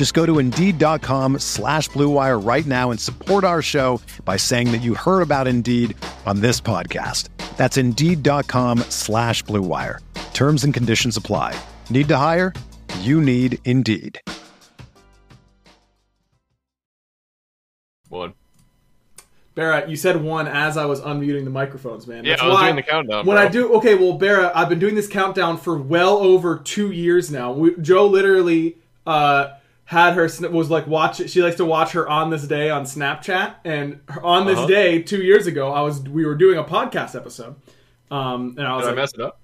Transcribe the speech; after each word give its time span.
Just 0.00 0.14
go 0.14 0.24
to 0.24 0.38
Indeed.com 0.38 1.40
slash 1.40 1.90
BlueWire 1.90 2.42
right 2.42 2.64
now 2.64 2.90
and 2.90 2.98
support 2.98 3.44
our 3.44 3.60
show 3.60 4.00
by 4.24 4.38
saying 4.38 4.72
that 4.72 4.78
you 4.78 4.94
heard 4.94 5.20
about 5.20 5.46
Indeed 5.46 5.94
on 6.24 6.40
this 6.40 6.58
podcast. 6.58 7.28
That's 7.58 7.76
Indeed.com 7.76 8.78
slash 8.88 9.44
BlueWire. 9.44 9.98
Terms 10.32 10.64
and 10.64 10.72
conditions 10.72 11.18
apply. 11.18 11.54
Need 11.90 12.08
to 12.08 12.16
hire? 12.16 12.54
You 13.00 13.20
need 13.20 13.58
Indeed. 13.66 14.18
One. 18.08 18.32
Barrett, 19.54 19.90
you 19.90 19.96
said 19.96 20.22
one 20.22 20.48
as 20.48 20.78
I 20.78 20.86
was 20.86 21.02
unmuting 21.02 21.44
the 21.44 21.50
microphones, 21.50 22.06
man. 22.06 22.24
Yeah, 22.24 22.36
I 22.40 22.46
was 22.46 22.54
why 22.54 22.62
doing 22.62 22.76
the 22.76 22.82
countdown, 22.84 23.26
When 23.26 23.36
bro. 23.36 23.44
I 23.44 23.48
do, 23.50 23.74
okay, 23.74 23.96
well, 23.96 24.14
Barrett, 24.14 24.52
I've 24.54 24.70
been 24.70 24.78
doing 24.78 24.94
this 24.94 25.08
countdown 25.08 25.58
for 25.58 25.76
well 25.76 26.16
over 26.16 26.56
two 26.56 26.90
years 26.90 27.30
now. 27.30 27.52
We, 27.52 27.76
Joe 27.76 28.06
literally 28.06 28.78
uh, 29.06 29.56
had 29.90 30.14
her 30.14 30.30
was 30.52 30.70
like 30.70 30.86
watch. 30.86 31.28
She 31.28 31.42
likes 31.42 31.56
to 31.56 31.64
watch 31.64 31.90
her 31.92 32.08
on 32.08 32.30
this 32.30 32.46
day 32.46 32.70
on 32.70 32.84
Snapchat, 32.84 33.56
and 33.64 33.98
on 34.22 34.46
this 34.46 34.56
Uh-huh. 34.56 34.66
day 34.68 35.02
two 35.02 35.20
years 35.20 35.48
ago, 35.48 35.72
I 35.72 35.80
was 35.80 35.98
we 36.02 36.24
were 36.24 36.36
doing 36.36 36.58
a 36.58 36.62
podcast 36.62 37.16
episode, 37.16 37.56
um, 38.08 38.54
and 38.56 38.64
I 38.64 38.76
was 38.76 38.84
Did 38.84 38.86
I 38.86 38.90
like, 38.92 38.96
mess 38.96 39.14
it 39.14 39.20
up? 39.20 39.40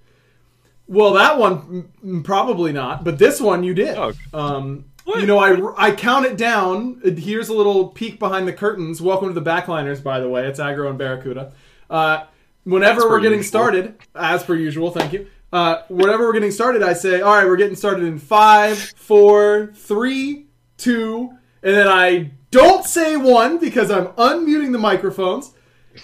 well, 0.86 1.14
that 1.14 1.36
one 1.36 1.88
mm, 2.04 2.22
probably 2.22 2.72
not, 2.72 3.02
but 3.02 3.18
this 3.18 3.40
one 3.40 3.64
you 3.64 3.74
did. 3.74 3.96
Oh. 3.98 4.12
Um, 4.32 4.84
What? 5.04 5.20
you 5.20 5.26
know, 5.26 5.38
I 5.40 5.88
I 5.88 5.90
count 5.90 6.26
it 6.26 6.36
down. 6.36 7.00
Here's 7.18 7.48
a 7.48 7.52
little 7.52 7.88
peek 7.88 8.20
behind 8.20 8.46
the 8.46 8.52
curtains. 8.52 9.02
Welcome 9.02 9.34
to 9.34 9.40
the 9.40 9.50
Backliners, 9.50 10.00
by 10.00 10.20
the 10.20 10.28
way. 10.28 10.46
It's 10.46 10.60
Aggro 10.60 10.88
and 10.88 10.96
Barracuda. 10.96 11.54
Uh, 11.90 12.22
whenever 12.62 13.08
we're 13.08 13.18
getting 13.18 13.38
usual. 13.38 13.48
started, 13.48 13.94
as 14.14 14.44
per 14.44 14.54
usual, 14.54 14.92
thank 14.92 15.12
you. 15.12 15.26
Uh, 15.56 15.82
whenever 15.88 16.26
we're 16.26 16.34
getting 16.34 16.50
started, 16.50 16.82
I 16.82 16.92
say, 16.92 17.22
"All 17.22 17.34
right, 17.34 17.46
we're 17.46 17.56
getting 17.56 17.76
started 17.76 18.04
in 18.04 18.18
five, 18.18 18.76
four, 18.94 19.72
three, 19.74 20.48
two," 20.76 21.30
and 21.62 21.74
then 21.74 21.88
I 21.88 22.32
don't 22.50 22.84
say 22.84 23.16
one 23.16 23.56
because 23.56 23.90
I'm 23.90 24.08
unmuting 24.18 24.72
the 24.72 24.78
microphones 24.78 25.52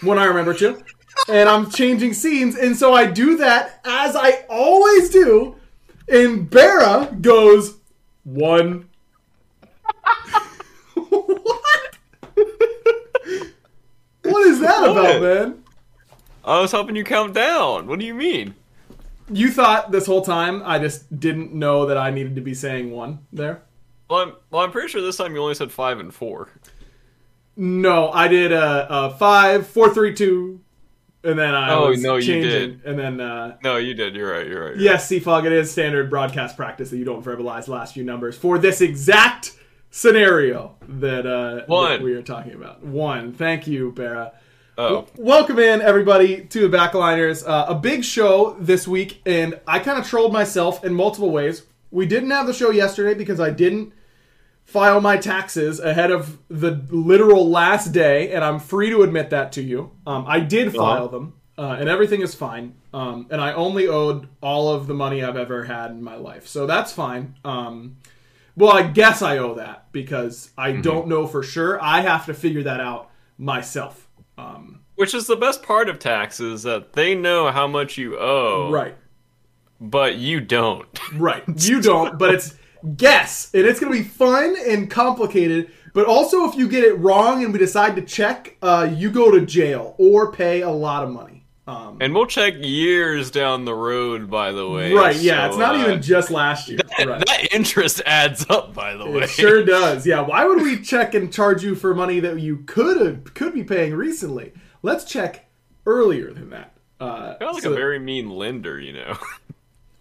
when 0.00 0.19
I 0.19 0.25
remember 0.25 0.55
to, 0.55 0.83
and 1.28 1.50
I'm 1.50 1.69
changing 1.69 2.14
scenes, 2.14 2.56
and 2.56 2.75
so 2.75 2.94
I 2.94 3.05
do 3.05 3.36
that 3.36 3.78
as 3.84 4.17
I 4.17 4.47
always 4.48 5.11
do. 5.11 5.56
And 6.09 6.48
Barra 6.48 7.14
goes 7.20 7.77
one. 8.25 8.89
what? 10.94 11.99
what 14.22 14.47
is 14.47 14.60
that 14.60 14.82
about, 14.82 15.21
man? 15.21 15.62
I 16.43 16.59
was 16.59 16.72
helping 16.72 16.97
you 16.97 17.05
count 17.05 17.34
down. 17.34 17.87
What 17.87 17.99
do 17.99 18.06
you 18.06 18.15
mean? 18.15 18.55
You 19.32 19.50
thought 19.50 19.91
this 19.93 20.06
whole 20.06 20.22
time 20.22 20.62
I 20.65 20.78
just 20.78 21.19
didn't 21.19 21.53
know 21.54 21.87
that 21.87 21.97
I 21.97 22.10
needed 22.10 22.34
to 22.37 22.41
be 22.41 22.54
saying 22.54 22.91
one 22.91 23.20
there? 23.32 23.62
Well, 24.10 24.20
I'm, 24.20 24.32
well, 24.50 24.62
I'm 24.62 24.70
pretty 24.70 24.88
sure 24.88 25.00
this 25.00 25.16
time 25.16 25.34
you 25.34 25.41
only 25.43 25.54
said 25.54 25.72
five 25.72 25.98
and 25.98 26.12
four. 26.12 26.48
No, 27.56 28.10
I 28.10 28.28
did 28.28 28.53
a, 28.53 28.91
uh 28.91 29.10
five, 29.10 29.66
four, 29.66 29.93
three, 29.93 30.15
two, 30.15 30.60
and 31.22 31.38
then 31.38 31.54
I 31.54 31.72
Oh, 31.75 31.91
was 31.91 32.03
no, 32.03 32.16
you 32.16 32.41
did. 32.43 32.81
and 32.84 32.98
then 32.98 33.20
uh, 33.20 33.56
No, 33.62 33.76
you 33.76 33.94
did. 33.94 34.15
You're 34.16 34.32
right. 34.32 34.47
You're 34.47 34.65
right. 34.66 34.76
You're 34.76 34.84
yes, 34.84 35.09
Seafog, 35.09 35.44
it 35.47 35.53
is 35.53 35.70
standard 35.70 36.09
broadcast 36.10 36.56
practice 36.56 36.91
that 36.91 36.97
you 36.97 37.04
don't 37.04 37.25
verbalize 37.25 37.69
last 37.69 37.94
few 37.94 38.04
numbers 38.04 38.37
for 38.37 38.59
this 38.59 38.81
exact 38.81 39.53
scenario 39.91 40.75
that 40.88 41.26
uh 41.26 41.66
that 41.69 42.00
we 42.03 42.14
are 42.14 42.22
talking 42.22 42.54
about. 42.54 42.82
One. 42.82 43.32
Thank 43.32 43.66
you, 43.66 43.93
Barra. 43.93 44.32
Oh, 44.78 45.06
Welcome 45.16 45.59
in, 45.59 45.83
everybody, 45.83 46.44
to 46.47 46.66
the 46.66 46.75
Backliners. 46.75 47.47
Uh, 47.47 47.66
a 47.69 47.75
big 47.75 48.03
show 48.03 48.56
this 48.59 48.88
week, 48.88 49.21
and 49.27 49.60
I 49.66 49.78
kind 49.81 49.99
of 49.99 50.06
trolled 50.06 50.33
myself 50.33 50.83
in 50.83 50.94
multiple 50.94 51.31
ways. 51.31 51.65
We 51.91 52.06
didn't 52.06 52.31
have 52.31 52.47
the 52.47 52.55
show 52.55 52.71
yesterday 52.71 53.12
because 53.12 53.38
I 53.38 53.50
didn't 53.50 53.93
file 54.65 55.03
my 55.03 55.19
taxes 55.19 55.78
ahead 55.78 56.11
of 56.11 56.38
the 56.49 56.87
literal 56.88 57.50
last 57.50 57.93
day, 57.93 58.32
and 58.32 58.43
I'm 58.43 58.59
free 58.59 58.88
to 58.88 59.03
admit 59.03 59.28
that 59.28 59.53
to 59.53 59.62
you. 59.62 59.91
Um, 60.06 60.25
I 60.27 60.41
did 60.41 60.72
file 60.75 61.09
them, 61.09 61.34
uh, 61.59 61.77
and 61.78 61.91
everything 61.91 62.22
is 62.22 62.34
fine. 62.34 62.75
Um, 62.94 63.27
and 63.31 63.43
I 63.43 63.53
only 63.53 63.88
owed 63.88 64.27
all 64.43 64.72
of 64.72 64.87
the 64.87 64.94
money 64.94 65.22
I've 65.22 65.37
ever 65.37 65.65
had 65.65 65.91
in 65.91 66.03
my 66.03 66.16
life, 66.16 66.49
so 66.49 66.66
that's 66.66 66.93
fine. 66.93 67.34
Um, 67.44 67.99
well, 68.56 68.72
I 68.72 68.84
guess 68.84 69.21
I 69.21 69.37
owe 69.37 69.55
that 69.56 69.93
because 69.93 70.50
I 70.56 70.72
don't 70.72 71.09
know 71.09 71.27
for 71.27 71.43
sure. 71.43 71.82
I 71.82 72.00
have 72.00 72.25
to 72.27 72.32
figure 72.32 72.62
that 72.62 72.81
out 72.81 73.11
myself. 73.37 74.01
Um, 74.42 74.80
which 74.97 75.14
is 75.14 75.26
the 75.26 75.36
best 75.36 75.62
part 75.62 75.88
of 75.88 75.98
taxes 75.98 76.62
that 76.64 76.92
they 76.92 77.14
know 77.14 77.50
how 77.50 77.66
much 77.66 77.98
you 77.98 78.19
owe, 78.19 78.70
right. 78.70 78.97
But 79.80 80.16
you 80.16 80.41
don't. 80.41 80.86
Right. 81.14 81.42
You 81.56 81.82
don't, 81.82 82.19
but 82.19 82.34
it's 82.34 82.54
guess. 82.97 83.52
And 83.52 83.66
it's 83.66 83.81
going 83.81 83.92
to 83.92 83.98
be 83.98 84.04
fun 84.04 84.54
and 84.66 84.91
complicated. 84.91 85.72
But 85.92 86.06
also, 86.06 86.48
if 86.48 86.54
you 86.54 86.69
get 86.69 86.84
it 86.84 86.94
wrong 86.94 87.44
and 87.44 87.52
we 87.52 87.58
decide 87.58 87.97
to 87.97 88.02
check, 88.02 88.56
uh, 88.62 88.88
you 88.94 89.10
go 89.10 89.31
to 89.31 89.44
jail 89.44 89.94
or 89.98 90.32
pay 90.32 90.62
a 90.62 90.70
lot 90.70 91.04
of 91.04 91.10
money. 91.10 91.41
Um, 91.67 91.99
And 92.00 92.12
we'll 92.15 92.27
check 92.27 92.55
years 92.59 93.31
down 93.31 93.65
the 93.65 93.75
road. 93.75 94.28
By 94.28 94.50
the 94.53 94.69
way, 94.69 94.93
right. 94.93 95.15
Yeah. 95.17 95.43
so, 95.45 95.49
It's 95.50 95.59
not 95.59 95.77
uh, 95.77 95.78
even 95.84 96.03
just 96.03 96.31
last 96.31 96.69
year. 96.69 96.81
Right. 96.99 97.25
that 97.25 97.49
interest 97.55 98.03
adds 98.05 98.45
up. 98.50 98.75
By 98.75 98.95
the 98.97 99.09
way, 99.09 99.23
It 99.23 99.31
sure 99.31 99.65
does. 99.65 100.05
Yeah. 100.06 100.21
Why 100.23 100.45
would 100.45 100.61
we 100.62 100.83
check 100.83 101.15
and 101.15 101.33
charge 101.33 101.62
you 101.62 101.75
for 101.77 101.95
money 101.95 102.19
that 102.21 102.41
you 102.41 102.59
could 102.67 103.00
have 103.06 103.33
could 103.34 103.55
be 103.55 103.62
paying 103.65 103.95
recently? 103.95 104.53
Let's 104.83 105.05
check 105.05 105.49
earlier 105.87 106.33
than 106.33 106.50
that. 106.50 106.75
Uh, 107.00 107.34
Kind 107.37 107.43
of 107.43 107.55
like 107.55 107.62
so- 107.62 107.73
a 107.73 107.77
very 107.77 107.99
mean 107.99 108.29
lender, 108.31 108.79
you 108.81 108.93
know. 108.93 109.17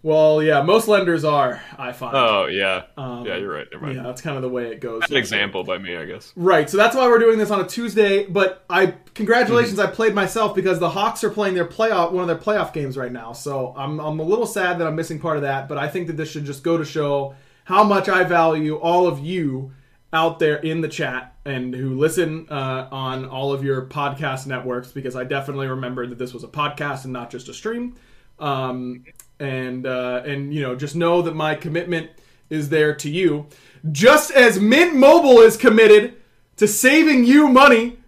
well, 0.02 0.42
yeah. 0.42 0.62
Most 0.62 0.88
lenders 0.88 1.24
are. 1.24 1.62
I 1.78 1.92
find. 1.92 2.16
oh 2.16 2.46
yeah, 2.46 2.84
Um, 2.96 3.24
yeah, 3.24 3.36
you're 3.36 3.52
right. 3.52 3.68
Yeah, 3.94 4.02
that's 4.02 4.20
kind 4.20 4.36
of 4.36 4.42
the 4.42 4.48
way 4.48 4.72
it 4.72 4.80
goes. 4.80 5.02
An 5.08 5.16
example 5.16 5.62
by 5.64 5.78
me, 5.78 5.96
I 5.96 6.04
guess. 6.04 6.32
Right, 6.34 6.68
so 6.68 6.76
that's 6.76 6.96
why 6.96 7.06
we're 7.06 7.18
doing 7.18 7.38
this 7.38 7.50
on 7.50 7.60
a 7.60 7.66
Tuesday. 7.66 8.26
But 8.26 8.64
I 8.68 8.94
congratulations, 9.14 9.78
I 9.78 9.86
played 9.86 10.14
myself 10.14 10.54
because 10.54 10.78
the 10.78 10.90
Hawks 10.90 11.22
are 11.22 11.30
playing 11.30 11.54
their 11.54 11.66
playoff 11.66 12.12
one 12.12 12.22
of 12.22 12.28
their 12.28 12.36
playoff 12.36 12.72
games 12.72 12.96
right 12.96 13.12
now. 13.12 13.32
So 13.32 13.74
I'm 13.76 14.00
I'm 14.00 14.18
a 14.18 14.24
little 14.24 14.46
sad 14.46 14.78
that 14.78 14.86
I'm 14.86 14.96
missing 14.96 15.20
part 15.20 15.36
of 15.36 15.42
that. 15.42 15.68
But 15.68 15.78
I 15.78 15.88
think 15.88 16.08
that 16.08 16.16
this 16.16 16.30
should 16.30 16.44
just 16.44 16.62
go 16.62 16.76
to 16.76 16.84
show 16.84 17.34
how 17.64 17.84
much 17.84 18.08
I 18.08 18.24
value 18.24 18.76
all 18.76 19.06
of 19.06 19.20
you 19.20 19.72
out 20.12 20.38
there 20.38 20.56
in 20.56 20.80
the 20.80 20.88
chat 20.88 21.34
and 21.44 21.74
who 21.74 21.96
listen 21.96 22.46
uh, 22.50 22.88
on 22.92 23.24
all 23.24 23.52
of 23.52 23.64
your 23.64 23.86
podcast 23.86 24.46
networks 24.46 24.92
because 24.92 25.16
I 25.16 25.24
definitely 25.24 25.68
remembered 25.68 26.10
that 26.10 26.18
this 26.18 26.34
was 26.34 26.44
a 26.44 26.48
podcast 26.48 27.04
and 27.04 27.12
not 27.12 27.30
just 27.30 27.48
a 27.48 27.54
stream. 27.54 27.94
Um, 28.38 29.04
and 29.42 29.86
uh, 29.86 30.22
and 30.24 30.54
you 30.54 30.62
know 30.62 30.76
just 30.76 30.94
know 30.94 31.20
that 31.22 31.34
my 31.34 31.54
commitment 31.54 32.10
is 32.48 32.68
there 32.68 32.94
to 32.94 33.10
you, 33.10 33.46
just 33.90 34.30
as 34.30 34.60
Mint 34.60 34.94
Mobile 34.94 35.40
is 35.40 35.56
committed 35.56 36.14
to 36.56 36.68
saving 36.68 37.24
you 37.24 37.48
money 37.48 37.98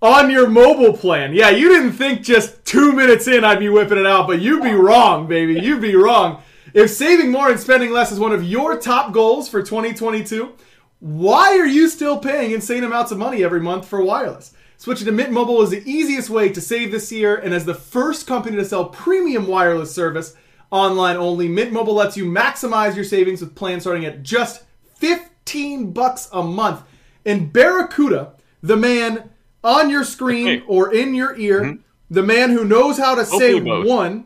on 0.00 0.30
your 0.30 0.48
mobile 0.48 0.96
plan. 0.96 1.34
Yeah, 1.34 1.50
you 1.50 1.68
didn't 1.68 1.92
think 1.92 2.22
just 2.22 2.64
two 2.64 2.92
minutes 2.92 3.26
in 3.26 3.44
I'd 3.44 3.58
be 3.58 3.68
whipping 3.68 3.98
it 3.98 4.06
out, 4.06 4.28
but 4.28 4.40
you'd 4.40 4.62
be 4.62 4.74
wrong, 4.74 5.26
baby. 5.26 5.54
You'd 5.60 5.82
be 5.82 5.96
wrong. 5.96 6.42
If 6.74 6.90
saving 6.90 7.32
more 7.32 7.50
and 7.50 7.58
spending 7.58 7.90
less 7.90 8.12
is 8.12 8.20
one 8.20 8.32
of 8.32 8.44
your 8.44 8.78
top 8.78 9.12
goals 9.12 9.48
for 9.48 9.62
2022, 9.62 10.52
why 11.00 11.58
are 11.58 11.66
you 11.66 11.88
still 11.88 12.18
paying 12.18 12.52
insane 12.52 12.84
amounts 12.84 13.10
of 13.10 13.18
money 13.18 13.42
every 13.42 13.60
month 13.60 13.88
for 13.88 14.02
wireless? 14.02 14.52
Switching 14.76 15.06
to 15.06 15.12
Mint 15.12 15.32
Mobile 15.32 15.62
is 15.62 15.70
the 15.70 15.90
easiest 15.90 16.30
way 16.30 16.50
to 16.50 16.60
save 16.60 16.92
this 16.92 17.10
year, 17.10 17.34
and 17.34 17.52
as 17.52 17.64
the 17.64 17.74
first 17.74 18.28
company 18.28 18.56
to 18.56 18.64
sell 18.64 18.84
premium 18.84 19.48
wireless 19.48 19.92
service 19.92 20.36
online 20.70 21.16
only, 21.16 21.48
Mint 21.48 21.72
Mobile 21.72 21.94
lets 21.94 22.16
you 22.16 22.24
maximize 22.24 22.94
your 22.94 23.04
savings 23.04 23.40
with 23.40 23.54
plans 23.54 23.82
starting 23.82 24.04
at 24.04 24.22
just 24.22 24.64
15 24.96 25.92
bucks 25.92 26.28
a 26.32 26.42
month. 26.42 26.82
And 27.24 27.52
Barracuda, 27.52 28.32
the 28.62 28.76
man 28.76 29.30
on 29.64 29.90
your 29.90 30.04
screen 30.04 30.62
or 30.66 30.92
in 30.92 31.14
your 31.14 31.36
ear, 31.38 31.62
mm-hmm. 31.62 31.80
the 32.10 32.22
man 32.22 32.50
who 32.50 32.64
knows 32.64 32.98
how 32.98 33.14
to 33.14 33.24
say 33.24 33.58
both. 33.60 33.86
one. 33.86 34.24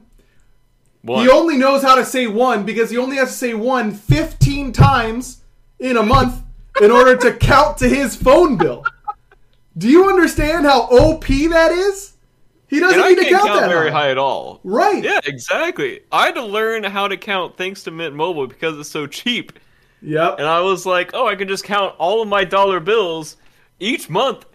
One. 1.03 1.23
He 1.25 1.29
only 1.29 1.57
knows 1.57 1.83
how 1.83 1.97
to 1.97 2.05
say 2.05 2.29
one 2.29 2.65
because 2.65 2.91
he 2.91 2.97
only 2.97 3.17
has 3.17 3.31
to 3.31 3.37
say 3.37 3.55
one 3.55 3.93
15 3.93 4.73
times 4.73 5.43
in 5.81 5.97
a 5.97 6.03
month 6.03 6.43
in 6.81 6.91
order 6.91 7.17
to 7.17 7.33
count 7.35 7.79
to 7.79 7.89
his 7.89 8.15
phone 8.15 8.57
bill. 8.57 8.85
Do 9.77 9.89
you 9.89 10.09
understand 10.09 10.65
how 10.65 10.83
OP 10.83 11.27
that 11.27 11.73
is? 11.73 12.12
He 12.73 12.81
doesn't 12.81 12.99
and 12.99 13.05
I 13.05 13.11
need 13.11 13.17
to 13.17 13.23
can't 13.25 13.35
count, 13.37 13.49
count 13.49 13.61
that 13.61 13.69
very 13.69 13.91
high. 13.91 14.05
high 14.05 14.11
at 14.13 14.17
all. 14.17 14.59
Right. 14.65 15.05
Yeah, 15.05 15.21
exactly. 15.27 16.01
I 16.11 16.25
had 16.25 16.37
to 16.37 16.43
learn 16.43 16.85
how 16.85 17.07
to 17.07 17.19
count 17.19 17.59
thanks 17.59 17.83
to 17.83 17.91
Mint 17.91 18.15
Mobile 18.15 18.47
because 18.47 18.79
it's 18.79 18.89
so 18.89 19.07
cheap. 19.07 19.59
Yep. 20.01 20.39
And 20.39 20.49
I 20.49 20.61
was 20.61 20.87
like, 20.87 21.11
oh, 21.13 21.29
I 21.29 21.37
can 21.37 21.49
just 21.49 21.65
count 21.65 21.95
all 21.99 22.23
of 22.23 22.29
my 22.29 22.45
dollar 22.45 22.81
bills 22.81 23.37
each 23.79 24.09
month 24.09 24.47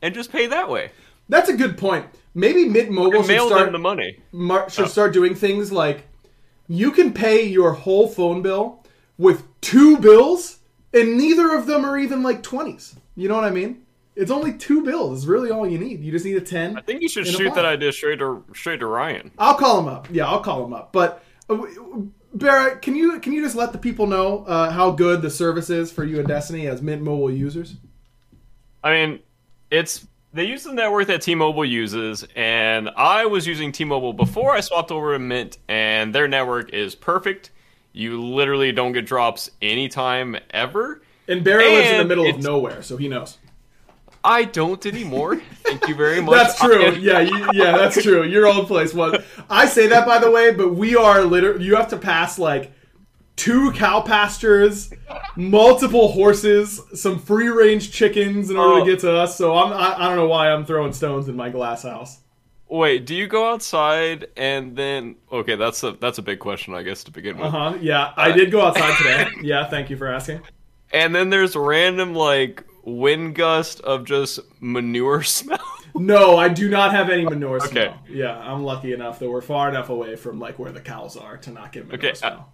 and 0.00 0.14
just 0.14 0.30
pay 0.30 0.46
that 0.46 0.70
way. 0.70 0.92
That's 1.28 1.48
a 1.48 1.56
good 1.56 1.76
point. 1.76 2.06
Maybe 2.34 2.68
Mint 2.68 2.92
Mobile 2.92 3.22
should 3.22 3.28
mail 3.28 3.48
start 3.48 3.64
them 3.64 3.72
the 3.72 3.78
money. 3.80 4.20
mar- 4.30 4.70
should 4.70 4.84
oh. 4.84 4.88
start 4.88 5.12
doing 5.12 5.34
things 5.34 5.72
like 5.72 6.06
you 6.68 6.92
can 6.92 7.12
pay 7.12 7.42
your 7.42 7.72
whole 7.72 8.06
phone 8.06 8.42
bill 8.42 8.84
with 9.18 9.42
two 9.60 9.98
bills, 9.98 10.58
and 10.94 11.18
neither 11.18 11.52
of 11.52 11.66
them 11.66 11.84
are 11.84 11.98
even 11.98 12.22
like 12.22 12.44
twenties. 12.44 12.94
You 13.16 13.28
know 13.28 13.34
what 13.34 13.42
I 13.42 13.50
mean? 13.50 13.85
It's 14.16 14.30
only 14.30 14.54
two 14.54 14.82
bills. 14.82 15.20
Is 15.20 15.26
really 15.26 15.50
all 15.50 15.68
you 15.68 15.78
need. 15.78 16.02
You 16.02 16.10
just 16.10 16.24
need 16.24 16.36
a 16.36 16.40
ten. 16.40 16.76
I 16.76 16.80
think 16.80 17.02
you 17.02 17.08
should 17.08 17.26
shoot 17.26 17.54
that 17.54 17.66
idea 17.66 17.92
straight 17.92 18.18
to 18.18 18.42
straight 18.54 18.80
to 18.80 18.86
Ryan. 18.86 19.30
I'll 19.38 19.54
call 19.54 19.78
him 19.78 19.88
up. 19.88 20.08
Yeah, 20.10 20.26
I'll 20.26 20.40
call 20.40 20.64
him 20.64 20.72
up. 20.72 20.92
But 20.92 21.22
uh, 21.50 21.58
Barrett, 22.34 22.82
can 22.82 22.96
you 22.96 23.20
can 23.20 23.32
you 23.32 23.42
just 23.42 23.54
let 23.54 23.72
the 23.72 23.78
people 23.78 24.06
know 24.06 24.44
uh, 24.46 24.70
how 24.70 24.90
good 24.90 25.22
the 25.22 25.30
service 25.30 25.70
is 25.70 25.92
for 25.92 26.04
you 26.04 26.18
and 26.18 26.26
Destiny 26.26 26.66
as 26.66 26.80
Mint 26.80 27.02
Mobile 27.02 27.30
users? 27.30 27.76
I 28.82 28.92
mean, 28.92 29.20
it's 29.70 30.06
they 30.32 30.44
use 30.44 30.64
the 30.64 30.72
network 30.72 31.06
that 31.06 31.22
T-Mobile 31.22 31.64
uses, 31.64 32.26
and 32.36 32.90
I 32.96 33.24
was 33.26 33.46
using 33.46 33.72
T-Mobile 33.72 34.12
before 34.12 34.52
I 34.52 34.60
swapped 34.60 34.90
over 34.90 35.14
to 35.14 35.18
Mint, 35.18 35.58
and 35.66 36.14
their 36.14 36.28
network 36.28 36.72
is 36.74 36.94
perfect. 36.94 37.50
You 37.92 38.22
literally 38.22 38.72
don't 38.72 38.92
get 38.92 39.06
drops 39.06 39.50
anytime 39.62 40.36
ever. 40.50 41.00
And 41.26 41.42
Barrett 41.42 41.70
lives 41.70 41.88
in 41.88 41.98
the 41.98 42.04
middle 42.04 42.28
of 42.28 42.38
nowhere, 42.38 42.82
so 42.82 42.98
he 42.98 43.08
knows. 43.08 43.38
I 44.28 44.42
don't 44.44 44.84
anymore. 44.84 45.36
Thank 45.62 45.86
you 45.88 45.94
very 45.94 46.20
much. 46.20 46.34
That's 46.34 46.58
true. 46.60 46.90
Yeah, 46.96 47.20
you, 47.20 47.48
yeah, 47.52 47.76
that's 47.76 48.02
true. 48.02 48.24
Your 48.24 48.46
old 48.48 48.66
place 48.66 48.92
was. 48.92 49.22
I 49.48 49.66
say 49.66 49.86
that 49.86 50.04
by 50.06 50.18
the 50.18 50.30
way, 50.30 50.52
but 50.52 50.74
we 50.74 50.96
are 50.96 51.22
literally. 51.22 51.64
You 51.64 51.76
have 51.76 51.88
to 51.90 51.96
pass 51.96 52.36
like 52.38 52.72
two 53.36 53.70
cow 53.72 54.00
pastures, 54.00 54.90
multiple 55.36 56.08
horses, 56.12 56.80
some 56.94 57.18
free 57.18 57.48
range 57.48 57.92
chickens 57.92 58.50
in 58.50 58.56
order 58.56 58.80
Oh. 58.80 58.84
to 58.84 58.90
get 58.90 59.00
to 59.00 59.14
us. 59.16 59.36
So 59.36 59.54
I'm. 59.56 59.72
I, 59.72 59.94
I 60.04 60.08
don't 60.08 60.16
know 60.16 60.26
why 60.28 60.50
I'm 60.50 60.64
throwing 60.66 60.92
stones 60.92 61.28
in 61.28 61.36
my 61.36 61.48
glass 61.50 61.82
house. 61.84 62.18
Wait, 62.68 63.06
do 63.06 63.14
you 63.14 63.28
go 63.28 63.52
outside 63.52 64.26
and 64.36 64.74
then? 64.74 65.14
Okay, 65.30 65.54
that's 65.54 65.84
a 65.84 65.92
that's 65.92 66.18
a 66.18 66.22
big 66.22 66.40
question, 66.40 66.74
I 66.74 66.82
guess, 66.82 67.04
to 67.04 67.12
begin 67.12 67.36
with. 67.36 67.46
Uh 67.46 67.50
huh. 67.50 67.78
Yeah, 67.80 68.12
I 68.16 68.32
did 68.32 68.50
go 68.50 68.60
outside 68.62 68.96
today. 68.98 69.28
Yeah, 69.42 69.68
thank 69.68 69.88
you 69.88 69.96
for 69.96 70.08
asking. 70.08 70.40
And 70.92 71.14
then 71.14 71.30
there's 71.30 71.54
random 71.54 72.14
like 72.14 72.64
wind 72.86 73.34
gust 73.34 73.80
of 73.80 74.04
just 74.06 74.40
manure 74.60 75.22
smell. 75.38 75.58
No, 75.94 76.36
I 76.36 76.48
do 76.48 76.68
not 76.70 76.92
have 76.92 77.10
any 77.10 77.24
manure 77.24 77.56
Okay. 77.56 77.68
smell. 77.68 77.98
Yeah, 78.08 78.38
I'm 78.38 78.62
lucky 78.64 78.92
enough 78.94 79.18
that 79.18 79.28
we're 79.30 79.40
far 79.42 79.68
enough 79.68 79.88
away 79.90 80.16
from 80.16 80.38
like 80.38 80.58
where 80.58 80.72
the 80.72 80.80
cows 80.80 81.16
are 81.16 81.36
to 81.38 81.50
not 81.50 81.72
get 81.72 81.86
manure 81.86 81.98
Okay, 82.10 82.14
smell. 82.14 82.52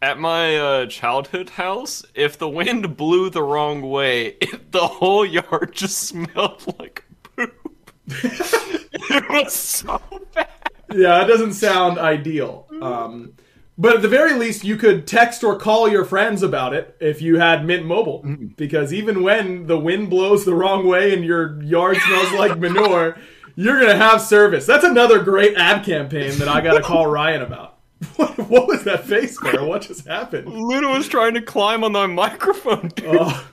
At 0.00 0.18
my 0.20 0.56
uh, 0.56 0.86
childhood 0.86 1.50
house, 1.50 2.04
if 2.14 2.38
the 2.38 2.48
wind 2.48 2.96
blew 2.96 3.30
the 3.30 3.42
wrong 3.42 3.82
way, 3.82 4.26
it, 4.40 4.72
the 4.72 4.86
whole 4.86 5.24
yard 5.24 5.70
just 5.72 5.98
smelled 5.98 6.64
like 6.78 7.04
poop. 7.36 7.92
it 8.08 9.28
was 9.30 9.52
so 9.52 10.00
bad. 10.34 10.48
yeah, 10.94 11.22
it 11.22 11.26
doesn't 11.26 11.52
sound 11.54 11.98
ideal. 11.98 12.66
Um, 12.80 13.34
but 13.78 13.94
at 13.94 14.02
the 14.02 14.08
very 14.08 14.34
least, 14.34 14.64
you 14.64 14.76
could 14.76 15.06
text 15.06 15.44
or 15.44 15.56
call 15.56 15.88
your 15.88 16.04
friends 16.04 16.42
about 16.42 16.74
it 16.74 16.96
if 17.00 17.22
you 17.22 17.38
had 17.38 17.64
Mint 17.64 17.86
Mobile, 17.86 18.24
because 18.56 18.92
even 18.92 19.22
when 19.22 19.66
the 19.68 19.78
wind 19.78 20.10
blows 20.10 20.44
the 20.44 20.54
wrong 20.54 20.86
way 20.86 21.14
and 21.14 21.24
your 21.24 21.62
yard 21.62 21.96
smells 21.98 22.32
like 22.32 22.58
manure, 22.60 23.16
you're 23.54 23.80
gonna 23.80 23.96
have 23.96 24.20
service. 24.20 24.66
That's 24.66 24.84
another 24.84 25.22
great 25.22 25.56
ad 25.56 25.84
campaign 25.84 26.36
that 26.38 26.48
I 26.48 26.60
gotta 26.60 26.82
call 26.82 27.06
Ryan 27.06 27.42
about. 27.42 27.76
What, 28.16 28.36
what 28.48 28.68
was 28.68 28.84
that 28.84 29.06
face 29.06 29.38
there? 29.40 29.64
What 29.64 29.82
just 29.82 30.06
happened? 30.06 30.48
Luna 30.48 30.88
was 30.88 31.08
trying 31.08 31.34
to 31.34 31.42
climb 31.42 31.82
on 31.82 31.92
the 31.92 32.06
microphone. 32.08 32.88
Dude. 32.94 33.06
Oh, 33.08 33.48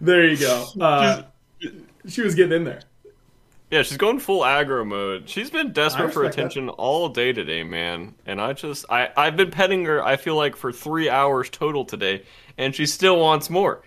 there 0.00 0.26
you 0.26 0.38
go. 0.38 0.66
Uh, 0.80 1.22
she 2.08 2.22
was 2.22 2.34
getting 2.34 2.52
in 2.56 2.64
there. 2.64 2.80
Yeah, 3.74 3.82
she's 3.82 3.96
going 3.96 4.20
full 4.20 4.42
aggro 4.42 4.86
mode. 4.86 5.28
She's 5.28 5.50
been 5.50 5.72
desperate 5.72 6.12
for 6.12 6.20
respect 6.20 6.36
that. 6.36 6.42
attention 6.42 6.68
all 6.68 7.08
day 7.08 7.32
today, 7.32 7.64
man. 7.64 8.14
And 8.24 8.40
I 8.40 8.52
just, 8.52 8.84
I, 8.88 9.10
I've 9.16 9.36
been 9.36 9.50
petting 9.50 9.84
her. 9.86 10.00
I 10.00 10.16
feel 10.16 10.36
like 10.36 10.54
for 10.54 10.70
three 10.70 11.10
hours 11.10 11.50
total 11.50 11.84
today, 11.84 12.22
and 12.56 12.72
she 12.72 12.86
still 12.86 13.18
wants 13.18 13.50
more. 13.50 13.82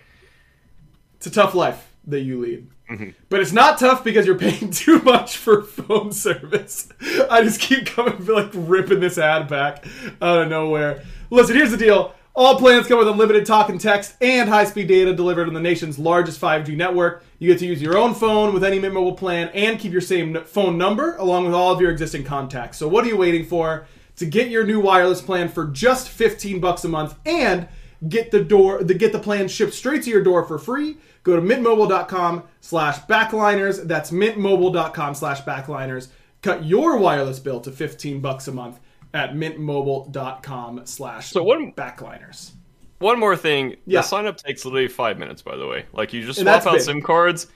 It's 1.16 1.26
a 1.26 1.30
tough 1.30 1.54
life 1.54 1.90
that 2.06 2.20
you 2.20 2.38
lead. 2.38 2.68
Mm-hmm. 2.90 3.10
But 3.30 3.40
it's 3.40 3.52
not 3.52 3.78
tough 3.78 4.04
because 4.04 4.26
you're 4.26 4.38
paying 4.38 4.70
too 4.72 5.00
much 5.00 5.38
for 5.38 5.62
phone 5.62 6.12
service. 6.12 6.90
I 7.30 7.40
just 7.40 7.58
keep 7.58 7.86
coming, 7.86 8.26
like 8.26 8.50
ripping 8.52 9.00
this 9.00 9.16
ad 9.16 9.48
back 9.48 9.86
out 10.20 10.42
of 10.42 10.48
nowhere. 10.48 11.02
Listen, 11.30 11.56
here's 11.56 11.70
the 11.70 11.78
deal. 11.78 12.14
All 12.38 12.56
plans 12.56 12.86
come 12.86 13.00
with 13.00 13.08
unlimited 13.08 13.46
talk 13.46 13.68
and 13.68 13.80
text 13.80 14.14
and 14.20 14.48
high-speed 14.48 14.86
data 14.86 15.12
delivered 15.12 15.48
on 15.48 15.54
the 15.54 15.60
nation's 15.60 15.98
largest 15.98 16.40
5G 16.40 16.76
network. 16.76 17.24
You 17.40 17.50
get 17.50 17.58
to 17.58 17.66
use 17.66 17.82
your 17.82 17.98
own 17.98 18.14
phone 18.14 18.54
with 18.54 18.62
any 18.62 18.78
Mint 18.78 18.94
Mobile 18.94 19.14
plan 19.14 19.48
and 19.54 19.76
keep 19.76 19.90
your 19.90 20.00
same 20.00 20.44
phone 20.44 20.78
number 20.78 21.16
along 21.16 21.46
with 21.46 21.54
all 21.54 21.72
of 21.72 21.80
your 21.80 21.90
existing 21.90 22.22
contacts. 22.22 22.78
So 22.78 22.86
what 22.86 23.04
are 23.04 23.08
you 23.08 23.16
waiting 23.16 23.44
for? 23.44 23.88
To 24.18 24.24
get 24.24 24.50
your 24.50 24.64
new 24.64 24.78
wireless 24.78 25.20
plan 25.20 25.48
for 25.48 25.66
just 25.66 26.10
15 26.10 26.60
bucks 26.60 26.84
a 26.84 26.88
month 26.88 27.16
and 27.26 27.66
get 28.08 28.30
the 28.30 28.44
door 28.44 28.84
the 28.84 28.94
get 28.94 29.10
the 29.10 29.18
plan 29.18 29.48
shipped 29.48 29.74
straight 29.74 30.04
to 30.04 30.10
your 30.10 30.22
door 30.22 30.44
for 30.44 30.56
free 30.56 30.96
go 31.24 31.34
to 31.34 31.42
mintmobile.com 31.42 32.44
slash 32.60 33.00
backliners 33.06 33.84
that's 33.88 34.12
mintmobile.com 34.12 35.16
slash 35.16 35.42
backliners 35.42 36.06
cut 36.40 36.64
your 36.64 36.96
wireless 36.96 37.40
bill 37.40 37.60
to 37.60 37.72
15 37.72 38.20
bucks 38.20 38.46
a 38.46 38.52
month 38.52 38.78
at 39.14 39.34
mintmobile.com 39.34 40.82
slash 40.84 41.30
So 41.30 41.42
what- 41.42 41.58
backliners 41.76 42.52
One 42.98 43.18
more 43.18 43.36
thing. 43.36 43.76
Yeah. 43.86 44.00
The 44.00 44.06
sign 44.06 44.26
up 44.26 44.36
takes 44.36 44.64
literally 44.64 44.88
five 44.88 45.18
minutes, 45.18 45.42
by 45.42 45.56
the 45.56 45.66
way. 45.66 45.86
Like, 45.92 46.12
you 46.12 46.24
just 46.26 46.40
swap 46.40 46.66
out 46.66 46.72
big. 46.74 46.82
SIM 46.82 47.00
cards, 47.02 47.46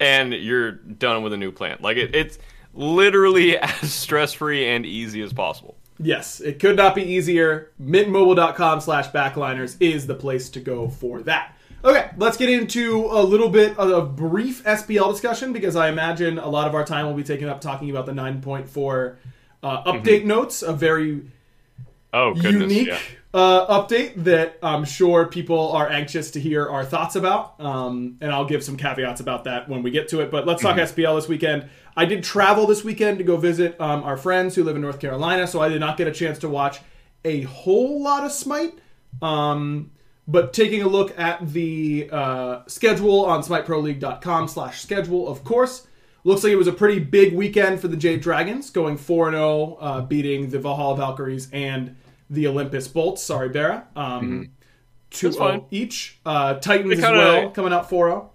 and 0.00 0.32
you're 0.32 0.72
done 0.72 1.22
with 1.22 1.32
a 1.32 1.36
new 1.36 1.52
plan. 1.52 1.76
Like, 1.80 1.96
it, 1.98 2.14
it's 2.14 2.38
literally 2.74 3.58
as 3.82 3.92
stress 3.92 4.32
free 4.32 4.66
and 4.68 4.86
easy 4.86 5.20
as 5.22 5.32
possible. 5.32 5.76
yes 5.98 6.40
it 6.40 6.58
could 6.60 6.76
not 6.76 6.94
be 6.94 7.02
easier 7.02 7.72
mintmobile.com 7.82 8.80
slash 8.80 9.08
backliners 9.08 9.76
is 9.80 10.06
the 10.06 10.14
place 10.14 10.48
to 10.50 10.60
go 10.60 10.88
for 10.88 11.22
that 11.22 11.56
okay 11.82 12.10
let's 12.18 12.36
get 12.36 12.48
into 12.48 13.06
a 13.10 13.22
little 13.22 13.48
bit 13.48 13.76
of 13.78 13.90
a 13.90 14.02
brief 14.06 14.62
SPL 14.64 15.10
discussion 15.10 15.52
because 15.52 15.74
i 15.74 15.88
imagine 15.88 16.38
a 16.38 16.46
lot 16.48 16.68
of 16.68 16.74
our 16.74 16.84
time 16.84 17.06
will 17.06 17.14
be 17.14 17.24
taken 17.24 17.48
up 17.48 17.60
talking 17.60 17.90
about 17.90 18.06
the 18.06 18.12
9.4 18.12 19.16
uh, 19.62 19.82
update 19.92 20.24
notes 20.24 20.62
a 20.62 20.72
very 20.72 21.22
Oh, 22.12 22.32
goodness. 22.34 22.72
unique 22.72 22.88
Yeah. 22.88 22.98
uh, 23.34 23.82
update 23.82 24.14
that 24.24 24.58
I'm 24.62 24.84
sure 24.86 25.26
people 25.26 25.72
are 25.72 25.88
anxious 25.90 26.30
to 26.32 26.40
hear 26.40 26.66
our 26.68 26.84
thoughts 26.84 27.16
about. 27.16 27.60
Um, 27.60 28.16
and 28.22 28.32
I'll 28.32 28.46
give 28.46 28.64
some 28.64 28.76
caveats 28.76 29.20
about 29.20 29.44
that 29.44 29.68
when 29.68 29.82
we 29.82 29.90
get 29.90 30.08
to 30.08 30.20
it. 30.20 30.30
But 30.30 30.46
let's 30.46 30.62
talk 30.62 30.76
Mm-hmm. 30.76 31.00
SPL 31.00 31.16
this 31.16 31.28
weekend. 31.28 31.68
I 31.96 32.04
did 32.06 32.22
travel 32.24 32.66
this 32.66 32.82
weekend 32.84 33.18
to 33.18 33.24
go 33.24 33.36
visit 33.36 33.78
um, 33.80 34.04
our 34.04 34.16
friends 34.16 34.54
who 34.54 34.62
live 34.64 34.76
in 34.76 34.82
North 34.82 35.00
Carolina, 35.00 35.46
so 35.46 35.60
I 35.60 35.68
did 35.68 35.80
not 35.80 35.96
get 35.96 36.06
a 36.06 36.12
chance 36.12 36.38
to 36.38 36.48
watch 36.48 36.78
a 37.24 37.42
whole 37.42 38.00
lot 38.02 38.24
of 38.24 38.30
Smite. 38.32 38.78
Um, 39.20 39.90
but 40.28 40.52
taking 40.52 40.82
a 40.82 40.86
look 40.88 41.18
at 41.18 41.46
the 41.52 42.08
uh, 42.12 42.60
schedule 42.68 43.24
on 43.24 43.42
smiteproleague.com 43.42 44.46
slash 44.48 44.80
schedule, 44.80 45.26
of 45.28 45.42
course, 45.42 45.87
looks 46.28 46.44
like 46.44 46.52
it 46.52 46.56
was 46.56 46.66
a 46.68 46.72
pretty 46.72 47.00
big 47.00 47.34
weekend 47.34 47.80
for 47.80 47.88
the 47.88 47.96
Jade 47.96 48.20
Dragons, 48.20 48.70
going 48.70 48.96
4-0, 48.98 49.76
uh, 49.80 50.00
beating 50.02 50.50
the 50.50 50.58
Valhalla 50.58 50.96
Valkyries 50.96 51.48
and 51.52 51.96
the 52.30 52.46
Olympus 52.46 52.86
Bolts. 52.88 53.22
Sorry, 53.22 53.48
Barra. 53.48 53.86
Um, 53.96 54.50
Mm-hmm. 55.10 55.30
fine. 55.38 55.64
each. 55.70 56.18
Uh, 56.26 56.54
Titans 56.54 56.92
as 56.92 57.00
kinda- 57.04 57.18
well, 57.18 57.50
coming 57.50 57.72
out 57.72 57.86
oh. 57.90 57.96
4-0. 57.96 58.28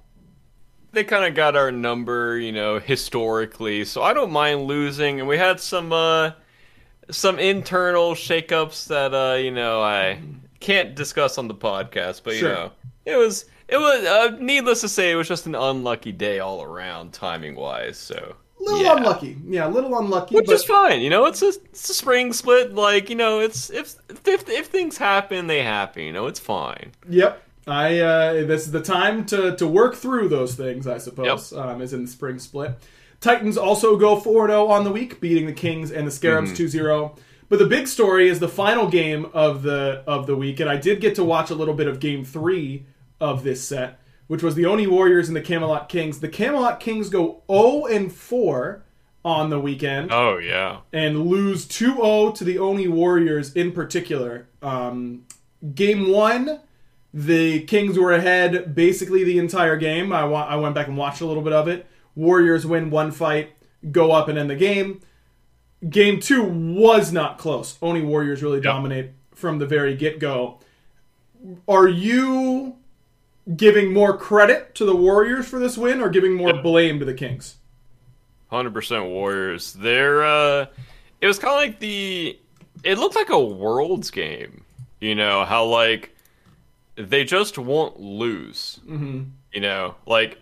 They 0.92 1.04
kind 1.04 1.26
of 1.26 1.34
got 1.36 1.56
our 1.56 1.72
number, 1.72 2.38
you 2.38 2.52
know, 2.52 2.80
historically. 2.80 3.84
So 3.86 4.02
I 4.04 4.14
don't 4.14 4.32
mind 4.32 4.62
losing. 4.64 5.20
And 5.20 5.28
we 5.28 5.38
had 5.38 5.60
some, 5.60 5.92
uh, 5.92 6.32
some 7.12 7.38
internal 7.40 8.14
shakeups 8.14 8.88
that, 8.88 9.14
uh, 9.14 9.36
you 9.38 9.52
know, 9.52 9.82
I 9.82 10.20
can't 10.60 10.96
discuss 10.96 11.38
on 11.38 11.48
the 11.48 11.56
podcast, 11.56 12.22
but, 12.24 12.34
you 12.34 12.40
Sure. 12.42 12.54
know, 12.54 12.72
it 13.06 13.16
was. 13.18 13.46
It 13.74 13.80
was 13.80 14.06
uh, 14.06 14.38
needless 14.40 14.82
to 14.82 14.88
say, 14.88 15.12
it 15.12 15.16
was 15.16 15.28
just 15.28 15.48
an 15.48 15.56
unlucky 15.56 16.12
day 16.12 16.38
all 16.38 16.62
around, 16.62 17.12
timing 17.12 17.56
wise. 17.56 17.98
So 17.98 18.36
A 18.60 18.64
little 18.64 18.84
yeah. 18.84 18.98
unlucky. 18.98 19.36
Yeah, 19.48 19.68
a 19.68 19.72
little 19.72 19.98
unlucky. 19.98 20.36
which 20.36 20.46
but 20.46 20.54
is 20.54 20.64
fine. 20.64 21.02
You 21.02 21.10
know, 21.10 21.26
it's 21.26 21.42
a, 21.42 21.48
it's 21.48 21.90
a 21.90 21.96
spring 21.96 22.34
split. 22.34 22.76
Like 22.76 23.10
you 23.10 23.16
know, 23.16 23.40
it's 23.40 23.72
if 23.72 23.96
if 24.28 24.48
if 24.48 24.68
things 24.68 25.00
happen, 25.00 25.48
they 25.48 25.64
happen. 25.64 26.04
You 26.04 26.14
know, 26.14 26.28
it's 26.28 26.40
fine. 26.40 26.92
Yep. 27.10 27.42
I 27.66 28.00
uh, 28.00 28.34
this 28.46 28.68
is 28.68 28.72
the 28.72 28.82
time 28.82 29.26
to 29.28 29.56
to 29.56 29.66
work 29.66 29.96
through 29.96 30.30
those 30.30 30.54
things. 30.54 30.86
I 30.86 31.00
suppose 31.00 31.52
um, 31.52 31.82
is 31.82 31.94
in 31.94 32.06
the 32.06 32.12
spring 32.12 32.38
split. 32.38 32.78
Titans 33.22 33.58
also 33.58 33.98
go 33.98 34.20
4 34.20 34.50
0 34.50 34.68
on 34.68 34.84
the 34.84 34.92
week, 34.92 35.20
beating 35.20 35.48
the 35.48 35.54
Kings 35.54 35.92
and 35.92 36.06
the 36.06 36.12
Scarabs 36.12 36.54
2 36.54 36.68
0. 36.68 37.16
But 37.50 37.58
the 37.58 37.66
big 37.66 37.88
story 37.88 38.30
is 38.30 38.40
the 38.40 38.50
final 38.50 38.88
game 38.88 39.32
of 39.34 39.64
the 39.64 40.04
of 40.06 40.28
the 40.28 40.36
week, 40.36 40.60
and 40.60 40.70
I 40.70 40.76
did 40.76 41.02
get 41.02 41.16
to 41.16 41.24
watch 41.24 41.50
a 41.50 41.56
little 41.56 41.74
bit 41.74 41.88
of 41.88 42.00
game 42.00 42.24
three 42.24 42.86
of 43.24 43.44
this 43.44 43.64
set, 43.68 44.00
which 44.28 44.44
was 44.44 44.56
the 44.56 44.66
Oni 44.66 44.86
Warriors 44.88 45.28
and 45.30 45.36
the 45.36 45.42
Camelot 45.42 45.88
Kings. 45.90 46.20
The 46.20 46.28
Camelot 46.30 46.80
Kings 46.80 47.10
go 47.10 47.42
0 47.50 47.86
and 47.86 48.12
4 48.12 48.84
on 49.26 49.50
the 49.50 49.60
weekend 49.60 50.12
Oh 50.12 50.38
yeah. 50.38 50.80
and 50.92 51.28
lose 51.28 51.66
2-0 51.66 52.36
to 52.36 52.44
the 52.44 52.58
Oni 52.60 52.90
Warriors 52.90 53.54
in 53.54 53.72
particular. 53.72 54.48
Um, 54.62 55.26
game 55.74 56.10
one, 56.12 56.60
the 57.14 57.62
Kings 57.64 57.98
were 57.98 58.12
ahead 58.12 58.76
basically 58.76 59.24
the 59.24 59.40
entire 59.40 59.78
game. 59.78 60.12
I, 60.12 60.26
wa- 60.26 60.46
I 60.48 60.58
went 60.58 60.76
back 60.76 60.88
and 60.90 60.98
watched 60.98 61.22
a 61.22 61.26
little 61.26 61.44
bit 61.44 61.54
of 61.54 61.70
it. 61.70 61.86
Warriors 62.16 62.66
win 62.66 62.90
one 62.90 63.12
fight, 63.12 63.52
go 63.92 64.12
up 64.12 64.28
and 64.28 64.38
end 64.38 64.50
the 64.50 64.56
game. 64.56 65.00
Game 65.90 66.20
two 66.20 66.44
was 66.44 67.12
not 67.14 67.38
close. 67.38 67.78
Oni 67.82 68.02
Warriors 68.02 68.44
really 68.44 68.60
dominate 68.62 69.12
from 69.34 69.60
the 69.60 69.66
very 69.66 69.96
get 69.96 70.20
go. 70.20 70.60
Are 71.68 71.88
you 71.88 72.76
giving 73.56 73.94
more 73.94 74.18
credit 74.18 74.76
to 74.76 74.86
the 74.86 74.96
Warriors 74.96 75.48
for 75.48 75.60
this 75.60 75.78
win 75.78 76.02
or 76.02 76.10
giving 76.10 76.34
more 76.34 76.54
blame 76.62 77.00
to 77.00 77.06
the 77.06 77.14
Kings? 77.14 77.58
Hundred 78.50 78.74
percent 78.74 79.06
Warriors. 79.06 79.74
They're 79.74 80.24
uh 80.24 80.68
it 81.22 81.28
was 81.28 81.40
kinda 81.40 81.56
like 81.56 81.80
the 81.80 82.38
it 82.84 82.98
looked 82.98 83.16
like 83.16 83.30
a 83.30 83.40
worlds 83.40 84.12
game. 84.12 84.64
You 85.00 85.16
know, 85.16 85.46
how 85.46 85.66
like 85.66 86.16
they 86.96 87.24
just 87.24 87.58
won't 87.58 88.00
lose. 88.00 88.80
Mm-hmm. 88.88 89.24
You 89.54 89.62
know, 89.62 89.96
like 90.06 90.40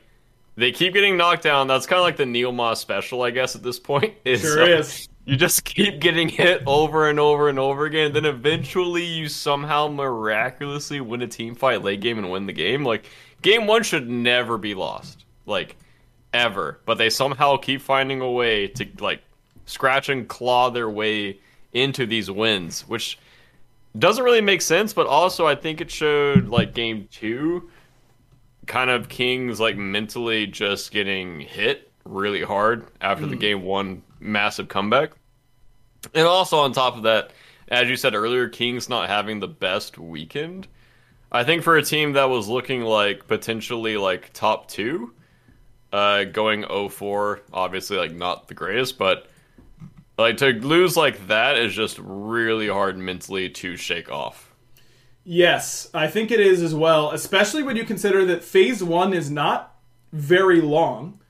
they 0.56 0.72
keep 0.72 0.94
getting 0.94 1.18
knocked 1.18 1.44
down. 1.44 1.68
That's 1.68 1.86
kind 1.86 2.00
of 2.00 2.04
like 2.04 2.18
the 2.18 2.26
Neil 2.26 2.52
Ma 2.52 2.74
special, 2.74 3.24
I 3.24 3.32
guess, 3.32 3.56
at 3.56 3.64
this 3.64 3.80
point. 3.80 4.14
Is, 4.26 4.42
Sure 4.42 4.70
is. 4.70 5.08
You 5.26 5.36
just 5.36 5.64
keep 5.66 6.00
getting 6.00 6.30
hit 6.30 6.64
over 6.66 7.10
and 7.10 7.20
over 7.20 7.50
and 7.50 7.60
over 7.60 7.86
again. 7.86 8.08
And 8.08 8.16
then 8.16 8.26
eventually 8.26 9.06
you 9.06 9.28
somehow 9.28 9.88
miraculously 9.88 11.02
win 11.02 11.22
a 11.22 11.28
team 11.28 11.56
fight 11.56 11.84
late 11.84 12.02
game 12.02 12.18
and 12.18 12.32
win 12.32 12.46
the 12.46 12.54
game. 12.54 12.84
Like, 12.84 13.06
game 13.42 13.68
one 13.68 13.84
should 13.84 14.10
never 14.10 14.58
be 14.58 14.74
lost. 14.74 15.26
Like, 15.46 15.78
ever. 16.34 16.80
But 16.86 16.98
they 16.98 17.10
somehow 17.10 17.58
keep 17.58 17.82
finding 17.82 18.22
a 18.22 18.32
way 18.32 18.68
to, 18.68 18.88
like, 19.00 19.22
scratch 19.66 20.10
and 20.10 20.28
claw 20.28 20.70
their 20.70 20.90
way 20.90 21.40
into 21.74 22.06
these 22.06 22.30
wins, 22.30 22.82
which 22.82 23.18
doesn't 23.98 24.24
really 24.24 24.42
make 24.42 24.62
sense, 24.62 24.94
but 24.94 25.08
also 25.08 25.48
I 25.48 25.56
think 25.56 25.82
it 25.82 25.92
showed, 25.92 26.48
like, 26.48 26.74
game 26.74 27.08
two 27.12 27.70
kind 28.68 28.90
of 28.90 29.10
Kings 29.10 29.60
like 29.60 29.76
mentally 29.76 30.48
just 30.48 30.92
getting 30.92 31.40
hit 31.40 31.92
really 32.06 32.42
hard 32.42 32.88
after 33.02 33.26
the 33.26 33.36
hmm. 33.36 33.42
game 33.42 33.64
one 33.64 34.02
massive 34.22 34.68
comeback. 34.68 35.12
And 36.14 36.26
also 36.26 36.60
on 36.60 36.72
top 36.72 36.96
of 36.96 37.04
that, 37.04 37.32
as 37.68 37.90
you 37.90 37.96
said 37.96 38.16
earlier, 38.16 38.50
Kings 38.50 38.90
not 38.90 39.10
having 39.10 39.40
the 39.40 39.48
best 39.48 39.98
weekend. 39.98 40.68
I 41.32 41.44
think 41.44 41.64
for 41.64 41.78
a 41.78 41.84
team 41.84 42.14
that 42.14 42.30
was 42.30 42.48
looking 42.48 42.82
like 42.82 43.28
potentially 43.28 43.98
like 43.98 44.34
top 44.34 44.68
two, 44.68 45.14
uh, 45.94 46.26
going 46.26 46.64
0-4, 46.64 47.40
obviously 47.54 47.98
like 47.98 48.14
not 48.14 48.48
the 48.48 48.54
greatest, 48.54 48.98
but 48.98 49.28
like 50.18 50.38
to 50.38 50.48
lose 50.48 50.98
like 50.98 51.28
that 51.28 51.58
is 51.58 51.74
just 51.74 51.98
really 52.00 52.68
hard 52.68 52.98
mentally 52.98 53.50
to 53.50 53.78
shake 53.78 54.12
off. 54.12 54.54
Yes, 55.24 55.90
I 55.94 56.08
think 56.08 56.32
it 56.32 56.40
is 56.40 56.62
as 56.62 56.74
well, 56.74 57.12
especially 57.12 57.64
when 57.64 57.76
you 57.76 57.86
consider 57.86 58.26
that 58.26 58.44
phase 58.44 58.84
one 58.84 59.14
is 59.14 59.30
not 59.30 59.76
very 60.12 60.60
long. 60.62 61.21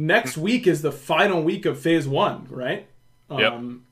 Next 0.00 0.38
week 0.38 0.66
is 0.66 0.80
the 0.80 0.92
final 0.92 1.42
week 1.42 1.66
of 1.66 1.78
phase 1.78 2.08
one, 2.08 2.46
right? 2.48 2.86
Yep. 3.30 3.52
Um, 3.52 3.84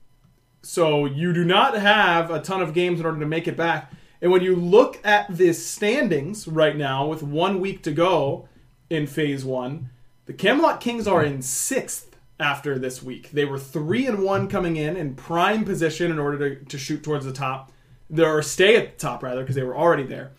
so 0.62 1.04
you 1.04 1.34
do 1.34 1.44
not 1.44 1.74
have 1.74 2.30
a 2.30 2.40
ton 2.40 2.62
of 2.62 2.72
games 2.72 2.98
in 2.98 3.04
order 3.04 3.20
to 3.20 3.26
make 3.26 3.46
it 3.46 3.58
back. 3.58 3.92
And 4.22 4.32
when 4.32 4.40
you 4.40 4.56
look 4.56 4.98
at 5.04 5.36
the 5.36 5.52
standings 5.52 6.48
right 6.48 6.74
now, 6.76 7.06
with 7.06 7.22
one 7.22 7.60
week 7.60 7.82
to 7.82 7.92
go 7.92 8.48
in 8.88 9.06
phase 9.06 9.44
one, 9.44 9.90
the 10.24 10.32
Camelot 10.32 10.80
Kings 10.80 11.06
are 11.06 11.22
in 11.22 11.42
sixth 11.42 12.16
after 12.40 12.78
this 12.78 13.02
week. 13.02 13.30
They 13.32 13.44
were 13.44 13.58
three 13.58 14.06
and 14.06 14.22
one 14.22 14.48
coming 14.48 14.76
in 14.76 14.96
in 14.96 15.14
prime 15.14 15.66
position 15.66 16.10
in 16.10 16.18
order 16.18 16.56
to, 16.56 16.64
to 16.64 16.78
shoot 16.78 17.02
towards 17.04 17.26
the 17.26 17.32
top, 17.34 17.70
or 18.18 18.40
stay 18.40 18.76
at 18.76 18.92
the 18.92 18.98
top 18.98 19.22
rather, 19.22 19.42
because 19.42 19.56
they 19.56 19.62
were 19.62 19.76
already 19.76 20.04
there. 20.04 20.30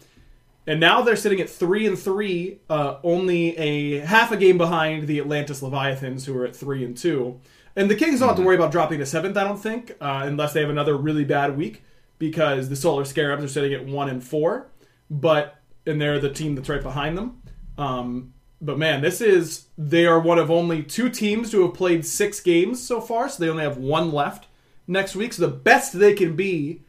And 0.69 0.79
now 0.79 1.01
they're 1.01 1.15
sitting 1.15 1.41
at 1.41 1.49
three 1.49 1.88
and 1.88 1.97
three, 1.97 2.59
uh, 2.69 2.97
only 3.03 3.57
a 3.57 4.01
half 4.01 4.31
a 4.31 4.38
game 4.38 4.59
behind 4.59 5.07
the 5.07 5.19
Atlantis 5.19 5.63
Leviathans, 5.63 6.25
who 6.25 6.38
are 6.38 6.45
at 6.45 6.55
three 6.55 6.85
and 6.85 6.95
two. 6.95 7.41
And 7.75 7.89
the 7.89 7.95
Kings 7.95 8.19
don't 8.19 8.29
have 8.29 8.38
to 8.38 8.43
worry 8.43 8.55
about 8.55 8.71
dropping 8.71 8.99
to 8.99 9.05
seventh, 9.07 9.35
I 9.35 9.45
don't 9.45 9.57
think, 9.57 9.93
uh, 9.99 10.21
unless 10.25 10.53
they 10.53 10.61
have 10.61 10.69
another 10.69 10.95
really 10.95 11.23
bad 11.23 11.57
week, 11.57 11.81
because 12.19 12.69
the 12.69 12.75
Solar 12.75 13.03
Scarabs 13.03 13.43
are 13.43 13.47
sitting 13.47 13.73
at 13.73 13.83
one 13.83 14.11
and 14.11 14.23
four. 14.23 14.69
But 15.09 15.55
and 15.88 15.99
they're 15.99 16.19
the 16.19 16.29
team 16.31 16.53
that's 16.53 16.69
right 16.69 16.83
behind 16.83 17.17
them. 17.17 17.41
Um, 17.79 18.35
but 18.61 18.77
man, 18.77 19.01
this 19.01 19.21
is 19.21 19.65
they 19.75 20.05
are 20.05 20.19
one 20.19 20.38
of 20.38 20.51
only 20.51 20.83
two 20.83 21.09
teams 21.09 21.49
to 21.49 21.63
have 21.63 21.73
played 21.73 22.05
six 22.05 22.39
games 22.41 22.79
so 22.79 23.01
far, 23.01 23.27
so 23.27 23.43
they 23.43 23.49
only 23.49 23.63
have 23.63 23.77
one 23.77 24.11
left 24.11 24.45
next 24.85 25.15
week. 25.15 25.33
So 25.33 25.47
the 25.47 25.55
best 25.55 25.97
they 25.97 26.13
can 26.13 26.35
be 26.35 26.83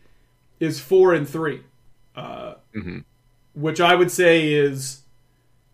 is 0.59 0.81
four 0.81 1.15
and 1.15 1.27
three, 1.27 1.63
uh, 2.15 2.57
which 3.55 3.81
I 3.81 3.95
would 3.95 4.11
say 4.11 4.53
is. 4.53 4.99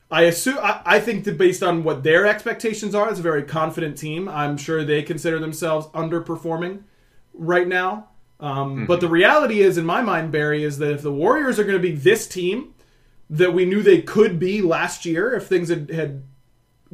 I 0.09 0.23
assume 0.23 0.59
I, 0.63 0.83
I 0.87 1.01
think 1.01 1.25
that 1.25 1.37
based 1.37 1.65
on 1.65 1.83
what 1.83 2.05
their 2.05 2.27
expectations 2.27 2.95
are, 2.95 3.11
it's 3.11 3.19
a 3.19 3.23
very 3.23 3.43
confident 3.43 3.99
team. 3.99 4.29
I'm 4.29 4.57
sure 4.57 4.85
they 4.85 5.03
consider 5.03 5.41
themselves 5.41 5.89
underperforming 5.89 6.85
right 7.35 7.67
now. 7.67 8.11
Um, 8.39 8.87
But 8.87 9.01
the 9.01 9.09
reality 9.09 9.61
is, 9.61 9.79
in 9.79 9.85
my 9.85 10.03
mind, 10.03 10.31
Barry, 10.31 10.63
is 10.63 10.79
that 10.79 10.93
if 10.93 11.03
the 11.03 11.13
Warriors 11.13 11.59
are 11.59 11.65
going 11.65 11.77
to 11.77 11.83
be 11.83 11.95
this 11.95 12.29
team 12.29 12.75
that 13.29 13.53
we 13.53 13.65
knew 13.65 13.83
they 13.83 14.01
could 14.01 14.39
be 14.39 14.63
last 14.63 15.05
year, 15.05 15.35
if 15.35 15.47
things 15.47 15.71
had, 15.71 15.91
had 15.91 16.23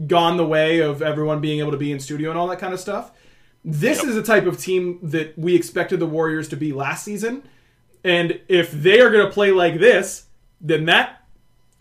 gone 0.07 0.39
the 0.39 0.47
way 0.47 0.79
of 0.79 1.03
everyone 1.03 1.41
being 1.41 1.59
able 1.59 1.73
to 1.73 1.77
be 1.77 1.93
in 1.93 2.01
studio 2.01 2.31
and 2.31 2.39
all 2.39 2.47
that 2.49 2.59
kind 2.59 2.73
of 2.73 2.81
stuff, 2.81 3.13
this 3.63 4.03
is 4.03 4.15
the 4.15 4.23
type 4.23 4.47
of 4.47 4.59
team 4.59 4.99
that 5.03 5.37
we 5.39 5.55
expected 5.55 6.01
the 6.01 6.07
Warriors 6.07 6.49
to 6.49 6.57
be 6.57 6.73
last 6.73 7.05
season. 7.05 7.43
And 8.03 8.41
if 8.49 8.73
they 8.73 9.01
are 9.01 9.11
going 9.11 9.27
to 9.27 9.33
play 9.33 9.51
like 9.51 9.79
this, 9.79 10.29
then 10.63 10.87
that 10.87 11.23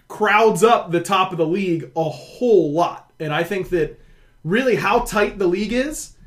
crowds 0.08 0.62
up 0.62 0.92
the 0.92 1.00
top 1.00 1.32
of 1.32 1.38
the 1.38 1.48
league 1.48 1.90
a 1.96 2.04
whole 2.04 2.74
lot. 2.74 3.14
And 3.20 3.34
I 3.34 3.44
think 3.44 3.70
that 3.70 3.98
really 4.44 4.76
how 4.76 5.00
tight 5.00 5.40
the 5.40 5.48
league 5.48 5.72
is, 5.72 6.18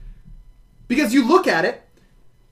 because 0.88 1.12
you 1.12 1.26
look 1.26 1.46
at 1.46 1.66
it, 1.66 1.82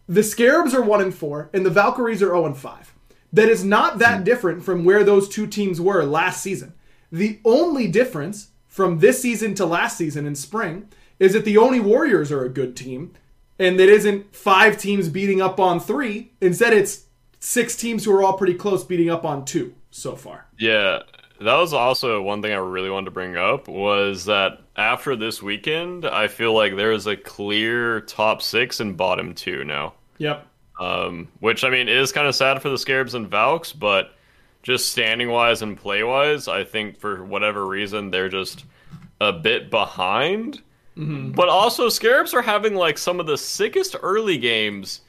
the 0.07 0.23
Scarabs 0.23 0.75
are 0.75 0.83
1 0.83 1.01
and 1.01 1.15
4 1.15 1.51
and 1.55 1.65
the 1.65 1.71
Valkyries 1.71 2.23
are 2.23 2.27
0 2.27 2.47
and 2.47 2.57
5. 2.57 2.95
That 3.33 3.49
is 3.49 3.65
not 3.65 3.99
that 3.99 4.19
hmm. 4.19 4.25
different 4.25 4.63
from 4.63 4.85
where 4.85 5.05
those 5.05 5.29
two 5.29 5.47
teams 5.47 5.81
were 5.81 6.05
last 6.05 6.43
season. 6.43 6.75
The 7.11 7.41
only 7.45 7.89
difference 7.89 8.49
from 8.67 8.99
this 8.99 9.23
season 9.23 9.55
to 9.55 9.65
last 9.65 9.97
season 9.97 10.27
in 10.27 10.35
spring 10.35 10.89
is 11.19 11.33
that 11.33 11.45
the 11.45 11.57
Oni 11.57 11.81
Warriors 11.81 12.31
are 12.31 12.45
a 12.45 12.51
good 12.51 12.77
team 12.77 13.13
and 13.59 13.79
that 13.79 13.89
isn't 13.89 14.35
five 14.35 14.77
teams 14.77 15.09
beating 15.09 15.41
up 15.41 15.61
on 15.61 15.79
three. 15.79 16.33
Instead, 16.41 16.73
it's 16.73 17.05
six 17.39 17.77
teams 17.77 18.05
who 18.05 18.13
are 18.13 18.23
all 18.23 18.37
pretty 18.37 18.55
close 18.55 18.85
beating 18.85 19.09
up 19.09 19.25
on 19.25 19.45
two 19.45 19.75
so 19.93 20.17
far. 20.17 20.47
Yeah, 20.59 21.03
that 21.41 21.57
was 21.57 21.73
also 21.73 22.21
one 22.21 22.43
thing 22.43 22.53
I 22.53 22.57
really 22.57 22.91
wanted 22.91 23.05
to 23.07 23.11
bring 23.13 23.37
up 23.37 23.69
was 23.69 24.25
that 24.25 24.61
after 24.77 25.15
this 25.15 25.43
weekend, 25.43 26.05
I 26.05 26.27
feel 26.27 26.55
like 26.55 26.77
there 26.77 26.93
is 26.93 27.07
a 27.07 27.17
clear 27.17 28.01
top 28.01 28.43
six 28.43 28.81
and 28.81 28.97
bottom 28.97 29.35
two 29.35 29.63
now. 29.65 29.95
Yep. 30.19 30.47
Um, 30.81 31.29
which 31.41 31.63
I 31.63 31.71
mean 31.71 31.89
is 31.89 32.11
kind 32.11 32.27
of 32.27 32.35
sad 32.35 32.61
for 32.61 32.69
the 32.69 32.79
Scarabs 32.79 33.15
and 33.15 33.29
Valks, 33.29 33.73
but 33.73 34.15
just 34.63 34.91
standing 34.91 35.31
wise 35.31 35.63
and 35.63 35.77
play 35.77 36.03
wise, 36.03 36.49
I 36.49 36.65
think 36.65 36.99
for 36.99 37.25
whatever 37.25 37.67
reason 37.67 38.11
they're 38.11 38.29
just 38.29 38.65
a 39.21 39.33
bit 39.33 39.71
behind. 39.71 40.63
But 40.95 41.49
also, 41.49 41.89
Scarabs 41.89 42.35
are 42.35 42.43
having 42.43 42.75
like 42.75 42.99
some 42.99 43.19
of 43.19 43.27
the 43.27 43.39
sickest 43.39 43.97
early 44.03 44.37
games 44.39 45.01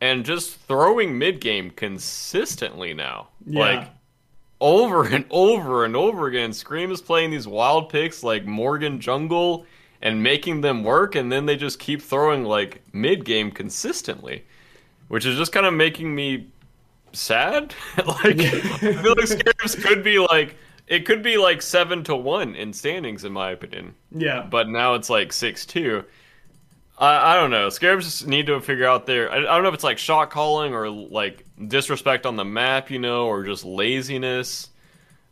and 0.00 0.24
just 0.24 0.56
throwing 0.60 1.18
mid 1.18 1.40
game 1.40 1.70
consistently 1.70 2.92
now. 2.92 3.28
Yeah. 3.46 3.60
Like 3.60 3.88
over 4.60 5.04
and 5.04 5.24
over 5.30 5.84
and 5.84 5.94
over 5.96 6.26
again. 6.26 6.52
Scream 6.52 6.90
is 6.90 7.00
playing 7.00 7.30
these 7.30 7.46
wild 7.46 7.88
picks 7.88 8.22
like 8.22 8.44
Morgan 8.44 9.00
Jungle 9.00 9.66
and 10.02 10.22
making 10.22 10.60
them 10.60 10.84
work, 10.84 11.14
and 11.14 11.30
then 11.30 11.46
they 11.46 11.56
just 11.56 11.78
keep 11.78 12.02
throwing 12.02 12.44
like 12.44 12.82
mid 12.92 13.24
game 13.24 13.50
consistently, 13.50 14.44
which 15.08 15.26
is 15.26 15.36
just 15.36 15.52
kind 15.52 15.66
of 15.66 15.74
making 15.74 16.14
me 16.14 16.48
sad. 17.12 17.74
like 18.06 18.40
I 18.40 18.60
feel 18.60 19.14
like 19.16 19.26
Scarabs 19.26 19.74
could 19.74 20.02
be 20.02 20.18
like 20.18 20.56
it 20.86 21.04
could 21.04 21.22
be 21.22 21.36
like 21.36 21.62
seven 21.62 22.02
to 22.04 22.16
one 22.16 22.54
in 22.54 22.72
standings, 22.72 23.24
in 23.24 23.32
my 23.32 23.50
opinion. 23.50 23.94
Yeah. 24.10 24.46
But 24.48 24.68
now 24.68 24.94
it's 24.94 25.10
like 25.10 25.32
six 25.32 25.66
two. 25.66 26.04
I, 26.98 27.32
I 27.32 27.36
don't 27.36 27.50
know. 27.50 27.68
Scarabs 27.68 28.04
just 28.04 28.26
need 28.26 28.46
to 28.46 28.60
figure 28.60 28.86
out 28.86 29.06
their. 29.06 29.30
I, 29.30 29.38
I 29.38 29.40
don't 29.42 29.62
know 29.62 29.68
if 29.68 29.74
it's 29.74 29.84
like 29.84 29.98
shot 29.98 30.30
calling 30.30 30.74
or 30.74 30.90
like 30.90 31.44
disrespect 31.66 32.26
on 32.26 32.36
the 32.36 32.44
map, 32.44 32.90
you 32.90 32.98
know, 32.98 33.26
or 33.26 33.44
just 33.44 33.64
laziness. 33.64 34.70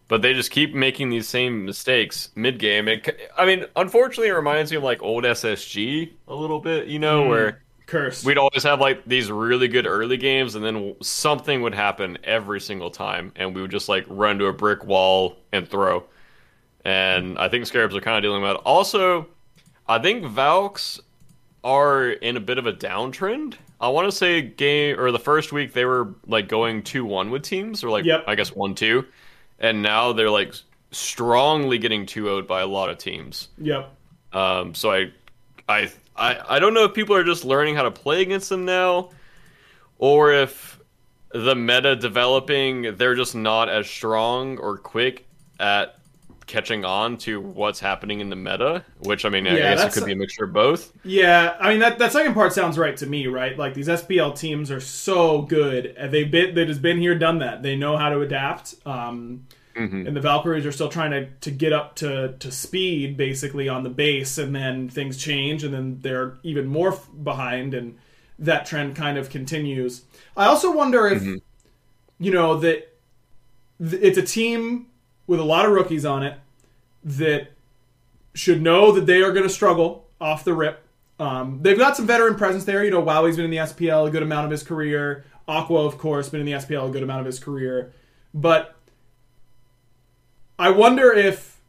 but 0.09 0.23
they 0.23 0.35
just 0.35 0.51
keep 0.51 0.75
making 0.75 1.11
these 1.11 1.29
same 1.29 1.65
mistakes 1.65 2.31
mid 2.37 2.59
game. 2.59 2.89
I 3.37 3.47
mean, 3.47 3.65
unfortunately, 3.75 4.29
it 4.29 4.33
reminds 4.35 4.71
me 4.71 4.77
of 4.77 4.83
like 4.83 5.03
old 5.03 5.25
SSG 5.25 6.15
a 6.29 6.35
little 6.35 6.61
bit, 6.61 6.87
you 6.89 6.99
know, 6.99 7.25
mm, 7.25 7.29
where 7.29 7.63
cursed. 7.87 8.25
We'd 8.25 8.39
always 8.39 8.63
have 8.63 8.81
like 8.81 9.05
these 9.07 9.31
really 9.31 9.69
good 9.69 9.87
early 9.87 10.17
games, 10.17 10.55
and 10.55 10.65
then 10.65 10.95
something 11.03 11.63
would 11.63 11.75
happen 11.75 12.19
every 12.25 12.61
single 12.61 12.91
time, 12.91 13.33
and 13.37 13.55
we 13.55 13.63
would 13.63 13.71
just 13.71 13.89
like 13.89 14.05
run 14.09 14.39
to 14.39 14.47
a 14.47 14.53
brick 14.53 14.85
wall 14.85 15.37
and 15.53 15.69
throw. 15.69 16.05
And 16.85 17.39
I 17.39 17.49
think 17.49 17.67
Scarabs 17.67 17.97
are 17.97 18.01
kind 18.01 18.17
of 18.17 18.23
dealing 18.23 18.43
with 18.43 18.53
that. 18.53 18.59
Also, 18.59 19.29
I 19.89 19.99
think 19.99 20.25
Valks 20.25 21.01
are 21.65 22.11
in 22.11 22.37
a 22.37 22.41
bit 22.41 22.59
of 22.59 22.67
a 22.67 22.73
downtrend. 22.73 23.55
I 23.81 23.89
want 23.89 24.11
to 24.11 24.17
say 24.17 24.41
game 24.43 24.99
or 24.99 25.11
the 25.11 25.19
first 25.19 25.53
week 25.53 25.73
they 25.73 25.85
were 25.85 26.15
like 26.27 26.49
going 26.49 26.83
two 26.83 27.05
one 27.05 27.31
with 27.31 27.43
teams, 27.43 27.85
or 27.85 27.91
like 27.91 28.05
yep. 28.05 28.25
I 28.27 28.35
guess 28.35 28.55
one 28.55 28.75
two 28.75 29.05
and 29.59 29.83
now 29.83 30.13
they're 30.13 30.31
like 30.31 30.55
strongly 30.91 31.79
getting 31.79 32.07
2 32.07 32.25
0 32.25 32.43
by 32.43 32.61
a 32.61 32.67
lot 32.67 32.91
of 32.91 32.99
teams. 32.99 33.49
Yep. 33.59 33.91
Um, 34.33 34.75
so 34.75 34.93
I, 34.93 35.13
I, 35.69 35.91
I, 36.15 36.57
I 36.57 36.59
don't 36.59 36.75
know 36.75 36.85
if 36.85 36.95
people 36.95 37.17
are 37.17 37.25
just 37.25 37.45
learning 37.45 37.77
how 37.77 37.83
to 37.83 37.91
play 37.91 38.23
against 38.23 38.49
them 38.49 38.65
now, 38.65 39.11
or 39.99 40.33
if 40.33 40.79
the 41.33 41.55
meta 41.55 41.97
developing, 41.97 42.97
they're 42.97 43.15
just 43.15 43.35
not 43.35 43.69
as 43.69 43.89
strong 43.89 44.59
or 44.59 44.79
quick 44.79 45.27
at 45.59 45.99
catching 46.47 46.85
on 46.85 47.17
to 47.19 47.41
what's 47.41 47.81
happening 47.81 48.21
in 48.21 48.31
the 48.31 48.37
meta, 48.37 48.85
which 49.01 49.25
I 49.25 49.29
mean, 49.29 49.47
I 49.47 49.57
guess 49.57 49.85
it 49.85 49.93
could 49.99 50.07
be 50.07 50.13
a 50.13 50.17
mixture 50.17 50.45
of 50.45 50.53
both. 50.53 50.93
Yeah, 51.05 51.57
I 51.61 51.71
mean 51.71 51.81
that 51.81 51.99
that 51.99 52.13
second 52.13 52.35
part 52.35 52.53
sounds 52.53 52.79
right 52.79 52.97
to 52.99 53.07
me, 53.07 53.27
right? 53.27 53.59
Like 53.59 53.75
these 53.75 53.89
SPL 53.89 54.39
teams 54.39 54.71
are 54.71 54.81
so 54.81 55.43
good. 55.43 55.97
They've 56.11 56.31
been 56.31 56.55
they've 56.55 56.67
just 56.67 56.83
been 56.83 56.99
here, 56.99 57.17
done 57.19 57.41
that. 57.41 57.63
They 57.63 57.77
know 57.77 57.97
how 57.97 58.11
to 58.11 58.21
adapt. 58.21 58.77
Um, 58.87 59.47
mm-hmm. 59.75 60.07
And 60.07 60.17
the 60.17 60.21
Valkyries 60.21 60.65
are 60.67 60.73
still 60.73 60.89
trying 60.89 61.11
to, 61.11 61.27
to 61.27 61.51
get 61.51 61.73
up 61.73 61.97
to, 61.97 62.35
to 62.39 62.53
speed 62.53 63.17
basically 63.17 63.69
on 63.69 63.83
the 63.83 63.91
base, 63.91 64.39
and 64.39 64.55
then 64.55 64.89
things 64.89 65.17
change, 65.17 65.65
and 65.65 65.75
then 65.75 65.99
they're 66.01 66.39
even 66.43 66.67
more 66.67 66.93
f- 66.93 67.09
behind, 67.23 67.75
and 67.75 67.99
that 68.39 68.67
trend 68.67 68.97
kind 68.97 69.19
of 69.19 69.31
continues. 69.31 70.03
I 70.37 70.47
also 70.47 70.73
wonder 70.73 71.07
if, 71.07 71.23
mm-hmm. 71.23 71.37
you 72.19 72.33
know, 72.33 72.59
that 72.59 72.99
th- 73.79 74.03
it's 74.03 74.19
a 74.19 74.23
team 74.23 74.87
with 75.27 75.41
a 75.41 75.45
lot 75.45 75.67
of 75.67 75.73
rookies 75.73 76.05
on 76.05 76.23
it 76.23 76.39
that 77.05 77.49
should 78.35 78.63
know 78.63 78.93
that 78.93 79.07
they 79.07 79.23
are 79.23 79.33
going 79.33 79.43
to 79.43 79.51
struggle 79.51 80.07
off 80.21 80.45
the 80.45 80.55
rip. 80.55 80.83
Um, 81.19 81.61
they've 81.63 81.79
got 81.79 81.97
some 81.97 82.07
veteran 82.07 82.35
presence 82.37 82.65
there. 82.65 82.85
You 82.85 82.91
know, 82.91 83.03
Wowie's 83.03 83.37
been 83.37 83.47
in 83.47 83.51
the 83.51 83.57
SPL 83.59 84.09
a 84.09 84.11
good 84.11 84.23
amount 84.23 84.45
of 84.45 84.51
his 84.51 84.63
career. 84.63 85.25
Aqua, 85.49 85.85
of 85.85 85.99
course, 85.99 86.29
been 86.29 86.41
in 86.41 86.47
the 86.47 86.53
SPL 86.53 86.89
a 86.89 86.93
good 86.93 87.03
amount 87.03 87.21
of 87.21 87.27
his 87.27 87.39
career. 87.39 87.93
But 88.35 88.75
I 90.59 90.71
wonder 90.71 91.13
if 91.13 91.61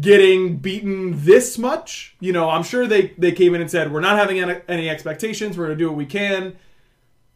getting 0.00 0.56
beaten 0.56 1.24
this 1.24 1.58
much, 1.58 2.16
you 2.18 2.32
know, 2.32 2.50
I'm 2.50 2.64
sure 2.64 2.86
they, 2.86 3.14
they 3.16 3.32
came 3.32 3.54
in 3.54 3.60
and 3.60 3.70
said, 3.70 3.92
we're 3.92 4.00
not 4.00 4.18
having 4.18 4.40
any, 4.40 4.60
any 4.68 4.90
expectations. 4.90 5.56
We're 5.56 5.66
going 5.66 5.78
to 5.78 5.84
do 5.84 5.88
what 5.88 5.96
we 5.96 6.06
can. 6.06 6.56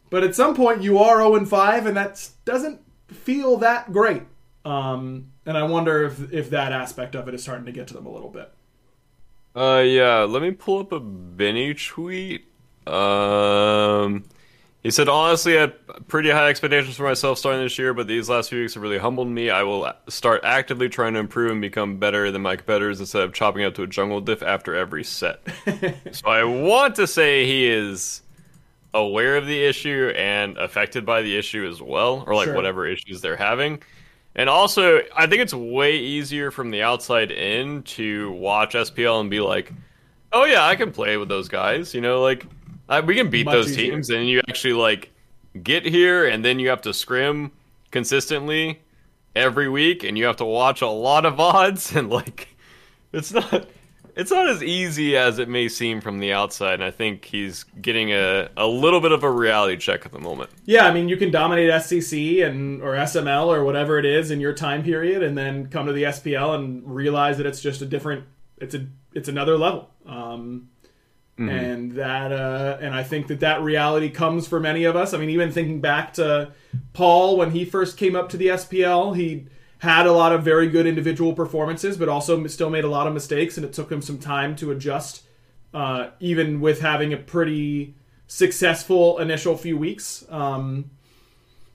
But 0.09 0.23
at 0.23 0.35
some 0.35 0.55
point, 0.55 0.81
you 0.81 0.99
are 0.99 1.21
0 1.21 1.45
5, 1.45 1.85
and 1.85 1.95
that 1.95 2.29
doesn't 2.43 2.81
feel 3.07 3.57
that 3.57 3.93
great. 3.93 4.23
Um, 4.63 5.31
and 5.45 5.57
I 5.57 5.63
wonder 5.63 6.03
if 6.03 6.31
if 6.31 6.49
that 6.51 6.71
aspect 6.71 7.15
of 7.15 7.27
it 7.27 7.33
is 7.33 7.41
starting 7.41 7.65
to 7.65 7.71
get 7.71 7.87
to 7.87 7.93
them 7.93 8.05
a 8.05 8.11
little 8.11 8.29
bit. 8.29 8.51
Uh, 9.55 9.83
yeah. 9.85 10.19
Let 10.19 10.41
me 10.41 10.51
pull 10.51 10.79
up 10.79 10.91
a 10.91 10.99
Benny 10.99 11.73
tweet. 11.73 12.45
Um, 12.87 14.23
he 14.83 14.89
said, 14.89 15.07
honestly, 15.07 15.57
I 15.57 15.61
had 15.61 16.07
pretty 16.07 16.31
high 16.31 16.49
expectations 16.49 16.95
for 16.95 17.03
myself 17.03 17.37
starting 17.37 17.61
this 17.61 17.77
year, 17.77 17.93
but 17.93 18.07
these 18.07 18.29
last 18.29 18.49
few 18.49 18.61
weeks 18.61 18.73
have 18.73 18.81
really 18.81 18.97
humbled 18.97 19.27
me. 19.27 19.49
I 19.49 19.63
will 19.63 19.91
start 20.07 20.41
actively 20.43 20.89
trying 20.89 21.13
to 21.13 21.19
improve 21.19 21.51
and 21.51 21.61
become 21.61 21.97
better 21.97 22.31
than 22.31 22.41
my 22.41 22.55
competitors 22.55 22.99
instead 22.99 23.21
of 23.21 23.33
chopping 23.33 23.63
up 23.63 23.75
to 23.75 23.83
a 23.83 23.87
jungle 23.87 24.21
diff 24.21 24.41
after 24.41 24.73
every 24.73 25.03
set. 25.03 25.41
so 26.11 26.27
I 26.27 26.43
want 26.43 26.95
to 26.95 27.05
say 27.05 27.45
he 27.45 27.67
is 27.67 28.23
aware 28.93 29.37
of 29.37 29.45
the 29.45 29.63
issue 29.63 30.11
and 30.17 30.57
affected 30.57 31.05
by 31.05 31.21
the 31.21 31.37
issue 31.37 31.67
as 31.69 31.81
well, 31.81 32.23
or 32.25 32.33
like 32.33 32.45
sure. 32.45 32.55
whatever 32.55 32.87
issues 32.87 33.21
they're 33.21 33.35
having. 33.35 33.83
And 34.35 34.49
also, 34.49 35.01
I 35.15 35.27
think 35.27 35.41
it's 35.41 35.53
way 35.53 35.97
easier 35.97 36.51
from 36.51 36.71
the 36.71 36.81
outside 36.81 37.31
in 37.31 37.83
to 37.83 38.31
watch 38.31 38.73
SPL 38.75 39.19
and 39.19 39.29
be 39.29 39.41
like, 39.41 39.73
"Oh 40.31 40.45
yeah, 40.45 40.65
I 40.65 40.75
can 40.75 40.91
play 40.91 41.17
with 41.17 41.27
those 41.27 41.49
guys." 41.49 41.93
You 41.93 42.01
know, 42.01 42.21
like 42.21 42.45
I, 42.87 43.01
we 43.01 43.15
can 43.15 43.29
beat 43.29 43.45
Much 43.45 43.53
those 43.53 43.71
easier. 43.71 43.91
teams, 43.91 44.09
and 44.09 44.27
you 44.27 44.39
actually 44.47 44.73
like 44.73 45.11
get 45.63 45.85
here, 45.85 46.27
and 46.27 46.45
then 46.45 46.59
you 46.59 46.69
have 46.69 46.81
to 46.83 46.93
scrim 46.93 47.51
consistently 47.91 48.81
every 49.35 49.67
week, 49.67 50.03
and 50.03 50.17
you 50.17 50.25
have 50.25 50.37
to 50.37 50.45
watch 50.45 50.81
a 50.81 50.87
lot 50.87 51.25
of 51.25 51.33
VODs, 51.37 51.95
and 51.95 52.09
like, 52.09 52.47
it's 53.11 53.33
not 53.33 53.67
it's 54.15 54.31
not 54.31 54.49
as 54.49 54.61
easy 54.61 55.15
as 55.15 55.39
it 55.39 55.49
may 55.49 55.67
seem 55.67 56.01
from 56.01 56.19
the 56.19 56.33
outside. 56.33 56.75
And 56.75 56.83
I 56.83 56.91
think 56.91 57.25
he's 57.25 57.63
getting 57.81 58.11
a, 58.11 58.49
a 58.57 58.67
little 58.67 59.01
bit 59.01 59.11
of 59.11 59.23
a 59.23 59.31
reality 59.31 59.77
check 59.77 60.05
at 60.05 60.11
the 60.11 60.19
moment. 60.19 60.49
Yeah, 60.65 60.85
I 60.85 60.93
mean, 60.93 61.09
you 61.09 61.17
can 61.17 61.31
dominate 61.31 61.69
SCC 61.69 62.45
and 62.45 62.81
or 62.81 62.93
SML 62.93 63.47
or 63.47 63.63
whatever 63.63 63.97
it 63.97 64.05
is 64.05 64.31
in 64.31 64.39
your 64.39 64.53
time 64.53 64.83
period, 64.83 65.23
and 65.23 65.37
then 65.37 65.67
come 65.67 65.87
to 65.87 65.93
the 65.93 66.03
SPL 66.03 66.55
and 66.55 66.83
realize 66.85 67.37
that 67.37 67.45
it's 67.45 67.61
just 67.61 67.81
a 67.81 67.85
different. 67.85 68.25
It's 68.57 68.75
a 68.75 68.87
it's 69.13 69.27
another 69.27 69.57
level. 69.57 69.89
Um, 70.05 70.69
mm-hmm. 71.37 71.49
And 71.49 71.91
that, 71.93 72.31
uh, 72.31 72.77
and 72.81 72.95
I 72.95 73.03
think 73.03 73.27
that 73.27 73.39
that 73.41 73.61
reality 73.61 74.09
comes 74.09 74.47
for 74.47 74.59
many 74.59 74.85
of 74.85 74.95
us. 74.95 75.13
I 75.13 75.17
mean, 75.17 75.29
even 75.29 75.51
thinking 75.51 75.81
back 75.81 76.13
to 76.13 76.53
Paul 76.93 77.37
when 77.37 77.51
he 77.51 77.65
first 77.65 77.97
came 77.97 78.15
up 78.15 78.29
to 78.29 78.37
the 78.37 78.47
SPL, 78.47 79.15
he 79.15 79.47
had 79.81 80.05
a 80.05 80.11
lot 80.11 80.31
of 80.31 80.43
very 80.43 80.69
good 80.69 80.85
individual 80.85 81.33
performances, 81.33 81.97
but 81.97 82.07
also 82.07 82.45
still 82.45 82.69
made 82.69 82.83
a 82.83 82.87
lot 82.87 83.07
of 83.07 83.15
mistakes, 83.15 83.57
and 83.57 83.65
it 83.65 83.73
took 83.73 83.91
him 83.91 83.99
some 83.99 84.19
time 84.19 84.55
to 84.55 84.69
adjust, 84.69 85.23
uh, 85.73 86.09
even 86.19 86.61
with 86.61 86.81
having 86.81 87.13
a 87.13 87.17
pretty 87.17 87.95
successful 88.27 89.17
initial 89.17 89.57
few 89.57 89.75
weeks. 89.75 90.23
Um, 90.29 90.91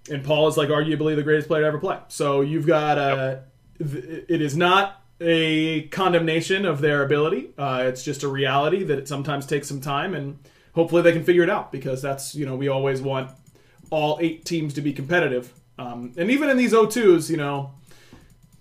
and 0.08 0.22
Paul 0.22 0.46
is 0.46 0.56
like 0.56 0.68
arguably 0.68 1.16
the 1.16 1.24
greatest 1.24 1.48
player 1.48 1.62
to 1.62 1.66
ever 1.66 1.78
play. 1.78 1.98
So 2.06 2.42
you've 2.42 2.66
got 2.66 2.96
a. 2.96 3.42
It 3.80 4.40
is 4.40 4.56
not 4.56 5.02
a 5.20 5.88
condemnation 5.88 6.64
of 6.64 6.80
their 6.80 7.02
ability. 7.02 7.50
Uh, 7.58 7.86
it's 7.88 8.04
just 8.04 8.22
a 8.22 8.28
reality 8.28 8.84
that 8.84 8.98
it 8.98 9.08
sometimes 9.08 9.46
takes 9.46 9.66
some 9.66 9.80
time, 9.80 10.14
and 10.14 10.38
hopefully 10.76 11.02
they 11.02 11.12
can 11.12 11.24
figure 11.24 11.42
it 11.42 11.50
out 11.50 11.72
because 11.72 12.02
that's 12.02 12.36
you 12.36 12.46
know 12.46 12.54
we 12.54 12.68
always 12.68 13.02
want 13.02 13.32
all 13.90 14.16
eight 14.20 14.44
teams 14.44 14.74
to 14.74 14.80
be 14.80 14.92
competitive. 14.92 15.52
Um, 15.76 16.12
and 16.16 16.30
even 16.30 16.48
in 16.48 16.56
these 16.56 16.72
O2s, 16.72 17.28
you 17.28 17.36
know, 17.36 17.72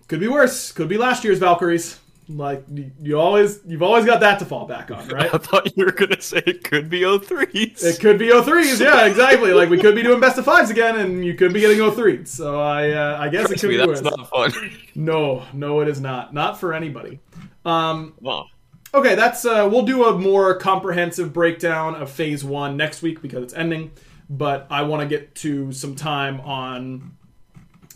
could 0.07 0.19
be 0.19 0.27
worse. 0.27 0.71
Could 0.71 0.87
be 0.89 0.97
last 0.97 1.23
year's 1.23 1.39
Valkyries. 1.39 1.99
Like 2.27 2.65
you 2.99 3.19
always, 3.19 3.59
you've 3.67 3.83
always 3.83 4.03
got 4.03 4.19
that 4.21 4.39
to 4.39 4.45
fall 4.45 4.65
back 4.65 4.89
on, 4.89 5.07
right? 5.09 5.31
I 5.33 5.37
thought 5.37 5.77
you 5.77 5.85
were 5.85 5.91
gonna 5.91 6.19
say 6.19 6.41
it 6.45 6.63
could 6.63 6.89
be 6.89 7.01
03s. 7.01 7.83
It 7.83 7.99
could 7.99 8.17
be 8.17 8.29
03s, 8.29 8.79
yeah, 8.79 9.05
exactly. 9.07 9.53
like 9.53 9.69
we 9.69 9.79
could 9.79 9.93
be 9.93 10.01
doing 10.01 10.19
best 10.19 10.39
of 10.39 10.45
fives 10.45 10.71
again, 10.71 10.97
and 10.97 11.23
you 11.23 11.35
could 11.35 11.53
be 11.53 11.59
getting 11.59 11.77
03s. 11.77 12.27
So 12.29 12.59
I, 12.59 12.89
uh, 12.91 13.17
I 13.19 13.29
guess 13.29 13.47
Trust 13.47 13.53
it 13.53 13.59
could 13.59 13.69
me, 13.69 13.75
be 13.75 13.85
that's 13.85 14.01
worse. 14.01 14.17
not 14.17 14.29
fun. 14.29 14.71
no, 14.95 15.43
no, 15.53 15.81
it 15.81 15.87
is 15.87 16.01
not. 16.01 16.33
Not 16.33 16.59
for 16.59 16.73
anybody. 16.73 17.19
Um, 17.63 18.15
well, 18.19 18.49
okay, 18.95 19.13
that's 19.13 19.45
uh, 19.45 19.69
we'll 19.71 19.85
do 19.85 20.05
a 20.05 20.17
more 20.17 20.55
comprehensive 20.57 21.31
breakdown 21.31 21.93
of 21.93 22.09
Phase 22.09 22.43
One 22.43 22.75
next 22.75 23.03
week 23.03 23.21
because 23.21 23.43
it's 23.43 23.53
ending. 23.53 23.91
But 24.31 24.65
I 24.71 24.81
want 24.81 25.01
to 25.03 25.07
get 25.07 25.35
to 25.35 25.71
some 25.71 25.95
time 25.95 26.41
on 26.41 27.17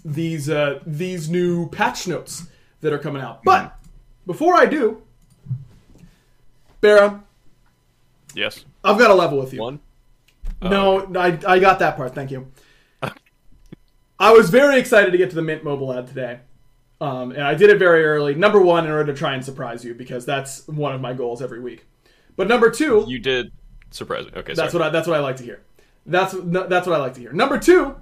these 0.03 0.49
uh, 0.49 0.79
these 0.85 1.29
new 1.29 1.69
patch 1.69 2.07
notes 2.07 2.47
that 2.81 2.93
are 2.93 2.99
coming 2.99 3.21
out. 3.21 3.43
But 3.43 3.77
before 4.25 4.55
I 4.55 4.65
do, 4.65 5.01
Barra. 6.81 7.23
Yes. 8.35 8.65
I've 8.83 8.97
got 8.97 9.11
a 9.11 9.13
level 9.13 9.39
with 9.39 9.53
you. 9.53 9.61
One. 9.61 9.79
No, 10.61 11.01
oh, 11.01 11.19
I 11.19 11.39
I 11.47 11.59
got 11.59 11.79
that 11.79 11.95
part. 11.95 12.13
Thank 12.13 12.31
you. 12.31 12.51
I 14.19 14.31
was 14.31 14.49
very 14.49 14.79
excited 14.79 15.11
to 15.11 15.17
get 15.17 15.29
to 15.29 15.35
the 15.35 15.41
Mint 15.41 15.63
mobile 15.63 15.93
ad 15.93 16.07
today. 16.07 16.39
Um, 17.01 17.31
and 17.31 17.43
I 17.43 17.53
did 17.53 17.69
it 17.69 17.79
very 17.79 18.03
early. 18.03 18.35
Number 18.35 18.61
one, 18.61 18.85
in 18.85 18.91
order 18.91 19.13
to 19.13 19.17
try 19.17 19.33
and 19.33 19.43
surprise 19.43 19.85
you, 19.85 19.93
because 19.93 20.25
that's 20.25 20.67
one 20.67 20.93
of 20.93 20.99
my 20.99 21.13
goals 21.13 21.41
every 21.41 21.61
week. 21.61 21.85
But 22.35 22.47
number 22.49 22.69
two, 22.69 23.05
you 23.07 23.19
did 23.19 23.51
surprise 23.91 24.25
me. 24.25 24.31
Okay, 24.35 24.53
that's 24.53 24.71
sorry. 24.71 24.83
what 24.83 24.87
I, 24.87 24.89
that's 24.89 25.07
what 25.07 25.15
I 25.17 25.21
like 25.21 25.37
to 25.37 25.43
hear. 25.43 25.61
That's 26.05 26.35
that's 26.41 26.87
what 26.87 26.95
I 26.95 26.97
like 26.97 27.13
to 27.13 27.19
hear. 27.21 27.31
Number 27.31 27.57
two, 27.57 27.95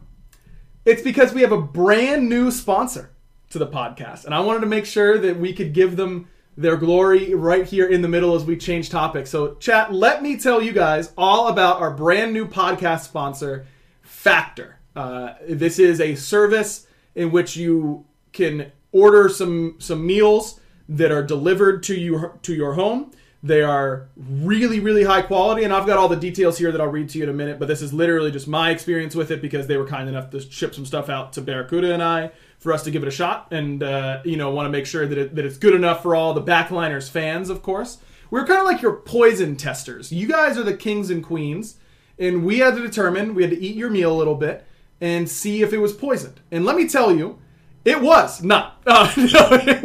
it's 0.87 1.01
because 1.01 1.33
we 1.33 1.41
have 1.41 1.51
a 1.51 1.61
brand 1.61 2.29
new 2.29 2.49
sponsor 2.49 3.11
to 3.49 3.59
the 3.59 3.67
podcast, 3.67 4.23
and 4.23 4.33
I 4.33 4.39
wanted 4.39 4.61
to 4.61 4.67
make 4.67 4.85
sure 4.85 5.17
that 5.17 5.37
we 5.37 5.51
could 5.51 5.73
give 5.73 5.97
them 5.97 6.29
their 6.55 6.77
glory 6.77 7.33
right 7.33 7.65
here 7.65 7.87
in 7.87 8.01
the 8.01 8.07
middle 8.07 8.35
as 8.35 8.45
we 8.45 8.55
change 8.55 8.89
topics. 8.89 9.29
So, 9.29 9.55
chat, 9.55 9.93
let 9.93 10.23
me 10.23 10.37
tell 10.37 10.61
you 10.61 10.71
guys 10.71 11.11
all 11.17 11.49
about 11.49 11.81
our 11.81 11.91
brand 11.91 12.31
new 12.31 12.47
podcast 12.47 13.01
sponsor, 13.01 13.67
Factor. 14.01 14.77
Uh, 14.95 15.33
this 15.47 15.77
is 15.77 15.99
a 15.99 16.15
service 16.15 16.87
in 17.15 17.31
which 17.31 17.57
you 17.57 18.05
can 18.31 18.71
order 18.93 19.27
some 19.27 19.75
some 19.79 20.07
meals 20.07 20.59
that 20.87 21.11
are 21.11 21.21
delivered 21.21 21.83
to 21.83 21.95
you 21.95 22.31
to 22.43 22.53
your 22.55 22.73
home. 22.73 23.11
They 23.43 23.61
are 23.61 24.07
really, 24.15 24.79
really 24.79 25.03
high 25.03 25.21
quality, 25.21 25.63
and 25.63 25.71
I've 25.71 25.85
got 25.85 25.97
all 25.97 26.09
the 26.09 26.15
details 26.15 26.57
here 26.57 26.71
that 26.71 26.81
I'll 26.81 26.87
read 26.87 27.09
to 27.09 27.19
you 27.19 27.23
in 27.23 27.29
a 27.29 27.33
minute. 27.33 27.59
But 27.59 27.67
this 27.67 27.81
is 27.81 27.93
literally 27.93 28.31
just 28.31 28.47
my 28.47 28.71
experience 28.71 29.15
with 29.15 29.29
it 29.29 29.41
because 29.41 29.67
they 29.67 29.77
were 29.77 29.85
kind 29.85 30.09
enough 30.09 30.31
to 30.31 30.39
ship 30.39 30.73
some 30.73 30.85
stuff 30.85 31.07
out 31.07 31.33
to 31.33 31.41
Barracuda 31.41 31.93
and 31.93 32.01
I 32.01 32.31
for 32.57 32.73
us 32.73 32.83
to 32.83 32.91
give 32.91 33.03
it 33.03 33.07
a 33.07 33.11
shot, 33.11 33.47
and 33.51 33.83
uh, 33.83 34.21
you 34.25 34.37
know 34.37 34.49
want 34.49 34.65
to 34.65 34.71
make 34.71 34.87
sure 34.87 35.05
that 35.05 35.17
it, 35.17 35.35
that 35.35 35.45
it's 35.45 35.57
good 35.57 35.75
enough 35.75 36.01
for 36.01 36.15
all 36.15 36.33
the 36.33 36.41
backliners 36.41 37.09
fans, 37.09 37.49
of 37.49 37.61
course. 37.61 37.99
We're 38.29 38.45
kind 38.45 38.59
of 38.59 38.65
like 38.65 38.81
your 38.81 38.93
poison 38.93 39.55
testers. 39.55 40.11
You 40.11 40.27
guys 40.27 40.57
are 40.57 40.63
the 40.63 40.75
kings 40.75 41.09
and 41.09 41.23
queens, 41.23 41.77
and 42.19 42.43
we 42.43 42.59
had 42.59 42.75
to 42.75 42.81
determine. 42.81 43.35
We 43.35 43.43
had 43.43 43.51
to 43.51 43.59
eat 43.59 43.75
your 43.75 43.89
meal 43.89 44.13
a 44.13 44.17
little 44.17 44.35
bit 44.35 44.65
and 44.99 45.29
see 45.29 45.61
if 45.61 45.73
it 45.73 45.77
was 45.77 45.93
poisoned. 45.93 46.41
And 46.51 46.65
let 46.65 46.75
me 46.75 46.87
tell 46.87 47.15
you, 47.15 47.39
it 47.85 48.01
was 48.01 48.43
not. 48.43 48.81
Uh, 48.85 49.13
no, 49.17 49.49
it, 49.51 49.83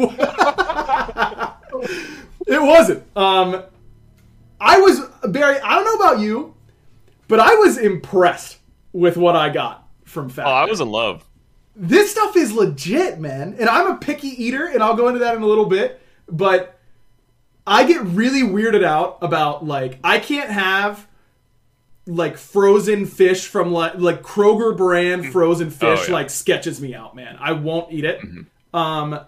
it 2.47 2.61
wasn't. 2.61 3.03
Um, 3.15 3.63
I 4.59 4.79
was 4.79 4.99
Barry. 5.29 5.59
I 5.59 5.75
don't 5.75 5.85
know 5.85 6.05
about 6.05 6.19
you, 6.21 6.55
but 7.27 7.39
I 7.39 7.55
was 7.55 7.77
impressed 7.77 8.57
with 8.91 9.17
what 9.17 9.35
I 9.35 9.49
got 9.49 9.87
from 10.05 10.29
Factor. 10.29 10.49
Oh, 10.49 10.53
I 10.53 10.65
was 10.65 10.79
in 10.79 10.89
love. 10.89 11.25
This 11.75 12.11
stuff 12.11 12.35
is 12.37 12.51
legit, 12.53 13.19
man. 13.19 13.55
And 13.59 13.67
I'm 13.67 13.87
a 13.91 13.97
picky 13.97 14.27
eater, 14.27 14.65
and 14.67 14.83
I'll 14.83 14.95
go 14.95 15.07
into 15.07 15.19
that 15.19 15.35
in 15.35 15.41
a 15.41 15.47
little 15.47 15.65
bit. 15.65 15.99
But 16.27 16.77
I 17.65 17.83
get 17.85 18.01
really 18.03 18.41
weirded 18.41 18.83
out 18.83 19.17
about 19.21 19.65
like 19.65 19.99
I 20.03 20.19
can't 20.19 20.49
have 20.49 21.07
like 22.05 22.37
frozen 22.37 23.05
fish 23.05 23.47
from 23.47 23.71
like 23.71 23.95
like 23.95 24.21
Kroger 24.21 24.75
brand 24.75 25.31
frozen 25.31 25.69
fish 25.71 25.99
Oh, 26.01 26.05
yeah. 26.07 26.13
like 26.13 26.29
sketches 26.29 26.79
me 26.81 26.93
out, 26.93 27.15
man. 27.15 27.37
I 27.39 27.53
won't 27.53 27.91
eat 27.93 28.03
it. 28.05 28.19
Um, 28.73 29.19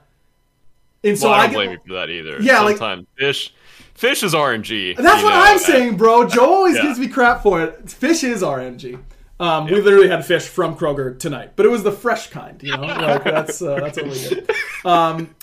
and 1.06 1.18
so 1.18 1.30
Well, 1.30 1.36
I 1.36 1.38
I 1.38 1.42
don't 1.44 1.50
get, 1.52 1.56
blame 1.58 1.72
you 1.72 1.78
for 1.88 1.94
that 1.94 2.10
either. 2.10 2.42
Yeah, 2.42 2.62
like- 2.62 3.06
fish, 3.18 3.54
fish 3.94 4.24
is 4.24 4.34
RNG. 4.34 4.98
That's 4.98 5.24
what 5.24 5.30
know, 5.30 5.42
I'm 5.42 5.60
saying, 5.60 5.96
bro. 5.98 6.28
Joe 6.36 6.46
always 6.54 6.76
Yeah. 6.76 6.84
gives 6.84 7.00
me 7.00 7.08
crap 7.08 7.44
for 7.44 7.62
it. 7.64 7.90
Fish 7.90 8.24
is 8.24 8.42
RNG. 8.42 9.00
Um, 9.40 9.66
We 9.66 9.82
literally 9.82 10.08
had 10.08 10.26
fish 10.26 10.44
from 10.48 10.76
Kroger 10.78 11.18
tonight, 11.20 11.52
but 11.56 11.66
it 11.66 11.70
was 11.70 11.84
the 11.84 11.92
fresh 11.92 12.28
kind. 12.30 12.62
You 12.64 12.72
know, 12.78 12.84
like 12.84 13.24
that's 13.26 13.62
uh, 13.62 13.76
that's 13.76 13.98
what 13.98 14.08
we 14.08 14.20
did. 14.30 14.50
Um, 14.86 15.34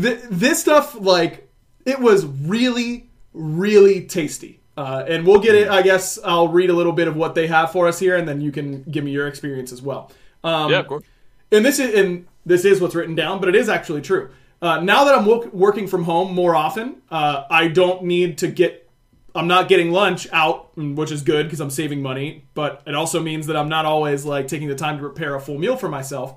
th- 0.00 0.20
this 0.28 0.60
stuff, 0.60 0.96
like, 0.98 1.48
it 1.86 2.00
was 2.00 2.26
really, 2.26 3.08
really 3.32 4.02
tasty. 4.06 4.60
Uh, 4.76 5.04
and 5.06 5.24
we'll 5.24 5.38
get 5.38 5.54
it. 5.54 5.68
I 5.68 5.82
guess 5.82 6.18
I'll 6.24 6.48
read 6.48 6.68
a 6.68 6.72
little 6.72 6.92
bit 6.92 7.06
of 7.06 7.14
what 7.14 7.36
they 7.36 7.46
have 7.46 7.70
for 7.70 7.86
us 7.86 8.00
here, 8.00 8.16
and 8.16 8.26
then 8.26 8.40
you 8.40 8.50
can 8.50 8.82
give 8.90 9.04
me 9.04 9.12
your 9.12 9.28
experience 9.28 9.70
as 9.70 9.80
well. 9.80 10.10
Um, 10.42 10.72
Yeah, 10.72 10.80
of 10.80 10.88
course. 10.88 11.04
and 11.52 11.64
this 11.64 11.78
is 11.78 11.94
and 11.94 12.26
this 12.44 12.64
is 12.64 12.80
what's 12.80 12.96
written 12.96 13.14
down, 13.14 13.38
but 13.38 13.48
it 13.48 13.54
is 13.54 13.68
actually 13.68 14.02
true. 14.02 14.30
Uh, 14.64 14.80
now 14.80 15.04
that 15.04 15.14
I'm 15.14 15.26
wo- 15.26 15.50
working 15.52 15.86
from 15.86 16.04
home 16.04 16.34
more 16.34 16.56
often, 16.56 17.02
uh, 17.10 17.44
I 17.50 17.68
don't 17.68 18.04
need 18.04 18.38
to 18.38 18.48
get. 18.48 18.88
I'm 19.34 19.46
not 19.46 19.68
getting 19.68 19.90
lunch 19.90 20.26
out, 20.32 20.74
which 20.78 21.10
is 21.10 21.20
good 21.20 21.44
because 21.46 21.60
I'm 21.60 21.68
saving 21.68 22.00
money. 22.00 22.44
But 22.54 22.82
it 22.86 22.94
also 22.94 23.20
means 23.20 23.46
that 23.48 23.56
I'm 23.56 23.68
not 23.68 23.84
always 23.84 24.24
like 24.24 24.48
taking 24.48 24.68
the 24.68 24.74
time 24.74 24.96
to 24.96 25.02
prepare 25.02 25.34
a 25.34 25.40
full 25.40 25.58
meal 25.58 25.76
for 25.76 25.90
myself. 25.90 26.36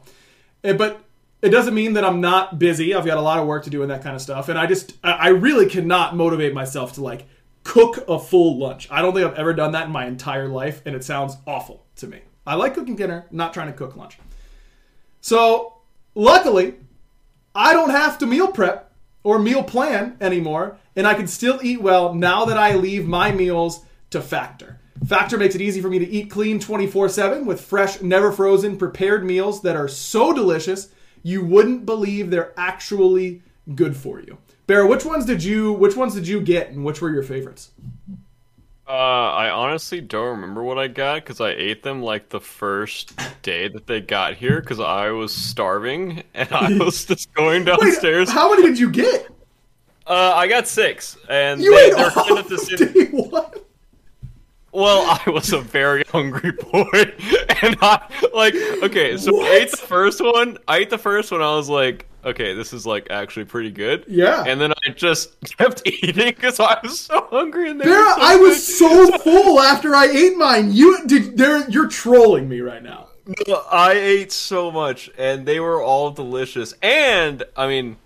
Eh, 0.66 0.74
But 0.74 1.00
it 1.42 1.50
doesn't 1.52 1.74
mean 1.74 1.94
that 1.94 2.04
I'm 2.04 2.20
not 2.20 2.60
busy. 2.60 2.94
I've 2.94 3.06
got 3.06 3.18
a 3.18 3.22
lot 3.22 3.40
of 3.40 3.48
work 3.48 3.64
to 3.64 3.70
do 3.70 3.82
and 3.82 3.92
that 3.92 4.04
kind 4.04 4.14
of 4.16 4.22
stuff. 4.22 4.50
And 4.50 4.60
I 4.60 4.66
just, 4.66 4.98
I 5.04 5.30
really 5.30 5.68
cannot 5.70 6.16
motivate 6.18 6.54
myself 6.54 6.94
to 6.94 7.02
like 7.02 7.28
cook 7.64 8.04
a 8.10 8.20
full 8.20 8.58
lunch. 8.58 8.90
I 8.92 9.02
don't 9.02 9.14
think 9.14 9.26
I've 9.26 9.38
ever 9.38 9.54
done 9.54 9.72
that 9.72 9.86
in 9.86 9.92
my 9.92 10.06
entire 10.06 10.50
life, 10.50 10.82
and 10.86 10.96
it 10.96 11.04
sounds 11.06 11.38
awful 11.46 11.86
to 11.98 12.08
me. 12.08 12.22
I 12.46 12.56
like 12.56 12.74
cooking 12.74 12.96
dinner, 12.98 13.26
not 13.32 13.54
trying 13.54 13.68
to 13.68 13.74
cook 13.74 13.96
lunch. 13.96 14.18
So, 15.22 15.78
luckily, 16.16 16.76
I 17.58 17.74
don't 17.74 17.90
have 17.90 18.20
to 18.20 18.28
meal 18.28 18.50
prep 18.50 18.94
or 19.24 19.40
meal 19.40 19.64
plan 19.64 20.16
anymore, 20.22 20.78
and 20.96 21.08
I 21.08 21.16
can 21.16 21.26
still 21.26 21.60
eat 21.64 21.82
well 21.82 22.14
now 22.14 22.46
that 22.46 22.56
I 22.56 22.76
leave 22.76 23.08
my 23.08 23.32
meals 23.32 23.84
to 24.12 24.22
Factor. 24.22 24.80
Factor 25.08 25.40
makes 25.40 25.56
it 25.56 25.62
easy 25.62 25.82
for 25.82 25.90
me 25.90 25.98
to 25.98 26.08
eat 26.08 26.30
clean 26.30 26.60
24 26.60 27.10
7 27.10 27.48
with 27.48 27.60
fresh, 27.60 28.00
never 28.00 28.32
frozen, 28.32 28.78
prepared 28.78 29.26
meals 29.26 29.64
that 29.64 29.76
are 29.76 29.88
so 29.88 30.34
delicious 30.34 30.90
you 31.24 31.44
wouldn't 31.44 31.88
believe 31.88 32.30
they're 32.30 32.54
actually 32.58 33.42
good 33.74 33.98
for 33.98 34.20
you. 34.20 34.38
Bear, 34.68 34.86
which 34.86 35.04
ones 35.04 35.26
did 35.26 35.44
you 35.44 35.74
which 35.74 35.96
ones 35.96 36.14
did 36.14 36.28
you 36.28 36.42
get 36.42 36.70
and 36.70 36.86
which 36.86 37.02
were 37.02 37.10
your 37.10 37.24
favorites? 37.24 37.72
Uh, 38.88 38.92
I 38.92 39.50
honestly 39.50 40.00
don't 40.00 40.30
remember 40.40 40.64
what 40.64 40.78
I 40.78 40.88
got 40.88 41.16
because 41.24 41.42
I 41.42 41.50
ate 41.50 41.84
them 41.84 42.02
like 42.02 42.30
the 42.30 42.40
first 42.40 43.14
day 43.42 43.68
that 43.68 43.86
they 43.86 44.00
got 44.00 44.36
here 44.36 44.62
because 44.62 44.80
I 44.80 45.10
was 45.10 45.34
starving 45.34 46.24
and 46.34 46.50
I 46.54 46.72
was 46.78 47.04
just 47.06 47.34
going 47.34 47.66
Wait, 47.66 47.80
downstairs. 47.82 48.32
how 48.32 48.50
many 48.52 48.64
did 48.64 48.80
you 48.80 48.90
get? 48.90 49.28
Uh, 50.06 50.32
I 50.36 50.48
got 50.48 50.70
six, 50.70 51.18
and 51.30 51.62
You 51.62 51.76
they, 51.76 51.88
ate 51.88 51.96
they're 51.98 52.06
all 52.06 52.26
kind 52.26 52.38
of 52.40 52.48
the 52.48 52.58
same. 52.58 52.94
day 52.94 53.06
one? 53.12 53.52
Well, 54.72 55.20
I 55.26 55.30
was 55.32 55.52
a 55.52 55.60
very 55.60 56.04
hungry 56.10 56.52
boy, 56.52 56.88
and 57.62 57.76
I 57.82 58.08
like 58.34 58.54
okay. 58.84 59.18
So 59.18 59.42
I 59.42 59.50
ate 59.64 59.72
the 59.72 59.78
first 59.78 60.22
one. 60.22 60.58
I 60.68 60.78
ate 60.78 60.90
the 60.90 60.98
first 60.98 61.32
one. 61.32 61.42
I 61.42 61.56
was 61.56 61.68
like, 61.68 62.06
okay, 62.28 62.54
this 62.54 62.74
is 62.74 62.86
like 62.86 63.08
actually 63.10 63.46
pretty 63.46 63.72
good. 63.72 64.06
Yeah. 64.08 64.44
And 64.46 64.60
then 64.60 64.72
I 64.72 64.90
just 64.96 65.40
kept 65.58 65.82
eating 65.86 66.30
because 66.30 66.60
I 66.60 66.80
was 66.84 67.00
so 67.00 67.28
hungry. 67.32 67.72
And 67.72 67.80
they 67.80 67.86
Bear, 67.86 68.06
so 68.06 68.22
I 68.22 68.36
was 68.36 68.58
good. 68.80 69.12
so 69.12 69.18
full 69.20 69.60
after 69.60 69.96
I 69.96 70.06
ate 70.06 70.38
mine. 70.38 70.72
You 70.72 71.06
did. 71.08 71.38
There, 71.38 71.68
you're 71.70 71.88
trolling 71.88 72.48
me 72.48 72.62
right 72.62 72.84
now. 72.84 73.08
I 73.72 73.94
ate 73.94 74.32
so 74.32 74.72
much, 74.72 75.10
and 75.18 75.46
they 75.46 75.60
were 75.60 75.82
all 75.82 76.12
delicious. 76.12 76.74
And 76.82 77.44
I 77.58 77.68
mean, 77.68 77.98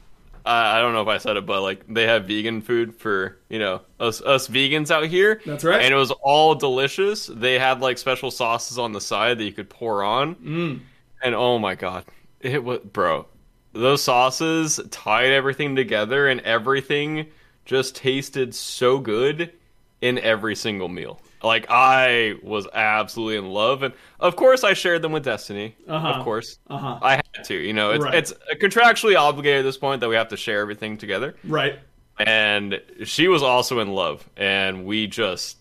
I, 0.46 0.78
I 0.78 0.82
don't 0.82 0.94
know 0.94 1.02
if 1.02 1.08
I 1.08 1.20
said 1.20 1.38
it, 1.38 1.46
but 1.46 1.62
like 1.62 1.86
they 1.88 2.04
have 2.04 2.26
vegan 2.26 2.62
food 2.62 2.96
for 2.96 3.38
you 3.50 3.60
know 3.60 3.82
us 4.00 4.22
us 4.22 4.48
vegans 4.48 4.90
out 4.90 5.06
here. 5.06 5.42
That's 5.46 5.64
right. 5.64 5.82
And 5.82 5.94
it 5.94 5.98
was 5.98 6.12
all 6.24 6.56
delicious. 6.56 7.28
They 7.28 7.60
had 7.60 7.82
like 7.82 7.98
special 7.98 8.32
sauces 8.32 8.78
on 8.78 8.94
the 8.94 9.02
side 9.02 9.38
that 9.38 9.44
you 9.44 9.54
could 9.54 9.70
pour 9.70 10.04
on. 10.04 10.36
Mm. 10.36 10.80
And 11.24 11.36
oh 11.36 11.60
my 11.60 11.76
god, 11.76 12.06
it 12.40 12.64
was 12.64 12.80
bro. 12.80 13.28
Those 13.74 14.04
sauces 14.04 14.80
tied 14.90 15.32
everything 15.32 15.76
together, 15.76 16.28
and 16.28 16.42
everything 16.42 17.28
just 17.66 17.96
tasted 17.96 18.54
so 18.54 18.98
good 19.00 19.54
in 20.02 20.18
every 20.20 20.56
single 20.56 20.90
meal. 20.90 21.22
Like 21.44 21.68
I 21.70 22.36
was 22.44 22.68
absolutely 22.74 23.38
in 23.38 23.48
love, 23.50 23.82
and 23.84 23.94
of 24.20 24.36
course 24.36 24.64
I 24.64 24.74
shared 24.74 25.02
them 25.02 25.12
with 25.12 25.24
Destiny. 25.24 25.76
Uh-huh. 25.88 26.08
Of 26.10 26.24
course, 26.24 26.60
Uh-huh. 26.70 27.00
I 27.02 27.16
had 27.16 27.46
to. 27.46 27.56
You 27.56 27.74
know, 27.74 27.92
it's 27.92 28.04
Right. 28.04 28.14
it's 28.16 28.34
contractually 28.62 29.16
obligated 29.18 29.60
at 29.60 29.64
this 29.64 29.78
point 29.78 30.02
that 30.02 30.10
we 30.10 30.16
have 30.16 30.28
to 30.30 30.38
share 30.38 30.60
everything 30.60 30.98
together. 30.98 31.36
Right. 31.44 31.80
And 32.20 32.80
she 33.06 33.28
was 33.28 33.42
also 33.42 33.80
in 33.80 33.94
love, 33.94 34.28
and 34.38 34.86
we 34.86 35.08
just 35.08 35.58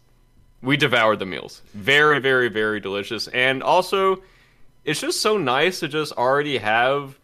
we 0.62 0.77
devoured 0.77 1.18
the 1.18 1.27
meals. 1.27 1.62
Very, 1.73 2.18
very, 2.18 2.49
very 2.49 2.81
delicious, 2.81 3.29
and 3.29 3.62
also 3.62 4.23
it's 4.85 5.01
just 5.01 5.20
so 5.23 5.38
nice 5.38 5.81
to 5.81 5.88
just 5.88 6.12
already 6.12 6.59
have 6.59 7.18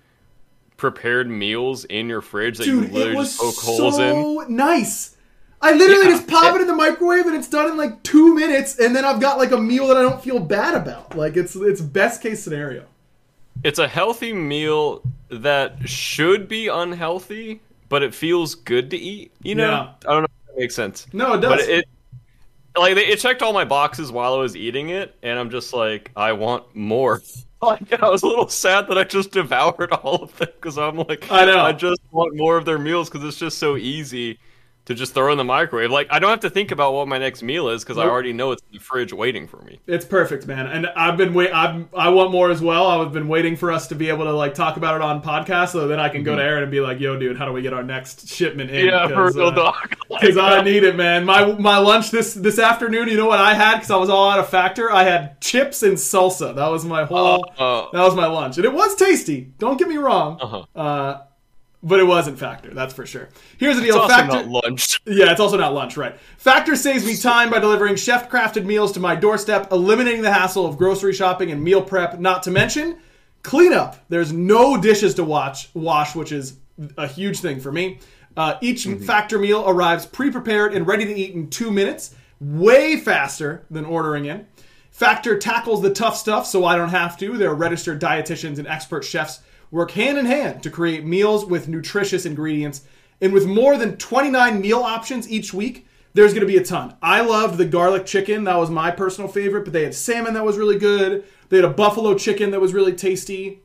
prepared 0.76 1.28
meals 1.30 1.84
in 1.86 2.08
your 2.08 2.20
fridge 2.20 2.58
that 2.58 2.64
Dude, 2.64 2.88
you 2.88 2.94
literally 2.94 3.24
just 3.24 3.38
poke 3.40 3.54
holes 3.56 3.98
in. 3.98 4.12
so 4.22 4.44
nice. 4.48 5.16
I 5.62 5.72
literally 5.72 6.04
Yeah. 6.04 6.10
just 6.16 6.26
pop 6.28 6.54
it 6.54 6.60
in 6.60 6.66
the 6.66 6.74
microwave 6.74 7.26
and 7.26 7.34
it's 7.34 7.48
done 7.48 7.70
in 7.70 7.76
like 7.78 8.02
two 8.02 8.34
minutes, 8.34 8.78
and 8.78 8.94
then 8.94 9.04
I've 9.04 9.20
got 9.20 9.38
like 9.38 9.52
a 9.52 9.58
meal 9.58 9.86
that 9.88 9.96
I 9.96 10.02
don't 10.02 10.22
feel 10.22 10.38
bad 10.38 10.74
about. 10.74 11.16
Like 11.16 11.36
it's 11.36 11.56
it's 11.56 11.80
best 11.80 12.22
case 12.22 12.42
scenario. 12.42 12.84
it's 13.64 13.78
a 13.78 13.88
healthy 13.88 14.32
meal 14.34 15.02
that 15.30 15.88
should 15.88 16.46
be 16.46 16.68
unhealthy, 16.68 17.60
but 17.88 18.02
it 18.02 18.14
feels 18.14 18.54
good 18.54 18.90
to 18.90 18.96
eat. 18.98 19.32
You 19.42 19.54
know, 19.54 19.70
Yeah. 19.70 19.88
I 20.08 20.12
don't 20.12 20.22
know 20.22 20.28
if 20.40 20.46
that 20.54 20.58
makes 20.60 20.74
sense. 20.74 21.06
No, 21.14 21.32
it 21.34 21.40
does. 21.40 21.50
But 21.50 21.60
it, 21.60 21.84
like, 22.76 22.96
it 22.98 23.18
checked 23.18 23.40
all 23.42 23.54
my 23.54 23.64
boxes 23.64 24.12
while 24.12 24.34
I 24.34 24.36
was 24.38 24.54
eating 24.54 24.90
it, 24.90 25.14
and 25.22 25.38
I'm 25.38 25.48
just 25.48 25.72
like, 25.72 26.10
I 26.14 26.32
want 26.32 26.76
more. 26.76 27.22
Like, 27.62 28.00
I 28.02 28.08
was 28.10 28.22
a 28.22 28.26
little 28.26 28.48
sad 28.48 28.86
that 28.88 28.98
I 28.98 29.04
just 29.04 29.32
devoured 29.32 29.92
all 29.92 30.16
of 30.22 30.36
them 30.36 30.48
because 30.54 30.78
I'm 30.78 30.96
like, 30.98 31.30
I 31.30 31.44
know. 31.46 31.60
I 31.60 31.72
just 31.72 32.00
want 32.10 32.36
more 32.36 32.56
of 32.56 32.64
their 32.64 32.78
meals 32.78 33.08
because 33.08 33.26
it's 33.26 33.38
just 33.38 33.58
so 33.58 33.76
easy 33.76 34.38
to 34.86 34.94
just 34.94 35.14
throw 35.14 35.32
in 35.32 35.38
the 35.38 35.44
microwave. 35.44 35.90
Like, 35.90 36.06
I 36.10 36.20
don't 36.20 36.30
have 36.30 36.40
to 36.40 36.50
think 36.50 36.70
about 36.70 36.94
what 36.94 37.08
my 37.08 37.18
next 37.18 37.42
meal 37.42 37.68
is 37.68 37.82
because 37.82 37.98
I 37.98 38.04
already 38.04 38.32
know 38.32 38.52
it's 38.52 38.62
in 38.70 38.78
the 38.78 38.78
fridge 38.78 39.12
waiting 39.12 39.48
for 39.48 39.60
me. 39.62 39.80
It's 39.86 40.04
perfect, 40.04 40.46
man. 40.46 40.66
And 40.66 40.86
I've 40.86 41.16
been 41.16 41.34
wait. 41.34 41.50
I'm, 41.52 41.88
I 41.94 42.08
want 42.10 42.30
more 42.30 42.50
as 42.50 42.62
well. 42.62 42.86
I've 42.86 43.12
been 43.12 43.26
waiting 43.26 43.56
for 43.56 43.72
us 43.72 43.88
to 43.88 43.96
be 43.96 44.08
able 44.08 44.24
to 44.24 44.32
like 44.32 44.54
talk 44.54 44.76
about 44.76 44.94
it 44.94 45.02
on 45.02 45.22
podcast, 45.22 45.70
so 45.70 45.88
then 45.88 45.98
I 45.98 46.08
can 46.08 46.22
go 46.22 46.36
to 46.36 46.42
Aaron 46.42 46.62
and 46.62 46.70
be 46.70 46.80
like, 46.80 47.00
"Yo, 47.00 47.18
dude, 47.18 47.36
how 47.36 47.46
do 47.46 47.52
we 47.52 47.62
get 47.62 47.72
our 47.72 47.82
next 47.82 48.28
shipment 48.28 48.70
in?" 48.70 48.86
Mm-hmm. 48.86 48.88
Yeah, 48.88 49.08
for 49.08 49.32
real 49.32 49.48
uh, 49.48 49.50
dog. 49.50 49.96
because 50.08 50.38
I 50.38 50.62
need 50.62 50.84
it, 50.84 50.94
man. 50.94 51.24
My 51.24 51.52
my 51.54 51.78
lunch 51.78 52.12
this 52.12 52.34
this 52.34 52.60
afternoon. 52.60 53.08
You 53.08 53.16
know 53.16 53.26
what 53.26 53.40
I 53.40 53.54
had? 53.54 53.76
Because 53.76 53.90
I 53.90 53.96
was 53.96 54.08
all 54.08 54.30
out 54.30 54.38
of 54.38 54.48
factor. 54.48 54.92
I 54.92 55.02
had 55.02 55.40
chips 55.40 55.82
and 55.82 55.96
salsa. 55.96 56.54
That 56.54 56.68
was 56.68 56.84
my 56.84 57.04
whole. 57.04 57.52
Uh, 57.58 57.86
that 57.92 58.02
was 58.02 58.14
my 58.14 58.26
lunch, 58.26 58.56
and 58.56 58.64
it 58.64 58.72
was 58.72 58.94
tasty. 58.94 59.52
Don't 59.58 59.78
get 59.78 59.88
me 59.88 59.96
wrong. 59.96 60.38
Uh-huh. 60.40 60.80
Uh, 60.80 61.22
but 61.82 62.00
it 62.00 62.04
wasn't 62.04 62.38
factor. 62.38 62.72
That's 62.74 62.94
for 62.94 63.06
sure. 63.06 63.28
Here's 63.58 63.76
the 63.76 63.82
deal. 63.82 63.96
it's 63.96 64.02
also 64.02 64.14
factor. 64.14 64.36
not 64.36 64.48
lunch. 64.48 65.00
Yeah, 65.06 65.30
it's 65.30 65.40
also 65.40 65.56
not 65.56 65.72
lunch, 65.72 65.96
right? 65.96 66.18
Factor 66.36 66.74
saves 66.74 67.06
me 67.06 67.16
time 67.16 67.48
by 67.48 67.60
delivering 67.60 67.96
chef 67.96 68.28
crafted 68.28 68.64
meals 68.64 68.92
to 68.92 69.00
my 69.00 69.14
doorstep, 69.14 69.70
eliminating 69.70 70.22
the 70.22 70.32
hassle 70.32 70.66
of 70.66 70.76
grocery 70.76 71.12
shopping 71.12 71.52
and 71.52 71.62
meal 71.62 71.80
prep, 71.80 72.18
not 72.18 72.42
to 72.42 72.50
mention 72.50 72.98
cleanup. 73.42 74.04
There's 74.08 74.32
no 74.32 74.76
dishes 74.76 75.14
to 75.14 75.24
watch 75.24 75.68
wash, 75.74 76.16
which 76.16 76.32
is 76.32 76.58
a 76.98 77.06
huge 77.06 77.40
thing 77.40 77.60
for 77.60 77.70
me. 77.70 78.00
Uh, 78.36 78.58
each 78.60 78.84
Factor 78.84 79.38
meal 79.38 79.64
arrives 79.66 80.04
pre-prepared 80.04 80.74
and 80.74 80.86
ready 80.86 81.04
to 81.04 81.14
eat 81.14 81.34
in 81.34 81.48
two 81.48 81.70
minutes, 81.70 82.14
way 82.40 82.96
faster 82.96 83.64
than 83.70 83.84
ordering 83.84 84.26
in. 84.26 84.46
Factor 84.90 85.38
tackles 85.38 85.82
the 85.82 85.92
tough 85.92 86.16
stuff, 86.16 86.46
so 86.46 86.64
I 86.64 86.74
don't 86.74 86.88
have 86.88 87.16
to. 87.18 87.36
There 87.36 87.50
are 87.50 87.54
registered 87.54 88.00
dietitians 88.00 88.58
and 88.58 88.66
expert 88.66 89.04
chefs 89.04 89.40
work 89.70 89.92
hand 89.92 90.18
in 90.18 90.26
hand 90.26 90.62
to 90.62 90.70
create 90.70 91.04
meals 91.04 91.44
with 91.44 91.68
nutritious 91.68 92.26
ingredients. 92.26 92.82
And 93.20 93.32
with 93.32 93.46
more 93.46 93.76
than 93.76 93.96
29 93.96 94.60
meal 94.60 94.80
options 94.80 95.30
each 95.30 95.52
week, 95.54 95.86
there's 96.14 96.32
going 96.32 96.46
to 96.46 96.52
be 96.52 96.56
a 96.56 96.64
ton. 96.64 96.96
I 97.02 97.20
loved 97.20 97.58
the 97.58 97.66
garlic 97.66 98.06
chicken. 98.06 98.44
That 98.44 98.56
was 98.56 98.70
my 98.70 98.90
personal 98.90 99.28
favorite, 99.28 99.64
but 99.64 99.72
they 99.72 99.84
had 99.84 99.94
salmon 99.94 100.34
that 100.34 100.44
was 100.44 100.56
really 100.56 100.78
good. 100.78 101.24
They 101.48 101.56
had 101.56 101.64
a 101.64 101.70
buffalo 101.70 102.14
chicken 102.14 102.50
that 102.50 102.60
was 102.60 102.72
really 102.72 102.94
tasty. 102.94 103.60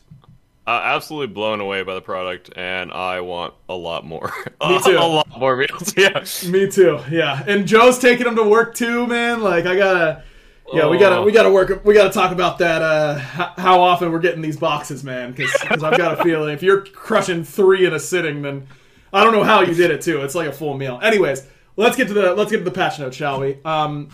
Uh, 0.66 0.80
absolutely 0.84 1.32
blown 1.32 1.60
away 1.60 1.82
by 1.82 1.94
the 1.94 2.00
product, 2.02 2.50
and 2.56 2.92
I 2.92 3.20
want 3.22 3.54
a 3.70 3.74
lot 3.74 4.04
more. 4.04 4.32
Me 4.68 4.78
too. 4.82 4.98
a 4.98 5.00
lot 5.06 5.28
more 5.38 5.56
meals. 5.56 5.94
Yeah. 5.96 6.24
Me 6.50 6.70
too. 6.70 6.98
Yeah, 7.10 7.42
and 7.46 7.66
Joe's 7.66 7.98
taking 7.98 8.24
them 8.24 8.36
to 8.36 8.42
work 8.42 8.74
too, 8.74 9.06
man. 9.06 9.40
Like 9.40 9.64
I 9.66 9.76
gotta. 9.76 10.22
Yeah, 10.70 10.88
we 10.88 10.98
gotta 10.98 11.16
Oh. 11.16 11.22
we 11.24 11.32
gotta 11.32 11.50
work. 11.50 11.82
We 11.86 11.94
gotta 11.94 12.12
talk 12.12 12.32
about 12.32 12.58
that. 12.58 12.82
Uh, 12.82 13.16
how 13.56 13.80
often 13.80 14.12
we're 14.12 14.18
getting 14.18 14.42
these 14.42 14.58
boxes, 14.58 15.02
man? 15.02 15.32
Because 15.32 15.82
I've 15.82 15.96
got 15.96 16.20
a 16.20 16.22
feeling 16.22 16.52
if 16.52 16.62
you're 16.62 16.82
crushing 16.82 17.42
three 17.44 17.86
in 17.86 17.94
a 17.94 17.98
sitting, 17.98 18.42
then 18.42 18.66
I 19.10 19.24
don't 19.24 19.32
know 19.32 19.44
how 19.44 19.62
you 19.62 19.72
did 19.72 19.90
it 19.90 20.02
too. 20.02 20.20
It's 20.20 20.34
like 20.34 20.48
a 20.48 20.52
full 20.52 20.76
meal. 20.76 21.00
Anyways, 21.02 21.46
let's 21.76 21.96
get 21.96 22.08
to 22.08 22.12
the 22.14 22.34
let's 22.34 22.50
get 22.50 22.58
to 22.58 22.64
the 22.64 22.70
patch 22.70 22.98
note, 22.98 23.14
shall 23.14 23.40
we? 23.40 23.56
Um, 23.64 24.10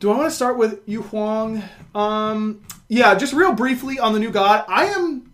do 0.00 0.10
I 0.10 0.16
want 0.16 0.30
to 0.30 0.34
start 0.34 0.56
with 0.56 0.80
Yu 0.86 1.02
Huang? 1.02 1.62
Um, 1.94 2.62
yeah, 2.88 3.14
just 3.14 3.32
real 3.34 3.52
briefly 3.52 3.98
on 3.98 4.14
the 4.14 4.18
new 4.18 4.30
god. 4.30 4.64
I 4.66 4.86
am 4.86 5.32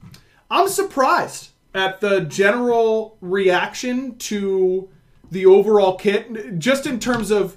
I'm 0.50 0.68
surprised 0.68 1.50
at 1.72 2.00
the 2.00 2.20
general 2.22 3.16
reaction 3.20 4.16
to 4.18 4.88
the 5.30 5.46
overall 5.46 5.96
kit. 5.96 6.58
Just 6.58 6.86
in 6.86 6.98
terms 6.98 7.30
of, 7.30 7.56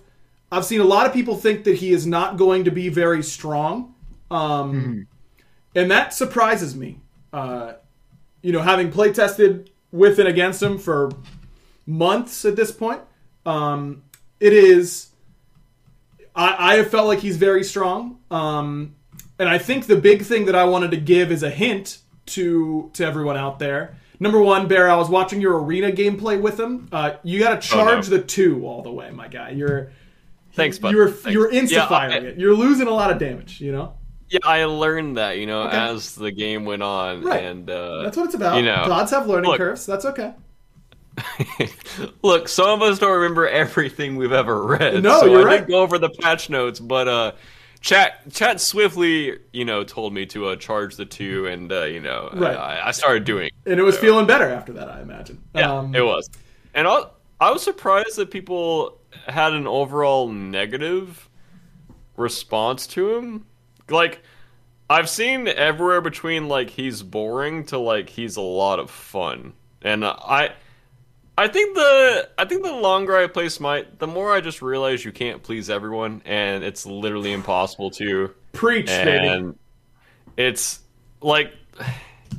I've 0.51 0.65
seen 0.65 0.81
a 0.81 0.85
lot 0.85 1.07
of 1.07 1.13
people 1.13 1.35
think 1.35 1.63
that 1.63 1.77
he 1.77 1.91
is 1.91 2.05
not 2.05 2.37
going 2.37 2.63
to 2.65 2.71
be 2.71 2.89
very 2.89 3.23
strong, 3.23 3.95
um, 4.29 5.07
and 5.75 5.89
that 5.91 6.13
surprises 6.13 6.75
me. 6.75 6.99
Uh, 7.33 7.73
you 8.41 8.51
know, 8.51 8.61
having 8.61 8.91
play 8.91 9.11
tested 9.11 9.71
with 9.91 10.19
and 10.19 10.27
against 10.27 10.61
him 10.61 10.77
for 10.77 11.11
months 11.85 12.45
at 12.45 12.55
this 12.55 12.71
point, 12.71 13.01
um, 13.47 14.03
it 14.39 14.53
is. 14.53 15.08
I, 16.39 16.73
I 16.73 16.75
have 16.77 16.89
felt 16.89 17.07
like 17.07 17.19
he's 17.19 17.37
very 17.37 17.63
strong. 17.63 18.19
Um, 18.31 18.95
and 19.37 19.49
I 19.49 19.57
think 19.57 19.85
the 19.87 19.95
big 19.97 20.23
thing 20.23 20.45
that 20.45 20.55
I 20.55 20.63
wanted 20.63 20.91
to 20.91 20.97
give 20.97 21.31
is 21.31 21.43
a 21.43 21.49
hint 21.49 21.99
to 22.27 22.89
to 22.93 23.05
everyone 23.05 23.37
out 23.37 23.59
there. 23.59 23.95
Number 24.21 24.39
one, 24.41 24.67
Bear, 24.67 24.89
I 24.89 24.95
was 24.95 25.09
watching 25.09 25.39
your 25.41 25.61
arena 25.63 25.91
gameplay 25.91 26.39
with 26.41 26.59
him. 26.59 26.89
Uh, 26.91 27.13
you 27.23 27.39
got 27.39 27.61
to 27.61 27.67
charge 27.67 28.07
the 28.07 28.21
two 28.21 28.65
all 28.67 28.81
the 28.81 28.91
way, 28.91 29.09
my 29.11 29.27
guy. 29.27 29.51
You're 29.51 29.91
Thanks, 30.53 30.77
bud. 30.77 30.91
you're 30.93 31.09
Thanks. 31.09 31.33
you're 31.33 31.51
insta 31.51 31.87
firing 31.87 32.25
I- 32.25 32.27
it. 32.29 32.37
You're 32.37 32.53
losing 32.55 32.87
a 32.87 32.91
lot 32.91 33.11
of 33.11 33.17
damage. 33.19 33.61
You 33.61 33.71
know, 33.71 33.93
Yeah, 34.29 34.39
I 34.43 34.65
learned 34.65 35.17
that, 35.17 35.37
you 35.37 35.45
know, 35.47 35.63
Okay. 35.63 35.77
as 35.77 36.15
the 36.15 36.31
game 36.31 36.65
went 36.65 36.83
on, 36.83 37.21
Right. 37.23 37.43
and 37.43 37.69
uh, 37.69 38.03
that's 38.03 38.17
what 38.17 38.25
it's 38.25 38.35
about. 38.35 38.57
You 38.57 38.63
know, 38.63 38.83
Gods 38.87 39.11
have 39.11 39.25
learning 39.27 39.51
look- 39.51 39.57
curves. 39.59 39.85
That's 39.85 40.05
okay. 40.05 40.33
Look, 42.23 42.47
some 42.47 42.69
of 42.69 42.81
us 42.81 42.99
don't 42.99 43.11
remember 43.13 43.47
everything 43.47 44.15
we've 44.15 44.31
ever 44.31 44.63
read. 44.63 45.03
No, 45.03 45.21
so 45.21 45.25
you're 45.25 45.41
I 45.41 45.43
right. 45.43 45.59
did 45.61 45.69
go 45.69 45.81
over 45.81 45.97
the 45.97 46.09
patch 46.09 46.49
notes, 46.49 46.79
but 46.79 47.07
uh, 47.07 47.31
chat 47.81 48.31
chat 48.31 48.59
swiftly, 48.61 49.37
you 49.53 49.65
know, 49.65 49.83
told 49.83 50.13
me 50.13 50.25
to 50.27 50.47
uh, 50.47 50.55
charge 50.55 50.95
the 50.95 51.05
two, 51.05 51.47
and 51.47 51.71
uh, 51.71 51.83
you 51.85 51.99
know, 51.99 52.29
Right. 52.33 52.55
I, 52.55 52.87
I 52.87 52.91
started 52.91 53.23
doing. 53.23 53.47
it. 53.47 53.71
And 53.71 53.79
it 53.79 53.83
was 53.83 53.97
feeling 53.97 54.25
better 54.27 54.49
after 54.49 54.73
that, 54.73 54.89
I 54.89 55.01
imagine. 55.01 55.41
Yeah, 55.55 55.71
Um, 55.79 55.95
it 55.95 56.01
was, 56.05 56.29
and 56.73 56.87
I, 56.87 57.03
I 57.39 57.51
was 57.51 57.63
surprised 57.63 58.15
that 58.17 58.31
people 58.31 58.99
had 59.27 59.53
an 59.53 59.67
overall 59.67 60.27
negative 60.29 61.29
response 62.17 62.85
to 62.87 63.15
him. 63.15 63.45
Like, 63.89 64.21
I've 64.89 65.09
seen 65.09 65.47
everywhere 65.47 66.01
between 66.01 66.47
like 66.47 66.69
he's 66.69 67.01
boring 67.03 67.65
to 67.67 67.77
like 67.77 68.09
he's 68.09 68.35
a 68.37 68.41
lot 68.41 68.79
of 68.79 68.89
fun, 68.91 69.53
and 69.81 70.03
uh, 70.03 70.15
I. 70.19 70.51
I 71.39 71.47
think 71.47 71.73
the 71.73 72.29
I 72.37 72.43
think 72.43 72.63
the 72.63 72.73
longer 72.73 73.15
I 73.15 73.27
play 73.27 73.47
Smite, 73.47 73.97
the 73.97 74.07
more 74.07 74.33
I 74.33 74.41
just 74.41 74.61
realize 74.61 75.05
you 75.05 75.13
can't 75.13 75.41
please 75.41 75.69
everyone, 75.69 76.21
and 76.25 76.65
it's 76.65 76.85
literally 76.85 77.31
impossible 77.31 77.91
to. 77.91 78.35
Preach, 78.51 78.87
baby. 78.87 79.25
And 79.25 79.57
it's 80.35 80.81
like 81.21 81.53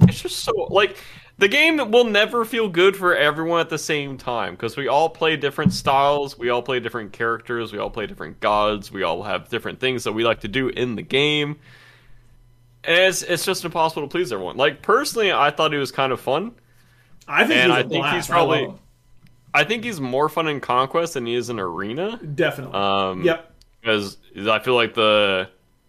it's 0.02 0.20
just 0.20 0.40
so 0.40 0.52
like 0.68 0.98
the 1.38 1.48
game 1.48 1.90
will 1.90 2.04
never 2.04 2.44
feel 2.44 2.68
good 2.68 2.94
for 2.94 3.16
everyone 3.16 3.60
at 3.60 3.70
the 3.70 3.78
same 3.78 4.18
time 4.18 4.52
because 4.52 4.76
we 4.76 4.86
all 4.86 5.08
play 5.08 5.34
different 5.34 5.72
styles, 5.72 6.38
we 6.38 6.50
all 6.50 6.60
play 6.60 6.78
different 6.78 7.14
characters, 7.14 7.72
we 7.72 7.78
all 7.78 7.88
play 7.88 8.06
different 8.06 8.38
gods, 8.40 8.92
we 8.92 9.02
all 9.02 9.22
have 9.22 9.48
different 9.48 9.80
things 9.80 10.04
that 10.04 10.12
we 10.12 10.24
like 10.24 10.40
to 10.40 10.48
do 10.48 10.68
in 10.68 10.96
the 10.96 11.02
game. 11.02 11.58
And 12.84 12.98
it's 12.98 13.22
it's 13.22 13.46
just 13.46 13.64
impossible 13.64 14.02
to 14.02 14.08
please 14.08 14.30
everyone. 14.30 14.58
Like 14.58 14.82
personally, 14.82 15.32
I 15.32 15.50
thought 15.52 15.72
it 15.72 15.78
was 15.78 15.90
kind 15.90 16.12
of 16.12 16.20
fun. 16.20 16.52
I 17.26 17.46
think 17.46 17.60
and 17.60 17.72
I 17.72 17.80
think 17.80 17.92
blast. 17.92 18.14
he's 18.16 18.26
probably- 18.26 18.74
I. 19.54 19.60
I 19.60 19.64
think 19.64 19.84
he's 19.84 20.00
more 20.00 20.28
fun 20.28 20.48
in 20.48 20.60
Conquest 20.60 21.14
than 21.14 21.26
he 21.26 21.34
is 21.34 21.50
in 21.50 21.58
Arena. 21.58 22.18
definitely. 22.34 22.74
Um, 22.74 23.24
yep. 23.24 23.52
because 23.80 24.16
I 24.36 24.58
feel 24.58 24.74
like 24.74 24.94
the 24.94 25.48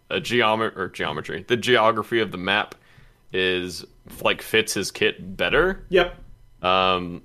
uh, 0.10 0.20
geometry 0.20 0.82
or 0.82 0.90
geometry, 0.90 1.46
the 1.48 1.58
geography 1.58 2.20
of 2.20 2.32
the 2.32 2.38
map 2.38 2.76
is 3.34 3.86
like 4.22 4.42
fits 4.42 4.74
his 4.74 4.92
kit 4.92 5.38
better. 5.38 5.86
Yep. 5.90 6.16
Um, 6.62 7.24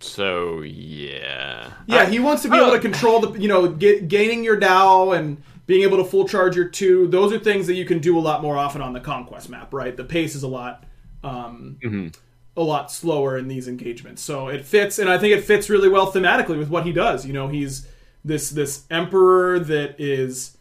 so 0.00 0.60
yeah, 0.62 1.70
Yeah, 1.86 2.06
he 2.08 2.18
wants 2.18 2.42
to 2.42 2.48
be 2.48 2.56
able 2.56 2.72
to 2.72 2.80
control 2.80 3.20
the, 3.20 3.40
you 3.40 3.48
know, 3.48 3.68
get, 3.68 4.08
gaining 4.08 4.42
your 4.42 4.56
Dow 4.56 5.12
and 5.12 5.42
being 5.66 5.82
able 5.82 5.98
to 5.98 6.04
full 6.04 6.26
charge 6.26 6.56
your 6.56 6.68
two. 6.68 7.06
Those 7.08 7.32
are 7.32 7.38
things 7.38 7.66
that 7.68 7.74
you 7.74 7.84
can 7.84 8.00
do 8.00 8.18
a 8.18 8.20
lot 8.20 8.42
more 8.42 8.56
often 8.56 8.82
on 8.82 8.92
the 8.92 9.00
conquest 9.00 9.48
map, 9.48 9.72
right? 9.72 9.96
The 9.96 10.04
pace 10.04 10.34
is 10.34 10.42
a 10.42 10.48
lot, 10.48 10.84
um, 11.22 11.78
Mm-hmm. 11.82 12.08
A 12.56 12.62
lot 12.62 12.90
slower 12.92 13.38
in 13.38 13.48
these 13.48 13.66
engagements. 13.68 14.20
So 14.22 14.48
it 14.48 14.64
fits, 14.64 14.98
and 14.98 15.08
I 15.08 15.18
think 15.18 15.34
it 15.34 15.42
fits 15.44 15.70
really 15.70 15.88
well 15.88 16.12
thematically 16.12 16.58
with 16.58 16.68
what 16.68 16.84
he 16.84 16.92
does. 16.92 17.26
You 17.26 17.32
know, 17.32 17.48
he's 17.48 17.86
this 18.24 18.50
this 18.50 18.84
emperor 18.90 19.58
that 19.58 19.96
is 19.98 20.56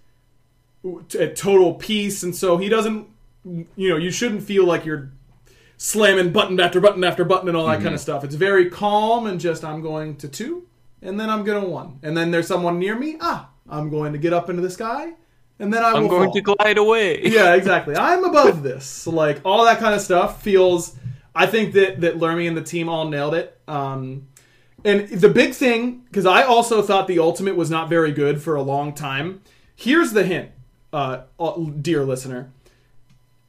at 1.19 1.35
total 1.35 1.73
peace, 1.75 2.23
and 2.23 2.35
so 2.35 2.57
he 2.57 2.69
doesn't. 2.69 3.07
You 3.43 3.89
know, 3.89 3.97
you 3.97 4.11
shouldn't 4.11 4.43
feel 4.43 4.65
like 4.65 4.85
you're 4.85 5.11
slamming 5.77 6.31
button 6.31 6.59
after 6.59 6.79
button 6.79 7.03
after 7.03 7.23
button 7.25 7.47
and 7.47 7.57
all 7.57 7.65
that 7.67 7.75
Mm-hmm. 7.75 7.83
kind 7.83 7.95
of 7.95 8.01
stuff. 8.01 8.23
It's 8.23 8.35
very 8.35 8.69
calm 8.69 9.25
and 9.25 9.39
just 9.39 9.63
I'm 9.65 9.81
going 9.81 10.15
to 10.17 10.27
two, 10.27 10.67
and 11.01 11.19
then 11.19 11.29
I'm 11.29 11.43
going 11.43 11.61
to 11.63 11.67
one, 11.69 11.99
and 12.03 12.15
then 12.15 12.31
there's 12.31 12.47
someone 12.47 12.77
near 12.79 12.95
me. 12.97 13.17
Ah, 13.19 13.49
I'm 13.69 13.89
going 13.89 14.13
to 14.13 14.19
get 14.19 14.31
up 14.33 14.49
into 14.49 14.61
the 14.61 14.69
sky, 14.69 15.13
and 15.59 15.73
then 15.73 15.83
I 15.83 15.89
I'm 15.91 16.03
will 16.03 16.09
going 16.09 16.25
fall. 16.25 16.33
to 16.33 16.41
glide 16.41 16.77
away. 16.77 17.21
yeah, 17.23 17.55
exactly. 17.55 17.95
I'm 17.95 18.23
above 18.23 18.61
this. 18.63 19.05
Like 19.07 19.41
all 19.43 19.65
that 19.65 19.79
kind 19.79 19.93
of 19.95 20.01
stuff 20.01 20.41
feels. 20.43 20.95
I 21.33 21.45
think 21.47 21.73
that 21.73 22.01
that 22.01 22.19
Lermy 22.19 22.47
and 22.47 22.57
the 22.57 22.63
team 22.63 22.89
all 22.89 23.07
nailed 23.09 23.35
it. 23.35 23.57
Um, 23.67 24.27
And 24.83 25.07
the 25.09 25.29
big 25.29 25.53
thing, 25.53 26.03
because 26.07 26.25
I 26.25 26.41
also 26.41 26.81
thought 26.81 27.07
the 27.07 27.19
ultimate 27.19 27.55
was 27.55 27.69
not 27.69 27.87
very 27.87 28.11
good 28.11 28.41
for 28.41 28.55
a 28.55 28.63
long 28.63 28.93
time. 28.93 29.41
Here's 29.75 30.11
the 30.13 30.23
hint, 30.23 30.49
uh, 30.91 31.21
uh, 31.39 31.53
dear 31.81 32.03
listener. 32.03 32.51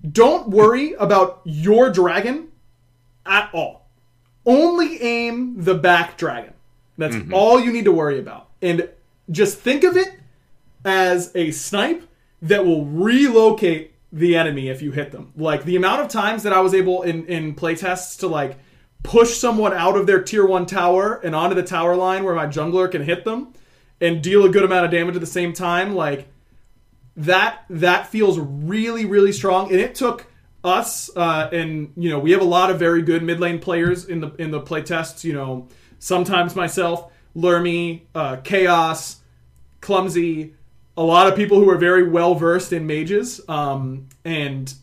Don't 0.06 0.48
worry 0.48 0.92
about 0.94 1.40
your 1.44 1.90
dragon 1.90 2.48
at 3.24 3.48
all. 3.54 3.88
Only 4.44 5.00
aim 5.00 5.62
the 5.62 5.74
back 5.74 6.18
dragon. 6.18 6.52
That's 6.98 7.16
all 7.32 7.58
you 7.60 7.72
need 7.72 7.86
to 7.86 7.92
worry 7.92 8.18
about. 8.18 8.48
And 8.60 8.88
just 9.30 9.58
think 9.58 9.84
of 9.84 9.96
it 9.96 10.18
as 10.84 11.30
a 11.34 11.50
snipe 11.52 12.06
that 12.42 12.66
will 12.66 12.84
relocate 12.84 13.91
the 14.12 14.36
enemy 14.36 14.68
if 14.68 14.82
you 14.82 14.92
hit 14.92 15.10
them. 15.10 15.32
Like 15.36 15.64
the 15.64 15.76
amount 15.76 16.02
of 16.02 16.08
times 16.08 16.42
that 16.42 16.52
I 16.52 16.60
was 16.60 16.74
able 16.74 17.02
in 17.02 17.26
in 17.26 17.54
playtests 17.54 18.18
to 18.20 18.28
like 18.28 18.58
push 19.02 19.36
someone 19.36 19.72
out 19.72 19.96
of 19.96 20.06
their 20.06 20.22
tier 20.22 20.46
1 20.46 20.66
tower 20.66 21.14
and 21.24 21.34
onto 21.34 21.56
the 21.56 21.62
tower 21.62 21.96
line 21.96 22.22
where 22.22 22.34
my 22.34 22.46
jungler 22.46 22.90
can 22.90 23.02
hit 23.02 23.24
them 23.24 23.52
and 24.00 24.22
deal 24.22 24.44
a 24.44 24.48
good 24.48 24.62
amount 24.62 24.84
of 24.84 24.90
damage 24.90 25.14
at 25.16 25.20
the 25.20 25.26
same 25.26 25.52
time 25.52 25.94
like 25.94 26.28
that 27.16 27.64
that 27.68 28.06
feels 28.06 28.38
really 28.38 29.04
really 29.04 29.32
strong 29.32 29.70
and 29.70 29.80
it 29.80 29.94
took 29.94 30.26
us 30.62 31.10
uh, 31.16 31.48
and 31.52 31.92
you 31.96 32.08
know 32.08 32.18
we 32.18 32.30
have 32.30 32.40
a 32.40 32.44
lot 32.44 32.70
of 32.70 32.78
very 32.78 33.02
good 33.02 33.22
mid 33.22 33.40
lane 33.40 33.58
players 33.58 34.04
in 34.04 34.20
the 34.20 34.32
in 34.36 34.52
the 34.52 34.60
play 34.60 34.82
tests 34.82 35.24
you 35.24 35.32
know 35.32 35.66
sometimes 35.98 36.54
myself 36.54 37.10
Lermy, 37.34 38.02
uh, 38.14 38.36
chaos 38.36 39.20
clumsy 39.80 40.54
a 40.96 41.02
lot 41.02 41.26
of 41.26 41.36
people 41.36 41.58
who 41.58 41.68
are 41.70 41.78
very 41.78 42.08
well 42.08 42.34
versed 42.34 42.72
in 42.72 42.86
mages 42.86 43.40
um, 43.48 44.08
and 44.24 44.74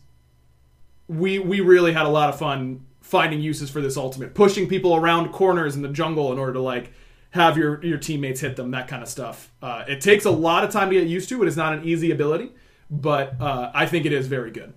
we 1.08 1.38
we 1.38 1.60
really 1.60 1.92
had 1.92 2.06
a 2.06 2.08
lot 2.08 2.28
of 2.28 2.38
fun 2.38 2.84
finding 3.00 3.40
uses 3.40 3.70
for 3.70 3.80
this 3.80 3.96
ultimate 3.96 4.34
pushing 4.34 4.68
people 4.68 4.94
around 4.94 5.32
corners 5.32 5.74
in 5.74 5.82
the 5.82 5.88
jungle 5.88 6.32
in 6.32 6.38
order 6.38 6.52
to 6.52 6.60
like 6.60 6.92
have 7.30 7.56
your 7.56 7.84
your 7.84 7.98
teammates 7.98 8.40
hit 8.40 8.56
them 8.56 8.70
that 8.72 8.88
kind 8.88 9.02
of 9.02 9.08
stuff. 9.08 9.52
Uh, 9.62 9.84
it 9.88 10.00
takes 10.00 10.24
a 10.24 10.30
lot 10.30 10.64
of 10.64 10.70
time 10.70 10.90
to 10.90 10.94
get 10.94 11.06
used 11.06 11.28
to 11.28 11.42
it 11.42 11.48
is 11.48 11.56
not 11.56 11.72
an 11.72 11.84
easy 11.84 12.10
ability 12.10 12.50
but 12.90 13.40
uh, 13.40 13.70
i 13.72 13.86
think 13.86 14.04
it 14.04 14.12
is 14.12 14.26
very 14.26 14.50
good. 14.50 14.72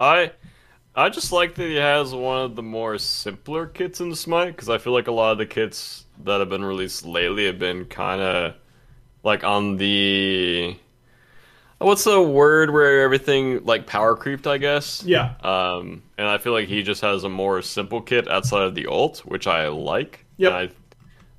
I 0.00 0.32
I 0.96 1.08
just 1.08 1.32
like 1.32 1.54
that 1.56 1.68
he 1.68 1.76
has 1.76 2.14
one 2.14 2.42
of 2.42 2.54
the 2.54 2.62
more 2.62 2.98
simpler 2.98 3.66
kits 3.66 4.00
in 4.00 4.10
the 4.10 4.16
Smite 4.16 4.54
because 4.54 4.68
I 4.68 4.78
feel 4.78 4.92
like 4.92 5.08
a 5.08 5.12
lot 5.12 5.32
of 5.32 5.38
the 5.38 5.46
kits 5.46 6.04
that 6.22 6.38
have 6.38 6.48
been 6.48 6.64
released 6.64 7.04
lately 7.04 7.46
have 7.46 7.58
been 7.58 7.84
kind 7.86 8.20
of 8.20 8.54
like 9.24 9.44
on 9.44 9.76
the 9.78 10.76
what's 11.78 12.04
the 12.04 12.22
word 12.22 12.70
where 12.72 13.02
everything 13.02 13.64
like 13.64 13.86
power 13.86 14.16
creeped, 14.16 14.46
I 14.46 14.58
guess. 14.58 15.02
yeah 15.04 15.34
Um, 15.42 16.02
and 16.16 16.26
I 16.28 16.38
feel 16.38 16.52
like 16.52 16.68
he 16.68 16.82
just 16.82 17.02
has 17.02 17.24
a 17.24 17.28
more 17.28 17.62
simple 17.62 18.00
kit 18.00 18.28
outside 18.28 18.62
of 18.62 18.74
the 18.74 18.86
ult, 18.86 19.20
which 19.20 19.46
I 19.46 19.68
like. 19.68 20.24
Yep. 20.36 20.52
And 20.52 20.56
I, 20.56 20.70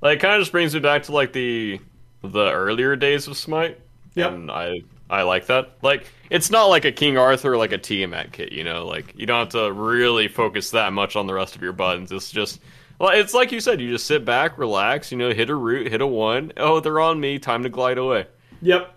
like, 0.00 0.20
kind 0.20 0.34
of 0.34 0.40
just 0.40 0.52
brings 0.52 0.74
me 0.74 0.80
back 0.80 1.04
to 1.04 1.12
like 1.12 1.32
the 1.32 1.80
the 2.22 2.50
earlier 2.50 2.96
days 2.96 3.26
of 3.28 3.36
Smite. 3.36 3.80
yeah 4.14 4.28
And 4.28 4.50
I 4.50 4.82
I 5.08 5.22
like 5.22 5.46
that. 5.46 5.78
Like, 5.82 6.08
it's 6.30 6.50
not 6.50 6.66
like 6.66 6.84
a 6.84 6.92
King 6.92 7.16
Arthur 7.16 7.56
like 7.56 7.72
a 7.72 7.78
Tiamat 7.78 8.32
kit, 8.32 8.52
you 8.52 8.64
know. 8.64 8.86
Like, 8.86 9.14
you 9.16 9.26
don't 9.26 9.38
have 9.38 9.48
to 9.50 9.72
really 9.72 10.28
focus 10.28 10.70
that 10.70 10.92
much 10.92 11.14
on 11.16 11.26
the 11.28 11.34
rest 11.34 11.54
of 11.56 11.62
your 11.62 11.72
buttons. 11.72 12.10
It's 12.12 12.30
just. 12.30 12.60
Well, 12.98 13.10
it's 13.10 13.34
like 13.34 13.52
you 13.52 13.60
said. 13.60 13.80
You 13.80 13.90
just 13.90 14.06
sit 14.06 14.24
back, 14.24 14.58
relax. 14.58 15.12
You 15.12 15.18
know, 15.18 15.32
hit 15.32 15.50
a 15.50 15.54
root, 15.54 15.90
hit 15.90 16.00
a 16.00 16.06
one. 16.06 16.52
Oh, 16.56 16.80
they're 16.80 17.00
on 17.00 17.20
me. 17.20 17.38
Time 17.38 17.62
to 17.62 17.68
glide 17.68 17.98
away. 17.98 18.26
Yep. 18.62 18.94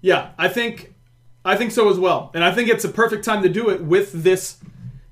Yeah, 0.00 0.30
I 0.38 0.48
think 0.48 0.94
I 1.44 1.56
think 1.56 1.72
so 1.72 1.90
as 1.90 1.98
well, 1.98 2.30
and 2.34 2.44
I 2.44 2.52
think 2.52 2.68
it's 2.68 2.84
a 2.84 2.88
perfect 2.88 3.24
time 3.24 3.42
to 3.42 3.48
do 3.48 3.70
it 3.70 3.82
with 3.82 4.12
this 4.12 4.58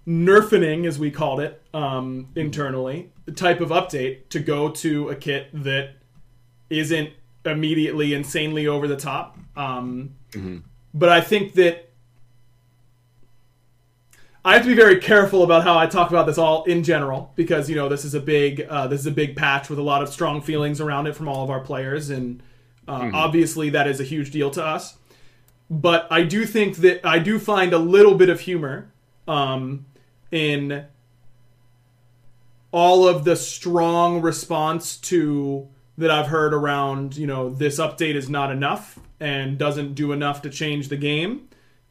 nerfening, 0.06 0.86
as 0.86 0.98
we 0.98 1.10
called 1.10 1.40
it 1.40 1.60
um, 1.74 2.28
internally, 2.36 3.10
type 3.34 3.60
of 3.60 3.70
update 3.70 4.28
to 4.28 4.38
go 4.38 4.70
to 4.70 5.08
a 5.08 5.16
kit 5.16 5.48
that 5.52 5.96
isn't 6.70 7.10
immediately 7.44 8.14
insanely 8.14 8.68
over 8.68 8.86
the 8.86 8.96
top. 8.96 9.38
Um, 9.56 10.14
But 10.94 11.08
I 11.08 11.20
think 11.20 11.54
that 11.54 11.85
I 14.46 14.52
have 14.52 14.62
to 14.62 14.68
be 14.68 14.74
very 14.74 15.00
careful 15.00 15.42
about 15.42 15.64
how 15.64 15.76
I 15.76 15.88
talk 15.88 16.10
about 16.10 16.24
this 16.28 16.38
all 16.38 16.62
in 16.64 16.84
general 16.84 17.32
because 17.34 17.68
you 17.68 17.74
know 17.74 17.88
this 17.88 18.04
is 18.04 18.14
a 18.14 18.20
big 18.20 18.60
uh, 18.60 18.86
this 18.86 19.00
is 19.00 19.06
a 19.06 19.10
big 19.10 19.34
patch 19.34 19.68
with 19.68 19.80
a 19.80 19.82
lot 19.82 20.02
of 20.02 20.08
strong 20.08 20.40
feelings 20.40 20.80
around 20.80 21.08
it 21.08 21.16
from 21.16 21.26
all 21.26 21.42
of 21.42 21.50
our 21.50 21.58
players 21.58 22.10
and 22.10 22.40
uh, 22.86 23.10
obviously 23.12 23.70
that 23.70 23.88
is 23.88 23.98
a 23.98 24.04
huge 24.04 24.30
deal 24.30 24.48
to 24.52 24.64
us. 24.64 24.98
But 25.68 26.06
I 26.12 26.22
do 26.22 26.46
think 26.46 26.76
that 26.76 27.04
I 27.04 27.18
do 27.18 27.40
find 27.40 27.72
a 27.72 27.78
little 27.78 28.14
bit 28.14 28.28
of 28.28 28.38
humor 28.38 28.92
um, 29.26 29.84
in 30.30 30.84
all 32.70 33.08
of 33.08 33.24
the 33.24 33.34
strong 33.34 34.22
response 34.22 34.96
to 34.98 35.66
that 35.98 36.12
I've 36.12 36.28
heard 36.28 36.54
around 36.54 37.16
you 37.16 37.26
know 37.26 37.50
this 37.50 37.80
update 37.80 38.14
is 38.14 38.28
not 38.28 38.52
enough 38.52 38.96
and 39.18 39.58
doesn't 39.58 39.96
do 39.96 40.12
enough 40.12 40.42
to 40.42 40.50
change 40.50 40.88
the 40.88 40.96
game. 40.96 41.48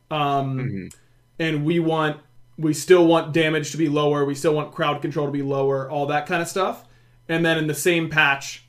Um, 0.09 0.89
and 1.37 1.65
we 1.65 1.79
want 1.79 2.21
we 2.57 2.73
still 2.73 3.05
want 3.05 3.33
damage 3.33 3.71
to 3.71 3.77
be 3.77 3.89
lower 3.89 4.25
we 4.25 4.35
still 4.35 4.53
want 4.53 4.73
crowd 4.73 5.01
control 5.01 5.25
to 5.25 5.31
be 5.31 5.41
lower 5.41 5.89
all 5.89 6.05
that 6.05 6.25
kind 6.25 6.41
of 6.41 6.47
stuff 6.47 6.85
and 7.27 7.45
then 7.45 7.57
in 7.57 7.67
the 7.67 7.73
same 7.73 8.09
patch 8.09 8.65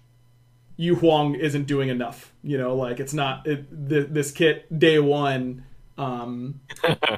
yu 0.77 0.96
huang 0.96 1.35
isn't 1.35 1.64
doing 1.66 1.88
enough 1.88 2.33
you 2.42 2.59
know 2.59 2.75
like 2.75 3.01
it's 3.01 3.14
not 3.14 3.46
it, 3.46 3.88
th- 3.88 4.09
this 4.11 4.31
kit 4.33 4.79
day 4.79 4.99
one 4.99 5.64
um 5.99 6.61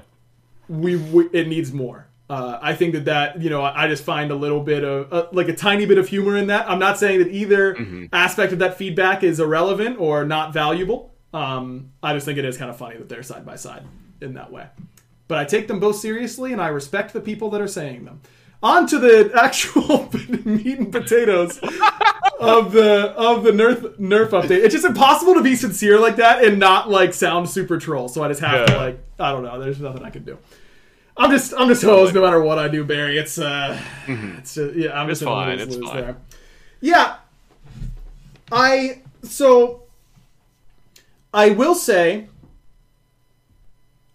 we, 0.69 0.97
we 0.97 1.29
it 1.33 1.49
needs 1.49 1.73
more 1.73 2.09
uh, 2.31 2.59
I 2.61 2.75
think 2.75 2.93
that 2.93 3.07
that 3.07 3.41
you 3.41 3.49
know 3.49 3.63
I 3.63 3.89
just 3.89 4.05
find 4.05 4.31
a 4.31 4.35
little 4.35 4.61
bit 4.61 4.85
of 4.85 5.13
uh, 5.13 5.27
like 5.33 5.49
a 5.49 5.57
tiny 5.57 5.87
bit 5.87 5.97
of 5.97 6.09
humor 6.09 6.37
in 6.37 6.49
that. 6.49 6.69
I'm 6.69 6.79
not 6.79 6.99
saying 6.99 7.21
that 7.21 7.29
either 7.29 7.75
aspect 8.13 8.53
of 8.53 8.59
that 8.59 8.77
feedback 8.77 9.23
is 9.23 9.41
irrelevant 9.41 9.99
or 9.99 10.27
not 10.27 10.53
valuable. 10.53 11.15
Um, 11.33 11.93
I 12.03 12.13
just 12.13 12.27
think 12.27 12.39
it 12.39 12.45
is 12.45 12.59
kind 12.59 12.71
of 12.71 12.77
funny 12.77 12.97
that 12.99 13.09
they're 13.09 13.23
side 13.23 13.47
by 13.47 13.57
side 13.57 13.83
in 14.21 14.35
that 14.35 14.53
way. 14.53 14.67
But 15.29 15.39
I 15.39 15.45
take 15.45 15.69
them 15.69 15.79
both 15.79 15.97
seriously, 15.97 16.53
and 16.53 16.61
I 16.61 16.69
respect 16.69 17.13
the 17.13 17.21
people 17.21 17.51
that 17.51 17.61
are 17.61 17.69
saying 17.69 18.05
them. 18.07 18.21
On 18.63 18.87
to 18.89 18.99
the 18.99 19.31
actual 19.41 20.09
meat 20.45 20.79
and 20.79 20.91
potatoes 20.91 21.59
of 22.41 22.73
the 22.73 23.13
of 23.17 23.45
the 23.45 23.51
nerf 23.53 23.97
nerf 23.99 24.31
update. 24.31 24.65
It's 24.65 24.75
just 24.75 24.85
impossible 24.87 25.35
to 25.35 25.43
be 25.43 25.55
sincere 25.55 25.99
like 26.01 26.17
that 26.17 26.43
and 26.45 26.59
not 26.59 26.89
like 26.91 27.15
sound 27.15 27.49
super 27.49 27.79
troll. 27.79 28.09
So 28.09 28.25
I 28.25 28.29
just 28.29 28.41
have 28.41 28.67
to 28.67 28.77
like 28.77 28.99
I 29.21 29.31
don't 29.33 29.45
know. 29.45 29.61
There's 29.61 29.81
nothing 29.81 30.03
I 30.03 30.11
can 30.11 30.25
do. 30.25 30.39
I'm 31.17 31.31
just 31.31 31.53
I'm 31.57 31.69
just 31.69 31.83
hosed 31.83 32.15
no 32.15 32.23
matter 32.23 32.41
what 32.41 32.59
I 32.59 32.67
do, 32.69 32.85
Barry. 32.85 33.19
It's 33.19 33.39
uh, 33.39 33.79
it's 34.09 34.55
just, 34.55 34.75
yeah. 34.75 34.99
I'm 34.99 35.11
It's 35.11 35.21
just 35.21 35.29
fine, 35.29 35.59
lose- 35.59 35.67
it's 35.69 35.77
lose 35.77 35.91
fine. 35.91 36.01
there. 36.01 36.17
Yeah, 36.81 37.17
I 38.51 39.03
so 39.23 39.83
I 41.35 41.51
will 41.51 41.75
say 41.75 42.29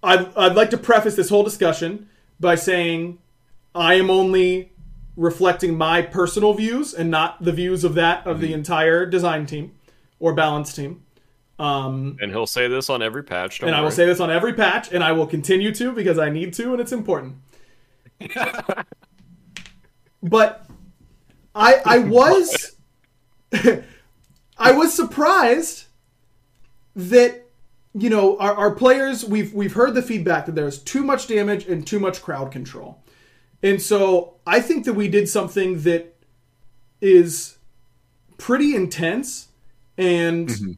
I'd 0.04 0.36
I'd 0.36 0.56
like 0.56 0.70
to 0.72 0.78
preface 0.78 1.16
this 1.16 1.30
whole 1.30 1.44
discussion 1.44 2.10
by 2.40 2.56
saying 2.56 3.20
I 3.74 3.94
am 3.96 4.10
only 4.10 4.72
reflecting 5.16 5.78
my 5.78 6.02
personal 6.02 6.54
views 6.54 6.94
and 6.94 7.10
not 7.12 7.44
the 7.44 7.52
views 7.52 7.84
of 7.84 7.94
that 7.96 8.26
of 8.28 8.38
Mm-hmm. 8.38 8.42
the 8.46 8.54
entire 8.54 9.06
design 9.06 9.46
team 9.46 9.72
or 10.20 10.34
balance 10.34 10.74
team. 10.74 11.04
Um, 11.60 12.18
And 12.20 12.32
he'll 12.32 12.48
say 12.48 12.68
this 12.68 12.90
on 12.90 13.02
every 13.04 13.24
patch. 13.24 13.60
Don't 13.60 13.70
and 13.70 13.76
I 13.76 13.82
will 13.82 13.92
say 13.92 14.06
this 14.06 14.20
on 14.20 14.32
every 14.32 14.54
patch, 14.54 14.92
and 14.92 15.04
I 15.04 15.12
will 15.12 15.28
continue 15.28 15.72
to 15.76 15.92
because 15.92 16.18
I 16.18 16.30
need 16.30 16.54
to, 16.56 16.72
and 16.74 16.82
it's 16.82 16.92
important. 16.92 17.36
but 20.24 20.66
I 21.56 21.82
I 21.86 21.98
was 22.18 22.76
I 24.58 24.72
was 24.72 24.94
surprised 24.94 25.86
that 26.96 27.43
you 27.94 28.10
know 28.10 28.38
our, 28.40 28.54
our 28.56 28.72
players 28.72 29.24
we've 29.24 29.54
we've 29.54 29.74
heard 29.74 29.94
the 29.94 30.02
feedback 30.02 30.46
that 30.46 30.56
there's 30.56 30.80
too 30.80 31.04
much 31.04 31.28
damage 31.28 31.68
and 31.68 31.86
too 31.86 32.00
much 32.00 32.22
crowd 32.22 32.52
control. 32.52 33.04
And 33.62 33.82
so 33.82 34.36
I 34.46 34.60
think 34.60 34.86
that 34.86 34.94
we 34.94 35.08
did 35.08 35.30
something 35.30 35.82
that 35.84 36.16
is 37.00 37.58
pretty 38.38 38.76
intense 38.76 39.48
and 39.98 40.78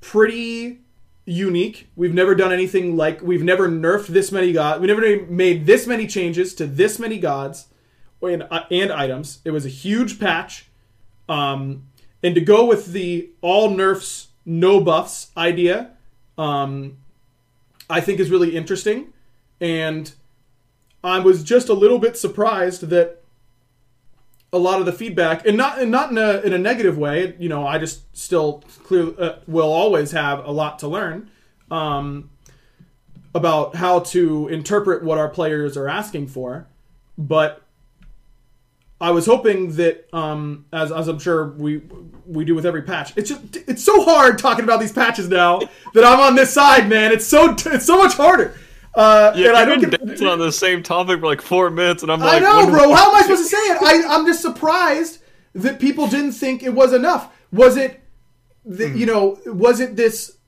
pretty 0.00 0.80
unique. 1.24 1.88
We've 1.96 2.14
never 2.14 2.34
done 2.34 2.52
anything 2.52 2.96
like 2.96 3.22
we've 3.22 3.42
never 3.42 3.68
nerfed 3.68 4.08
this 4.08 4.30
many 4.30 4.52
gods. 4.52 4.80
We 4.80 4.86
never 4.86 5.26
made 5.26 5.66
this 5.66 5.86
many 5.86 6.06
changes 6.06 6.54
to 6.56 6.66
this 6.66 6.98
many 6.98 7.18
gods 7.18 7.68
and, 8.22 8.46
uh, 8.50 8.64
and 8.70 8.92
items. 8.92 9.40
It 9.44 9.50
was 9.50 9.64
a 9.64 9.70
huge 9.70 10.20
patch. 10.20 10.66
Um, 11.28 11.88
and 12.22 12.34
to 12.34 12.40
go 12.40 12.64
with 12.64 12.92
the 12.92 13.30
all 13.40 13.70
nerfs, 13.70 14.28
no 14.44 14.80
buffs 14.80 15.30
idea, 15.36 15.95
um, 16.38 16.98
I 17.88 18.00
think 18.00 18.20
is 18.20 18.30
really 18.30 18.56
interesting. 18.56 19.12
And 19.60 20.12
I 21.02 21.18
was 21.20 21.42
just 21.42 21.68
a 21.68 21.74
little 21.74 21.98
bit 21.98 22.16
surprised 22.16 22.82
that 22.88 23.22
a 24.52 24.58
lot 24.58 24.80
of 24.80 24.86
the 24.86 24.92
feedback, 24.92 25.46
and 25.46 25.56
not 25.56 25.80
and 25.80 25.90
not 25.90 26.10
in 26.10 26.18
a 26.18 26.40
in 26.40 26.52
a 26.52 26.58
negative 26.58 26.96
way. 26.96 27.34
You 27.38 27.48
know, 27.48 27.66
I 27.66 27.78
just 27.78 28.16
still 28.16 28.64
clear 28.84 29.12
uh, 29.18 29.38
will 29.46 29.70
always 29.72 30.12
have 30.12 30.44
a 30.44 30.50
lot 30.50 30.78
to 30.80 30.88
learn 30.88 31.30
um, 31.70 32.30
about 33.34 33.76
how 33.76 34.00
to 34.00 34.48
interpret 34.48 35.02
what 35.02 35.18
our 35.18 35.28
players 35.28 35.76
are 35.76 35.88
asking 35.88 36.28
for. 36.28 36.66
But 37.18 37.62
I 39.00 39.10
was 39.10 39.26
hoping 39.26 39.72
that, 39.76 40.08
um, 40.14 40.64
as, 40.72 40.90
as 40.90 41.08
I'm 41.08 41.18
sure 41.18 41.48
we 41.50 41.82
we 42.26 42.44
do 42.44 42.54
with 42.54 42.66
every 42.66 42.82
patch, 42.82 43.12
it's 43.16 43.28
just 43.28 43.56
it's 43.68 43.84
so 43.84 44.04
hard 44.04 44.38
talking 44.38 44.64
about 44.64 44.80
these 44.80 44.92
patches 44.92 45.28
now 45.28 45.60
that 45.94 46.04
I'm 46.04 46.20
on 46.20 46.34
this 46.34 46.52
side, 46.52 46.88
man. 46.88 47.12
It's 47.12 47.26
so 47.26 47.54
it's 47.66 47.84
so 47.84 47.98
much 47.98 48.14
harder. 48.14 48.56
Uh, 48.94 49.34
Yeah, 49.36 49.48
and 49.48 49.56
I 49.58 49.64
don't 49.66 49.80
been 49.80 49.90
get, 49.90 50.22
on 50.22 50.38
the 50.38 50.50
same 50.50 50.82
topic 50.82 51.20
for 51.20 51.26
like 51.26 51.42
four 51.42 51.68
minutes, 51.68 52.02
and 52.02 52.10
I'm 52.10 52.20
like, 52.20 52.42
I 52.42 52.44
know, 52.44 52.70
bro. 52.70 52.94
How 52.94 53.10
am 53.10 53.16
I 53.16 53.22
supposed 53.22 53.42
to 53.42 53.48
say 53.48 53.56
it? 53.58 53.78
I, 53.82 54.14
I'm 54.14 54.24
just 54.24 54.40
surprised 54.40 55.18
that 55.54 55.78
people 55.78 56.06
didn't 56.06 56.32
think 56.32 56.62
it 56.62 56.72
was 56.72 56.94
enough. 56.94 57.30
Was 57.52 57.76
it, 57.76 58.00
the, 58.64 58.88
you 58.88 59.04
know, 59.04 59.38
was 59.44 59.80
it 59.80 59.96
this 59.96 60.38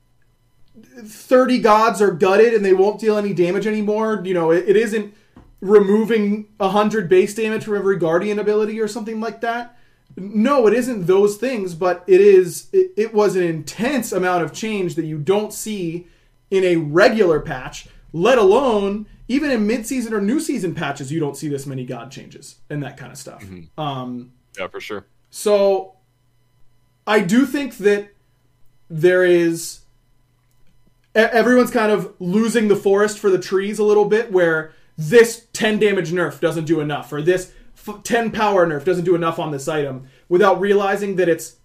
30 0.75 1.59
gods 1.59 2.01
are 2.01 2.11
gutted 2.11 2.55
and 2.55 2.65
they 2.65 2.73
won't 2.73 2.99
deal 2.99 3.17
any 3.17 3.33
damage 3.33 3.67
anymore? 3.67 4.21
You 4.25 4.33
know, 4.33 4.51
it, 4.51 4.67
it 4.67 4.75
isn't 4.75 5.13
removing 5.61 6.47
100 6.57 7.09
base 7.09 7.35
damage 7.35 7.63
from 7.65 7.75
every 7.75 7.97
guardian 7.97 8.39
ability 8.39 8.79
or 8.79 8.87
something 8.87 9.19
like 9.19 9.41
that. 9.41 9.77
No, 10.17 10.67
it 10.67 10.73
isn't 10.73 11.05
those 11.05 11.37
things, 11.37 11.75
but 11.75 12.03
it 12.07 12.19
is. 12.21 12.67
It, 12.73 12.91
it 12.97 13.13
was 13.13 13.35
an 13.35 13.43
intense 13.43 14.11
amount 14.11 14.43
of 14.43 14.51
change 14.53 14.95
that 14.95 15.05
you 15.05 15.17
don't 15.17 15.53
see 15.53 16.07
in 16.49 16.63
a 16.63 16.77
regular 16.77 17.39
patch, 17.39 17.87
let 18.11 18.37
alone 18.37 19.05
even 19.27 19.51
in 19.51 19.67
mid-season 19.67 20.13
or 20.13 20.19
new 20.19 20.39
season 20.39 20.73
patches. 20.73 21.11
You 21.11 21.19
don't 21.19 21.37
see 21.37 21.47
this 21.47 21.65
many 21.67 21.85
god 21.85 22.11
changes 22.11 22.55
and 22.69 22.81
that 22.83 22.97
kind 22.97 23.11
of 23.11 23.17
stuff. 23.17 23.43
Um, 23.77 24.31
Yeah, 24.57 24.67
for 24.67 24.81
sure. 24.81 25.05
so 25.29 25.93
I 27.05 27.19
do 27.21 27.45
think 27.45 27.77
that 27.77 28.09
there 28.89 29.23
is 29.23 29.81
everyone's 31.15 31.71
kind 31.71 31.91
of 31.91 32.13
losing 32.19 32.67
the 32.67 32.75
forest 32.75 33.19
for 33.19 33.29
the 33.29 33.39
trees 33.39 33.77
a 33.79 33.83
little 33.83 34.05
bit 34.05 34.31
where 34.31 34.73
this 34.99 35.47
10 35.53 35.79
damage 35.79 36.11
nerf 36.11 36.39
doesn't 36.39 36.65
do 36.65 36.81
enough 36.81 37.13
or 37.13 37.21
this 37.21 37.53
f- 37.87 38.03
10 38.03 38.31
power 38.31 38.67
nerf 38.67 38.83
doesn't 38.83 39.05
do 39.05 39.15
enough 39.15 39.39
on 39.39 39.51
this 39.51 39.67
item 39.67 40.07
without 40.27 40.59
realizing 40.59 41.15
that 41.15 41.29
it's 41.29 41.55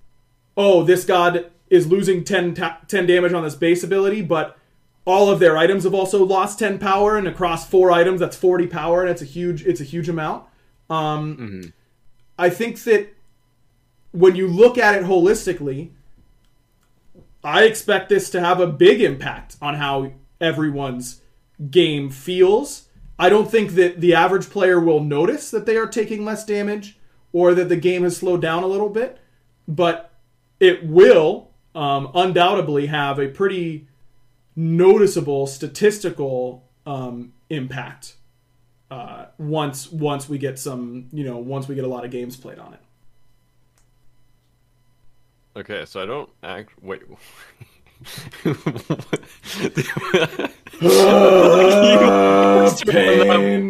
oh 0.56 0.84
this 0.84 1.04
god 1.04 1.50
is 1.68 1.86
losing 1.88 2.22
10, 2.22 2.54
ta- 2.54 2.78
10 2.86 3.06
damage 3.06 3.32
on 3.32 3.42
this 3.42 3.56
base 3.56 3.82
ability 3.82 4.22
but 4.22 4.56
all 5.04 5.28
of 5.28 5.40
their 5.40 5.56
items 5.56 5.82
have 5.82 5.94
also 5.94 6.24
lost 6.24 6.60
10 6.60 6.78
power 6.78 7.16
and 7.16 7.26
across 7.26 7.68
four 7.68 7.90
items 7.90 8.20
that's 8.20 8.36
40 8.36 8.68
power 8.68 9.02
and 9.02 9.10
it's 9.10 9.22
a 9.22 9.26
huge 9.26 9.66
it's 9.66 9.80
a 9.80 9.84
huge 9.84 10.08
amount 10.08 10.44
um, 10.90 11.72
I 12.38 12.50
think 12.50 12.82
that 12.84 13.08
when 14.12 14.36
you 14.36 14.46
look 14.46 14.78
at 14.78 14.94
it 14.94 15.04
holistically, 15.04 15.90
I 17.42 17.64
expect 17.64 18.08
this 18.08 18.30
to 18.30 18.40
have 18.40 18.60
a 18.60 18.66
big 18.66 19.00
impact 19.00 19.56
on 19.60 19.74
how 19.74 20.12
everyone's 20.40 21.20
game 21.70 22.10
feels. 22.10 22.83
I 23.18 23.28
don't 23.28 23.50
think 23.50 23.72
that 23.72 24.00
the 24.00 24.14
average 24.14 24.50
player 24.50 24.80
will 24.80 25.00
notice 25.00 25.50
that 25.50 25.66
they 25.66 25.76
are 25.76 25.86
taking 25.86 26.24
less 26.24 26.44
damage 26.44 26.98
or 27.32 27.54
that 27.54 27.68
the 27.68 27.76
game 27.76 28.02
has 28.02 28.16
slowed 28.16 28.42
down 28.42 28.62
a 28.62 28.66
little 28.66 28.88
bit, 28.88 29.18
but 29.68 30.12
it 30.60 30.84
will 30.86 31.50
um, 31.74 32.10
undoubtedly 32.14 32.86
have 32.86 33.18
a 33.18 33.28
pretty 33.28 33.88
noticeable 34.56 35.46
statistical 35.46 36.68
um, 36.86 37.32
impact 37.50 38.14
uh, 38.90 39.26
once 39.38 39.90
once 39.90 40.28
we 40.28 40.38
get 40.38 40.58
some 40.58 41.08
you 41.12 41.24
know 41.24 41.38
once 41.38 41.66
we 41.66 41.74
get 41.74 41.84
a 41.84 41.88
lot 41.88 42.04
of 42.04 42.10
games 42.10 42.36
played 42.36 42.58
on 42.58 42.74
it. 42.74 42.80
Okay, 45.56 45.84
so 45.84 46.02
I 46.02 46.06
don't 46.06 46.30
act. 46.42 46.70
Wait. 46.82 47.02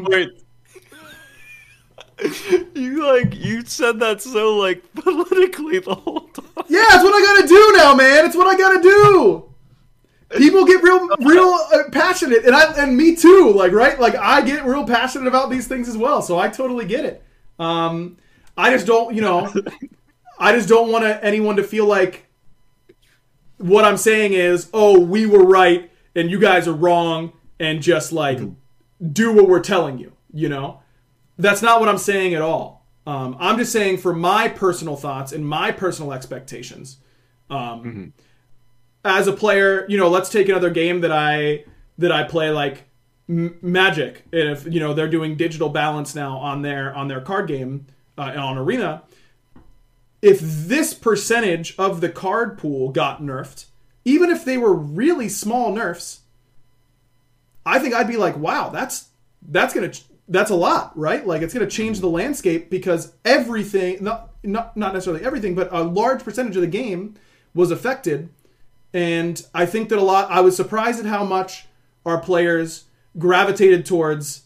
Wait. 0.09 0.29
You 2.75 3.05
like 3.05 3.35
you 3.35 3.65
said 3.65 4.01
that 4.01 4.23
so 4.23 4.57
like 4.57 4.83
politically 4.95 5.81
the 5.81 5.95
whole 5.95 6.29
time. 6.29 6.47
Yeah, 6.69 6.85
it's 6.93 7.05
what 7.05 7.13
I 7.13 7.21
gotta 7.25 7.49
do 7.49 7.73
now, 7.77 7.95
man. 7.95 8.25
It's 8.25 8.37
what 8.37 8.47
I 8.47 8.57
gotta 8.57 8.81
do. 8.81 9.55
People 10.37 10.65
get 10.65 10.83
real, 10.83 11.09
real 11.21 11.59
uh, 11.73 11.91
passionate, 11.93 12.45
and 12.45 12.55
I 12.55 12.73
and 12.75 12.97
me 12.97 13.15
too. 13.15 13.53
Like, 13.55 13.73
right? 13.73 13.99
Like, 14.01 14.17
I 14.17 14.41
get 14.43 14.65
real 14.65 14.87
passionate 14.87 15.29
about 15.29 15.51
these 15.51 15.69
things 15.69 15.89
as 15.89 15.97
well. 15.97 16.23
So 16.23 16.39
I 16.39 16.49
totally 16.49 16.87
get 16.87 17.05
it. 17.05 17.23
Um, 17.59 18.17
I 18.57 18.71
just 18.71 18.87
don't, 18.87 19.15
you 19.15 19.21
know, 19.21 19.53
I 20.39 20.53
just 20.53 20.69
don't 20.69 20.91
want 20.91 21.05
anyone 21.05 21.57
to 21.57 21.63
feel 21.63 21.87
like 21.87 22.24
what 23.59 23.85
I'm 23.85 23.97
saying 23.97 24.33
is, 24.33 24.69
oh, 24.73 24.99
we 24.99 25.27
were 25.27 25.45
right 25.45 25.91
and 26.15 26.31
you 26.31 26.39
guys 26.39 26.69
are 26.69 26.73
wrong, 26.75 27.33
and 27.59 27.83
just 27.83 28.13
like 28.13 28.41
do 29.13 29.33
what 29.33 29.49
we're 29.49 29.61
telling 29.61 29.99
you. 29.99 30.13
You 30.33 30.49
know, 30.49 30.81
that's 31.39 31.63
not 31.63 31.81
what 31.81 31.89
I'm 31.89 31.99
saying 31.99 32.35
at 32.35 32.43
all. 32.43 32.87
Um, 33.07 33.37
I'm 33.39 33.59
just 33.59 33.73
saying 33.73 33.99
for 33.99 34.15
my 34.15 34.49
personal 34.49 34.97
thoughts 34.97 35.33
and 35.33 35.47
my 35.47 35.73
personal 35.73 36.13
expectations. 36.13 36.99
Um, 37.51 38.15
As 39.05 39.27
a 39.27 39.33
player, 39.33 39.85
you 39.89 39.99
know, 39.99 40.09
let's 40.09 40.31
take 40.31 40.49
another 40.49 40.71
game 40.71 41.03
that 41.03 41.13
I 41.13 41.65
that 41.99 42.11
I 42.11 42.25
play 42.25 42.51
like 42.51 42.85
M- 43.29 43.59
Magic. 43.61 44.25
And 44.33 44.49
if 44.49 44.65
you 44.65 44.81
know 44.81 44.95
they're 44.95 45.11
doing 45.11 45.37
digital 45.37 45.69
balance 45.69 46.15
now 46.15 46.39
on 46.39 46.63
their 46.63 46.95
on 46.95 47.09
their 47.09 47.21
card 47.21 47.47
game 47.47 47.87
uh, 48.17 48.33
on 48.37 48.57
Arena, 48.57 49.03
if 50.25 50.41
this 50.41 50.95
percentage 50.95 51.75
of 51.77 52.01
the 52.01 52.09
card 52.09 52.57
pool 52.57 52.89
got 52.89 53.21
nerfed, 53.21 53.67
even 54.07 54.31
if 54.31 54.43
they 54.43 54.57
were 54.57 54.73
really 54.73 55.29
small 55.29 55.71
nerfs, 55.71 56.21
I 57.67 57.79
think 57.79 57.95
I'd 57.95 58.09
be 58.09 58.17
like, 58.17 58.35
wow, 58.39 58.71
that's 58.71 59.09
that's 59.47 59.75
gonna 59.75 59.93
that's 60.27 60.51
a 60.51 60.55
lot, 60.55 60.99
right? 60.99 61.27
Like 61.27 61.43
it's 61.43 61.53
gonna 61.53 61.67
change 61.67 62.01
the 62.01 62.09
landscape 62.09 62.71
because 62.71 63.13
everything, 63.23 64.03
not 64.03 64.31
not 64.43 64.75
not 64.79 64.95
necessarily 64.95 65.23
everything, 65.23 65.55
but 65.55 65.69
a 65.71 65.83
large 65.83 66.25
percentage 66.25 66.57
of 66.57 66.63
the 66.63 66.69
game 66.69 67.17
was 67.55 67.71
affected. 67.71 68.31
And 68.95 69.45
I 69.55 69.67
think 69.67 69.91
that 69.91 69.99
a 69.99 70.03
lot. 70.03 70.31
I 70.31 70.41
was 70.41 70.57
surprised 70.57 71.01
at 71.01 71.07
how 71.07 71.25
much 71.25 71.67
our 72.07 72.19
players 72.19 72.85
gravitated 73.19 73.85
towards 73.85 74.45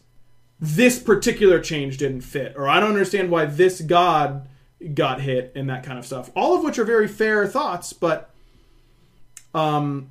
this 0.59 0.99
particular 0.99 1.61
change 1.61 1.99
didn't 1.99 2.23
fit, 2.23 2.55
or 2.57 2.69
I 2.69 2.81
don't 2.81 2.91
understand 2.91 3.31
why 3.31 3.45
this 3.45 3.81
god 3.81 4.49
got 4.95 5.21
hit 5.21 5.53
and 5.55 5.69
that 5.71 5.83
kind 5.83 5.99
of 5.99 6.07
stuff. 6.07 6.31
All 6.37 6.57
of 6.57 6.65
which 6.65 6.79
are 6.79 6.85
very 6.85 7.09
fair 7.09 7.47
thoughts, 7.47 7.93
but 7.93 8.31
um, 9.55 10.11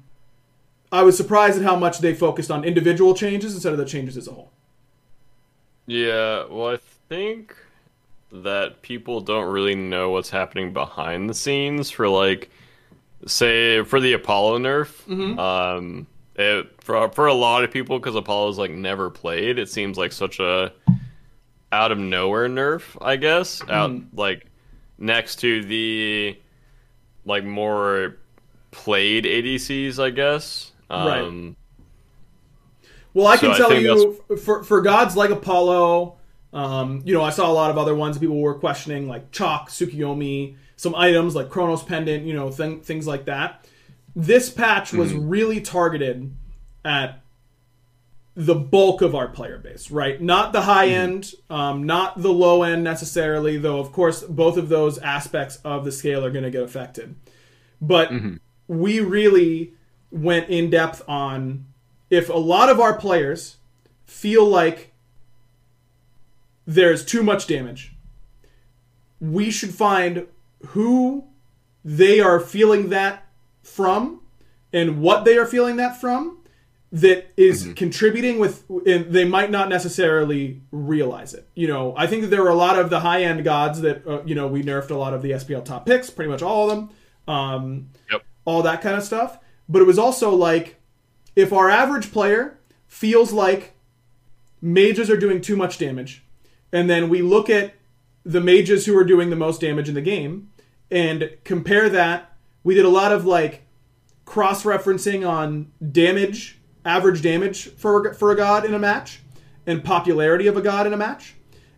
I 0.92 1.04
was 1.04 1.16
surprised 1.16 1.58
at 1.58 1.64
how 1.64 1.76
much 1.76 2.00
they 2.00 2.14
focused 2.14 2.52
on 2.52 2.64
individual 2.64 3.14
changes 3.14 3.54
instead 3.54 3.72
of 3.72 3.78
the 3.78 3.86
changes 3.86 4.18
as 4.18 4.28
a 4.28 4.32
whole. 4.32 4.52
Yeah, 5.86 6.46
well, 6.50 6.74
I 6.74 6.80
think 7.08 7.56
that 8.32 8.82
people 8.82 9.22
don't 9.22 9.46
really 9.46 9.76
know 9.76 10.10
what's 10.10 10.30
happening 10.30 10.74
behind 10.74 11.30
the 11.30 11.34
scenes 11.34 11.90
for 11.90 12.10
like, 12.10 12.50
say, 13.26 13.84
for 13.84 14.02
the 14.02 14.14
Apollo 14.14 14.60
nerf. 14.60 15.38
Um, 15.40 16.08
it, 16.36 16.68
for 16.84 17.10
for 17.10 17.28
a 17.28 17.34
lot 17.34 17.64
of 17.64 17.72
people, 17.72 18.00
because 18.00 18.16
Apollo's 18.16 18.58
like 18.58 18.72
never 18.72 19.10
played, 19.10 19.58
it 19.58 19.70
seems 19.70 19.98
like 19.98 20.12
such 20.12 20.40
a 20.40 20.74
out 21.72 21.92
of 21.92 21.98
nowhere 21.98 22.48
nerf. 22.48 22.98
I 23.02 23.16
guess 23.16 23.62
out 23.70 23.92
like 24.14 24.47
next 24.98 25.38
to 25.38 25.64
the 25.64 26.38
like 27.26 27.44
more 27.44 28.18
played 28.72 29.26
ADCs. 29.26 30.02
I 30.04 30.10
guess. 30.10 30.72
Right. 30.90 31.22
Um, 31.22 31.56
Well, 33.14 33.28
I 33.28 33.36
So 33.36 33.48
can 33.50 33.58
tell 33.58 33.70
think 33.70 33.84
you 33.84 34.38
for 34.38 34.64
for 34.64 34.82
gods 34.82 35.16
like 35.16 35.32
Apollo, 35.32 36.16
um, 36.54 37.02
you 37.06 37.14
know, 37.14 37.22
I 37.24 37.30
saw 37.32 37.50
a 37.50 37.54
lot 37.54 37.72
of 37.72 37.78
other 37.78 37.96
ones 37.96 38.18
people 38.18 38.40
were 38.40 38.56
questioning, 38.56 39.08
like 39.08 39.32
Chaac, 39.32 39.68
Tsukiyomi, 39.70 40.56
some 40.76 40.96
items 40.96 41.36
like 41.36 41.50
Chronos 41.50 41.84
Pendant, 41.84 42.26
you 42.26 42.34
know, 42.34 42.50
th- 42.52 42.84
things 42.84 43.08
like 43.08 43.26
that. 43.26 43.68
This 44.16 44.50
patch 44.50 44.94
was 44.94 45.14
really 45.14 45.62
targeted 45.62 46.36
at 46.86 47.22
the 48.38 48.54
bulk 48.54 49.02
of 49.02 49.16
our 49.16 49.28
player 49.28 49.58
base, 49.58 49.90
right? 49.90 50.22
Not 50.22 50.54
the 50.54 50.62
high 50.62 50.90
end, 50.90 51.34
um, 51.50 51.88
not 51.88 52.22
the 52.22 52.32
low 52.32 52.62
end 52.62 52.84
necessarily, 52.84 53.58
though, 53.58 53.80
of 53.80 53.92
course, 53.92 54.22
both 54.22 54.58
of 54.58 54.70
those 54.70 55.00
aspects 55.00 55.56
of 55.66 55.84
the 55.84 55.92
scale 55.92 56.24
are 56.24 56.30
going 56.30 56.44
to 56.44 56.52
get 56.52 56.62
affected. 56.62 57.16
But 57.82 58.12
we 58.68 59.00
really 59.00 59.74
went 60.12 60.50
in 60.50 60.70
depth 60.70 61.02
on 61.08 61.66
if 62.12 62.30
a 62.30 62.34
lot 62.34 62.70
of 62.70 62.80
our 62.80 62.96
players 62.96 63.58
feel 64.06 64.46
like 64.46 64.94
there's 66.68 67.04
too 67.04 67.24
much 67.24 67.48
damage, 67.48 67.96
we 69.20 69.50
should 69.50 69.74
find 69.74 70.28
who 70.68 71.26
they 71.84 72.20
are 72.20 72.40
feeling 72.40 72.90
that 72.90 73.26
from 73.64 74.22
and 74.72 75.02
what 75.02 75.26
they 75.26 75.40
are 75.40 75.46
feeling 75.48 75.78
that 75.78 76.00
from 76.00 76.37
that 76.92 77.28
is 77.36 77.74
contributing 77.76 78.40
with 78.40 78.64
and 78.86 79.06
they 79.14 79.26
might 79.26 79.52
not 79.52 79.68
necessarily 79.68 80.62
realize 80.72 81.34
it 81.34 81.48
you 81.54 81.68
know 81.68 81.94
i 81.98 82.08
think 82.08 82.22
that 82.22 82.30
there 82.30 82.42
were 82.42 82.50
a 82.50 82.56
lot 82.56 82.80
of 82.80 82.90
the 82.90 83.02
high 83.02 83.24
end 83.24 83.44
gods 83.44 83.82
that 83.82 84.08
uh, 84.08 84.22
you 84.24 84.34
know 84.34 84.48
we 84.48 84.64
nerfed 84.64 84.90
a 84.90 84.96
lot 84.96 85.14
of 85.14 85.22
the 85.22 85.32
spl 85.32 85.64
top 85.66 85.86
picks 85.86 86.10
pretty 86.10 86.32
much 86.32 86.42
all 86.42 86.70
of 86.70 86.76
them 86.78 86.90
um, 87.28 87.90
Yep. 88.10 88.24
all 88.46 88.62
that 88.62 88.82
kind 88.82 88.96
of 88.96 89.04
stuff 89.04 89.38
but 89.68 89.82
it 89.82 89.86
was 89.86 90.00
also 90.00 90.34
like 90.34 90.80
if 91.36 91.52
our 91.52 91.70
average 91.70 92.12
player 92.12 92.58
feels 92.88 93.34
like 93.34 93.74
mages 94.62 95.10
are 95.10 95.18
doing 95.18 95.42
too 95.42 95.58
much 95.58 95.78
damage 95.78 96.24
and 96.72 96.90
then 96.90 97.10
we 97.10 97.22
look 97.22 97.50
at 97.50 97.74
the 98.26 98.42
mages 98.42 98.86
who 98.86 98.98
are 98.98 99.04
doing 99.06 99.30
the 99.30 99.36
most 99.36 99.62
damage 99.62 99.88
in 99.88 99.96
the 99.96 100.02
game 100.02 100.50
and 100.92 101.32
compare 101.46 101.88
that. 101.90 102.34
We 102.64 102.76
did 102.76 102.84
a 102.84 102.90
lot 102.90 103.14
of 103.14 103.26
like 103.26 103.64
cross 104.26 104.64
referencing 104.64 105.26
on 105.28 105.72
damage, 105.94 106.57
average 106.88 107.22
damage 107.22 107.70
for 107.76 108.14
for 108.14 108.32
a 108.32 108.36
god 108.36 108.66
in 108.66 108.74
a 108.74 108.80
match, 108.80 109.20
and 109.66 109.84
popularity 109.84 110.48
of 110.48 110.58
a 110.58 110.62
god 110.62 110.88
in 110.88 110.94
a 110.94 110.98
match. 110.98 111.36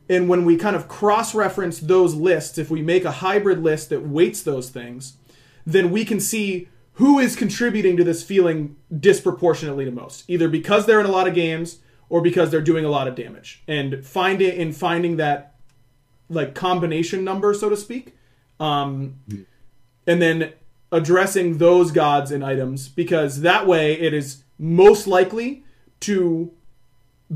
And 0.08 0.28
when 0.28 0.46
we 0.46 0.58
kind 0.58 0.76
of 0.76 0.88
cross 0.88 1.36
reference 1.36 1.80
those 1.80 2.16
lists, 2.16 2.58
if 2.58 2.72
we 2.72 2.82
make 2.82 3.06
a 3.06 3.12
hybrid 3.12 3.62
list 3.62 3.90
that 3.90 4.08
weights 4.08 4.42
those 4.42 4.70
things, 4.70 5.18
then 5.66 5.92
we 5.92 6.04
can 6.04 6.20
see 6.20 6.68
who 6.94 7.20
is 7.20 7.36
contributing 7.36 7.96
to 7.96 8.04
this 8.04 8.24
feeling 8.24 8.76
disproportionately 9.00 9.86
to 9.86 9.92
most, 9.92 10.26
either 10.28 10.50
because 10.50 10.86
they're 10.86 11.00
in 11.00 11.06
a 11.06 11.12
lot 11.12 11.28
of 11.28 11.36
games 11.36 11.80
or 12.10 12.22
because 12.22 12.50
they're 12.50 12.60
doing 12.60 12.86
a 12.86 12.90
lot 12.90 13.08
of 13.08 13.16
damage. 13.16 13.64
And 13.68 14.04
find 14.04 14.42
it 14.42 14.56
in 14.56 14.74
finding 14.74 15.18
that 15.18 15.56
like 16.28 16.56
combination 16.56 17.24
number, 17.24 17.54
so 17.54 17.70
to 17.70 17.78
speak, 17.78 18.16
um, 18.60 19.20
and 20.08 20.22
then 20.22 20.54
addressing 20.92 21.60
those 21.60 21.92
gods 21.92 22.32
and 22.32 22.44
items 22.44 22.90
because 22.90 23.42
that 23.42 23.68
way 23.68 23.94
it 23.94 24.14
is 24.14 24.44
most 24.60 25.08
likely 25.08 25.64
to 26.02 26.52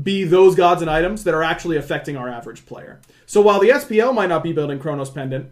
be 0.00 0.24
those 0.24 0.54
gods 0.54 0.82
and 0.82 0.90
items 0.90 1.24
that 1.24 1.34
are 1.34 1.42
actually 1.42 1.76
affecting 1.76 2.16
our 2.16 2.28
average 2.28 2.66
player. 2.66 3.00
So 3.26 3.40
while 3.40 3.60
the 3.60 3.70
SPL 3.70 4.14
might 4.14 4.28
not 4.28 4.42
be 4.42 4.52
building 4.52 4.78
Chronos 4.78 5.10
Pendant, 5.10 5.50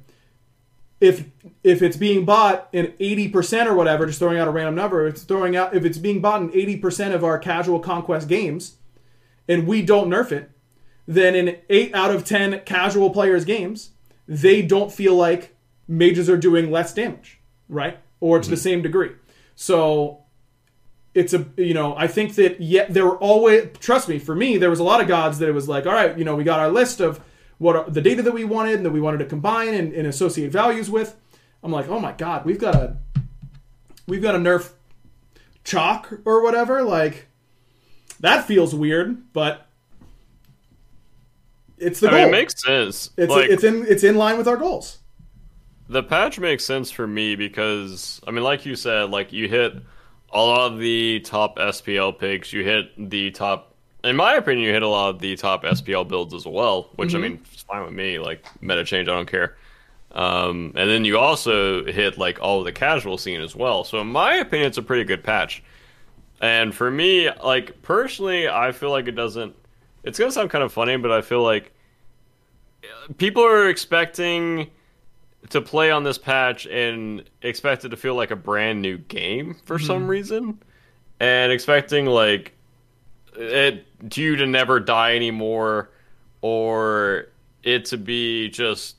if 1.01 1.25
if 1.65 1.83
it's 1.83 1.97
being 1.97 2.25
bought 2.25 2.69
in 2.73 2.87
80% 3.01 3.67
or 3.67 3.75
whatever, 3.75 4.07
just 4.07 4.21
throwing 4.21 4.39
out 4.39 4.47
a 4.47 4.53
random 4.53 4.77
number, 4.77 5.07
it's 5.07 5.23
throwing 5.23 5.57
out 5.57 5.75
if 5.75 5.85
it's 5.85 5.99
being 5.99 6.21
bought 6.21 6.43
in 6.43 6.51
80% 6.51 7.13
of 7.13 7.25
our 7.25 7.39
casual 7.39 7.81
conquest 7.81 8.29
games 8.29 8.77
and 9.49 9.67
we 9.67 9.83
don't 9.83 10.09
nerf 10.09 10.31
it, 10.31 10.51
then 11.07 11.35
in 11.35 11.59
8 11.69 11.95
out 11.95 12.13
of 12.13 12.25
10 12.25 12.61
casual 12.61 13.11
players 13.11 13.45
games, 13.45 13.91
they 14.29 14.63
don't 14.63 14.93
feel 14.93 15.17
like 15.17 15.57
mages 15.89 16.31
are 16.31 16.37
doing 16.37 16.71
less 16.71 16.95
damage, 16.95 17.41
right? 17.69 17.99
Or 18.21 18.39
to 18.39 18.49
the 18.49 18.55
mm-hmm. 18.55 18.63
same 18.63 18.83
degree. 18.83 19.11
So 19.57 20.22
it's 21.15 21.35
a 21.35 21.47
you 21.57 21.75
know 21.75 21.97
I 21.97 22.07
think 22.07 22.35
that 22.37 22.61
yet 22.61 22.93
there 22.93 23.05
were 23.05 23.19
always 23.19 23.69
trust 23.81 24.09
me 24.09 24.19
for 24.19 24.35
me 24.35 24.57
there 24.57 24.71
was 24.71 24.81
a 24.81 24.85
lot 24.85 25.01
of 25.01 25.09
gods 25.09 25.39
that 25.39 25.49
it 25.49 25.53
was 25.53 25.69
like 25.69 25.87
all 25.87 25.93
right 25.93 26.17
you 26.17 26.25
know 26.25 26.35
we 26.35 26.45
got 26.45 26.61
our 26.61 26.71
list 26.71 27.01
of 27.01 27.21
what 27.59 27.77
are, 27.77 27.89
the 27.89 28.01
data 28.01 28.23
that 28.23 28.33
we 28.33 28.45
wanted 28.45 28.77
and 28.77 28.87
that 28.87 28.91
we 28.91 29.01
wanted 29.01 29.19
to 29.19 29.27
combine 29.27 29.75
and, 29.75 29.93
and 29.93 30.07
associate 30.07 30.51
values 30.51 30.91
with. 30.91 31.17
I'm 31.63 31.71
like 31.71 31.89
oh 31.89 32.01
my 32.01 32.13
god 32.13 32.45
we've 32.45 32.59
got 32.59 32.75
a 32.75 32.97
we've 34.07 34.23
got 34.23 34.35
a 34.35 34.39
nerf 34.39 34.73
Chaac 35.65 36.23
or 36.25 36.43
whatever 36.43 36.83
like 36.83 37.29
that 38.21 38.47
feels 38.47 38.75
weird 38.75 39.33
but 39.33 39.69
it's 41.79 42.01
the 42.01 42.09
I 42.09 42.11
goal. 42.11 42.19
mean, 42.21 42.29
it 42.29 42.33
makes 42.33 42.63
sense. 42.63 43.11
it's 43.17 43.31
like, 43.31 43.51
it's 43.51 43.65
in 43.65 43.85
it's 43.87 44.05
in 44.05 44.17
line 44.17 44.39
with 44.39 44.49
our 44.49 44.57
goals. 44.57 44.99
the 45.89 46.03
patch 46.03 46.39
makes 46.39 46.65
sense 46.65 46.91
for 46.91 47.07
me 47.07 47.37
because 47.37 48.21
I 48.27 48.31
mean, 48.31 48.45
like 48.45 48.65
you 48.65 48.77
said, 48.77 49.11
like 49.11 49.33
you 49.33 49.49
hit 49.49 49.75
a 50.33 50.39
lot 50.41 50.73
of 50.73 50.79
the 50.79 51.21
top 51.21 51.57
SPL 51.59 52.19
picks. 52.19 52.53
You 52.53 52.65
hit 52.65 53.11
the 53.11 53.31
top, 53.31 53.75
in 54.05 54.17
my 54.17 54.35
opinion, 54.35 54.67
you 54.67 54.73
hit 54.73 54.83
a 54.83 54.89
lot 54.89 55.11
of 55.11 55.21
the 55.21 55.37
top 55.37 55.65
SPL 55.65 56.09
builds 56.09 56.35
as 56.35 56.47
well. 56.47 56.91
Which 56.97 57.15
I 57.15 57.19
mean, 57.19 57.41
it's 57.53 57.63
fine 57.63 57.85
with 57.85 57.93
me. 57.93 58.19
Like 58.19 58.47
meta 58.61 58.85
change, 58.85 59.09
I 59.09 59.13
don't 59.13 59.31
care. 59.31 59.57
Um, 60.13 60.73
and 60.77 60.91
then 60.91 61.05
you 61.05 61.19
also 61.19 61.85
hit 61.85 62.19
like 62.19 62.41
all 62.41 62.59
of 62.59 62.65
the 62.65 62.73
casual 62.73 63.17
scene 63.19 63.41
as 63.41 63.57
well. 63.57 63.85
So 63.85 63.99
in 64.01 64.09
my 64.09 64.35
opinion, 64.37 64.69
it's 64.69 64.79
a 64.79 64.83
pretty 64.83 65.05
good 65.05 65.23
patch. 65.25 65.63
And 66.41 66.75
for 66.75 66.91
me, 66.91 67.31
like 67.43 67.81
personally, 67.83 68.49
I 68.49 68.73
feel 68.73 68.91
like 68.91 69.09
it 69.09 69.13
doesn't. 69.13 69.55
It's 70.03 70.19
gonna 70.19 70.33
sound 70.33 70.51
kind 70.51 70.65
of 70.65 70.73
funny, 70.73 70.97
but 70.97 71.13
I 71.13 71.23
feel 71.23 71.43
like 71.43 71.73
people 73.17 73.45
are 73.45 73.69
expecting 73.69 74.71
to 75.51 75.61
play 75.61 75.91
on 75.91 76.05
this 76.05 76.19
patch 76.19 76.67
and 76.67 77.25
expect 77.43 77.85
it 77.85 77.91
to 77.91 77.97
feel 77.97 78.15
like 78.15 78.31
a 78.31 78.37
brand 78.37 78.81
new 78.83 78.99
game 78.99 79.57
for 79.65 79.77
mm-hmm. 79.77 79.87
some 79.87 80.09
reason, 80.09 80.59
and 81.21 81.53
expecting 81.53 82.07
like 82.07 82.53
it 83.37 83.87
you 84.15 84.37
to 84.37 84.47
never 84.47 84.81
die 84.81 85.17
anymore, 85.17 85.91
or 86.41 87.29
it 87.63 87.87
to 87.87 87.97
be 87.97 88.49
just 88.49 88.97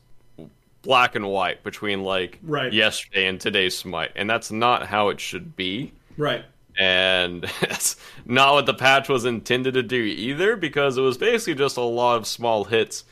black 0.81 1.15
and 1.15 1.25
white 1.25 1.63
between 1.63 2.03
like 2.03 2.39
Right. 2.43 2.71
yesterday 2.71 3.27
and 3.27 3.39
today's 3.39 3.77
smite, 3.77 4.11
and 4.15 4.29
that's 4.29 4.51
not 4.51 4.87
how 4.87 5.09
it 5.09 5.19
should 5.19 5.55
be 5.55 5.93
Right. 6.17 6.43
and 6.77 7.45
it's 7.61 7.95
not 8.25 8.53
what 8.53 8.65
the 8.65 8.73
patch 8.73 9.09
was 9.09 9.25
intended 9.25 9.73
to 9.75 9.83
do 9.83 10.01
either 10.03 10.55
because 10.55 10.97
it 10.97 11.01
was 11.01 11.17
basically 11.17 11.55
just 11.55 11.77
a 11.77 11.81
lot 11.81 12.17
of 12.17 12.27
small 12.27 12.65
hits 12.65 13.05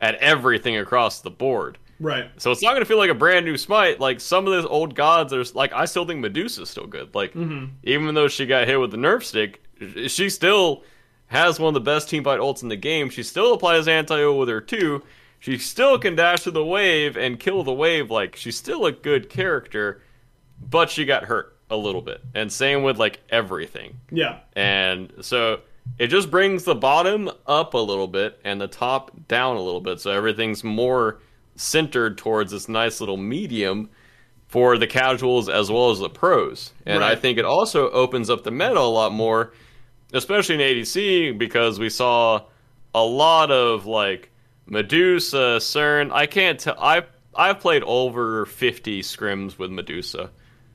at 0.00 0.14
everything 0.16 0.76
across 0.76 1.20
the 1.20 1.30
board. 1.30 1.78
Right. 2.00 2.30
So 2.36 2.52
it's 2.52 2.62
not 2.62 2.70
going 2.70 2.82
to 2.82 2.86
feel 2.86 2.98
like 2.98 3.10
a 3.10 3.14
brand 3.14 3.44
new 3.44 3.56
smite. 3.56 4.00
Like 4.00 4.20
some 4.20 4.46
of 4.46 4.52
those 4.52 4.66
old 4.66 4.94
gods 4.94 5.32
are 5.32 5.42
like 5.54 5.72
I 5.72 5.84
still 5.84 6.06
think 6.06 6.20
Medusa's 6.20 6.70
still 6.70 6.86
good. 6.86 7.14
Like 7.14 7.32
mm-hmm. 7.34 7.66
even 7.82 8.14
though 8.14 8.28
she 8.28 8.46
got 8.46 8.68
hit 8.68 8.78
with 8.80 8.90
the 8.90 8.96
nerf 8.96 9.24
stick, 9.24 9.62
she 10.08 10.30
still 10.30 10.82
has 11.26 11.60
one 11.60 11.68
of 11.68 11.74
the 11.74 11.80
best 11.80 12.08
team 12.08 12.24
fight 12.24 12.40
ults 12.40 12.62
in 12.62 12.68
the 12.68 12.76
game. 12.76 13.10
She 13.10 13.22
still 13.22 13.52
applies 13.52 13.88
anti-ult 13.88 14.38
with 14.38 14.48
her 14.48 14.60
too. 14.60 15.02
She 15.40 15.58
still 15.58 15.98
can 15.98 16.16
dash 16.16 16.42
to 16.42 16.50
the 16.50 16.64
wave 16.64 17.16
and 17.16 17.38
kill 17.38 17.62
the 17.62 17.72
wave. 17.72 18.10
Like 18.10 18.36
she's 18.36 18.56
still 18.56 18.86
a 18.86 18.92
good 18.92 19.28
character, 19.28 20.02
but 20.60 20.90
she 20.90 21.04
got 21.04 21.24
hurt 21.24 21.56
a 21.70 21.76
little 21.76 22.02
bit. 22.02 22.22
And 22.34 22.50
same 22.52 22.82
with 22.82 22.98
like 22.98 23.20
everything. 23.30 24.00
Yeah. 24.10 24.40
And 24.54 25.12
so 25.20 25.60
it 25.98 26.08
just 26.08 26.30
brings 26.30 26.64
the 26.64 26.74
bottom 26.74 27.30
up 27.46 27.74
a 27.74 27.78
little 27.78 28.08
bit 28.08 28.40
and 28.44 28.60
the 28.60 28.68
top 28.68 29.10
down 29.28 29.56
a 29.56 29.62
little 29.62 29.80
bit. 29.80 30.00
So 30.00 30.10
everything's 30.10 30.64
more 30.64 31.20
centered 31.58 32.16
towards 32.16 32.52
this 32.52 32.68
nice 32.68 33.00
little 33.00 33.16
medium 33.16 33.90
for 34.46 34.78
the 34.78 34.86
casuals 34.86 35.48
as 35.48 35.70
well 35.70 35.90
as 35.90 35.98
the 35.98 36.08
pros. 36.08 36.72
And 36.86 37.04
I 37.04 37.14
think 37.14 37.36
it 37.38 37.44
also 37.44 37.90
opens 37.90 38.30
up 38.30 38.44
the 38.44 38.50
meta 38.50 38.78
a 38.78 38.80
lot 38.80 39.12
more, 39.12 39.52
especially 40.12 40.54
in 40.54 40.60
ADC, 40.62 41.36
because 41.38 41.78
we 41.78 41.90
saw 41.90 42.42
a 42.94 43.02
lot 43.04 43.50
of 43.50 43.84
like 43.86 44.30
Medusa, 44.66 45.58
Cern. 45.58 46.10
I 46.12 46.26
can't 46.26 46.58
tell. 46.58 46.76
I 46.78 47.02
I've 47.34 47.60
played 47.60 47.82
over 47.84 48.46
50 48.46 49.00
scrims 49.02 49.58
with 49.58 49.70
Medusa. 49.70 50.30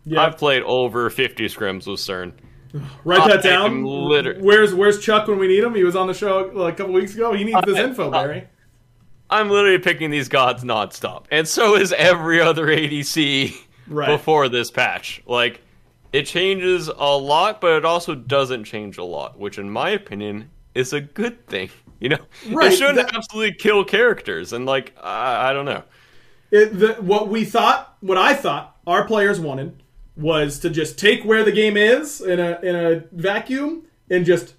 Yeah. 0.06 0.22
I've 0.22 0.38
played 0.38 0.64
over 0.64 1.10
50 1.10 1.46
scrims 1.48 1.88
with 1.88 2.00
Cern. 2.00 2.34
Write 3.04 3.28
that 3.30 3.44
down. 3.44 3.84
liter- 3.84 4.38
Where's 4.40 4.74
Where's 4.76 5.00
Chuck 5.00 5.28
when 5.28 5.40
we 5.40 5.48
need 5.48 5.64
him? 5.64 5.74
He 5.76 5.84
was 5.84 5.96
on 5.96 6.08
the 6.08 6.14
show 6.14 6.52
like, 6.54 6.76
a 6.76 6.78
couple 6.78 6.94
weeks 6.94 7.16
ago. 7.16 7.34
He 7.34 7.44
needs 7.44 7.60
this 7.66 7.78
I- 7.78 7.84
info, 7.84 8.08
uh, 8.10 8.12
Barry. 8.12 8.48
I'm 9.34 9.50
literally 9.50 9.80
picking 9.80 10.12
these 10.12 10.30
gods 10.30 10.64
nonstop, 10.64 11.26
and 11.32 11.48
so 11.48 11.76
is 11.76 11.92
every 11.94 12.40
other 12.40 12.68
ADC 12.68 13.54
Right. 13.88 14.08
before 14.08 14.48
this 14.50 14.72
patch. 14.72 15.22
Like, 15.26 15.62
it 16.14 16.26
changes 16.26 16.88
a 16.88 17.18
lot, 17.18 17.60
but 17.60 17.74
it 17.74 17.86
also 17.86 18.16
doesn't 18.16 18.64
change 18.66 18.98
a 18.98 19.04
lot, 19.04 19.38
which, 19.40 19.58
in 19.58 19.70
my 19.70 19.90
opinion, 19.90 20.50
is 20.76 20.94
a 20.94 21.02
good 21.02 21.46
thing. 21.48 21.70
You 22.00 22.10
know, 22.10 22.18
Right, 22.50 22.74
it 22.74 22.76
shouldn't 22.76 22.98
that- 22.98 23.16
absolutely 23.16 23.54
kill 23.54 23.86
characters, 23.86 24.52
and 24.52 24.66
like, 24.66 24.94
I, 25.02 25.52
I 25.52 25.54
don't 25.54 25.64
know. 25.64 25.84
It, 26.52 26.78
the, 26.78 26.94
what 26.96 27.30
we 27.30 27.46
thought, 27.46 27.96
what 28.02 28.18
I 28.18 28.34
thought 28.34 28.76
our 28.86 29.06
players 29.06 29.40
wanted 29.40 29.82
was 30.18 30.60
to 30.60 30.70
just 30.70 31.00
take 31.00 31.24
where 31.24 31.46
the 31.46 31.54
game 31.54 31.78
is 31.78 32.20
in 32.20 32.42
a 32.42 32.60
in 32.62 32.76
a 32.76 33.04
vacuum 33.14 33.84
and 34.10 34.26
just 34.26 34.56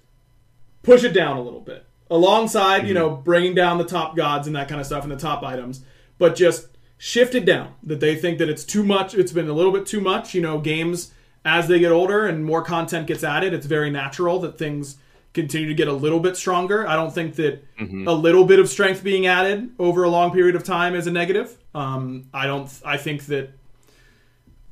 push 0.81 1.03
it 1.03 1.11
down 1.13 1.37
a 1.37 1.41
little 1.43 1.59
bit, 1.61 1.84
alongside 2.09 2.87
you 2.87 2.93
know 2.93 3.09
bringing 3.09 3.55
down 3.55 3.77
the 3.77 3.85
top 3.85 4.15
gods 4.15 4.47
and 4.47 4.55
that 4.55 4.67
kind 4.67 4.79
of 4.79 4.87
stuff 4.87 5.03
and 5.03 5.11
the 5.11 5.17
top 5.17 5.43
items, 5.43 5.81
but 6.17 6.35
just 6.35 6.67
shift 6.97 7.35
it 7.35 7.45
down. 7.45 7.73
That 7.83 7.99
they 7.99 8.15
think 8.15 8.37
that 8.39 8.49
it's 8.49 8.63
too 8.63 8.83
much. 8.83 9.13
It's 9.15 9.31
been 9.31 9.49
a 9.49 9.53
little 9.53 9.71
bit 9.71 9.85
too 9.85 10.01
much. 10.01 10.33
You 10.33 10.41
know, 10.41 10.59
games 10.59 11.11
as 11.43 11.67
they 11.67 11.79
get 11.79 11.91
older 11.91 12.25
and 12.25 12.43
more 12.43 12.63
content 12.63 13.07
gets 13.07 13.23
added, 13.23 13.53
it's 13.53 13.67
very 13.67 13.91
natural 13.91 14.39
that 14.39 14.57
things 14.57 14.97
continue 15.33 15.67
to 15.67 15.75
get 15.75 15.87
a 15.87 15.93
little 15.93 16.19
bit 16.19 16.35
stronger. 16.37 16.87
I 16.87 16.95
don't 16.95 17.13
think 17.13 17.35
that 17.35 17.63
a 18.07 18.13
little 18.13 18.45
bit 18.45 18.57
of 18.57 18.69
strength 18.69 19.03
being 19.03 19.27
added 19.27 19.69
over 19.77 20.03
a 20.03 20.09
long 20.09 20.31
period 20.31 20.55
of 20.55 20.63
time 20.63 20.95
is 20.95 21.07
a 21.07 21.11
negative. 21.11 21.55
Um, 21.75 22.29
I 22.33 22.47
don't. 22.47 22.71
I 22.83 22.97
think 22.97 23.25
that 23.25 23.51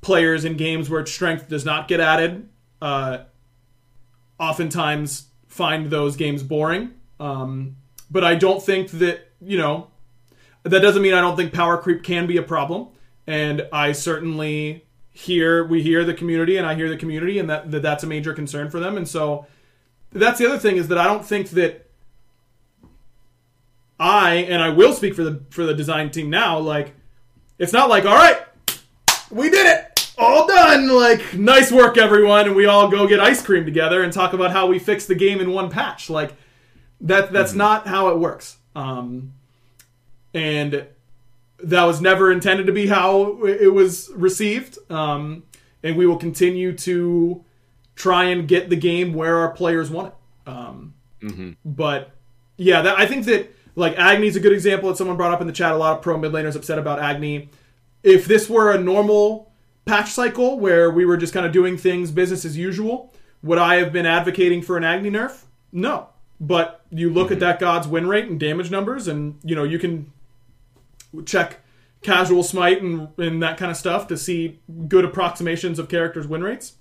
players 0.01 0.45
in 0.45 0.57
games 0.57 0.89
where 0.89 1.05
strength 1.05 1.47
does 1.49 1.65
not 1.65 1.88
get 1.88 1.99
added, 1.99 2.49
uh, 2.81 3.19
oftentimes 4.39 5.27
find 5.47 5.89
those 5.89 6.15
games 6.15 6.43
boring. 6.43 6.93
Um, 7.24 7.78
but 8.11 8.24
I 8.24 8.36
don't 8.36 8.61
think 8.61 8.91
that 8.91 9.30
you 9.41 9.57
know 9.57 9.88
that 10.63 10.80
doesn't 10.80 11.01
mean 11.01 11.13
I 11.13 11.21
don't 11.21 11.36
think 11.36 11.53
power 11.53 11.78
creep 11.78 12.03
can 12.03 12.28
be 12.28 12.38
a 12.38 12.43
problem. 12.43 12.89
And 13.26 13.67
I 13.71 13.93
certainly 13.93 14.86
hear 15.11 15.65
we 15.65 15.82
hear 15.82 16.03
the 16.03 16.13
community, 16.13 16.57
and 16.57 16.67
I 16.67 16.76
hear 16.76 16.89
the 16.89 16.97
community, 16.97 17.39
and 17.39 17.49
that, 17.49 17.71
that 17.71 17.82
that's 17.82 18.03
a 18.03 18.07
major 18.07 18.34
concern 18.34 18.69
for 18.69 18.80
them. 18.80 18.97
And 18.97 19.07
so 19.07 19.45
that's 20.11 20.38
the 20.38 20.45
other 20.45 20.59
thing 20.59 20.76
is 20.76 20.89
that 20.89 20.97
I 20.97 21.05
don't 21.05 21.26
think 21.26 21.51
that 21.51 21.89
I 23.97 24.36
and 24.36 24.61
I 24.61 24.69
will 24.69 24.93
speak 24.93 25.15
for 25.15 25.24
the 25.24 25.41
for 25.49 25.65
the 25.65 25.74
design 25.74 26.11
team 26.11 26.30
now. 26.30 26.59
Like, 26.59 26.93
it's 27.57 27.71
not 27.71 27.88
like 27.88 28.05
all 28.05 28.15
right, 28.15 28.41
we 29.32 29.49
did 29.49 29.65
it, 29.65 30.11
all 30.17 30.45
done. 30.45 30.89
Like, 30.89 31.34
nice 31.36 31.71
work, 31.71 31.97
everyone, 31.97 32.47
and 32.47 32.55
we 32.55 32.65
all 32.65 32.89
go 32.89 33.07
get 33.07 33.21
ice 33.21 33.41
cream 33.41 33.63
together 33.63 34.03
and 34.03 34.11
talk 34.11 34.34
about 34.34 34.51
how 34.51 34.67
we 34.67 34.78
fixed 34.78 35.07
the 35.07 35.15
game 35.15 35.39
in 35.39 35.51
one 35.51 35.69
patch. 35.69 36.09
Like, 36.09 36.34
that 37.03 37.31
that's 37.31 37.53
not 37.53 37.87
how 37.87 38.09
it 38.09 38.17
works. 38.17 38.57
Um, 38.75 39.33
and 40.33 40.87
that 41.63 41.83
was 41.83 42.01
never 42.01 42.31
intended 42.31 42.65
to 42.67 42.73
be 42.73 42.87
how 42.87 43.45
it 43.45 43.71
was 43.71 44.09
received. 44.15 44.77
Um, 44.91 45.43
and 45.83 45.95
we 45.95 46.05
will 46.05 46.17
continue 46.17 46.75
to 46.77 47.43
try 47.95 48.25
and 48.25 48.47
get 48.47 48.69
the 48.69 48.75
game 48.75 49.13
where 49.13 49.37
our 49.37 49.51
players 49.51 49.89
want 49.89 50.07
it. 50.09 50.49
Um, 50.49 50.93
But 51.63 52.11
yeah, 52.57 52.81
that, 52.81 52.97
I 52.97 53.05
think 53.05 53.25
that 53.25 53.53
like 53.75 53.97
Agni's 53.97 54.35
a 54.35 54.39
good 54.39 54.51
example 54.53 54.89
that 54.89 54.97
someone 54.97 55.17
brought 55.17 55.33
up 55.33 55.41
in 55.41 55.47
the 55.47 55.53
chat. 55.53 55.71
A 55.71 55.77
lot 55.77 55.97
of 55.97 56.01
pro 56.01 56.17
mid 56.17 56.31
laners 56.31 56.55
upset 56.55 56.79
about 56.79 56.99
Agni. 56.99 57.49
If 58.01 58.25
this 58.25 58.49
were 58.49 58.71
a 58.71 58.77
normal 58.77 59.51
patch 59.85 60.11
cycle 60.11 60.59
where 60.59 60.89
we 60.91 61.05
were 61.05 61.17
just 61.17 61.33
kind 61.33 61.45
of 61.45 61.51
doing 61.51 61.77
things 61.77 62.11
business 62.11 62.45
as 62.45 62.57
usual, 62.57 63.13
would 63.41 63.57
I 63.57 63.75
have 63.75 63.93
been 63.93 64.05
advocating 64.05 64.61
for 64.61 64.77
an 64.77 64.83
Agni 64.83 65.09
nerf? 65.11 65.43
No. 65.71 66.09
But 66.43 66.81
you 66.89 67.09
look 67.09 67.31
at 67.31 67.39
that 67.39 67.59
god's 67.59 67.87
win 67.87 68.07
rate 68.07 68.25
and 68.25 68.37
damage 68.37 68.69
numbers, 68.69 69.07
and 69.07 69.39
you 69.43 69.55
know 69.55 69.63
you 69.63 69.79
can 69.79 70.11
check 71.25 71.61
casual 72.01 72.43
smite 72.43 72.81
and, 72.81 73.07
and 73.17 73.41
that 73.41 73.57
kind 73.57 73.71
of 73.71 73.77
stuff 73.77 74.07
to 74.07 74.17
see 74.17 74.59
good 74.89 75.05
approximations 75.05 75.79
of 75.79 75.87
characters' 75.87 76.27
win 76.27 76.43
rates. 76.43 76.73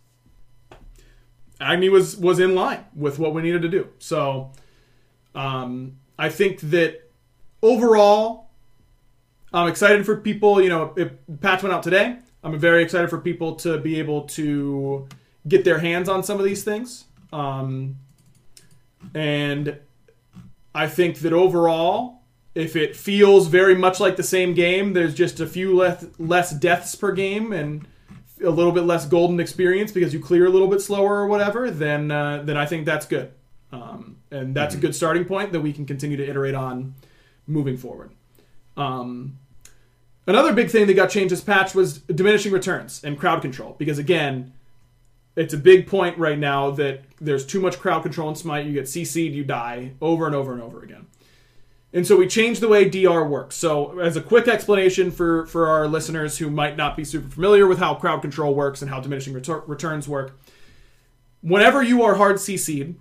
Agni 1.60 1.88
was 1.88 2.16
was 2.16 2.40
in 2.40 2.56
line 2.56 2.84
with 2.94 3.20
what 3.20 3.32
we 3.32 3.40
needed 3.42 3.62
to 3.62 3.68
do. 3.68 3.88
So 4.00 4.50
um, 5.34 5.98
I 6.18 6.28
think 6.28 6.58
that 6.60 7.08
overall, 7.62 8.48
I'm 9.52 9.68
excited 9.68 10.04
for 10.04 10.16
people. 10.16 10.60
You 10.60 10.70
know, 10.70 10.92
if 10.96 11.12
patch 11.40 11.62
went 11.62 11.72
out 11.72 11.84
today, 11.84 12.16
I'm 12.42 12.58
very 12.58 12.82
excited 12.82 13.10
for 13.10 13.18
people 13.18 13.54
to 13.56 13.78
be 13.78 14.00
able 14.00 14.22
to 14.22 15.06
get 15.46 15.64
their 15.64 15.78
hands 15.78 16.08
on 16.08 16.24
some 16.24 16.40
of 16.40 16.44
these 16.44 16.64
things. 16.64 17.04
Um, 17.32 17.96
and 19.14 19.78
I 20.74 20.88
think 20.88 21.18
that 21.18 21.32
overall, 21.32 22.22
if 22.54 22.76
it 22.76 22.96
feels 22.96 23.46
very 23.46 23.74
much 23.74 24.00
like 24.00 24.16
the 24.16 24.22
same 24.22 24.54
game, 24.54 24.92
there's 24.92 25.14
just 25.14 25.40
a 25.40 25.46
few 25.46 25.76
less 25.76 26.04
less 26.18 26.52
deaths 26.52 26.94
per 26.94 27.12
game 27.12 27.52
and 27.52 27.86
a 28.42 28.50
little 28.50 28.72
bit 28.72 28.82
less 28.82 29.06
golden 29.06 29.40
experience 29.40 29.92
because 29.92 30.12
you 30.12 30.20
clear 30.20 30.46
a 30.46 30.50
little 30.50 30.68
bit 30.68 30.80
slower 30.80 31.16
or 31.16 31.26
whatever, 31.26 31.70
then 31.70 32.10
uh, 32.10 32.42
then 32.42 32.56
I 32.56 32.66
think 32.66 32.86
that's 32.86 33.06
good, 33.06 33.32
um, 33.70 34.16
and 34.30 34.54
that's 34.54 34.74
a 34.74 34.78
good 34.78 34.94
starting 34.94 35.24
point 35.24 35.52
that 35.52 35.60
we 35.60 35.72
can 35.72 35.86
continue 35.86 36.16
to 36.16 36.26
iterate 36.28 36.54
on 36.54 36.94
moving 37.46 37.76
forward. 37.76 38.12
Um, 38.76 39.38
another 40.26 40.52
big 40.52 40.70
thing 40.70 40.86
that 40.86 40.94
got 40.94 41.10
changed 41.10 41.32
this 41.32 41.40
patch 41.42 41.74
was 41.74 41.98
diminishing 41.98 42.52
returns 42.52 43.02
and 43.04 43.18
crowd 43.18 43.42
control 43.42 43.76
because 43.78 43.98
again, 43.98 44.52
it's 45.36 45.54
a 45.54 45.58
big 45.58 45.86
point 45.86 46.18
right 46.18 46.38
now 46.38 46.70
that 46.72 47.04
there's 47.20 47.46
too 47.46 47.60
much 47.60 47.78
crowd 47.78 48.02
control 48.02 48.28
in 48.28 48.34
Smite. 48.34 48.66
You 48.66 48.72
get 48.72 48.84
CC'd, 48.84 49.34
you 49.34 49.44
die 49.44 49.92
over 50.00 50.26
and 50.26 50.34
over 50.34 50.52
and 50.52 50.62
over 50.62 50.82
again. 50.82 51.06
And 51.94 52.06
so 52.06 52.16
we 52.16 52.26
changed 52.26 52.60
the 52.60 52.68
way 52.68 52.88
DR 52.88 53.26
works. 53.26 53.54
So, 53.56 53.98
as 53.98 54.16
a 54.16 54.22
quick 54.22 54.48
explanation 54.48 55.10
for, 55.10 55.46
for 55.46 55.68
our 55.68 55.86
listeners 55.86 56.38
who 56.38 56.48
might 56.50 56.76
not 56.76 56.96
be 56.96 57.04
super 57.04 57.28
familiar 57.28 57.66
with 57.66 57.78
how 57.78 57.94
crowd 57.94 58.22
control 58.22 58.54
works 58.54 58.80
and 58.80 58.90
how 58.90 59.00
diminishing 59.00 59.34
retur- 59.34 59.66
returns 59.68 60.08
work, 60.08 60.38
whenever 61.42 61.82
you 61.82 62.02
are 62.02 62.14
hard 62.14 62.36
CC'd, 62.36 62.94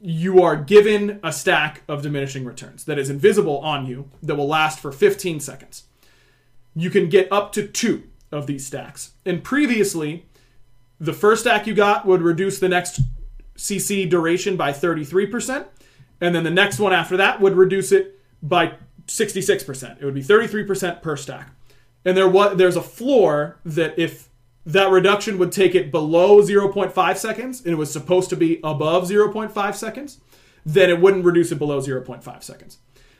you 0.00 0.42
are 0.42 0.56
given 0.56 1.20
a 1.22 1.32
stack 1.32 1.82
of 1.88 2.02
diminishing 2.02 2.44
returns 2.44 2.84
that 2.84 2.98
is 2.98 3.10
invisible 3.10 3.58
on 3.58 3.86
you 3.86 4.10
that 4.22 4.34
will 4.34 4.48
last 4.48 4.78
for 4.78 4.92
15 4.92 5.40
seconds. 5.40 5.84
You 6.74 6.90
can 6.90 7.08
get 7.08 7.30
up 7.30 7.52
to 7.52 7.66
two 7.66 8.04
of 8.32 8.46
these 8.46 8.66
stacks. 8.66 9.12
And 9.24 9.44
previously, 9.44 10.26
the 11.04 11.12
first 11.12 11.42
stack 11.42 11.66
you 11.66 11.74
got 11.74 12.06
would 12.06 12.22
reduce 12.22 12.58
the 12.58 12.68
next 12.68 13.00
CC 13.56 14.08
duration 14.08 14.56
by 14.56 14.72
33%, 14.72 15.66
and 16.20 16.34
then 16.34 16.44
the 16.44 16.50
next 16.50 16.78
one 16.78 16.92
after 16.92 17.16
that 17.16 17.40
would 17.40 17.54
reduce 17.54 17.92
it 17.92 18.20
by 18.42 18.74
66%. 19.06 20.00
It 20.00 20.04
would 20.04 20.14
be 20.14 20.22
33% 20.22 21.02
per 21.02 21.16
stack. 21.16 21.50
And 22.04 22.16
there 22.16 22.28
was 22.28 22.56
there's 22.56 22.76
a 22.76 22.82
floor 22.82 23.58
that 23.64 23.98
if 23.98 24.28
that 24.66 24.90
reduction 24.90 25.38
would 25.38 25.52
take 25.52 25.74
it 25.74 25.90
below 25.90 26.40
0.5 26.40 27.16
seconds 27.16 27.60
and 27.60 27.72
it 27.72 27.76
was 27.76 27.92
supposed 27.92 28.30
to 28.30 28.36
be 28.36 28.60
above 28.64 29.08
0.5 29.08 29.74
seconds, 29.74 30.20
then 30.64 30.90
it 30.90 31.00
wouldn't 31.00 31.24
reduce 31.24 31.52
it 31.52 31.58
below 31.58 31.80
0.5 31.80 32.42
seconds. 32.42 32.78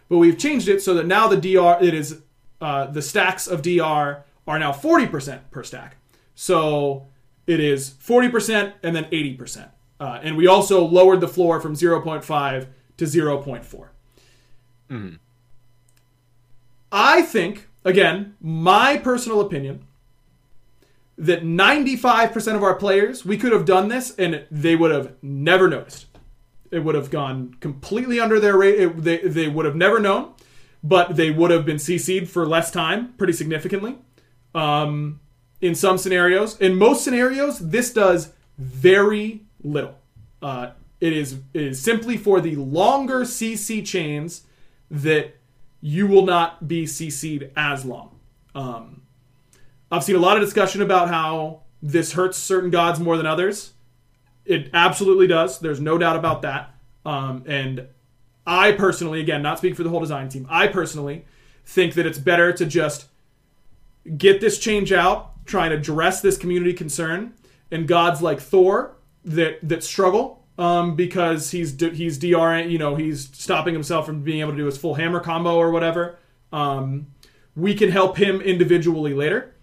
But 0.08 0.18
we've 0.18 0.38
changed 0.38 0.68
it 0.68 0.82
so 0.82 0.94
that 0.94 1.06
now 1.06 1.28
the 1.28 1.36
DR 1.36 1.82
it 1.82 1.94
is 1.94 2.22
uh, 2.60 2.86
the 2.86 3.02
stacks 3.02 3.46
of 3.46 3.62
DR 3.62 4.24
are 4.46 4.58
now 4.58 4.72
40% 4.72 5.50
per 5.50 5.62
stack. 5.62 5.96
So 6.34 7.08
it 7.46 7.60
is 7.60 7.90
40% 7.90 8.74
and 8.82 8.96
then 8.96 9.04
80%. 9.04 9.68
Uh, 10.00 10.18
and 10.22 10.36
we 10.36 10.46
also 10.46 10.84
lowered 10.84 11.20
the 11.20 11.28
floor 11.28 11.60
from 11.60 11.74
0.5 11.74 12.66
to 12.96 13.04
0.4. 13.04 13.88
I 16.92 17.22
think, 17.22 17.68
again, 17.84 18.36
my 18.40 18.96
personal 18.98 19.40
opinion, 19.40 19.84
that 21.16 21.42
95% 21.42 22.56
of 22.56 22.62
our 22.62 22.74
players, 22.74 23.24
we 23.24 23.36
could 23.36 23.52
have 23.52 23.64
done 23.64 23.88
this 23.88 24.14
and 24.16 24.44
they 24.50 24.76
would 24.76 24.90
have 24.90 25.14
never 25.22 25.68
noticed. 25.68 26.06
It 26.70 26.80
would 26.80 26.94
have 26.94 27.10
gone 27.10 27.56
completely 27.60 28.18
under 28.18 28.40
their 28.40 28.56
rate. 28.56 28.96
They, 28.96 29.18
they 29.18 29.48
would 29.48 29.64
have 29.64 29.76
never 29.76 30.00
known, 30.00 30.34
but 30.82 31.16
they 31.16 31.30
would 31.30 31.50
have 31.50 31.64
been 31.64 31.76
CC'd 31.76 32.28
for 32.28 32.46
less 32.46 32.70
time, 32.70 33.12
pretty 33.14 33.32
significantly. 33.32 33.96
Um, 34.54 35.20
in 35.60 35.74
some 35.74 35.98
scenarios, 35.98 36.60
in 36.60 36.76
most 36.76 37.04
scenarios, 37.04 37.58
this 37.58 37.92
does 37.92 38.32
very 38.58 39.42
little. 39.62 39.96
Uh, 40.42 40.70
it 41.00 41.12
is 41.12 41.38
it 41.52 41.62
is 41.62 41.82
simply 41.82 42.16
for 42.16 42.40
the 42.40 42.56
longer 42.56 43.20
CC 43.20 43.84
chains 43.84 44.42
that 44.90 45.36
you 45.80 46.06
will 46.06 46.24
not 46.24 46.66
be 46.66 46.84
CC'd 46.84 47.50
as 47.56 47.84
long. 47.84 48.18
Um, 48.54 49.02
I've 49.90 50.04
seen 50.04 50.16
a 50.16 50.20
lot 50.20 50.36
of 50.36 50.42
discussion 50.42 50.82
about 50.82 51.08
how 51.08 51.60
this 51.82 52.12
hurts 52.12 52.38
certain 52.38 52.70
gods 52.70 52.98
more 52.98 53.16
than 53.16 53.26
others. 53.26 53.74
It 54.44 54.70
absolutely 54.72 55.26
does. 55.26 55.58
There's 55.58 55.80
no 55.80 55.98
doubt 55.98 56.16
about 56.16 56.42
that. 56.42 56.74
Um, 57.04 57.44
and 57.46 57.86
I 58.46 58.72
personally, 58.72 59.20
again, 59.20 59.42
not 59.42 59.58
speaking 59.58 59.76
for 59.76 59.82
the 59.82 59.90
whole 59.90 60.00
design 60.00 60.28
team, 60.28 60.46
I 60.48 60.68
personally 60.68 61.26
think 61.64 61.94
that 61.94 62.06
it's 62.06 62.18
better 62.18 62.52
to 62.52 62.66
just 62.66 63.06
get 64.16 64.40
this 64.40 64.58
change 64.58 64.92
out, 64.92 65.33
try 65.44 65.68
to 65.68 65.74
address 65.74 66.20
this 66.20 66.36
community 66.36 66.72
concern, 66.72 67.34
and 67.70 67.86
gods 67.88 68.22
like 68.22 68.40
Thor 68.40 68.96
that 69.24 69.58
that 69.66 69.82
struggle 69.82 70.44
um, 70.58 70.94
because 70.94 71.50
he's 71.50 71.78
he's 71.80 72.18
DRing, 72.18 72.70
you 72.70 72.78
know, 72.78 72.94
he's 72.94 73.28
stopping 73.36 73.74
himself 73.74 74.06
from 74.06 74.22
being 74.22 74.40
able 74.40 74.52
to 74.52 74.58
do 74.58 74.66
his 74.66 74.78
full 74.78 74.94
hammer 74.94 75.20
combo 75.20 75.56
or 75.56 75.70
whatever. 75.70 76.18
Um, 76.52 77.08
we 77.56 77.74
can 77.74 77.90
help 77.90 78.16
him 78.16 78.40
individually 78.40 79.14
later. 79.14 79.54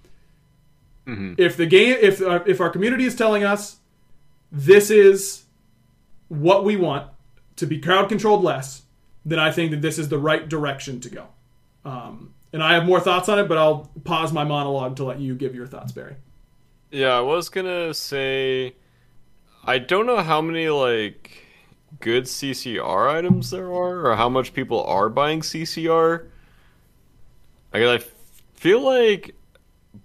If 1.38 1.58
the 1.58 1.66
game, 1.66 1.98
if 2.02 2.22
uh, 2.22 2.44
if 2.46 2.60
our 2.62 2.70
community 2.70 3.06
is 3.06 3.16
telling 3.16 3.44
us 3.44 3.78
this 4.52 4.90
is 4.90 5.44
what 6.28 6.64
we 6.64 6.76
want 6.76 7.08
to 7.58 7.66
be 7.66 7.80
crowd 7.80 8.10
controlled 8.10 8.44
less, 8.44 8.84
then 9.26 9.40
I 9.40 9.52
think 9.52 9.72
that 9.72 9.82
this 9.82 9.98
is 9.98 10.10
the 10.10 10.18
right 10.18 10.48
direction 10.48 11.00
to 11.02 11.10
go. 11.10 11.28
Um, 11.86 12.34
and 12.54 12.64
I 12.64 12.74
have 12.74 12.86
more 12.86 13.00
thoughts 13.00 13.30
on 13.30 13.40
it, 13.40 13.48
but 13.48 13.58
I'll 13.58 13.92
pause 14.04 14.34
my 14.34 14.44
monologue 14.44 14.96
to 14.98 15.04
let 15.04 15.20
you 15.20 15.36
give 15.36 15.56
your 15.56 15.68
thoughts, 15.68 15.92
Barry. 15.92 16.16
Yeah, 16.92 17.18
I 17.18 17.22
was 17.22 17.50
gonna 17.50 17.94
say, 17.94 18.76
I 19.64 19.80
don't 19.80 20.06
know 20.06 20.22
how 20.22 20.42
many 20.42 20.70
like 20.70 21.46
good 22.00 22.26
CCR 22.26 23.10
items 23.10 23.50
there 23.52 23.68
are, 23.68 24.08
or 24.08 24.16
how 24.16 24.30
much 24.30 24.54
people 24.54 24.84
are 24.84 25.10
buying 25.10 25.42
CCR. 25.42 26.28
I 27.74 27.94
I 27.94 28.00
feel 28.56 28.82
like 28.82 29.36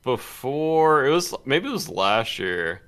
before 0.03 1.07
it 1.07 1.11
was 1.11 1.35
maybe 1.45 1.69
it 1.69 1.73
was 1.73 1.89
last 1.89 2.39
year 2.39 2.83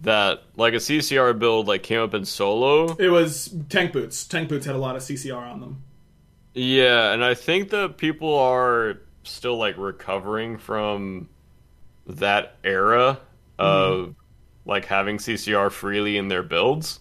that 0.00 0.42
like 0.56 0.74
a 0.74 0.78
CCR 0.78 1.38
build 1.38 1.68
like 1.68 1.82
came 1.82 2.00
up 2.00 2.14
in 2.14 2.24
solo. 2.24 2.96
It 2.98 3.08
was 3.08 3.54
tank 3.68 3.92
boots. 3.92 4.26
Tank 4.26 4.48
boots 4.48 4.66
had 4.66 4.74
a 4.74 4.78
lot 4.78 4.96
of 4.96 5.02
CCR 5.02 5.36
on 5.36 5.60
them. 5.60 5.82
Yeah, 6.56 7.12
and 7.12 7.22
I 7.22 7.34
think 7.34 7.68
that 7.70 7.98
people 7.98 8.34
are 8.34 8.98
still 9.24 9.58
like 9.58 9.76
recovering 9.76 10.56
from 10.56 11.28
that 12.06 12.56
era 12.64 13.20
of 13.58 14.14
like 14.64 14.86
having 14.86 15.18
CCR 15.18 15.70
freely 15.70 16.16
in 16.16 16.28
their 16.28 16.42
builds. 16.42 17.00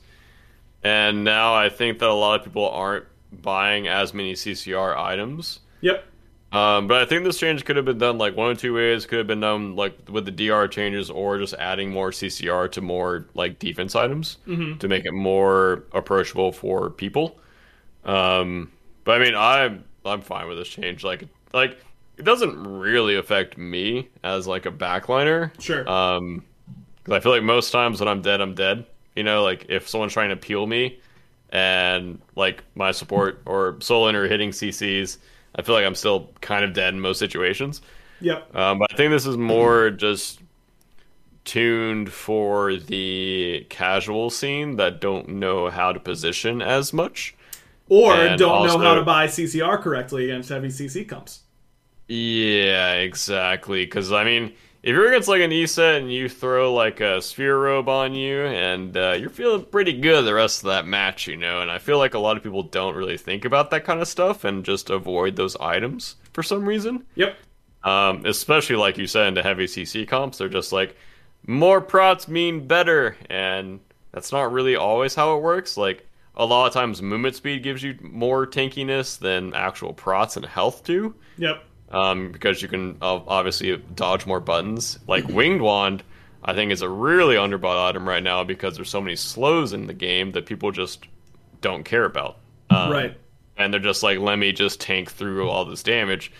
And 0.83 1.23
now 1.23 1.55
I 1.55 1.69
think 1.69 1.99
that 1.99 2.09
a 2.09 2.13
lot 2.13 2.39
of 2.39 2.45
people 2.45 2.69
aren't 2.69 3.05
buying 3.31 3.87
as 3.87 4.13
many 4.13 4.33
CCR 4.33 4.97
items. 4.97 5.61
Yep. 5.79 6.03
Um, 6.51 6.87
but 6.87 7.01
I 7.01 7.05
think 7.05 7.23
this 7.23 7.39
change 7.39 7.63
could 7.63 7.77
have 7.77 7.85
been 7.85 7.97
done 7.97 8.17
like 8.17 8.35
one 8.35 8.51
or 8.51 8.55
two 8.55 8.73
ways. 8.73 9.05
Could 9.05 9.19
have 9.19 9.27
been 9.27 9.39
done 9.39 9.77
like 9.77 9.97
with 10.09 10.25
the 10.25 10.31
DR 10.31 10.67
changes, 10.69 11.09
or 11.09 11.37
just 11.37 11.53
adding 11.55 11.91
more 11.91 12.11
CCR 12.11 12.69
to 12.73 12.81
more 12.81 13.25
like 13.33 13.57
defense 13.59 13.95
items 13.95 14.37
to 14.79 14.87
make 14.89 15.05
it 15.05 15.13
more 15.13 15.85
approachable 15.93 16.51
for 16.51 16.89
people. 16.89 17.39
Um, 18.03 18.71
but 19.05 19.21
I 19.21 19.23
mean, 19.23 19.35
I'm 19.35 19.85
I'm 20.03 20.21
fine 20.21 20.47
with 20.47 20.57
this 20.57 20.67
change. 20.67 21.03
Like 21.03 21.23
like 21.53 21.79
it 22.17 22.23
doesn't 22.23 22.61
really 22.63 23.15
affect 23.15 23.57
me 23.57 24.09
as 24.23 24.47
like 24.47 24.65
a 24.65 24.71
backliner. 24.71 25.51
Sure. 25.61 25.89
Um, 25.89 26.43
because 26.97 27.17
I 27.17 27.19
feel 27.21 27.31
like 27.31 27.43
most 27.43 27.71
times 27.71 27.99
when 27.99 28.09
I'm 28.09 28.21
dead, 28.21 28.41
I'm 28.41 28.55
dead. 28.55 28.85
You 29.15 29.23
know, 29.23 29.43
like 29.43 29.67
if 29.69 29.87
someone's 29.87 30.13
trying 30.13 30.29
to 30.29 30.35
peel 30.35 30.65
me, 30.65 30.99
and 31.49 32.19
like 32.35 32.63
my 32.73 32.91
support 32.91 33.41
or 33.45 33.77
soul 33.79 34.09
are 34.09 34.27
hitting 34.27 34.49
CCs, 34.49 35.17
I 35.55 35.61
feel 35.61 35.75
like 35.75 35.85
I'm 35.85 35.95
still 35.95 36.31
kind 36.41 36.65
of 36.65 36.73
dead 36.73 36.93
in 36.93 36.99
most 36.99 37.19
situations. 37.19 37.81
Yep. 38.21 38.55
Um, 38.55 38.79
but 38.79 38.91
I 38.91 38.97
think 38.97 39.11
this 39.11 39.25
is 39.25 39.37
more 39.37 39.89
just 39.89 40.41
tuned 41.43 42.11
for 42.11 42.75
the 42.75 43.65
casual 43.69 44.29
scene 44.31 44.77
that 44.77 44.99
don't 44.99 45.29
know 45.29 45.69
how 45.69 45.93
to 45.93 45.99
position 45.99 46.61
as 46.61 46.91
much. 46.91 47.35
Or 47.89 48.13
And 48.13 48.39
don't 48.39 48.67
know 48.67 48.79
how 48.79 48.95
to 48.95 49.03
buy 49.03 49.27
CCR 49.27 49.79
correctly 49.81 50.25
against 50.25 50.49
heavy 50.49 50.69
CC 50.69 51.07
comps. 51.07 51.41
Yeah, 52.07 52.93
exactly. 52.93 53.85
Because 53.85 54.11
I 54.11 54.23
mean, 54.23 54.53
if 54.85 54.89
you're 54.89 55.07
against 55.07 55.27
like 55.27 55.41
an 55.41 55.51
Eset 55.51 55.97
and 55.97 56.13
you 56.13 56.29
throw 56.29 56.73
like 56.73 56.99
a 56.99 57.21
Spirit 57.21 57.57
Robe 57.57 57.89
on 57.89 58.13
you, 58.13 58.41
and 58.41 58.95
uh, 58.95 59.15
you're 59.19 59.31
feeling 59.31 59.65
pretty 59.65 59.93
good 59.93 60.23
the 60.23 60.33
rest 60.33 60.63
of 60.63 60.67
that 60.67 60.85
match, 60.85 61.27
you 61.27 61.35
know. 61.35 61.61
And 61.61 61.71
I 61.71 61.79
feel 61.79 61.97
like 61.97 62.13
a 62.13 62.19
lot 62.19 62.37
of 62.37 62.43
people 62.43 62.61
don't 62.63 62.95
really 62.95 63.17
think 63.17 63.45
about 63.45 63.71
that 63.71 63.83
kind 63.83 63.99
of 63.99 64.07
stuff 64.07 64.43
and 64.43 64.63
just 64.63 64.91
avoid 64.91 65.35
those 65.35 65.55
items 65.57 66.15
for 66.33 66.43
some 66.43 66.67
reason. 66.67 67.03
Yep. 67.15 67.35
Um, 67.83 68.25
especially 68.25 68.75
like 68.75 68.97
you 68.97 69.07
said 69.07 69.27
in 69.27 69.33
the 69.33 69.43
heavy 69.43 69.65
CC 69.65 70.07
comps, 70.07 70.37
they're 70.37 70.49
just 70.49 70.71
like 70.71 70.95
more 71.47 71.81
prots 71.81 72.27
mean 72.27 72.67
better, 72.67 73.17
and 73.29 73.79
that's 74.11 74.31
not 74.31 74.51
really 74.51 74.75
always 74.75 75.15
how 75.15 75.35
it 75.35 75.41
works. 75.41 75.77
Like 75.77 76.07
a 76.37 76.45
lot 76.45 76.67
of 76.67 76.73
times, 76.73 77.01
movement 77.01 77.35
speed 77.35 77.63
gives 77.63 77.81
you 77.83 77.97
more 78.01 78.45
tankiness 78.45 79.17
than 79.19 79.53
actual 79.53 79.93
prots 79.93 80.35
and 80.37 80.45
health 80.45 80.83
do 80.83 81.15
Yep. 81.37 81.63
um, 81.91 82.31
because 82.31 82.61
you 82.61 82.67
can 82.67 82.97
obviously 83.01 83.77
dodge 83.95 84.25
more 84.25 84.39
buttons. 84.39 84.99
Like 85.07 85.27
Winged 85.27 85.61
Wand, 85.61 86.03
I 86.43 86.53
think 86.53 86.71
is 86.71 86.81
a 86.81 86.89
really 86.89 87.35
underbought 87.35 87.89
item 87.89 88.07
right 88.07 88.23
now 88.23 88.43
because 88.43 88.75
there's 88.75 88.89
so 88.89 89.01
many 89.01 89.15
slows 89.15 89.73
in 89.73 89.87
the 89.87 89.93
game 89.93 90.31
that 90.33 90.45
people 90.45 90.71
just 90.71 91.05
don't 91.61 91.83
care 91.83 92.05
about. 92.05 92.37
Um, 92.69 92.91
Right. 92.91 93.17
And 93.57 93.71
they're 93.73 93.79
just 93.79 94.03
like, 94.03 94.19
let 94.19 94.37
me 94.37 94.51
just 94.51 94.81
tank 94.81 95.09
through 95.11 95.47
all 95.49 95.63
this 95.63 95.81
damage. 95.81 96.31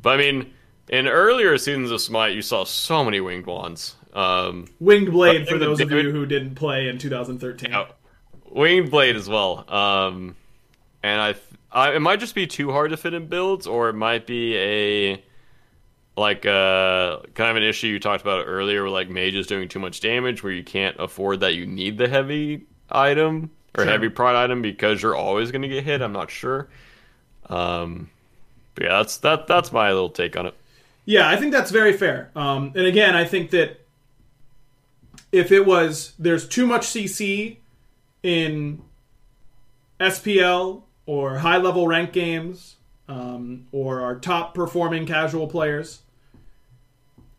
But 0.00 0.14
I 0.14 0.16
mean, 0.16 0.54
in 0.88 1.06
earlier 1.06 1.58
seasons 1.58 1.90
of 1.90 2.00
Smite, 2.00 2.34
you 2.34 2.40
saw 2.40 2.64
so 2.64 3.04
many 3.04 3.20
Winged 3.20 3.44
Wands. 3.46 3.96
Um, 4.14 4.66
Winged 4.80 5.12
Blade 5.12 5.46
for 5.48 5.58
those 5.58 5.80
of 5.80 5.90
you 5.90 6.10
who 6.10 6.24
didn't 6.24 6.54
play 6.54 6.88
in 6.88 6.96
2013. 6.98 7.74
Oh, 7.74 7.88
Winged 8.52 8.90
Blade 8.90 9.16
as 9.16 9.28
well. 9.28 9.64
Um, 9.72 10.36
and 11.02 11.20
I, 11.20 11.34
I, 11.70 11.94
it 11.94 12.00
might 12.00 12.20
just 12.20 12.34
be 12.34 12.46
too 12.46 12.70
hard 12.70 12.90
to 12.90 12.96
fit 12.96 13.14
in 13.14 13.26
builds, 13.26 13.66
or 13.66 13.88
it 13.88 13.94
might 13.94 14.26
be 14.26 14.56
a 14.56 15.24
like 16.14 16.44
uh 16.44 17.20
kind 17.34 17.50
of 17.50 17.56
an 17.56 17.62
issue 17.62 17.86
you 17.86 17.98
talked 17.98 18.20
about 18.22 18.44
earlier, 18.46 18.82
where 18.82 18.90
like 18.90 19.08
mages 19.08 19.46
doing 19.46 19.68
too 19.68 19.78
much 19.78 20.00
damage, 20.00 20.42
where 20.42 20.52
you 20.52 20.62
can't 20.62 20.96
afford 20.98 21.40
that 21.40 21.54
you 21.54 21.64
need 21.66 21.96
the 21.98 22.08
heavy 22.08 22.66
item 22.90 23.50
or 23.76 23.84
Sure. 23.84 23.90
heavy 23.90 24.10
prot 24.10 24.36
item 24.36 24.60
because 24.60 25.00
you're 25.02 25.16
always 25.16 25.50
going 25.50 25.62
to 25.62 25.68
get 25.68 25.82
hit. 25.84 26.02
I'm 26.02 26.12
not 26.12 26.30
sure. 26.30 26.68
Um, 27.48 28.10
but 28.74 28.84
yeah, 28.84 28.98
that's 28.98 29.16
that. 29.18 29.46
That's 29.46 29.72
my 29.72 29.88
little 29.90 30.10
take 30.10 30.36
on 30.36 30.46
it. 30.46 30.54
Yeah, 31.06 31.28
I 31.28 31.36
think 31.36 31.52
that's 31.52 31.70
very 31.70 31.94
fair. 31.94 32.30
Um, 32.36 32.72
and 32.76 32.86
again, 32.86 33.16
I 33.16 33.24
think 33.24 33.50
that 33.50 33.80
if 35.32 35.50
it 35.50 35.64
was 35.66 36.12
there's 36.18 36.46
too 36.46 36.66
much 36.66 36.82
CC 36.82 37.56
in 38.22 38.82
SPL 40.00 40.82
or 41.06 41.38
high 41.38 41.58
level 41.58 41.86
rank 41.86 42.12
games 42.12 42.76
um, 43.08 43.66
or 43.72 44.00
our 44.00 44.16
top 44.16 44.54
performing 44.54 45.06
casual 45.06 45.46
players, 45.46 46.02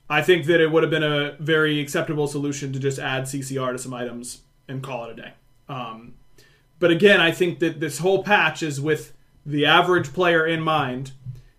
I 0.09 0.21
think 0.21 0.45
that 0.45 0.59
it 0.61 0.71
would 0.71 0.83
have 0.83 0.89
been 0.89 1.03
a 1.03 1.35
very 1.39 1.79
acceptable 1.79 2.27
solution 2.27 2.73
to 2.73 2.79
just 2.79 2.99
add 2.99 3.23
CCR 3.23 3.71
to 3.71 3.77
some 3.77 3.93
items 3.93 4.41
and 4.67 4.83
call 4.83 5.05
it 5.05 5.11
a 5.11 5.21
day. 5.21 5.33
Um, 5.69 6.15
but 6.79 6.91
again, 6.91 7.21
I 7.21 7.31
think 7.31 7.59
that 7.59 7.79
this 7.79 7.99
whole 7.99 8.23
patch 8.23 8.61
is 8.61 8.79
with 8.81 9.13
the 9.45 9.65
average 9.65 10.13
player 10.13 10.45
in 10.45 10.61
mind, 10.61 11.11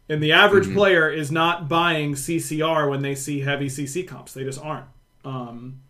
and 0.08 0.22
the 0.22 0.32
average 0.32 0.72
player 0.72 1.10
is 1.10 1.32
not 1.32 1.68
buying 1.68 2.14
CCR 2.14 2.88
when 2.88 3.02
they 3.02 3.14
see 3.14 3.40
heavy 3.40 3.68
CC 3.68 4.06
comps. 4.06 4.34
They 4.34 4.44
just 4.44 4.62
aren't, 4.62 4.86
um, 5.24 5.80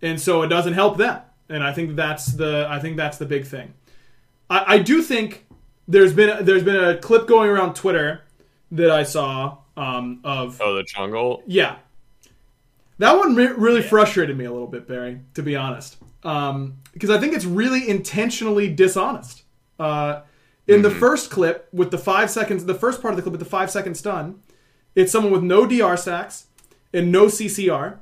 and 0.00 0.20
so 0.20 0.42
it 0.42 0.48
doesn't 0.48 0.72
help 0.72 0.96
them. 0.96 1.20
And 1.48 1.62
I 1.62 1.72
think 1.72 1.96
that's 1.96 2.26
the 2.26 2.66
I 2.68 2.78
think 2.78 2.96
that's 2.96 3.18
the 3.18 3.26
big 3.26 3.46
thing. 3.46 3.74
I, 4.50 4.74
I 4.74 4.78
do 4.78 5.02
think 5.02 5.46
there's 5.86 6.12
been 6.12 6.44
there's 6.44 6.62
been 6.62 6.76
a 6.82 6.96
clip 6.98 7.26
going 7.26 7.50
around 7.50 7.74
Twitter 7.74 8.22
that 8.72 8.90
I 8.90 9.02
saw 9.02 9.58
um, 9.76 10.20
of 10.24 10.60
Oh, 10.62 10.74
the 10.74 10.82
jungle. 10.84 11.42
yeah. 11.46 11.76
That 12.98 13.16
one 13.18 13.34
re- 13.34 13.48
really 13.48 13.82
frustrated 13.82 14.36
me 14.38 14.44
a 14.44 14.52
little 14.52 14.68
bit, 14.68 14.86
Barry, 14.86 15.20
to 15.34 15.42
be 15.42 15.56
honest. 15.56 15.96
Um, 16.22 16.78
because 16.92 17.10
I 17.10 17.18
think 17.18 17.34
it's 17.34 17.44
really 17.44 17.88
intentionally 17.88 18.72
dishonest. 18.72 19.42
Uh, 19.78 20.20
in 20.66 20.82
the 20.82 20.90
first 20.90 21.30
clip, 21.30 21.68
with 21.72 21.90
the 21.90 21.98
five 21.98 22.30
seconds, 22.30 22.64
the 22.64 22.74
first 22.74 23.02
part 23.02 23.12
of 23.12 23.16
the 23.16 23.22
clip 23.22 23.32
with 23.32 23.40
the 23.40 23.44
five 23.48 23.70
second 23.70 23.96
stun, 23.96 24.40
it's 24.94 25.10
someone 25.12 25.32
with 25.32 25.42
no 25.42 25.66
DR 25.66 25.96
stacks 25.98 26.46
and 26.92 27.10
no 27.12 27.26
CCR. 27.26 27.98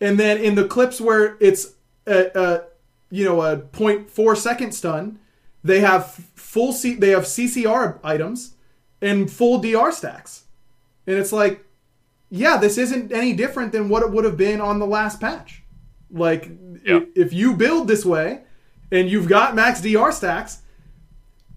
And 0.00 0.18
then 0.18 0.38
in 0.38 0.54
the 0.54 0.66
clips 0.66 1.00
where 1.00 1.36
it's 1.40 1.74
a, 2.06 2.30
a 2.34 2.62
you 3.10 3.24
know 3.24 3.42
a 3.42 3.56
0.4 3.58 4.36
second 4.36 4.72
stun, 4.72 5.18
they 5.64 5.80
have 5.80 6.06
full 6.34 6.72
C- 6.72 6.94
they 6.94 7.10
have 7.10 7.24
CCR 7.24 7.98
items 8.04 8.54
and 9.02 9.30
full 9.30 9.60
DR 9.60 9.92
stacks. 9.92 10.44
And 11.06 11.16
it's 11.16 11.32
like 11.32 11.64
yeah, 12.32 12.56
this 12.58 12.78
isn't 12.78 13.10
any 13.12 13.32
different 13.32 13.72
than 13.72 13.88
what 13.88 14.04
it 14.04 14.10
would 14.12 14.24
have 14.24 14.36
been 14.36 14.60
on 14.60 14.78
the 14.78 14.86
last 14.86 15.20
patch. 15.20 15.64
Like, 16.12 16.48
Yeah. 16.84 17.00
if 17.16 17.32
you 17.32 17.54
build 17.56 17.88
this 17.88 18.04
way 18.04 18.42
and 18.92 19.08
you've 19.10 19.26
got 19.28 19.56
max 19.56 19.80
DR 19.80 20.12
stacks, 20.12 20.58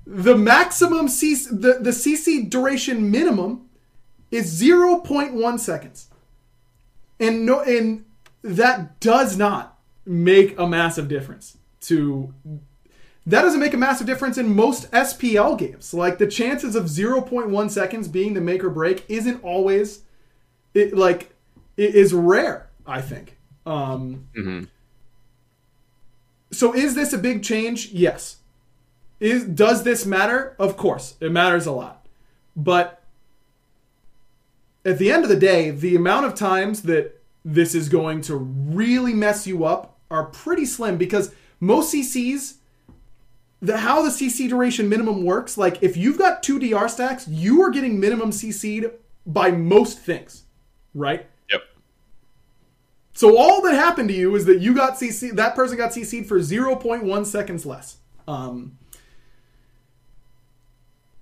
the 0.08 0.36
maximum 0.36 1.08
CC, 1.08 1.48
the, 1.50 1.78
the 1.80 1.92
CC 1.92 2.50
duration 2.50 3.12
minimum 3.12 3.70
is 4.32 4.60
0.1 4.60 5.60
seconds. 5.60 6.10
And 7.20 7.46
no 7.46 7.62
and 7.62 8.06
that 8.42 9.00
does 9.00 9.38
not 9.38 9.73
make 10.06 10.58
a 10.58 10.68
massive 10.68 11.08
difference 11.08 11.58
to 11.82 12.34
that 13.26 13.42
doesn't 13.42 13.60
make 13.60 13.74
a 13.74 13.78
massive 13.78 14.06
difference 14.06 14.38
in 14.38 14.54
most 14.54 14.92
SPL 14.92 15.58
games. 15.58 15.94
Like 15.94 16.18
the 16.18 16.28
chances 16.28 16.76
of 16.76 16.86
0.1 16.86 17.72
seconds 17.72 18.08
being 18.10 18.34
the 18.34 18.42
make 18.42 18.64
or 18.64 18.70
break 18.70 19.06
isn't 19.08 19.42
always 19.44 20.02
it 20.74 20.96
like 20.96 21.34
it 21.78 21.96
is 21.96 22.14
rare, 22.14 22.70
I 22.86 23.02
think. 23.02 23.38
Um 23.66 24.28
So 26.52 26.74
is 26.74 26.96
this 26.96 27.14
a 27.14 27.18
big 27.18 27.44
change? 27.44 27.92
Yes. 27.92 28.38
Is 29.20 29.46
does 29.46 29.84
this 29.84 30.06
matter? 30.06 30.56
Of 30.60 30.76
course, 30.76 31.16
it 31.22 31.32
matters 31.32 31.66
a 31.66 31.72
lot. 31.72 32.06
But 32.56 33.02
at 34.86 34.98
the 34.98 35.12
end 35.12 35.24
of 35.24 35.30
the 35.30 35.38
day, 35.38 35.70
the 35.70 35.96
amount 35.96 36.26
of 36.26 36.36
times 36.36 36.82
that 36.84 37.22
this 37.46 37.74
is 37.74 37.90
going 37.90 38.22
to 38.22 38.36
really 38.36 39.14
mess 39.14 39.48
you 39.48 39.64
up 39.64 39.93
are 40.14 40.26
pretty 40.26 40.66
slim 40.66 40.98
because 40.98 41.34
most 41.60 41.94
CCs 41.94 42.56
the 43.62 43.78
how 43.78 44.02
the 44.02 44.10
CC 44.10 44.50
duration 44.50 44.90
minimum 44.90 45.24
works, 45.24 45.58
like 45.58 45.82
if 45.82 45.96
you've 45.96 46.18
got 46.18 46.44
two 46.44 46.60
DR 46.60 46.90
stacks, 46.90 47.28
you 47.28 47.62
are 47.62 47.72
getting 47.72 47.98
minimum 48.00 48.32
CC'd 48.32 48.92
by 49.26 49.52
most 49.52 50.00
things, 50.00 50.44
right? 50.94 51.26
Yep. 51.50 51.62
So 53.14 53.38
all 53.38 53.62
that 53.62 53.74
happened 53.74 54.10
to 54.10 54.16
you 54.16 54.36
is 54.36 54.44
that 54.46 54.60
you 54.60 54.76
got 54.76 54.96
CC 54.96 55.32
that 55.36 55.56
person 55.56 55.78
got 55.78 55.92
CC'd 55.92 56.28
for 56.28 56.40
0.1 56.40 57.26
seconds 57.26 57.66
less. 57.66 57.98
Um 58.28 58.78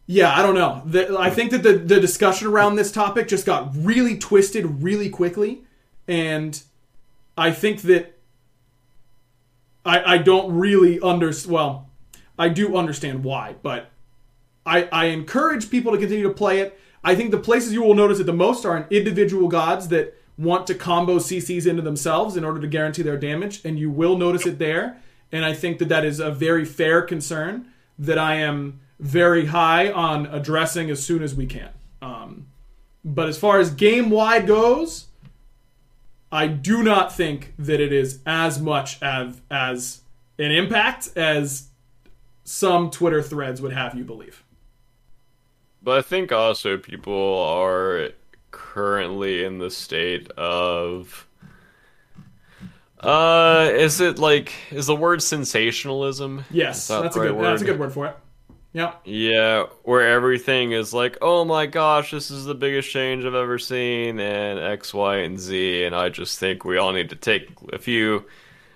yeah, 0.07 0.37
I 0.37 0.41
don't 0.41 0.55
know. 0.55 0.81
The, 0.85 1.17
I 1.17 1.29
think 1.29 1.51
that 1.51 1.63
the, 1.63 1.73
the 1.73 2.01
discussion 2.01 2.47
around 2.47 2.75
this 2.75 2.91
topic 2.91 3.29
just 3.29 3.45
got 3.45 3.73
really 3.73 4.17
twisted 4.17 4.83
really 4.83 5.09
quickly. 5.09 5.63
And 6.05 6.61
I 7.37 7.51
think 7.51 7.83
that 7.83 8.17
I, 9.85 10.15
I 10.15 10.17
don't 10.17 10.53
really 10.53 11.01
understand. 11.01 11.53
Well, 11.53 11.89
I 12.37 12.49
do 12.49 12.75
understand 12.75 13.23
why, 13.23 13.55
but 13.61 13.89
I, 14.65 14.87
I 14.91 15.05
encourage 15.05 15.69
people 15.69 15.91
to 15.91 15.97
continue 15.97 16.23
to 16.23 16.33
play 16.33 16.59
it. 16.59 16.79
I 17.03 17.15
think 17.15 17.31
the 17.31 17.39
places 17.39 17.73
you 17.73 17.83
will 17.83 17.95
notice 17.95 18.19
it 18.19 18.25
the 18.25 18.33
most 18.33 18.65
are 18.65 18.77
in 18.77 18.85
individual 18.89 19.47
gods 19.47 19.87
that 19.87 20.15
want 20.37 20.67
to 20.67 20.75
combo 20.75 21.17
CCs 21.17 21.67
into 21.67 21.81
themselves 21.81 22.37
in 22.37 22.43
order 22.43 22.59
to 22.59 22.67
guarantee 22.67 23.01
their 23.01 23.17
damage, 23.17 23.63
and 23.65 23.77
you 23.77 23.89
will 23.89 24.17
notice 24.17 24.45
it 24.45 24.59
there. 24.59 24.97
And 25.31 25.45
I 25.45 25.53
think 25.53 25.79
that 25.79 25.89
that 25.89 26.05
is 26.05 26.19
a 26.19 26.31
very 26.31 26.65
fair 26.65 27.01
concern 27.01 27.67
that 27.97 28.17
I 28.17 28.35
am 28.35 28.79
very 28.99 29.47
high 29.47 29.91
on 29.91 30.25
addressing 30.27 30.89
as 30.89 31.03
soon 31.03 31.23
as 31.23 31.33
we 31.33 31.45
can. 31.45 31.69
Um, 32.01 32.47
but 33.03 33.27
as 33.29 33.37
far 33.37 33.59
as 33.59 33.71
game 33.71 34.09
wide 34.09 34.45
goes, 34.45 35.07
I 36.31 36.47
do 36.47 36.81
not 36.81 37.13
think 37.13 37.53
that 37.59 37.81
it 37.81 37.91
is 37.91 38.19
as 38.25 38.59
much 38.59 39.01
as 39.01 39.41
as 39.51 40.01
an 40.39 40.51
impact 40.51 41.09
as 41.15 41.69
some 42.43 42.89
Twitter 42.89 43.21
threads 43.21 43.61
would 43.61 43.73
have 43.73 43.95
you 43.95 44.03
believe. 44.03 44.43
But 45.83 45.97
I 45.97 46.01
think 46.01 46.31
also 46.31 46.77
people 46.77 47.39
are 47.39 48.09
currently 48.51 49.43
in 49.43 49.57
the 49.57 49.69
state 49.69 50.29
of 50.31 51.27
uh 52.99 53.69
is 53.73 53.99
it 53.99 54.19
like 54.19 54.53
is 54.71 54.85
the 54.85 54.95
word 54.95 55.21
sensationalism? 55.21 56.45
Yes, 56.51 56.87
that 56.87 57.01
that's 57.01 57.15
a 57.15 57.19
good 57.19 57.31
right 57.35 57.41
that's 57.41 57.61
a 57.61 57.65
good 57.65 57.79
word 57.79 57.91
for 57.93 58.07
it. 58.07 58.17
Yeah. 58.73 58.93
Yeah, 59.03 59.65
where 59.83 60.07
everything 60.07 60.71
is 60.71 60.93
like, 60.93 61.17
oh 61.21 61.43
my 61.43 61.65
gosh, 61.65 62.11
this 62.11 62.31
is 62.31 62.45
the 62.45 62.55
biggest 62.55 62.89
change 62.89 63.25
I've 63.25 63.35
ever 63.35 63.59
seen, 63.59 64.19
and 64.19 64.59
X, 64.59 64.93
Y, 64.93 65.17
and 65.17 65.37
Z, 65.39 65.83
and 65.83 65.93
I 65.95 66.09
just 66.09 66.39
think 66.39 66.63
we 66.63 66.77
all 66.77 66.93
need 66.93 67.09
to 67.09 67.17
take 67.17 67.49
a 67.73 67.77
few, 67.77 68.25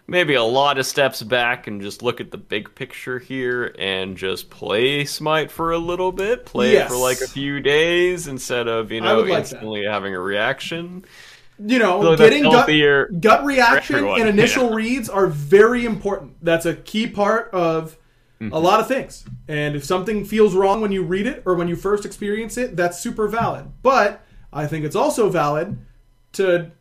maybe 0.05 0.33
a 0.33 0.43
lot 0.43 0.77
of 0.77 0.85
steps 0.85 1.23
back 1.23 1.67
and 1.67 1.81
just 1.81 2.03
look 2.03 2.19
at 2.19 2.29
the 2.31 2.37
big 2.37 2.75
picture 2.75 3.19
here 3.19 3.73
and 3.79 4.17
just 4.17 4.49
play 4.49 5.05
Smite 5.05 5.49
for 5.49 5.71
a 5.71 5.77
little 5.77 6.11
bit, 6.11 6.45
play 6.45 6.73
Yes. 6.73 6.91
it 6.91 6.93
for 6.93 6.99
like 6.99 7.21
a 7.21 7.27
few 7.27 7.61
days 7.61 8.27
instead 8.27 8.67
of, 8.67 8.91
you 8.91 8.99
know, 8.99 9.19
like 9.21 9.29
that. 9.29 9.39
instantly 9.39 9.85
having 9.85 10.13
a 10.13 10.19
reaction. 10.19 11.05
You 11.57 11.79
know, 11.79 12.15
that's 12.15 12.19
getting 12.19 12.43
gut, 12.43 13.21
gut 13.21 13.45
reaction 13.45 14.05
and 14.05 14.27
initial 14.27 14.71
yeah. 14.71 14.75
reads 14.75 15.09
are 15.09 15.27
very 15.27 15.85
important. 15.85 16.33
That's 16.41 16.65
a 16.65 16.75
key 16.75 17.07
part 17.07 17.49
of 17.53 17.95
Mm-hmm. 18.41 18.53
a 18.53 18.59
lot 18.59 18.81
of 18.81 18.87
things. 18.87 19.23
And 19.47 19.75
if 19.77 19.85
something 19.85 20.25
feels 20.25 20.53
wrong 20.55 20.81
when 20.81 20.91
you 20.91 21.03
read 21.03 21.25
it 21.25 21.43
or 21.45 21.55
when 21.55 21.69
you 21.69 21.75
first 21.77 22.03
experience 22.05 22.57
it, 22.57 22.75
that's 22.75 22.99
super 22.99 23.29
valid. 23.29 23.71
But 23.81 24.21
I 24.51 24.67
think 24.67 24.83
it's 24.83 24.95
also 24.95 25.29
valid 25.29 25.77
to 26.33 26.71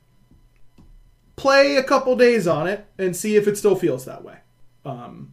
play 1.37 1.77
a 1.77 1.83
couple 1.85 2.17
days 2.17 2.47
on 2.49 2.67
it 2.67 2.87
and 2.99 3.15
see 3.17 3.37
if 3.37 3.47
it 3.47 3.57
still 3.57 3.77
feels 3.77 4.05
that 4.05 4.25
way. 4.25 4.39
Um, 4.85 5.33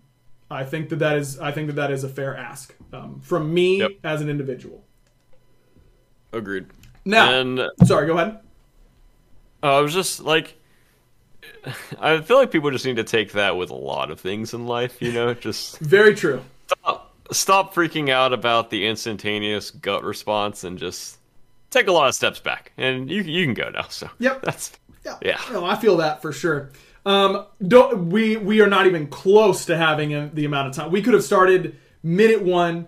I 0.49 0.63
think 0.63 0.89
that 0.89 0.97
that 0.99 1.17
is 1.17 1.39
I 1.39 1.51
think 1.51 1.67
that 1.67 1.75
that 1.77 1.89
is 1.91 2.03
a 2.03 2.09
fair 2.09 2.35
ask 2.37 2.75
um, 2.93 3.19
from 3.21 3.51
me 3.53 3.79
Yep. 3.79 3.91
as 4.03 4.21
an 4.21 4.29
individual. 4.29 4.83
Agreed. 6.33 6.67
Now, 7.03 7.33
And 7.39 7.61
sorry, 7.83 8.05
go 8.07 8.17
ahead. 8.17 8.39
Uh, 9.63 9.77
I 9.77 9.79
was 9.81 9.93
just 9.93 10.19
like, 10.21 10.57
I 11.99 12.21
feel 12.21 12.37
like 12.37 12.51
people 12.51 12.71
just 12.71 12.85
need 12.85 12.97
to 12.97 13.03
take 13.03 13.33
that 13.33 13.57
with 13.57 13.69
a 13.69 13.75
lot 13.75 14.11
of 14.11 14.19
things 14.19 14.53
in 14.53 14.65
life, 14.67 15.01
you 15.01 15.11
know? 15.11 15.33
Just 15.33 15.79
Very 15.79 16.15
true. 16.15 16.41
stop, 16.67 17.13
stop 17.31 17.73
freaking 17.73 18.09
out 18.09 18.33
about 18.33 18.69
the 18.69 18.87
instantaneous 18.87 19.71
gut 19.71 20.03
response 20.03 20.63
and 20.63 20.77
just 20.77 21.17
take 21.69 21.87
a 21.87 21.91
lot 21.91 22.07
of 22.07 22.15
steps 22.15 22.39
back. 22.39 22.71
And 22.77 23.09
you 23.09 23.21
you 23.21 23.45
can 23.45 23.53
go 23.53 23.69
now. 23.69 23.87
So 23.89 24.09
Yep. 24.19 24.41
that's 24.43 24.71
Yeah, 25.05 25.17
Yeah. 25.21 25.41
No, 25.51 25.65
I 25.65 25.75
feel 25.75 25.97
that 25.97 26.21
for 26.21 26.31
sure. 26.31 26.69
Um, 27.05 27.45
don't 27.67 28.09
we? 28.09 28.37
We 28.37 28.61
are 28.61 28.67
not 28.67 28.85
even 28.85 29.07
close 29.07 29.65
to 29.65 29.77
having 29.77 30.13
uh, 30.13 30.29
the 30.33 30.45
amount 30.45 30.69
of 30.69 30.75
time. 30.75 30.91
We 30.91 31.01
could 31.01 31.15
have 31.15 31.23
started 31.23 31.75
minute 32.03 32.43
one, 32.43 32.87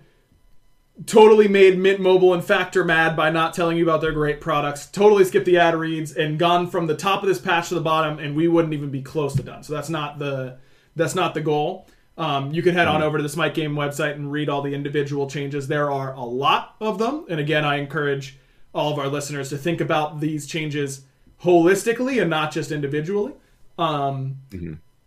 totally 1.05 1.47
made 1.47 1.77
Mint 1.77 1.99
Mobile 1.99 2.33
and 2.33 2.43
Factor 2.43 2.83
mad 2.83 3.15
by 3.15 3.29
not 3.29 3.53
telling 3.53 3.77
you 3.77 3.83
about 3.83 4.01
their 4.01 4.11
great 4.11 4.39
products. 4.41 4.85
Totally 4.87 5.25
skipped 5.25 5.45
the 5.45 5.57
ad 5.57 5.75
reads 5.75 6.11
and 6.13 6.37
gone 6.37 6.67
from 6.69 6.87
the 6.87 6.95
top 6.95 7.23
of 7.23 7.27
this 7.29 7.39
patch 7.39 7.69
to 7.69 7.75
the 7.75 7.81
bottom, 7.81 8.19
and 8.19 8.35
we 8.35 8.47
wouldn't 8.47 8.73
even 8.73 8.91
be 8.91 9.01
close 9.01 9.35
to 9.35 9.43
done. 9.43 9.63
So 9.63 9.73
that's 9.73 9.89
not 9.89 10.19
the 10.19 10.57
that's 10.95 11.15
not 11.15 11.33
the 11.33 11.41
goal. 11.41 11.87
Um, 12.15 12.51
you 12.51 12.61
can 12.61 12.75
head 12.75 12.87
on 12.87 13.01
over 13.01 13.17
to 13.17 13.23
the 13.23 13.29
Smite 13.29 13.55
Game 13.55 13.73
website 13.73 14.13
and 14.13 14.31
read 14.31 14.47
all 14.47 14.61
the 14.61 14.75
individual 14.75 15.27
changes. 15.27 15.67
There 15.67 15.89
are 15.89 16.13
a 16.13 16.23
lot 16.23 16.75
of 16.79 16.99
them, 16.99 17.25
and 17.27 17.39
again, 17.39 17.65
I 17.65 17.77
encourage 17.77 18.37
all 18.75 18.91
of 18.93 18.99
our 18.99 19.07
listeners 19.07 19.49
to 19.49 19.57
think 19.57 19.81
about 19.81 20.19
these 20.19 20.45
changes 20.45 21.05
holistically 21.43 22.21
and 22.21 22.29
not 22.29 22.51
just 22.51 22.71
individually. 22.71 23.33
Um, 23.79 24.37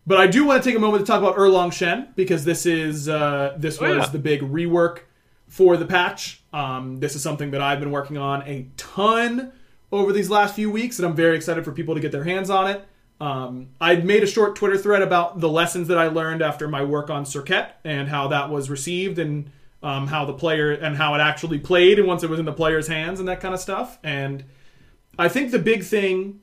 But 0.09 0.18
I 0.18 0.26
do 0.26 0.45
want 0.45 0.62
to 0.62 0.68
take 0.68 0.76
a 0.76 0.80
moment 0.80 1.05
to 1.05 1.11
talk 1.11 1.20
about 1.20 1.37
Erlang 1.37 1.72
Shen 1.72 2.09
because 2.16 2.45
this 2.45 2.66
is 2.66 3.09
uh, 3.09 3.55
this 3.57 3.80
Oh, 3.80 3.89
was 3.89 4.07
yeah. 4.07 4.11
the 4.11 4.18
big 4.18 4.41
rework 4.43 5.01
for 5.49 5.76
the 5.76 5.86
patch. 5.86 6.42
Um, 6.53 7.01
this 7.01 7.14
is 7.14 7.22
something 7.22 7.51
that 7.53 7.61
I've 7.61 7.80
been 7.80 7.90
working 7.90 8.18
on 8.18 8.42
a 8.42 8.68
ton 8.76 9.53
over 9.92 10.12
these 10.12 10.30
last 10.30 10.55
few 10.55 10.70
weeks, 10.70 10.99
and 10.99 11.07
I'm 11.07 11.14
very 11.14 11.36
excited 11.36 11.64
for 11.64 11.72
people 11.72 11.94
to 11.94 12.01
get 12.01 12.12
their 12.12 12.24
hands 12.24 12.51
on 12.51 12.68
it. 12.68 12.84
Um, 13.20 13.68
I 13.80 13.97
made 13.97 14.22
a 14.22 14.26
short 14.26 14.57
Twitter 14.57 14.76
thread 14.76 15.03
about 15.03 15.40
the 15.40 15.49
lessons 15.49 15.88
that 15.88 15.97
I 15.97 16.09
learned 16.09 16.42
after 16.42 16.68
my 16.68 16.84
work 16.84 17.09
on 17.09 17.24
Serqet 17.24 17.70
and 17.84 18.09
how 18.09 18.28
that 18.28 18.51
was 18.51 18.68
received 18.68 19.18
and 19.18 19.51
um, 19.82 20.07
how 20.09 20.24
the 20.24 20.34
player 20.34 20.72
and 20.72 20.97
how 20.97 21.14
it 21.14 21.20
actually 21.20 21.59
played 21.59 21.99
and 21.99 22.07
once 22.07 22.22
it 22.22 22.30
was 22.30 22.38
in 22.38 22.44
the 22.44 22.53
player's 22.53 22.88
hands 22.88 23.18
and 23.18 23.28
that 23.28 23.40
kind 23.40 23.55
of 23.55 23.61
stuff. 23.61 23.99
And 24.03 24.44
I 25.18 25.28
think 25.28 25.51
the 25.51 25.59
big 25.59 25.84
thing 25.84 26.40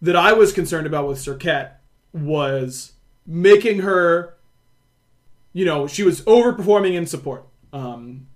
that 0.00 0.16
I 0.16 0.32
was 0.32 0.52
concerned 0.52 0.86
about 0.86 1.06
with 1.06 1.18
Serqet 1.18 1.72
was 2.12 2.92
making 3.26 3.80
her, 3.80 4.34
you 5.52 5.64
know, 5.64 5.86
she 5.86 6.02
was 6.02 6.22
overperforming 6.22 6.94
in 6.94 7.06
support. 7.06 7.47
Um, 7.72 8.28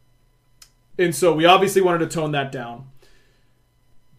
and 0.99 1.15
so 1.15 1.33
we 1.33 1.45
obviously 1.45 1.83
wanted 1.83 1.99
to 2.01 2.07
tone 2.07 2.33
that 2.33 2.53
down. 2.53 2.87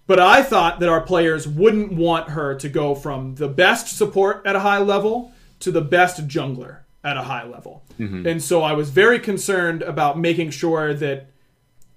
But 0.06 0.20
I 0.20 0.44
thought 0.44 0.80
that 0.82 0.90
our 0.90 1.02
players 1.02 1.48
wouldn't 1.48 1.94
want 1.94 2.30
her 2.30 2.56
to 2.56 2.70
go 2.70 2.94
from 2.94 3.36
the 3.36 3.48
best 3.48 3.96
support 3.98 4.46
at 4.46 4.56
a 4.56 4.60
high 4.60 4.80
level 4.80 5.32
to 5.60 5.72
the 5.72 5.82
best 5.82 6.28
jungler 6.28 6.80
at 7.04 7.16
a 7.16 7.24
high 7.24 7.46
level. 7.46 7.84
And 8.28 8.44
so 8.44 8.62
I 8.64 8.74
was 8.74 8.90
very 8.90 9.20
concerned 9.20 9.82
about 9.82 10.20
making 10.20 10.50
sure 10.50 10.94
that 10.94 11.28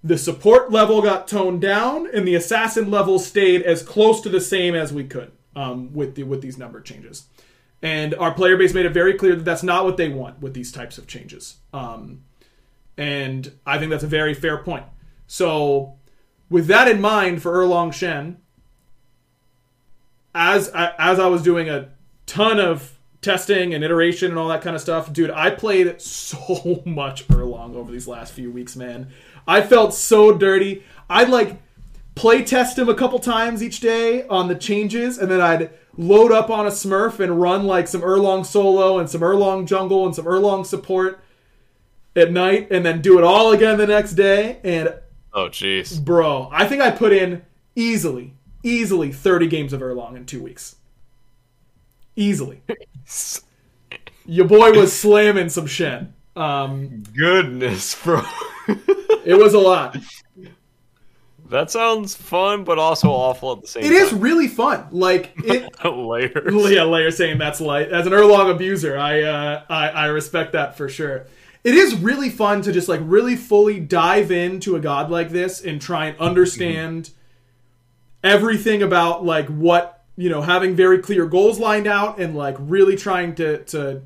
the 0.05 0.19
support 0.19 0.71
level 0.71 1.03
got 1.03 1.27
toned 1.27 1.61
down 1.61 2.09
and 2.15 2.27
the 2.29 2.37
assassin 2.37 2.91
level 2.93 3.19
stayed 3.19 3.63
as 3.63 3.83
close 3.83 4.21
to 4.21 4.29
the 4.29 4.41
same 4.41 4.75
as 4.77 4.93
we 4.93 5.03
could 5.05 5.33
um, 5.57 5.93
with 5.93 6.15
the 6.15 6.23
with 6.23 6.43
these 6.43 6.59
number 6.59 6.81
changes. 6.81 7.25
And 7.83 8.15
our 8.15 8.33
player 8.33 8.57
base 8.57 8.73
made 8.73 8.87
it 8.87 8.93
very 8.93 9.15
clear 9.15 9.35
that 9.35 9.45
that's 9.45 9.63
not 9.63 9.85
what 9.85 9.97
they 9.97 10.09
want 10.09 10.41
with 10.41 10.55
these 10.55 10.71
types 10.71 10.97
of 10.97 11.07
changes. 11.07 11.57
Um, 11.73 12.23
and 12.97 13.53
I 13.65 13.79
think 13.79 13.91
that's 13.91 14.05
a 14.05 14.09
very 14.09 14.35
fair 14.35 14.59
point. 14.59 14.85
So, 15.27 15.95
with 16.49 16.67
that 16.69 16.89
in 16.89 17.01
mind, 17.01 17.43
for 17.43 17.53
Erlang 17.53 17.93
Shen, 17.93 18.39
as 20.35 20.69
as 20.69 21.19
I 21.19 21.27
was 21.27 21.43
doing 21.43 21.69
a 21.69 21.89
ton 22.27 22.61
of 22.61 22.99
testing 23.23 23.75
and 23.75 23.83
iteration 23.83 24.31
and 24.31 24.39
all 24.39 24.49
that 24.49 24.63
kind 24.63 24.77
of 24.77 24.83
stuff, 24.83 25.13
dude, 25.13 25.31
I 25.31 25.51
played 25.51 26.01
so 26.01 26.83
much 26.87 27.27
Erlang 27.29 27.75
over 27.75 27.91
these 27.91 28.07
last 28.09 28.33
few 28.33 28.51
weeks, 28.51 28.77
man. 28.77 29.09
I 29.49 29.63
felt 29.63 29.95
so 29.95 30.33
dirty. 30.33 30.85
I'd 31.09 31.29
like 31.29 31.61
play 32.15 32.43
test 32.43 32.79
him 32.79 32.89
a 32.89 32.95
couple 32.95 33.19
times 33.19 33.63
each 33.63 33.81
day 33.81 34.27
on 34.29 34.49
the 34.49 34.55
changes, 34.55 35.19
and 35.19 35.31
then 35.31 35.41
I'd 35.41 35.71
load 35.97 36.33
up 36.33 36.51
on 36.51 36.67
a 36.67 36.71
Smurf 36.71 37.21
and 37.21 37.41
run 37.41 37.67
like 37.67 37.89
some 37.89 38.03
Erlang 38.03 38.45
solo 38.45 38.99
and 38.99 39.09
some 39.09 39.21
Erlang 39.23 39.67
jungle 39.67 40.07
and 40.07 40.15
some 40.15 40.25
Erlang 40.25 40.65
support 40.65 41.21
at 42.17 42.33
night, 42.33 42.69
and 42.71 42.85
then 42.85 43.01
do 43.03 43.19
it 43.19 43.25
all 43.25 43.53
again 43.53 43.79
the 43.79 43.87
next 43.87 44.15
day. 44.15 44.59
And 44.65 44.95
oh 45.33 45.49
jeez. 45.49 46.03
bro, 46.05 46.49
I 46.53 46.67
think 46.67 46.83
I 46.83 46.91
put 46.91 47.13
in 47.13 47.43
easily, 47.75 48.35
easily 48.63 49.13
30 49.13 49.47
games 49.49 49.73
of 49.73 49.81
Erlang 49.81 50.17
in 50.17 50.25
two 50.27 50.43
weeks. 50.43 50.77
Easily. 52.17 52.63
Your 54.27 54.47
boy 54.47 54.73
was 54.73 54.93
slamming 54.93 55.51
some 55.51 55.67
Shen. 55.67 56.15
Um, 56.35 57.05
Goodness, 57.17 57.95
bro. 58.03 58.23
it 59.25 59.39
was 59.39 59.55
a 59.55 59.59
lot. 59.59 59.97
that 61.49 61.71
sounds 61.71 62.15
fun, 62.17 62.65
but 62.65 62.79
also 62.79 63.09
awful 63.09 63.53
at 63.53 63.61
the 63.63 63.69
same 63.69 63.85
It 63.85 63.89
time. 63.91 63.97
is 63.99 64.13
really 64.15 64.49
fun. 64.49 64.87
Like 64.91 65.33
it. 65.45 65.73
layers. 65.85 66.71
yeah, 66.73 66.83
Layer 66.85 67.11
saying 67.11 67.39
that's 67.39 67.61
light. 67.61 67.91
As 67.93 68.07
an 68.07 68.13
Erlang 68.13 68.51
abuser, 68.51 68.99
I, 68.99 69.23
uh, 69.23 69.63
I 69.69 69.89
I 69.91 70.07
respect 70.07 70.53
that 70.53 70.77
for 70.77 70.89
sure. 70.89 71.27
It 71.67 71.75
is 71.75 71.97
really 71.97 72.31
fun 72.31 72.63
to 72.63 72.71
just 72.71 72.89
like 72.89 73.01
really 73.03 73.35
fully 73.35 73.81
dive 73.81 74.31
into 74.31 74.77
a 74.77 74.81
god 74.81 75.11
like 75.11 75.31
this 75.31 75.61
and 75.61 75.81
try 75.81 76.07
and 76.07 76.19
understand 76.21 77.11
everything 78.23 78.83
about 78.83 79.25
like 79.25 79.49
what 79.49 79.97
you 80.17 80.31
know, 80.31 80.41
having 80.41 80.75
very 80.75 80.99
clear 80.99 81.27
goals 81.27 81.59
lined 81.59 81.87
out 81.87 82.19
and 82.19 82.35
like 82.35 82.57
really 82.59 82.97
trying 82.97 83.35
to 83.35 83.59
to 83.65 84.03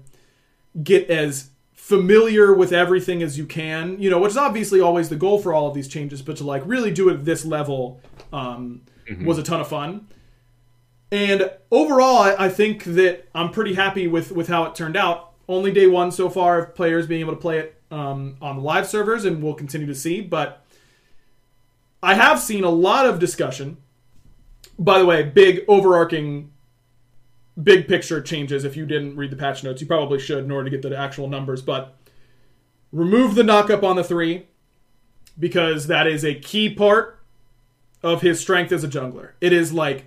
get 0.82 1.08
as 1.08 1.50
familiar 1.72 2.52
with 2.52 2.72
everything 2.72 3.22
as 3.22 3.38
you 3.38 3.46
can. 3.46 4.00
You 4.00 4.10
know, 4.10 4.18
which 4.18 4.30
is 4.30 4.36
obviously 4.36 4.80
always 4.80 5.08
the 5.08 5.16
goal 5.16 5.38
for 5.38 5.54
all 5.54 5.68
of 5.68 5.74
these 5.74 5.88
changes, 5.88 6.20
but 6.22 6.36
to 6.38 6.44
like 6.44 6.62
really 6.66 6.90
do 6.90 7.08
it 7.08 7.14
at 7.14 7.24
this 7.24 7.44
level 7.44 8.00
um, 8.32 8.82
was 9.24 9.38
a 9.38 9.42
ton 9.42 9.60
of 9.60 9.68
fun. 9.68 10.08
And 11.12 11.50
overall, 11.70 12.18
I, 12.18 12.46
I 12.46 12.48
think 12.48 12.84
that 12.84 13.28
I'm 13.34 13.50
pretty 13.50 13.74
happy 13.74 14.06
with 14.08 14.32
with 14.32 14.48
how 14.48 14.64
it 14.64 14.74
turned 14.74 14.96
out. 14.96 15.29
Only 15.50 15.72
day 15.72 15.88
one 15.88 16.12
so 16.12 16.30
far 16.30 16.60
of 16.60 16.76
players 16.76 17.08
being 17.08 17.22
able 17.22 17.34
to 17.34 17.40
play 17.40 17.58
it 17.58 17.82
um, 17.90 18.36
on 18.40 18.54
the 18.54 18.62
live 18.62 18.86
servers, 18.86 19.24
and 19.24 19.42
we'll 19.42 19.54
continue 19.54 19.88
to 19.88 19.96
see. 19.96 20.20
But 20.20 20.64
I 22.00 22.14
have 22.14 22.38
seen 22.38 22.62
a 22.62 22.70
lot 22.70 23.04
of 23.04 23.18
discussion. 23.18 23.78
By 24.78 25.00
the 25.00 25.04
way, 25.04 25.24
big 25.24 25.64
overarching, 25.66 26.52
big 27.60 27.88
picture 27.88 28.22
changes. 28.22 28.64
If 28.64 28.76
you 28.76 28.86
didn't 28.86 29.16
read 29.16 29.32
the 29.32 29.36
patch 29.36 29.64
notes, 29.64 29.80
you 29.80 29.88
probably 29.88 30.20
should 30.20 30.44
in 30.44 30.52
order 30.52 30.70
to 30.70 30.76
get 30.76 30.88
the 30.88 30.96
actual 30.96 31.26
numbers. 31.26 31.62
But 31.62 31.96
remove 32.92 33.34
the 33.34 33.42
knockup 33.42 33.82
on 33.82 33.96
the 33.96 34.04
three 34.04 34.46
because 35.36 35.88
that 35.88 36.06
is 36.06 36.24
a 36.24 36.36
key 36.36 36.72
part 36.72 37.18
of 38.04 38.22
his 38.22 38.38
strength 38.38 38.70
as 38.70 38.84
a 38.84 38.88
jungler. 38.88 39.32
It 39.40 39.52
is 39.52 39.72
like 39.72 40.06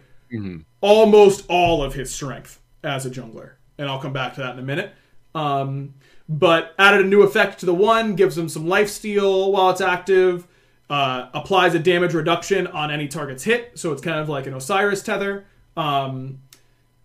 almost 0.79 1.45
all 1.49 1.83
of 1.83 1.95
his 1.95 2.13
strength 2.13 2.61
as 2.81 3.05
a 3.05 3.09
jungler, 3.09 3.55
and 3.77 3.89
I'll 3.89 3.99
come 3.99 4.13
back 4.13 4.35
to 4.35 4.39
that 4.39 4.53
in 4.53 4.59
a 4.59 4.63
minute. 4.63 4.93
Um, 5.35 5.95
but 6.29 6.73
added 6.79 7.05
a 7.05 7.07
new 7.07 7.21
effect 7.21 7.59
to 7.59 7.65
the 7.65 7.73
one, 7.73 8.15
gives 8.15 8.37
him 8.37 8.47
some 8.49 8.67
life 8.67 8.89
steal 8.89 9.51
while 9.51 9.69
it's 9.69 9.81
active, 9.81 10.47
uh, 10.89 11.27
applies 11.33 11.73
a 11.75 11.79
damage 11.79 12.13
reduction 12.13 12.67
on 12.67 12.91
any 12.91 13.07
target's 13.07 13.43
hit, 13.43 13.77
so 13.77 13.91
it's 13.91 14.01
kind 14.01 14.19
of 14.19 14.29
like 14.29 14.47
an 14.47 14.53
Osiris 14.53 15.03
tether. 15.03 15.45
Um, 15.75 16.39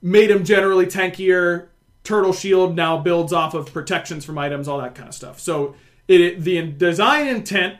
made 0.03 0.31
him 0.31 0.45
generally 0.45 0.87
tankier. 0.87 1.69
Turtle 2.05 2.33
shield 2.33 2.77
now 2.77 2.97
builds 2.97 3.33
off 3.33 3.55
of 3.55 3.73
protections 3.73 4.25
from 4.25 4.39
items, 4.39 4.69
all 4.69 4.79
that 4.81 4.95
kind 4.95 5.09
of 5.09 5.15
stuff. 5.15 5.41
So 5.41 5.75
It 6.07 6.41
the 6.41 6.63
design 6.73 7.29
intent 7.29 7.77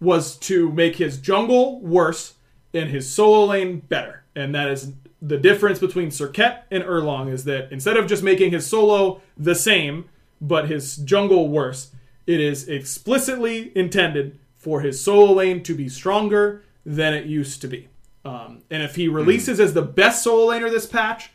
was 0.00 0.36
to 0.36 0.70
make 0.70 0.96
his 0.96 1.18
jungle 1.18 1.80
worse 1.80 2.34
and 2.72 2.90
his 2.90 3.10
solo 3.10 3.46
lane 3.46 3.80
better, 3.80 4.22
and 4.34 4.54
that 4.54 4.68
is 4.68 4.92
the 5.22 5.38
difference 5.38 5.78
between 5.78 6.08
Serqet 6.08 6.62
and 6.72 6.82
Erlang 6.82 7.32
is 7.32 7.44
that 7.44 7.70
instead 7.70 7.96
of 7.96 8.08
just 8.08 8.24
making 8.24 8.50
his 8.50 8.66
solo 8.66 9.22
the 9.36 9.54
same 9.54 10.06
but 10.40 10.68
his 10.68 10.96
jungle 10.96 11.48
worse, 11.48 11.92
it 12.26 12.40
is 12.40 12.68
explicitly 12.68 13.70
intended 13.76 14.38
for 14.56 14.80
his 14.80 15.00
solo 15.00 15.32
lane 15.32 15.62
to 15.62 15.74
be 15.74 15.88
stronger 15.88 16.64
than 16.84 17.14
it 17.14 17.26
used 17.26 17.60
to 17.60 17.68
be. 17.68 17.88
Um, 18.24 18.62
and 18.68 18.82
if 18.82 18.96
he 18.96 19.06
releases 19.06 19.60
as 19.60 19.74
the 19.74 19.82
best 19.82 20.24
solo 20.24 20.52
laner 20.52 20.70
this 20.70 20.86
patch, 20.86 21.30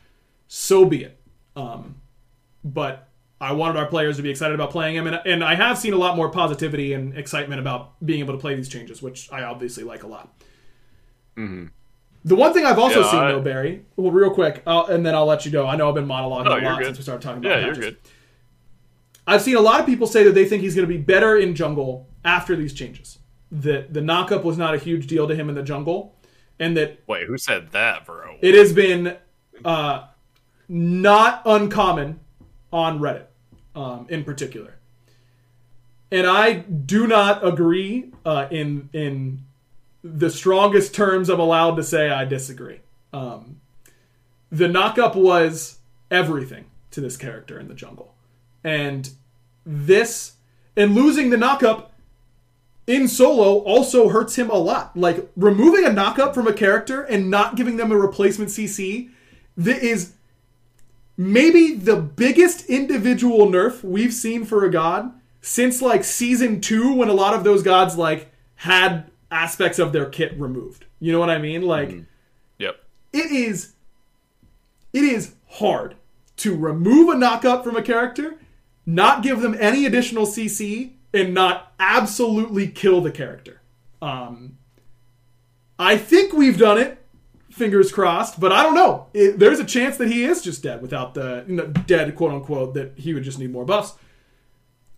so 0.50 0.84
be 0.86 1.06
it. 1.06 1.20
Um, 1.56 1.96
but 2.66 3.08
I 3.40 3.54
wanted 3.54 3.78
our 3.78 3.86
players 3.86 4.18
to 4.18 4.24
be 4.24 4.30
excited 4.30 4.54
about 4.54 4.72
playing 4.72 4.96
him, 4.96 5.08
and, 5.08 5.22
and 5.26 5.44
I 5.44 5.56
have 5.56 5.78
seen 5.78 5.94
a 5.94 5.98
lot 5.98 6.18
more 6.18 6.30
positivity 6.30 6.92
and 6.92 7.18
excitement 7.18 7.62
about 7.62 8.04
being 8.06 8.20
able 8.20 8.34
to 8.34 8.40
play 8.40 8.56
these 8.56 8.70
changes, 8.70 9.02
which 9.02 9.32
I 9.32 9.44
obviously 9.44 9.86
like 9.86 10.04
a 10.04 10.08
lot. 10.08 10.34
The 12.28 12.36
one 12.36 12.54
thing 12.54 12.66
I've 12.66 12.78
also 12.78 13.02
Yeah, 13.02 13.12
seen, 13.12 13.20
I- 13.22 13.32
though, 13.32 13.40
Barry, 13.42 13.84
well, 13.96 14.12
real 14.12 14.30
quick, 14.32 14.62
uh, 14.68 14.84
and 14.90 15.06
then 15.06 15.16
I'll 15.16 15.26
let 15.26 15.46
you 15.46 15.52
go. 15.52 15.66
I 15.66 15.78
know 15.78 15.88
I've 15.88 15.96
been 15.96 16.06
monologuing 16.08 16.44
No, 16.46 16.58
a 16.58 16.62
lot 16.62 16.78
good. 16.80 16.88
since 16.88 16.98
we 16.98 17.04
started 17.04 17.22
talking 17.22 17.46
about 17.46 17.60
Yeah, 17.60 17.66
you're 17.68 17.76
good. 17.76 17.98
I've 19.26 19.42
seen 19.42 19.56
a 19.56 19.62
lot 19.62 19.80
of 19.80 19.86
people 19.86 20.08
say 20.08 20.24
that 20.24 20.34
they 20.34 20.44
think 20.44 20.62
he's 20.62 20.76
going 20.76 20.86
to 20.88 20.94
be 20.94 20.98
better 21.02 21.38
in 21.38 21.56
jungle 21.56 22.08
after 22.26 22.56
these 22.58 22.74
changes. 22.74 23.20
That 23.50 23.94
the 23.94 24.02
knockup 24.02 24.44
was 24.44 24.58
not 24.58 24.76
a 24.76 24.78
huge 24.78 25.08
deal 25.08 25.26
to 25.28 25.36
him 25.36 25.48
in 25.48 25.56
the 25.56 25.64
jungle, 25.64 26.16
and 26.60 26.76
that 26.76 27.00
Wait, 27.08 27.28
who 27.28 27.38
said 27.38 27.72
that, 27.72 28.06
bro? 28.06 28.36
it 28.42 28.56
has 28.56 28.74
been 28.74 29.16
uh, 29.64 30.08
not 30.68 31.42
uncommon 31.46 32.20
on 32.74 33.00
Reddit, 33.00 33.28
um, 33.74 34.06
in 34.10 34.26
particular. 34.26 34.74
And 36.12 36.28
I 36.28 36.54
do 36.54 37.08
not 37.08 37.46
agree 37.48 38.12
uh, 38.26 38.48
in 38.52 38.90
in 38.92 39.44
the 40.04 40.30
strongest 40.30 40.94
terms 40.94 41.30
I'm 41.30 41.40
allowed 41.40 41.76
to 41.76 41.84
say. 41.84 42.10
I 42.10 42.26
disagree. 42.26 42.80
Um, 43.14 43.62
the 44.52 44.68
knockup 44.68 45.16
was 45.16 45.80
everything 46.10 46.66
to 46.92 47.02
this 47.02 47.18
character 47.18 47.60
in 47.60 47.68
the 47.68 47.74
jungle, 47.74 48.14
and 48.64 49.10
this 49.66 50.34
and 50.76 50.96
losing 50.96 51.30
the 51.30 51.38
knockup 51.38 51.88
in 52.86 53.08
solo 53.08 53.60
also 53.60 54.10
hurts 54.10 54.38
him 54.38 54.50
a 54.50 54.56
lot. 54.58 54.96
Like 54.96 55.30
removing 55.36 55.86
a 55.86 55.90
knockup 55.90 56.34
from 56.34 56.48
a 56.48 56.54
character 56.54 57.04
and 57.04 57.30
not 57.30 57.56
giving 57.56 57.78
them 57.78 57.92
a 57.92 57.98
replacement 57.98 58.50
CC 58.50 59.10
that 59.58 59.84
is 59.84 60.14
maybe 61.18 61.74
the 61.74 61.96
biggest 61.96 62.70
individual 62.70 63.48
nerf 63.48 63.84
we've 63.84 64.14
seen 64.14 64.46
for 64.46 64.64
a 64.64 64.72
god 64.72 65.12
since 65.42 65.82
like 65.82 66.04
season 66.04 66.62
2 66.62 66.94
when 66.94 67.10
a 67.10 67.14
lot 67.14 67.34
of 67.34 67.44
those 67.44 67.64
gods 67.64 67.98
like 67.98 68.32
had 68.56 69.10
aspects 69.32 69.80
of 69.80 69.92
their 69.92 70.06
kit 70.10 70.40
removed. 70.40 70.86
You 71.00 71.12
know 71.12 71.20
what 71.20 71.30
I 71.30 71.38
mean? 71.38 71.62
Like 71.64 71.96
Yep. 72.60 72.78
it 73.14 73.32
is 73.32 73.74
it 74.94 75.04
is 75.04 75.36
hard 75.48 75.96
to 76.38 76.56
remove 76.56 77.10
a 77.10 77.14
knockup 77.14 77.64
from 77.64 77.76
a 77.76 77.82
character, 77.82 78.36
not 78.86 79.24
give 79.24 79.42
them 79.42 79.56
any 79.60 79.86
additional 79.86 80.26
CC, 80.26 80.94
and 81.14 81.34
not 81.34 81.74
absolutely 81.80 82.68
kill 82.68 83.02
the 83.02 83.12
character. 83.12 83.62
Um, 84.02 84.58
I 85.80 85.98
think 85.98 86.34
we've 86.34 86.58
done 86.58 86.78
it, 86.78 87.04
fingers 87.52 87.92
crossed, 87.92 88.40
but 88.40 88.52
I 88.52 88.64
don't 88.64 88.76
know. 88.76 89.08
It, 89.14 89.40
there's 89.40 89.60
a 89.60 89.66
chance 89.66 89.98
that 89.98 90.08
he 90.10 90.24
is 90.24 90.42
just 90.42 90.64
dead 90.64 90.82
without 90.82 91.14
the 91.16 91.44
you 91.48 91.56
know, 91.56 91.66
dead 91.68 92.16
quote 92.16 92.32
unquote 92.32 92.74
that 92.76 92.94
he 92.98 93.14
would 93.14 93.24
just 93.24 93.40
need 93.40 93.52
more 93.52 93.66
buffs 93.66 93.94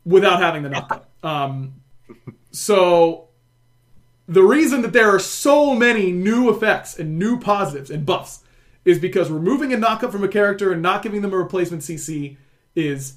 without 0.05 0.41
having 0.41 0.63
the 0.63 0.69
knockup. 0.69 1.03
Um, 1.21 1.81
so 2.51 3.27
the 4.29 4.43
reason 4.43 4.83
that 4.83 4.93
there 4.93 5.09
are 5.09 5.19
so 5.19 5.73
many 5.73 6.11
new 6.11 6.51
effects 6.51 6.97
and 6.97 7.17
new 7.17 7.39
positives 7.39 7.89
and 7.89 8.05
buffs 8.05 8.43
is 8.85 8.99
because 8.99 9.31
removing 9.31 9.73
a 9.73 9.77
knockup 9.77 10.11
from 10.11 10.23
a 10.23 10.27
character 10.27 10.71
and 10.71 10.83
not 10.83 11.01
giving 11.01 11.21
them 11.21 11.33
a 11.33 11.37
replacement 11.37 11.81
CC 11.81 12.37
is 12.75 13.15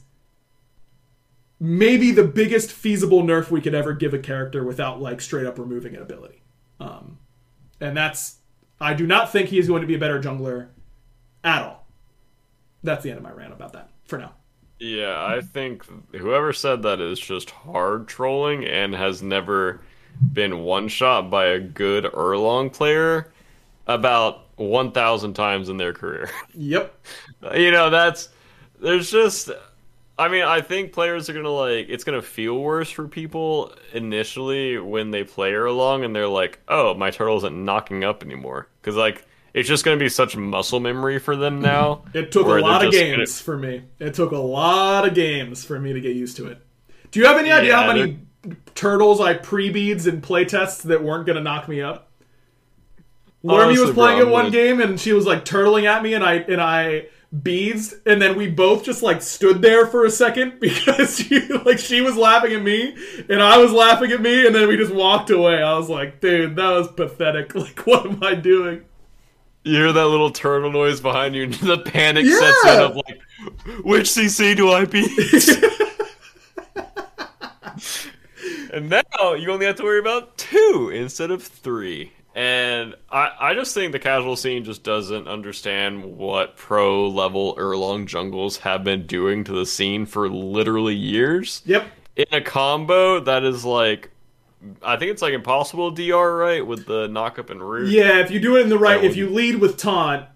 maybe 1.60 2.12
the 2.12 2.24
biggest 2.24 2.72
feasible 2.72 3.22
nerf 3.22 3.50
we 3.50 3.60
could 3.60 3.74
ever 3.74 3.92
give 3.92 4.14
a 4.14 4.18
character 4.18 4.64
without 4.64 5.02
like 5.02 5.20
straight 5.20 5.46
up 5.46 5.58
removing 5.58 5.94
an 5.94 6.00
ability. 6.00 6.42
Um, 6.80 7.18
and 7.78 7.94
that's 7.94 8.38
I 8.80 8.94
do 8.94 9.06
not 9.06 9.30
think 9.30 9.50
he 9.50 9.58
is 9.58 9.68
going 9.68 9.82
to 9.82 9.86
be 9.86 9.94
a 9.94 9.98
better 9.98 10.20
jungler 10.20 10.68
at 11.44 11.62
all. 11.62 11.86
That's 12.82 13.02
the 13.04 13.10
end 13.10 13.18
of 13.18 13.22
my 13.22 13.32
rant 13.32 13.52
about 13.52 13.74
that 13.74 13.90
for 14.06 14.18
now. 14.18 14.32
Yeah, 14.78 15.24
I 15.24 15.42
think 15.42 15.84
whoever 16.12 16.54
said 16.54 16.82
that 16.82 17.00
is 17.02 17.20
just 17.20 17.50
hard 17.50 18.08
trolling 18.08 18.64
and 18.64 18.94
has 18.94 19.22
never 19.22 19.82
been 20.32 20.60
one 20.60 20.88
shot 20.88 21.30
by 21.30 21.46
a 21.46 21.60
good 21.60 22.04
Erlang 22.04 22.72
player 22.72 23.32
about 23.86 24.46
1,000 24.56 25.34
times 25.34 25.68
in 25.68 25.76
their 25.76 25.92
career. 25.92 26.30
Yep. 26.54 26.94
you 27.54 27.70
know, 27.70 27.90
that's. 27.90 28.28
There's 28.80 29.10
just. 29.10 29.50
I 30.18 30.28
mean, 30.28 30.42
I 30.44 30.60
think 30.60 30.92
players 30.92 31.28
are 31.28 31.32
gonna 31.32 31.48
like. 31.50 31.86
It's 31.88 32.04
gonna 32.04 32.22
feel 32.22 32.58
worse 32.58 32.90
for 32.90 33.08
people 33.08 33.74
initially 33.92 34.78
when 34.78 35.10
they 35.10 35.24
play 35.24 35.52
Erlang 35.52 36.04
and 36.04 36.14
they're 36.14 36.28
like, 36.28 36.60
oh, 36.68 36.94
my 36.94 37.10
turtle 37.10 37.38
isn't 37.38 37.64
knocking 37.64 38.04
up 38.04 38.22
anymore. 38.22 38.68
Because, 38.80 38.94
like, 38.96 39.24
it's 39.54 39.68
just 39.68 39.84
gonna 39.84 39.96
be 39.96 40.08
such 40.08 40.36
muscle 40.36 40.80
memory 40.80 41.18
for 41.18 41.34
them 41.36 41.60
now. 41.62 42.04
It 42.14 42.30
took 42.30 42.46
a 42.46 42.50
lot 42.50 42.84
of 42.84 42.92
games 42.92 43.40
for 43.40 43.56
me. 43.56 43.84
It 43.98 44.14
took 44.14 44.32
a 44.32 44.38
lot 44.38 45.06
of 45.08 45.14
games 45.14 45.64
for 45.64 45.78
me 45.80 45.92
to 45.92 46.00
get 46.00 46.14
used 46.14 46.36
to 46.36 46.46
it. 46.48 46.58
Do 47.10 47.20
you 47.20 47.26
have 47.26 47.38
any 47.38 47.50
idea 47.50 47.74
how 47.74 47.82
Yeah, 47.82 47.92
many 47.94 48.18
turtles 48.74 49.20
I 49.20 49.34
pre-beads 49.34 50.06
in 50.06 50.20
playtests 50.20 50.82
that 50.82 51.02
weren't 51.02 51.26
going 51.26 51.36
to 51.36 51.42
knock 51.42 51.68
me 51.68 51.80
up? 51.80 52.10
Wormy 53.42 53.78
was 53.78 53.90
playing 53.90 54.20
it 54.20 54.28
one 54.28 54.50
game 54.50 54.80
and 54.80 55.00
she 55.00 55.12
was 55.12 55.26
like 55.26 55.44
turtling 55.44 55.84
at 55.84 56.02
me 56.02 56.14
and 56.14 56.24
I 56.24 56.34
and 56.34 56.60
I 56.60 57.06
beads 57.42 57.94
and 58.06 58.20
then 58.20 58.36
we 58.36 58.48
both 58.48 58.84
just 58.84 59.02
like 59.02 59.22
stood 59.22 59.62
there 59.62 59.86
for 59.86 60.04
a 60.04 60.10
second 60.10 60.54
because 60.60 61.16
she 61.18 61.40
like 61.40 61.78
she 61.78 62.00
was 62.00 62.16
laughing 62.16 62.52
at 62.52 62.62
me 62.62 62.94
and 63.28 63.42
I 63.42 63.58
was 63.58 63.72
laughing 63.72 64.12
at 64.12 64.20
me 64.20 64.46
and 64.46 64.54
then 64.54 64.68
we 64.68 64.76
just 64.76 64.94
walked 64.94 65.30
away. 65.30 65.60
I 65.60 65.76
was 65.76 65.88
like, 65.88 66.20
dude, 66.20 66.56
that 66.56 66.70
was 66.70 66.88
pathetic. 66.88 67.52
Like 67.62 67.80
what 67.80 68.06
am 68.06 68.22
I 68.22 68.34
doing? 68.34 68.84
You 69.64 69.76
hear 69.76 69.92
that 69.92 70.06
little 70.06 70.30
turtle 70.30 70.72
noise 70.72 71.00
behind 71.00 71.36
you, 71.36 71.44
and 71.44 71.54
the 71.54 71.78
panic 71.78 72.26
sets 72.26 72.64
in 72.64 72.80
of 72.80 72.96
like, 72.96 73.20
which 73.84 74.08
CC 74.08 74.56
do 74.56 74.72
I 74.72 74.84
beat? 74.84 75.08
And 78.72 78.88
now 78.88 79.34
you 79.34 79.50
only 79.52 79.66
have 79.66 79.76
to 79.76 79.82
worry 79.82 79.98
about 79.98 80.38
two 80.38 80.90
instead 80.92 81.30
of 81.30 81.42
three. 81.42 82.12
And 82.34 82.94
I, 83.10 83.30
I 83.38 83.54
just 83.54 83.74
think 83.74 83.92
the 83.92 83.98
casual 83.98 84.36
scene 84.36 84.64
just 84.64 84.82
doesn't 84.82 85.28
understand 85.28 86.16
what 86.16 86.56
pro 86.56 87.06
level 87.08 87.54
Erlang 87.56 88.06
jungles 88.06 88.56
have 88.58 88.82
been 88.82 89.06
doing 89.06 89.44
to 89.44 89.52
the 89.52 89.66
scene 89.66 90.06
for 90.06 90.30
literally 90.30 90.94
years. 90.94 91.60
Yep. 91.66 91.86
In 92.16 92.26
a 92.32 92.40
combo 92.40 93.20
that 93.20 93.44
is 93.44 93.64
like, 93.66 94.10
I 94.82 94.96
think 94.96 95.10
it's 95.10 95.20
like 95.20 95.34
impossible 95.34 95.90
DR, 95.90 96.36
right? 96.38 96.66
With 96.66 96.86
the 96.86 97.08
knockup 97.08 97.50
and 97.50 97.60
root. 97.60 97.90
Yeah, 97.90 98.20
if 98.20 98.30
you 98.30 98.40
do 98.40 98.56
it 98.56 98.62
in 98.62 98.70
the 98.70 98.78
right, 98.78 99.04
if 99.04 99.16
you 99.16 99.28
lead 99.28 99.56
with 99.56 99.76
taunt, 99.76 100.26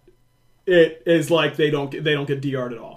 it 0.66 1.03
is 1.07 1.30
like 1.30 1.57
they 1.57 1.70
don't 1.70 1.91
get 1.91 2.03
they 2.05 2.12
don't 2.12 2.26
get 2.26 2.41
DR'd 2.41 2.72
at 2.72 2.78
all. 2.78 2.95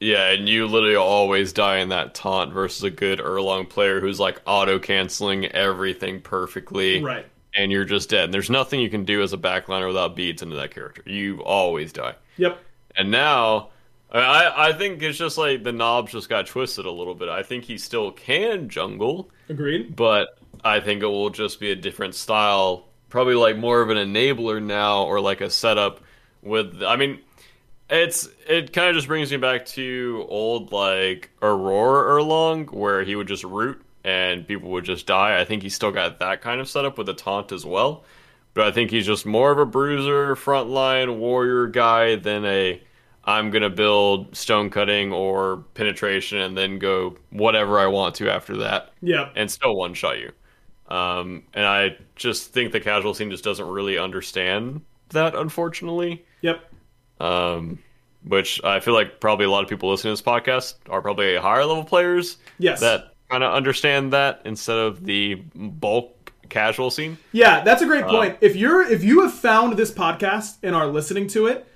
Yeah, 0.00 0.30
and 0.30 0.48
you 0.48 0.66
literally 0.66 0.96
always 0.96 1.52
die 1.52 1.78
in 1.78 1.88
that 1.90 2.14
taunt 2.14 2.52
versus 2.52 2.82
a 2.82 2.90
good 2.90 3.20
Erlang 3.20 3.68
player 3.68 4.00
who's 4.00 4.20
like 4.20 4.40
auto 4.44 4.78
canceling 4.78 5.46
everything 5.46 6.20
perfectly. 6.20 7.02
Right. 7.02 7.26
And 7.56 7.70
you're 7.70 7.84
just 7.84 8.10
dead. 8.10 8.24
And 8.24 8.34
there's 8.34 8.50
nothing 8.50 8.80
you 8.80 8.90
can 8.90 9.04
do 9.04 9.22
as 9.22 9.32
a 9.32 9.38
backliner 9.38 9.86
without 9.86 10.16
beads 10.16 10.42
into 10.42 10.56
that 10.56 10.72
character. 10.72 11.02
You 11.06 11.42
always 11.44 11.92
die. 11.92 12.16
Yep. 12.36 12.58
And 12.96 13.10
now, 13.12 13.68
I, 14.10 14.18
I 14.18 14.68
I 14.68 14.72
think 14.72 15.02
it's 15.02 15.16
just 15.16 15.38
like 15.38 15.62
the 15.62 15.72
knobs 15.72 16.12
just 16.12 16.28
got 16.28 16.46
twisted 16.46 16.84
a 16.84 16.90
little 16.90 17.14
bit. 17.14 17.28
I 17.28 17.42
think 17.44 17.64
he 17.64 17.78
still 17.78 18.10
can 18.10 18.68
jungle, 18.68 19.30
Agreed. 19.48 19.94
but 19.94 20.38
I 20.64 20.80
think 20.80 21.02
it 21.02 21.06
will 21.06 21.30
just 21.30 21.60
be 21.60 21.70
a 21.70 21.76
different 21.76 22.14
style. 22.16 22.86
Probably 23.08 23.34
like 23.34 23.56
more 23.56 23.80
of 23.80 23.90
an 23.90 23.98
enabler 23.98 24.60
now 24.62 25.04
or 25.04 25.20
like 25.20 25.40
a 25.40 25.48
setup 25.48 26.00
with, 26.42 26.82
I 26.82 26.96
mean, 26.96 27.20
it's 27.94 28.28
it 28.48 28.72
kind 28.72 28.88
of 28.90 28.94
just 28.96 29.06
brings 29.06 29.30
me 29.30 29.36
back 29.36 29.64
to 29.66 30.26
old 30.28 30.72
like 30.72 31.30
Aurora 31.42 32.20
Erlang, 32.22 32.72
where 32.72 33.04
he 33.04 33.16
would 33.16 33.28
just 33.28 33.44
root 33.44 33.80
and 34.04 34.46
people 34.46 34.70
would 34.70 34.84
just 34.84 35.06
die. 35.06 35.40
I 35.40 35.44
think 35.44 35.62
he's 35.62 35.74
still 35.74 35.90
got 35.90 36.18
that 36.18 36.42
kind 36.42 36.60
of 36.60 36.68
setup 36.68 36.98
with 36.98 37.06
the 37.06 37.14
taunt 37.14 37.52
as 37.52 37.64
well, 37.64 38.04
but 38.52 38.66
I 38.66 38.70
think 38.72 38.90
he's 38.90 39.06
just 39.06 39.24
more 39.26 39.50
of 39.50 39.58
a 39.58 39.66
bruiser, 39.66 40.34
frontline 40.36 41.16
warrior 41.18 41.66
guy 41.68 42.16
than 42.16 42.44
a 42.44 42.82
I'm 43.26 43.50
gonna 43.50 43.70
build 43.70 44.36
stone 44.36 44.68
cutting 44.68 45.10
or 45.12 45.64
penetration 45.74 46.38
and 46.38 46.58
then 46.58 46.78
go 46.78 47.16
whatever 47.30 47.78
I 47.78 47.86
want 47.86 48.14
to 48.16 48.30
after 48.30 48.56
that 48.58 48.92
Yep. 49.00 49.32
and 49.36 49.50
still 49.50 49.74
one 49.76 49.94
shot 49.94 50.18
you. 50.18 50.32
Um, 50.94 51.44
and 51.54 51.64
I 51.64 51.96
just 52.16 52.52
think 52.52 52.72
the 52.72 52.80
casual 52.80 53.14
scene 53.14 53.30
just 53.30 53.42
doesn't 53.44 53.66
really 53.66 53.96
understand 53.96 54.82
that, 55.10 55.34
unfortunately 55.34 56.24
Yep. 56.42 56.73
Um, 57.20 57.78
which 58.26 58.62
I 58.64 58.80
feel 58.80 58.94
like 58.94 59.20
probably 59.20 59.46
a 59.46 59.50
lot 59.50 59.62
of 59.62 59.68
people 59.70 59.90
listening 59.90 60.14
to 60.16 60.22
this 60.22 60.26
podcast 60.26 60.74
are 60.88 61.02
probably 61.02 61.36
higher 61.36 61.64
level 61.64 61.84
players 61.84 62.38
Yes. 62.58 62.80
that 62.80 63.14
kind 63.30 63.42
of 63.44 63.52
understand 63.52 64.12
that 64.12 64.42
instead 64.44 64.76
of 64.76 65.04
the 65.04 65.34
bulk 65.54 66.32
casual 66.48 66.90
scene. 66.90 67.18
Yeah, 67.32 67.62
that's 67.64 67.82
a 67.82 67.86
great 67.86 68.04
point. 68.06 68.38
if 68.40 68.54
you're 68.56 68.82
if 68.82 69.02
you 69.02 69.22
have 69.22 69.32
found 69.34 69.76
this 69.76 69.90
podcast 69.90 70.56
and 70.62 70.74
are 70.74 70.86
listening 70.86 71.26
to 71.28 71.46
it, 71.46 71.66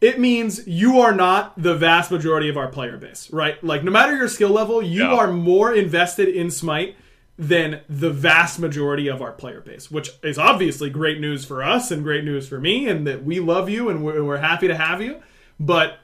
it 0.00 0.20
means 0.20 0.66
you 0.68 1.00
are 1.00 1.12
not 1.14 1.60
the 1.60 1.74
vast 1.74 2.10
majority 2.10 2.48
of 2.48 2.56
our 2.56 2.68
player 2.68 2.96
base, 2.96 3.30
right? 3.32 3.62
Like 3.64 3.82
no 3.84 3.90
matter 3.90 4.14
your 4.16 4.28
skill 4.28 4.50
level, 4.50 4.80
you 4.82 5.04
Yeah. 5.04 5.14
are 5.14 5.32
more 5.32 5.74
invested 5.74 6.28
in 6.28 6.50
Smite 6.50 6.94
than 7.38 7.80
the 7.88 8.10
vast 8.10 8.58
majority 8.58 9.06
of 9.06 9.22
our 9.22 9.30
player 9.30 9.60
base, 9.60 9.90
which 9.90 10.10
is 10.24 10.38
obviously 10.38 10.90
great 10.90 11.20
news 11.20 11.44
for 11.44 11.62
us 11.62 11.92
and 11.92 12.02
great 12.02 12.24
news 12.24 12.48
for 12.48 12.58
me, 12.58 12.88
and 12.88 13.06
that 13.06 13.24
we 13.24 13.38
love 13.38 13.70
you 13.70 13.88
and 13.88 14.04
we're, 14.04 14.24
we're 14.24 14.38
happy 14.38 14.66
to 14.66 14.76
have 14.76 15.00
you. 15.00 15.22
But 15.60 15.98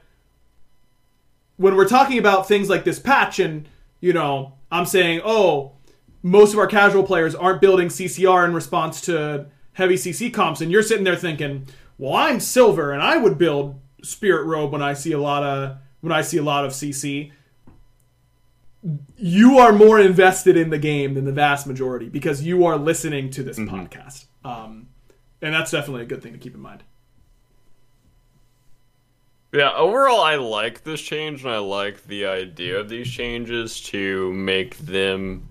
when 1.57 1.75
we're 1.75 1.89
talking 1.89 2.17
about 2.17 2.47
things 2.47 2.69
like 2.69 2.85
this 2.85 2.99
patch, 2.99 3.39
and 3.39 3.67
you 3.99 4.13
know, 4.13 4.53
I'm 4.71 4.85
saying, 4.85 5.21
oh, 5.25 5.73
most 6.23 6.53
of 6.53 6.59
our 6.59 6.67
casual 6.67 7.03
players 7.03 7.35
aren't 7.35 7.61
building 7.61 7.89
CCR 7.89 8.45
in 8.45 8.53
response 8.53 9.01
to 9.01 9.47
heavy 9.73 9.95
CC 9.95 10.33
comps, 10.33 10.61
and 10.61 10.71
you're 10.71 10.83
sitting 10.83 11.03
there 11.03 11.17
thinking, 11.17 11.67
well, 11.97 12.13
I'm 12.13 12.39
silver 12.39 12.91
and 12.91 13.01
I 13.01 13.17
would 13.17 13.37
build 13.37 13.79
Spirit 14.03 14.45
Robe 14.45 14.71
when 14.71 14.81
I 14.81 14.93
see 14.93 15.11
a 15.11 15.19
lot 15.19 15.43
of 15.43 15.77
when 15.99 16.13
I 16.13 16.21
see 16.21 16.37
a 16.37 16.43
lot 16.43 16.65
of 16.65 16.71
CC. 16.71 17.31
You 19.17 19.57
are 19.57 19.71
more 19.71 19.99
invested 19.99 20.55
in 20.57 20.69
the 20.69 20.77
game 20.77 21.15
than 21.15 21.25
the 21.25 21.31
vast 21.31 21.65
majority 21.65 22.07
because 22.09 22.43
you 22.43 22.65
are 22.65 22.77
listening 22.77 23.31
to 23.31 23.43
this 23.43 23.57
podcast, 23.57 24.25
um, 24.43 24.87
and 25.41 25.53
that's 25.53 25.71
definitely 25.71 26.03
a 26.03 26.05
good 26.05 26.21
thing 26.21 26.33
to 26.33 26.39
keep 26.39 26.53
in 26.53 26.59
mind. 26.59 26.83
Yeah, 29.53 29.71
overall, 29.73 30.19
I 30.19 30.35
like 30.35 30.83
this 30.83 31.01
change, 31.01 31.43
and 31.43 31.51
I 31.51 31.59
like 31.59 32.05
the 32.07 32.25
idea 32.25 32.77
of 32.79 32.89
these 32.89 33.09
changes 33.09 33.79
to 33.83 34.33
make 34.33 34.77
them 34.77 35.47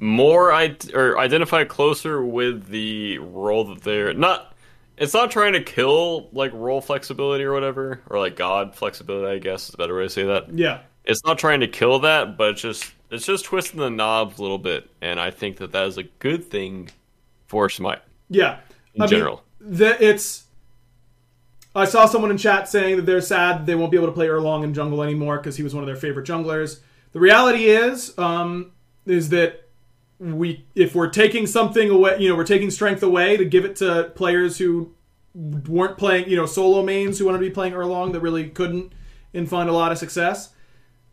more 0.00 0.52
I- 0.52 0.76
or 0.92 1.18
identify 1.18 1.64
closer 1.64 2.24
with 2.24 2.66
the 2.66 3.18
role 3.18 3.64
that 3.64 3.82
they're 3.82 4.12
not. 4.12 4.54
It's 4.98 5.14
not 5.14 5.30
trying 5.30 5.54
to 5.54 5.62
kill 5.62 6.28
like 6.32 6.52
role 6.52 6.80
flexibility 6.82 7.44
or 7.44 7.52
whatever, 7.52 8.02
or 8.10 8.18
like 8.18 8.36
God 8.36 8.74
flexibility. 8.76 9.34
I 9.34 9.38
guess 9.38 9.68
is 9.68 9.74
a 9.74 9.78
better 9.78 9.96
way 9.96 10.02
to 10.04 10.10
say 10.10 10.24
that. 10.24 10.52
Yeah, 10.52 10.80
It's 11.04 11.24
not 11.24 11.38
trying 11.38 11.60
to 11.60 11.68
kill 11.68 11.98
that, 12.00 12.36
but 12.36 12.50
it's 12.50 12.62
just 12.62 12.92
it's 13.10 13.26
just 13.26 13.44
twisting 13.44 13.80
the 13.80 13.90
knobs 13.90 14.38
a 14.38 14.42
little 14.42 14.58
bit, 14.58 14.88
and 15.00 15.20
I 15.20 15.30
think 15.30 15.58
that 15.58 15.72
that 15.72 15.86
is 15.86 15.98
a 15.98 16.04
good 16.04 16.50
thing 16.50 16.90
for 17.46 17.68
Smite. 17.68 18.00
Yeah, 18.30 18.60
In 18.94 19.06
general. 19.08 19.42
that 19.60 20.00
it's. 20.00 20.44
I 21.74 21.86
saw 21.86 22.06
someone 22.06 22.30
in 22.30 22.36
chat 22.36 22.68
saying 22.68 22.96
that 22.96 23.06
they're 23.06 23.20
sad 23.22 23.64
they 23.66 23.74
won't 23.74 23.90
be 23.90 23.96
able 23.96 24.08
to 24.08 24.12
play 24.12 24.26
Erlang 24.26 24.62
in 24.62 24.74
jungle 24.74 25.02
anymore 25.02 25.38
because 25.38 25.56
he 25.56 25.62
was 25.62 25.74
one 25.74 25.82
of 25.82 25.86
their 25.86 25.96
favorite 25.96 26.26
junglers. 26.26 26.80
The 27.12 27.20
reality 27.20 27.64
is, 27.64 28.16
um, 28.18 28.72
is 29.06 29.30
that 29.30 29.68
we, 30.18 30.64
if 30.74 30.94
we're 30.94 31.08
taking 31.08 31.46
something 31.46 31.90
away, 31.90 32.18
you 32.18 32.28
know, 32.28 32.36
we're 32.36 32.44
taking 32.44 32.70
strength 32.70 33.02
away 33.02 33.36
to 33.38 33.44
give 33.44 33.64
it 33.64 33.76
to 33.76 34.12
players 34.14 34.58
who 34.58 34.92
weren't 35.34 35.96
playing, 35.98 36.28
you 36.28 36.36
know, 36.36 36.46
solo 36.46 36.82
mains 36.82 37.18
who 37.18 37.24
wanted 37.24 37.38
to 37.38 37.44
be 37.44 37.50
playing 37.50 37.72
Erlang 37.72 38.12
that 38.12 38.20
really 38.20 38.48
couldn't 38.50 38.92
and 39.34 39.48
find 39.48 39.68
a 39.68 39.72
lot 39.72 39.92
of 39.92 39.98
success. 39.98 40.50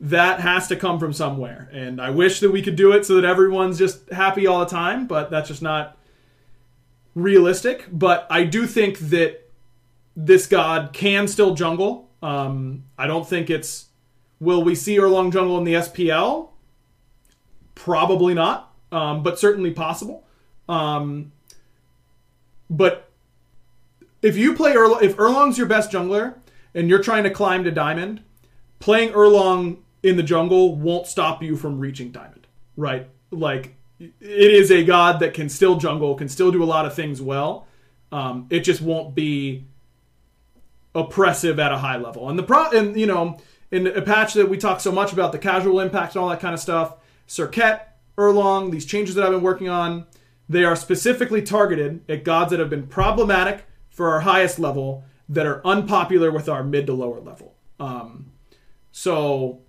That 0.02 0.40
has 0.40 0.68
to 0.70 0.78
come 0.78 0.98
from 0.98 1.12
somewhere, 1.12 1.70
and 1.74 2.00
I 2.02 2.10
wish 2.10 2.40
that 2.40 2.52
we 2.52 2.62
could 2.62 2.78
do 2.78 2.94
it 2.94 3.06
so 3.06 3.16
that 3.16 3.26
everyone's 3.26 3.78
just 3.78 4.10
happy 4.10 4.48
all 4.48 4.60
the 4.60 4.66
time, 4.66 5.08
but 5.08 5.30
that's 5.30 5.50
just 5.50 5.62
not 5.62 5.98
realistic, 7.16 7.86
but 7.92 8.26
I 8.30 8.44
do 8.44 8.66
think 8.66 8.98
that 9.00 9.50
this 10.16 10.48
god 10.48 10.92
can 10.94 11.28
still 11.28 11.54
jungle. 11.54 12.10
Um, 12.22 12.86
I 12.98 13.08
don't 13.08 13.28
think 13.28 13.50
it's. 13.50 13.88
Will 14.40 14.64
we 14.64 14.74
see 14.74 14.98
Erlang 14.98 15.34
jungle 15.34 15.58
in 15.58 15.66
the 15.66 15.74
SPL? 15.74 16.50
Probably 17.76 18.34
not, 18.34 18.74
um, 18.92 19.22
but 19.22 19.38
certainly 19.38 19.72
possible. 19.72 20.26
Um, 20.70 21.34
but 22.70 23.10
if 24.22 24.38
you 24.38 24.54
play 24.54 24.74
Erlang, 24.74 25.02
if 25.02 25.18
Erlang's 25.18 25.58
your 25.58 25.68
best 25.68 25.92
jungler 25.92 26.36
and 26.74 26.88
you're 26.90 27.04
trying 27.04 27.24
to 27.24 27.30
climb 27.30 27.64
to 27.64 27.72
diamond, 27.72 28.22
playing 28.80 29.10
Erlang 29.10 29.80
in 30.04 30.16
the 30.18 30.24
jungle 30.24 30.76
won't 30.76 31.08
stop 31.08 31.44
you 31.44 31.56
from 31.56 31.80
reaching 31.80 32.12
diamond, 32.12 32.48
right? 32.78 33.08
Like 33.32 33.76
it 34.00 34.14
is 34.22 34.72
a 34.72 34.84
god 34.84 35.20
that 35.20 35.34
can 35.34 35.50
still 35.50 35.76
jungle, 35.78 36.16
can 36.16 36.30
still 36.30 36.52
do 36.52 36.64
a 36.64 36.66
lot 36.66 36.86
of 36.86 36.94
things 36.94 37.22
well. 37.22 37.68
Um, 38.12 38.48
it 38.50 38.62
just 38.62 38.82
won't 38.82 39.14
be 39.14 39.66
oppressive 40.96 41.60
at 41.60 41.72
a 41.72 41.78
high 41.78 41.98
level. 41.98 42.30
And 42.30 42.40
the 42.40 42.44
pro, 42.44 42.70
and 42.72 43.00
you 43.00 43.06
know, 43.06 43.38
in 43.72 43.88
a 43.88 44.02
patch 44.02 44.34
that 44.34 44.50
we 44.50 44.58
talk 44.58 44.80
so 44.80 44.92
much 44.92 45.14
about 45.14 45.32
the 45.32 45.38
casual 45.38 45.80
impact 45.80 46.16
and 46.16 46.24
all 46.24 46.30
that 46.30 46.40
kind 46.40 46.54
of 46.54 46.60
stuff, 46.60 46.96
Serqet, 47.28 47.82
Erlang, 48.18 48.72
these 48.72 48.86
changes 48.86 49.16
that 49.16 49.26
I've 49.26 49.32
been 49.32 49.42
working 49.42 49.70
on, 49.70 50.08
they 50.48 50.64
are 50.64 50.76
specifically 50.76 51.42
targeted 51.42 52.02
at 52.10 52.24
gods 52.24 52.52
that 52.52 52.60
have 52.60 52.70
been 52.70 52.88
problematic 52.88 53.66
for 53.90 54.12
our 54.12 54.22
highest 54.22 54.58
level 54.58 55.04
that 55.28 55.46
are 55.46 55.62
unpopular 55.66 56.32
with 56.32 56.50
our 56.50 56.64
mid 56.64 56.88
to 56.88 56.94
lower 56.94 57.20
level. 57.20 57.54
Um, 57.80 58.32
so 58.92 59.62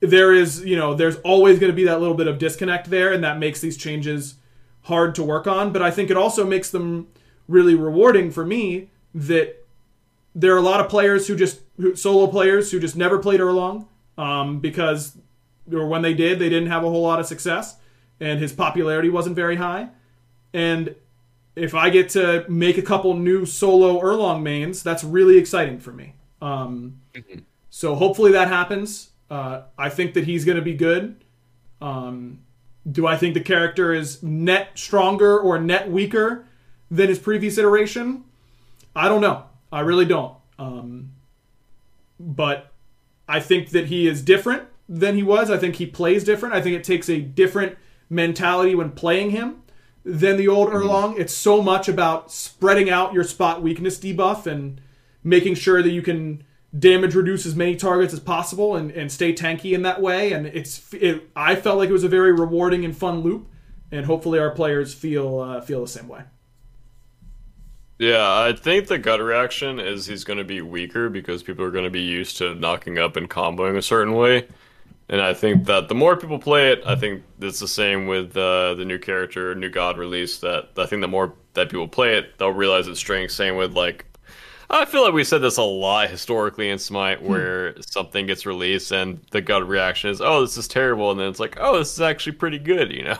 there 0.00 0.32
is, 0.32 0.64
you 0.64 0.76
know, 0.76 0.94
there's 0.94 1.16
always 1.18 1.58
going 1.58 1.72
to 1.72 1.76
be 1.76 1.84
that 1.84 2.00
little 2.00 2.14
bit 2.14 2.26
of 2.26 2.38
disconnect 2.38 2.90
there, 2.90 3.12
and 3.12 3.24
that 3.24 3.38
makes 3.38 3.60
these 3.60 3.76
changes 3.76 4.34
hard 4.82 5.14
to 5.16 5.22
work 5.22 5.46
on. 5.46 5.72
But 5.72 5.82
I 5.82 5.90
think 5.90 6.10
it 6.10 6.16
also 6.16 6.46
makes 6.46 6.70
them 6.70 7.08
really 7.48 7.74
rewarding 7.74 8.30
for 8.30 8.44
me 8.44 8.90
that 9.14 9.64
there 10.34 10.54
are 10.54 10.58
a 10.58 10.62
lot 10.62 10.80
of 10.80 10.88
players 10.88 11.26
who 11.26 11.36
just 11.36 11.60
who, 11.78 11.96
solo 11.96 12.26
players 12.26 12.70
who 12.70 12.78
just 12.78 12.96
never 12.96 13.18
played 13.18 13.40
Erlang 13.40 13.86
um, 14.18 14.60
because 14.60 15.16
or 15.72 15.86
when 15.88 16.02
they 16.02 16.14
did, 16.14 16.38
they 16.38 16.48
didn't 16.48 16.68
have 16.68 16.84
a 16.84 16.88
whole 16.88 17.02
lot 17.02 17.18
of 17.18 17.26
success, 17.26 17.76
and 18.20 18.38
his 18.38 18.52
popularity 18.52 19.08
wasn't 19.08 19.34
very 19.34 19.56
high. 19.56 19.88
And 20.52 20.94
if 21.56 21.74
I 21.74 21.90
get 21.90 22.10
to 22.10 22.44
make 22.48 22.78
a 22.78 22.82
couple 22.82 23.14
new 23.14 23.46
solo 23.46 24.00
Erlang 24.00 24.42
mains, 24.42 24.82
that's 24.82 25.02
really 25.02 25.38
exciting 25.38 25.80
for 25.80 25.92
me. 25.92 26.14
Um, 26.40 27.00
so 27.70 27.94
hopefully 27.94 28.32
that 28.32 28.48
happens. 28.48 29.10
Uh, 29.30 29.62
I 29.76 29.88
think 29.88 30.14
that 30.14 30.24
he's 30.24 30.44
going 30.44 30.56
to 30.56 30.62
be 30.62 30.74
good. 30.74 31.24
Um, 31.80 32.40
do 32.90 33.06
I 33.06 33.16
think 33.16 33.34
the 33.34 33.40
character 33.40 33.92
is 33.92 34.22
net 34.22 34.70
stronger 34.74 35.38
or 35.38 35.58
net 35.58 35.90
weaker 35.90 36.46
than 36.90 37.08
his 37.08 37.18
previous 37.18 37.58
iteration? 37.58 38.24
I 38.94 39.08
don't 39.08 39.20
know. 39.20 39.44
I 39.72 39.80
really 39.80 40.04
don't. 40.04 40.36
Um, 40.58 41.12
but 42.18 42.72
I 43.28 43.40
think 43.40 43.70
that 43.70 43.86
he 43.86 44.06
is 44.06 44.22
different 44.22 44.64
than 44.88 45.16
he 45.16 45.22
was. 45.22 45.50
I 45.50 45.58
think 45.58 45.76
he 45.76 45.86
plays 45.86 46.24
different. 46.24 46.54
I 46.54 46.62
think 46.62 46.76
it 46.76 46.84
takes 46.84 47.08
a 47.08 47.20
different 47.20 47.76
mentality 48.08 48.74
when 48.74 48.92
playing 48.92 49.30
him 49.30 49.62
than 50.04 50.36
the 50.36 50.46
old 50.46 50.70
Erlang. 50.70 51.18
It's 51.18 51.34
so 51.34 51.60
much 51.60 51.88
about 51.88 52.30
spreading 52.30 52.88
out 52.88 53.12
your 53.12 53.24
spot 53.24 53.62
weakness 53.62 53.98
debuff 53.98 54.46
and 54.46 54.80
making 55.24 55.56
sure 55.56 55.82
that 55.82 55.90
you 55.90 56.02
can 56.02 56.44
damage 56.78 57.14
reduce 57.14 57.46
as 57.46 57.54
many 57.54 57.76
targets 57.76 58.12
as 58.12 58.20
possible 58.20 58.76
and, 58.76 58.90
and 58.90 59.10
stay 59.10 59.32
tanky 59.32 59.72
in 59.72 59.82
that 59.82 60.00
way. 60.00 60.32
And 60.32 60.46
it's 60.46 60.92
it, 60.92 61.28
I 61.34 61.56
felt 61.56 61.78
like 61.78 61.88
it 61.88 61.92
was 61.92 62.04
a 62.04 62.08
very 62.08 62.32
rewarding 62.32 62.84
and 62.84 62.96
fun 62.96 63.20
loop, 63.20 63.48
and 63.90 64.06
hopefully 64.06 64.38
our 64.38 64.50
players 64.50 64.94
feel 64.94 65.40
uh, 65.40 65.60
feel 65.60 65.80
the 65.80 65.88
same 65.88 66.08
way. 66.08 66.22
Yeah, 67.98 68.30
I 68.30 68.52
think 68.52 68.88
the 68.88 68.98
gut 68.98 69.20
reaction 69.20 69.80
is 69.80 70.06
he's 70.06 70.24
going 70.24 70.38
to 70.38 70.44
be 70.44 70.60
weaker 70.60 71.08
because 71.08 71.42
people 71.42 71.64
are 71.64 71.70
going 71.70 71.84
to 71.84 71.90
be 71.90 72.02
used 72.02 72.36
to 72.38 72.54
knocking 72.54 72.98
up 72.98 73.16
and 73.16 73.28
comboing 73.28 73.76
a 73.76 73.82
certain 73.82 74.14
way. 74.14 74.46
And 75.08 75.20
I 75.20 75.34
think 75.34 75.66
that 75.66 75.88
the 75.88 75.94
more 75.94 76.16
people 76.16 76.38
play 76.38 76.72
it, 76.72 76.82
I 76.84 76.96
think 76.96 77.22
it's 77.40 77.60
the 77.60 77.68
same 77.68 78.06
with 78.06 78.36
uh, 78.36 78.74
the 78.74 78.84
new 78.84 78.98
character, 78.98 79.54
new 79.54 79.70
god 79.70 79.98
release. 79.98 80.40
That 80.40 80.70
I 80.76 80.84
think 80.86 81.00
the 81.00 81.08
more 81.08 81.32
that 81.54 81.70
people 81.70 81.88
play 81.88 82.18
it, 82.18 82.36
they'll 82.38 82.50
realize 82.50 82.88
its 82.88 82.98
strength. 82.98 83.32
Same 83.32 83.56
with 83.56 83.74
like, 83.74 84.04
I 84.70 84.84
feel 84.84 85.02
like 85.04 85.12
we 85.14 85.24
said 85.24 85.42
this 85.42 85.56
a 85.58 85.62
lot 85.62 86.10
historically 86.10 86.70
in 86.70 86.78
Smite, 86.78 87.22
where 87.22 87.80
something 87.82 88.26
gets 88.26 88.46
released 88.46 88.90
and 88.92 89.20
the 89.30 89.40
gut 89.40 89.66
reaction 89.68 90.10
is, 90.10 90.20
"Oh, 90.20 90.40
this 90.42 90.56
is 90.56 90.68
terrible," 90.68 91.10
and 91.10 91.20
then 91.20 91.28
it's 91.28 91.40
like, 91.40 91.56
"Oh, 91.60 91.78
this 91.78 91.92
is 91.92 92.00
actually 92.00 92.32
pretty 92.32 92.58
good," 92.58 92.90
you 92.92 93.04
know. 93.04 93.18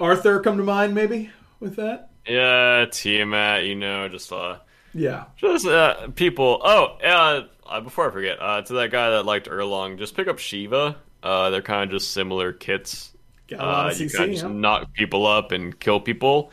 Arthur 0.00 0.40
come 0.40 0.56
to 0.58 0.62
mind 0.64 0.94
maybe 0.94 1.30
with 1.60 1.76
that. 1.76 2.10
Yeah, 2.26 2.86
Tiamat, 2.90 3.64
you 3.64 3.74
know, 3.74 4.08
just 4.08 4.32
uh, 4.32 4.58
Yeah. 4.94 5.24
Just 5.36 5.66
uh, 5.66 6.08
people. 6.14 6.60
Oh, 6.64 6.98
uh, 7.04 7.46
uh, 7.66 7.80
before 7.80 8.08
I 8.08 8.12
forget, 8.12 8.38
uh, 8.40 8.62
to 8.62 8.72
that 8.74 8.90
guy 8.90 9.10
that 9.10 9.24
liked 9.24 9.48
Erlang, 9.48 9.98
just 9.98 10.14
pick 10.14 10.28
up 10.28 10.38
Shiva. 10.38 10.96
Uh, 11.22 11.50
they're 11.50 11.62
kind 11.62 11.84
of 11.84 11.90
just 11.98 12.12
similar 12.12 12.52
kits. 12.52 13.12
Got 13.48 13.60
a 13.60 13.66
lot 13.66 13.86
Uh, 13.86 13.90
of 13.90 13.98
you 14.00 14.08
CC, 14.08 14.16
kind 14.16 14.30
of 14.32 14.36
just 14.36 14.46
knock 14.46 14.92
people 14.94 15.26
up 15.26 15.52
and 15.52 15.78
kill 15.80 16.00
people. 16.00 16.52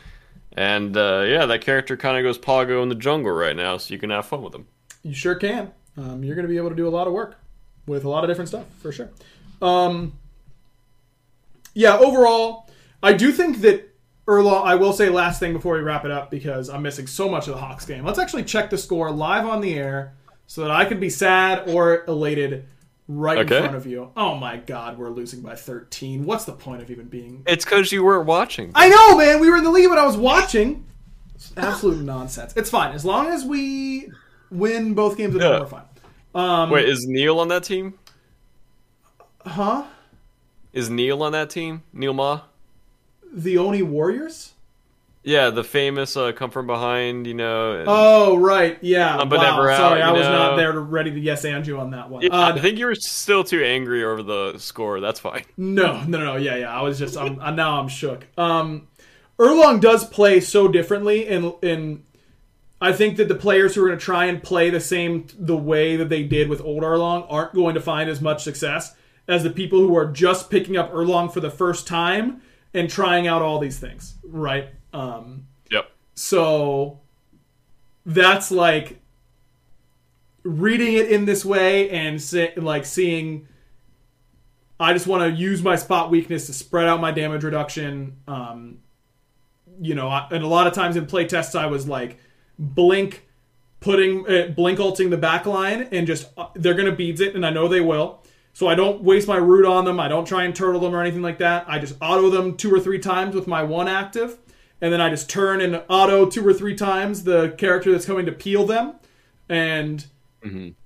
And 0.60 0.94
uh, 0.94 1.24
yeah, 1.26 1.46
that 1.46 1.62
character 1.62 1.96
kind 1.96 2.18
of 2.18 2.22
goes 2.22 2.36
Pogo 2.36 2.82
in 2.82 2.90
the 2.90 2.94
jungle 2.94 3.32
right 3.32 3.56
now, 3.56 3.78
so 3.78 3.94
you 3.94 3.98
can 3.98 4.10
have 4.10 4.26
fun 4.26 4.42
with 4.42 4.54
him. 4.54 4.66
You 5.02 5.14
sure 5.14 5.34
can. 5.34 5.72
Um, 5.96 6.22
you're 6.22 6.34
going 6.34 6.46
to 6.46 6.50
be 6.50 6.58
able 6.58 6.68
to 6.68 6.76
do 6.76 6.86
a 6.86 6.90
lot 6.90 7.06
of 7.06 7.14
work 7.14 7.38
with 7.86 8.04
a 8.04 8.10
lot 8.10 8.24
of 8.24 8.28
different 8.28 8.48
stuff 8.50 8.66
for 8.78 8.92
sure. 8.92 9.08
Um, 9.62 10.18
yeah, 11.72 11.96
overall, 11.96 12.68
I 13.02 13.14
do 13.14 13.32
think 13.32 13.62
that 13.62 13.96
Erlang. 14.26 14.62
I 14.66 14.74
will 14.74 14.92
say 14.92 15.08
last 15.08 15.40
thing 15.40 15.54
before 15.54 15.76
we 15.76 15.80
wrap 15.80 16.04
it 16.04 16.10
up 16.10 16.30
because 16.30 16.68
I'm 16.68 16.82
missing 16.82 17.06
so 17.06 17.26
much 17.30 17.48
of 17.48 17.54
the 17.54 17.60
Hawks 17.62 17.86
game. 17.86 18.04
Let's 18.04 18.18
actually 18.18 18.44
check 18.44 18.68
the 18.68 18.76
score 18.76 19.10
live 19.10 19.46
on 19.46 19.62
the 19.62 19.72
air 19.72 20.12
so 20.46 20.60
that 20.60 20.70
I 20.70 20.84
can 20.84 21.00
be 21.00 21.08
sad 21.08 21.70
or 21.70 22.04
elated 22.04 22.66
right 23.18 23.38
Okay. 23.38 23.56
in 23.56 23.62
front 23.64 23.76
of 23.76 23.86
you. 23.86 24.10
Oh 24.16 24.34
my 24.36 24.56
god, 24.56 24.98
we're 24.98 25.10
losing 25.10 25.40
by 25.40 25.54
13. 25.56 26.24
What's 26.24 26.44
the 26.44 26.52
point 26.52 26.82
of 26.82 26.90
even 26.90 27.06
being? 27.06 27.42
It's 27.46 27.64
because 27.64 27.90
you 27.92 28.04
weren't 28.04 28.26
watching. 28.26 28.70
I 28.74 28.88
know, 28.88 29.16
man. 29.16 29.40
We 29.40 29.50
were 29.50 29.56
in 29.56 29.64
the 29.64 29.70
lead 29.70 29.88
when 29.88 29.98
I 29.98 30.06
was 30.06 30.16
watching. 30.16 30.86
It's 31.34 31.52
absolute 31.56 32.00
nonsense. 32.04 32.52
It's 32.56 32.70
fine 32.70 32.92
as 32.94 33.04
long 33.04 33.26
as 33.28 33.44
we 33.44 34.10
win 34.50 34.94
both 34.94 35.16
games. 35.16 35.34
Yeah. 35.34 35.60
we're 35.60 35.66
fine. 35.66 35.82
Um, 36.34 36.70
Wait, 36.70 36.88
is 36.88 37.06
Neil 37.06 37.40
on 37.40 37.48
that 37.48 37.64
team? 37.64 37.94
huh? 39.44 39.84
Is 40.72 40.88
Neil 40.90 41.22
on 41.22 41.32
that 41.32 41.50
team? 41.50 41.82
Neil 41.92 42.12
Ma? 42.12 42.42
The 43.32 43.58
Oni 43.58 43.82
Warriors? 43.82 44.49
Yeah, 45.22 45.50
the 45.50 45.64
famous 45.64 46.16
uh, 46.16 46.32
come 46.32 46.50
from 46.50 46.66
behind, 46.66 47.26
you 47.26 47.34
know. 47.34 47.84
Oh 47.86 48.36
right, 48.38 48.78
yeah. 48.80 49.18
But 49.24 49.38
wow. 49.38 49.56
never 49.56 49.70
out, 49.70 49.76
Sorry, 49.76 50.02
I 50.02 50.12
was 50.12 50.26
not 50.26 50.56
there 50.56 50.72
to 50.72 50.80
ready 50.80 51.10
to 51.10 51.20
yes 51.20 51.44
and 51.44 51.66
you 51.66 51.78
on 51.78 51.90
that 51.90 52.08
one. 52.08 52.22
Yeah, 52.22 52.30
Uh, 52.30 52.54
I 52.54 52.60
think 52.60 52.78
you 52.78 52.86
were 52.86 52.94
still 52.94 53.44
too 53.44 53.62
angry 53.62 54.02
over 54.02 54.22
the 54.22 54.58
score. 54.58 55.00
That's 55.00 55.20
fine. 55.20 55.44
No, 55.58 56.02
no, 56.04 56.18
no, 56.18 56.36
yeah, 56.36 56.56
yeah. 56.56 56.74
I 56.74 56.82
was 56.82 56.98
just, 56.98 57.16
I'm 57.18 57.54
now 57.54 57.80
I'm 57.80 57.88
shook. 57.88 58.26
Um, 58.38 58.88
Erlang 59.38 59.80
does 59.80 60.06
play 60.06 60.40
so 60.40 60.68
differently, 60.68 61.26
in 61.26 61.52
in 61.62 62.04
I 62.80 62.92
think 62.92 63.18
that 63.18 63.28
the 63.28 63.34
players 63.34 63.74
who 63.74 63.84
are 63.84 63.88
going 63.88 63.98
to 63.98 64.04
try 64.04 64.24
and 64.24 64.42
play 64.42 64.70
the 64.70 64.80
same 64.80 65.26
the 65.38 65.56
way 65.56 65.96
that 65.96 66.08
they 66.08 66.22
did 66.22 66.48
with 66.48 66.62
old 66.62 66.82
Erlang 66.82 67.26
aren't 67.28 67.52
going 67.52 67.74
to 67.74 67.80
find 67.80 68.08
as 68.08 68.22
much 68.22 68.42
success 68.42 68.94
as 69.28 69.42
the 69.42 69.50
people 69.50 69.80
who 69.80 69.94
are 69.96 70.10
just 70.10 70.50
picking 70.50 70.78
up 70.78 70.92
Erlang 70.92 71.30
for 71.30 71.40
the 71.40 71.50
first 71.50 71.86
time 71.86 72.40
and 72.74 72.88
trying 72.88 73.26
out 73.26 73.42
all 73.42 73.58
these 73.58 73.78
things, 73.78 74.14
right? 74.24 74.68
Um, 74.92 75.46
Yep. 75.70 75.90
so 76.14 77.00
that's 78.06 78.50
like 78.50 78.98
reading 80.42 80.94
it 80.94 81.10
in 81.10 81.24
this 81.26 81.44
way 81.44 81.90
and 81.90 82.20
se- 82.20 82.54
like 82.56 82.84
seeing. 82.84 83.46
I 84.78 84.94
just 84.94 85.06
want 85.06 85.22
to 85.22 85.38
use 85.38 85.62
my 85.62 85.76
spot 85.76 86.10
weakness 86.10 86.46
to 86.46 86.54
spread 86.54 86.86
out 86.88 87.00
my 87.02 87.10
damage 87.12 87.44
reduction. 87.44 88.16
Um, 88.26 88.78
you 89.78 89.94
know, 89.94 90.08
I, 90.08 90.26
and 90.30 90.42
a 90.42 90.46
lot 90.46 90.66
of 90.66 90.72
times 90.72 90.96
in 90.96 91.04
play 91.06 91.26
tests, 91.26 91.54
I 91.54 91.66
was 91.66 91.86
like 91.86 92.18
blink, 92.58 93.26
putting 93.80 94.26
uh, 94.26 94.46
blink 94.56 94.80
ulting 94.80 95.10
the 95.10 95.18
back 95.18 95.44
line, 95.44 95.88
and 95.92 96.06
just 96.06 96.28
uh, 96.38 96.46
they're 96.54 96.74
gonna 96.74 96.92
beads 96.92 97.20
it, 97.20 97.34
and 97.34 97.44
I 97.44 97.50
know 97.50 97.68
they 97.68 97.82
will. 97.82 98.19
So 98.52 98.66
I 98.66 98.74
don't 98.74 99.02
waste 99.02 99.28
my 99.28 99.36
root 99.36 99.64
on 99.64 99.84
them. 99.84 99.98
I 100.00 100.08
don't 100.08 100.26
try 100.26 100.44
and 100.44 100.54
turtle 100.54 100.80
them 100.80 100.94
or 100.94 101.00
anything 101.00 101.22
like 101.22 101.38
that. 101.38 101.64
I 101.68 101.78
just 101.78 101.96
auto 102.00 102.28
them 102.30 102.56
two 102.56 102.72
or 102.74 102.80
three 102.80 102.98
times 102.98 103.34
with 103.34 103.46
my 103.46 103.62
one 103.62 103.88
active, 103.88 104.38
and 104.80 104.92
then 104.92 105.00
I 105.00 105.08
just 105.08 105.30
turn 105.30 105.60
and 105.60 105.82
auto 105.88 106.26
two 106.26 106.46
or 106.46 106.52
three 106.52 106.74
times 106.74 107.24
the 107.24 107.50
character 107.56 107.92
that's 107.92 108.06
coming 108.06 108.26
to 108.26 108.32
peel 108.32 108.66
them, 108.66 108.94
and 109.48 110.04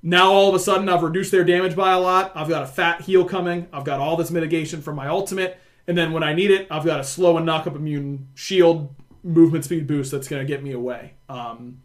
now 0.02 0.32
all 0.32 0.48
of 0.48 0.54
a 0.54 0.58
sudden 0.58 0.88
I've 0.88 1.02
reduced 1.02 1.30
their 1.30 1.44
damage 1.44 1.76
by 1.76 1.92
a 1.92 2.00
lot. 2.00 2.32
I've 2.34 2.48
got 2.48 2.64
a 2.64 2.66
fat 2.66 3.02
heal 3.02 3.24
coming. 3.24 3.66
I've 3.72 3.84
got 3.84 4.00
all 4.00 4.16
this 4.16 4.30
mitigation 4.30 4.82
from 4.82 4.96
my 4.96 5.06
ultimate, 5.08 5.58
and 5.86 5.96
then 5.96 6.12
when 6.12 6.22
I 6.22 6.34
need 6.34 6.50
it, 6.50 6.66
I've 6.70 6.84
got 6.84 7.00
a 7.00 7.04
slow 7.04 7.36
and 7.36 7.46
knock 7.46 7.66
up 7.66 7.76
immune 7.76 8.28
shield 8.34 8.94
movement 9.22 9.64
speed 9.64 9.86
boost 9.86 10.10
that's 10.10 10.28
going 10.28 10.42
to 10.42 10.46
get 10.46 10.62
me 10.62 10.72
away. 10.72 11.14
Um, 11.28 11.78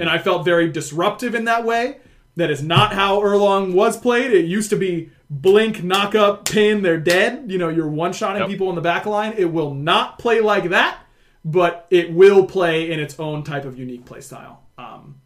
And 0.00 0.08
I 0.08 0.18
felt 0.18 0.44
very 0.44 0.70
disruptive 0.70 1.34
in 1.34 1.44
that 1.44 1.64
way. 1.64 1.98
That 2.36 2.50
is 2.50 2.62
not 2.62 2.92
how 2.92 3.20
Erlang 3.20 3.74
was 3.74 3.96
played. 3.96 4.32
It 4.32 4.46
used 4.46 4.70
to 4.70 4.76
be 4.76 5.10
blink, 5.30 5.84
knock 5.84 6.14
up, 6.14 6.44
pin, 6.48 6.82
they're 6.82 6.98
dead. 6.98 7.50
You 7.50 7.58
know, 7.58 7.68
you're 7.68 7.88
one 7.88 8.12
shotting 8.12 8.40
Yep. 8.42 8.48
people 8.50 8.68
in 8.70 8.74
the 8.74 8.80
back 8.80 9.06
line. 9.06 9.34
It 9.36 9.52
will 9.52 9.72
not 9.72 10.18
play 10.18 10.40
like 10.40 10.70
that, 10.70 10.98
but 11.44 11.86
it 11.90 12.12
will 12.12 12.46
play 12.46 12.90
in 12.90 12.98
its 12.98 13.18
own 13.20 13.44
type 13.44 13.64
of 13.64 13.78
unique 13.78 14.04
play 14.04 14.20
style. 14.20 14.62
Um, 14.76 15.20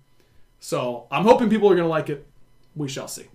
so 0.60 1.06
I'm 1.10 1.24
hoping 1.24 1.48
people 1.48 1.70
are 1.70 1.74
going 1.74 1.86
to 1.86 1.90
like 1.90 2.10
it. 2.10 2.26
We 2.76 2.88
shall 2.88 3.08
see. 3.08 3.26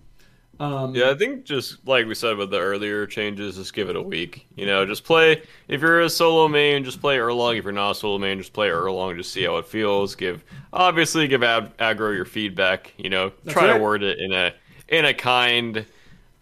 Um, 0.60 0.94
Yeah, 0.94 1.10
I 1.10 1.14
think 1.14 1.44
just 1.44 1.86
like 1.86 2.06
we 2.06 2.14
said 2.14 2.36
with 2.36 2.50
the 2.50 2.60
earlier 2.60 3.06
changes, 3.06 3.56
just 3.56 3.74
give 3.74 3.88
it 3.88 3.96
a 3.96 4.02
week. 4.02 4.46
You 4.56 4.66
know, 4.66 4.86
just 4.86 5.04
play. 5.04 5.42
If 5.68 5.80
you're 5.80 6.00
a 6.00 6.08
solo 6.10 6.48
main, 6.48 6.84
just 6.84 7.00
play 7.00 7.16
Erlang. 7.16 7.58
If 7.58 7.64
you're 7.64 7.72
not 7.72 7.92
a 7.92 7.94
solo 7.94 8.18
main, 8.18 8.38
just 8.38 8.52
play 8.52 8.68
Erlang. 8.68 9.16
Just 9.16 9.32
see 9.32 9.44
how 9.44 9.56
it 9.56 9.66
feels. 9.66 10.14
Give 10.14 10.42
obviously 10.72 11.26
give 11.28 11.42
Ag- 11.42 11.76
aggro 11.78 12.14
your 12.14 12.24
feedback. 12.24 12.92
You 12.98 13.10
know, 13.10 13.32
try 13.48 13.66
right. 13.68 13.76
to 13.78 13.82
word 13.82 14.02
it 14.02 14.18
in 14.18 14.32
a 14.32 14.52
in 14.88 15.04
a 15.06 15.14
kind, 15.14 15.86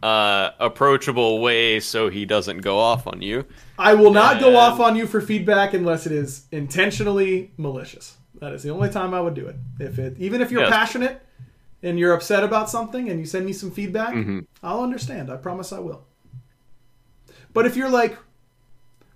uh, 0.02 0.51
approachable 0.59 1.40
way 1.40 1.78
so 1.80 2.09
he 2.09 2.24
doesn't 2.24 2.59
go 2.59 2.78
off 2.78 3.06
on 3.06 3.22
you. 3.22 3.44
I 3.78 3.94
will 3.94 4.12
not 4.12 4.40
go 4.40 4.56
off 4.56 4.80
on 4.80 4.97
you 4.97 5.06
for 5.06 5.20
feedback 5.20 5.74
unless 5.74 6.06
it 6.06 6.12
is 6.12 6.47
intentionally 6.52 7.52
malicious. 7.56 8.16
That 8.40 8.52
is 8.52 8.62
the 8.64 8.70
only 8.70 8.90
time 8.90 9.14
I 9.14 9.20
would 9.20 9.34
do 9.34 9.47
it. 9.47 9.56
If 9.78 9.98
it, 10.01 10.16
even 10.18 10.40
if 10.40 10.51
you're 10.51 10.62
Yes. 10.62 10.70
passionate 10.72 11.22
and 11.82 11.98
you're 11.98 12.12
upset 12.14 12.44
about 12.44 12.70
something 12.70 13.09
and 13.09 13.18
you 13.20 13.26
send 13.26 13.44
me 13.46 13.52
some 13.52 13.70
feedback, 13.70 14.14
Mm-hmm. 14.14 14.40
I'll 14.62 14.82
understand. 14.82 15.30
I 15.30 15.36
promise 15.36 15.72
I 15.72 15.78
will. 15.80 16.04
But 17.52 17.66
if 17.66 17.76
you're 17.76 17.90
like 17.90 18.16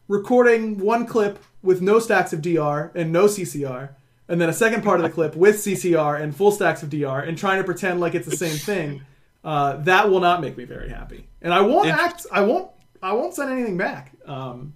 recording 0.08 0.78
one 0.78 1.06
clip 1.06 1.38
with 1.62 1.80
no 1.82 1.98
stacks 1.98 2.32
of 2.32 2.42
DR 2.42 2.90
and 2.94 3.12
no 3.12 3.24
CCR, 3.26 3.90
and 4.28 4.40
then 4.40 4.48
a 4.48 4.52
second 4.52 4.82
part 4.82 4.98
of 5.00 5.04
the 5.04 5.10
clip 5.10 5.36
with 5.36 5.56
CCR 5.56 6.20
and 6.20 6.34
full 6.34 6.50
stacks 6.50 6.82
of 6.82 6.90
DR, 6.90 7.20
and 7.26 7.38
trying 7.38 7.58
to 7.58 7.64
pretend 7.64 8.00
like 8.00 8.14
it's 8.14 8.26
the 8.28 8.36
same 8.36 8.56
thing, 8.56 9.02
uh, 9.44 9.76
that 9.78 10.10
will 10.10 10.20
not 10.20 10.40
make 10.40 10.56
me 10.56 10.64
very 10.64 10.88
happy. 10.88 11.26
And 11.42 11.54
I 11.54 11.60
won't 11.60 11.88
act. 11.88 12.26
I 12.32 12.40
won't. 12.42 12.70
I 13.02 13.12
won't 13.12 13.34
send 13.34 13.52
anything 13.52 13.76
back. 13.76 14.12
Um, 14.26 14.74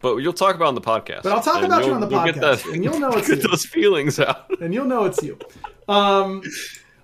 But 0.00 0.16
you'll 0.16 0.32
talk 0.34 0.54
about 0.54 0.66
it 0.66 0.68
on 0.68 0.74
the 0.74 0.80
podcast. 0.82 1.22
But 1.24 1.32
I'll 1.32 1.42
talk 1.42 1.62
about 1.64 1.84
you 1.84 1.92
on 1.92 2.00
the 2.00 2.06
podcast, 2.08 2.62
that- 2.64 2.66
and 2.66 2.84
you'll 2.84 3.00
know 3.00 3.08
it's 3.12 3.28
get 3.28 3.42
you. 3.42 3.48
those 3.48 3.64
feelings 3.64 4.20
out. 4.20 4.50
and 4.60 4.72
you'll 4.74 4.84
know 4.86 5.04
it's 5.06 5.22
you. 5.22 5.38
Um, 5.88 6.42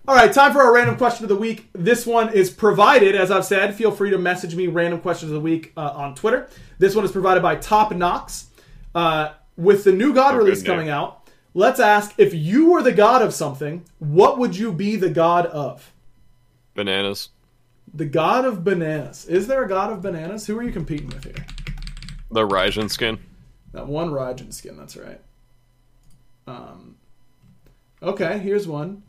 all 0.06 0.14
right, 0.14 0.32
time 0.32 0.52
for 0.52 0.60
our 0.60 0.74
random 0.74 0.96
question 0.96 1.24
of 1.24 1.30
the 1.30 1.36
week. 1.36 1.68
This 1.72 2.04
one 2.04 2.32
is 2.34 2.50
provided, 2.50 3.14
as 3.14 3.30
I've 3.30 3.44
said. 3.46 3.74
Feel 3.74 3.90
free 3.90 4.10
to 4.10 4.18
message 4.18 4.54
me 4.54 4.66
random 4.66 5.00
questions 5.00 5.30
of 5.30 5.34
the 5.34 5.40
week 5.40 5.72
uh, 5.78 5.92
on 5.94 6.14
Twitter. 6.14 6.48
This 6.78 6.94
one 6.94 7.04
is 7.06 7.12
provided 7.12 7.42
by 7.42 7.56
Top 7.56 7.90
Knox. 7.94 8.48
Uh, 8.94 9.32
with 9.56 9.84
the 9.84 9.92
new 9.92 10.12
God 10.12 10.34
Oh, 10.34 10.38
release 10.38 10.62
coming 10.62 10.90
out, 10.90 11.28
let's 11.54 11.80
ask 11.80 12.12
if 12.18 12.34
you 12.34 12.72
were 12.72 12.82
the 12.82 12.92
god 12.92 13.22
of 13.22 13.32
something, 13.32 13.84
what 13.98 14.38
would 14.38 14.56
you 14.56 14.72
be 14.72 14.96
the 14.96 15.08
god 15.08 15.46
of? 15.46 15.92
Bananas. 16.74 17.30
The 17.94 18.04
god 18.04 18.44
of 18.44 18.62
bananas. 18.62 19.24
Is 19.26 19.46
there 19.46 19.62
a 19.64 19.68
god 19.68 19.90
of 19.92 20.02
bananas? 20.02 20.46
Who 20.46 20.58
are 20.58 20.62
you 20.62 20.72
competing 20.72 21.06
with 21.08 21.24
here? 21.24 21.46
The 22.30 22.46
Raijin 22.46 22.90
skin. 22.90 23.18
That 23.72 23.86
one 23.86 24.10
Raijin 24.10 24.52
skin, 24.52 24.76
that's 24.76 24.96
right. 24.96 25.20
Um, 26.46 26.96
okay, 28.02 28.38
here's 28.38 28.68
one. 28.68 29.02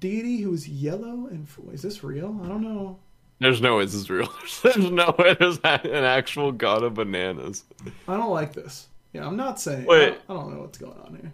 Deity 0.00 0.40
who's 0.40 0.68
yellow 0.68 1.26
and 1.26 1.48
is 1.72 1.82
this 1.82 2.04
real? 2.04 2.40
I 2.44 2.48
don't 2.48 2.62
know. 2.62 2.98
There's 3.40 3.60
no 3.60 3.78
way 3.78 3.84
this 3.84 3.94
is 3.94 4.08
real. 4.08 4.32
There's 4.62 4.76
no 4.76 5.14
way 5.18 5.34
there's 5.38 5.58
an 5.64 6.04
actual 6.04 6.52
god 6.52 6.84
of 6.84 6.94
bananas. 6.94 7.64
I 8.06 8.16
don't 8.16 8.30
like 8.30 8.52
this. 8.52 8.88
Yeah, 9.12 9.26
I'm 9.26 9.36
not 9.36 9.60
saying. 9.60 9.86
Wait. 9.86 10.02
I, 10.02 10.06
don't, 10.06 10.20
I 10.28 10.34
don't 10.34 10.54
know 10.54 10.60
what's 10.60 10.78
going 10.78 10.98
on 11.00 11.16
here. 11.20 11.32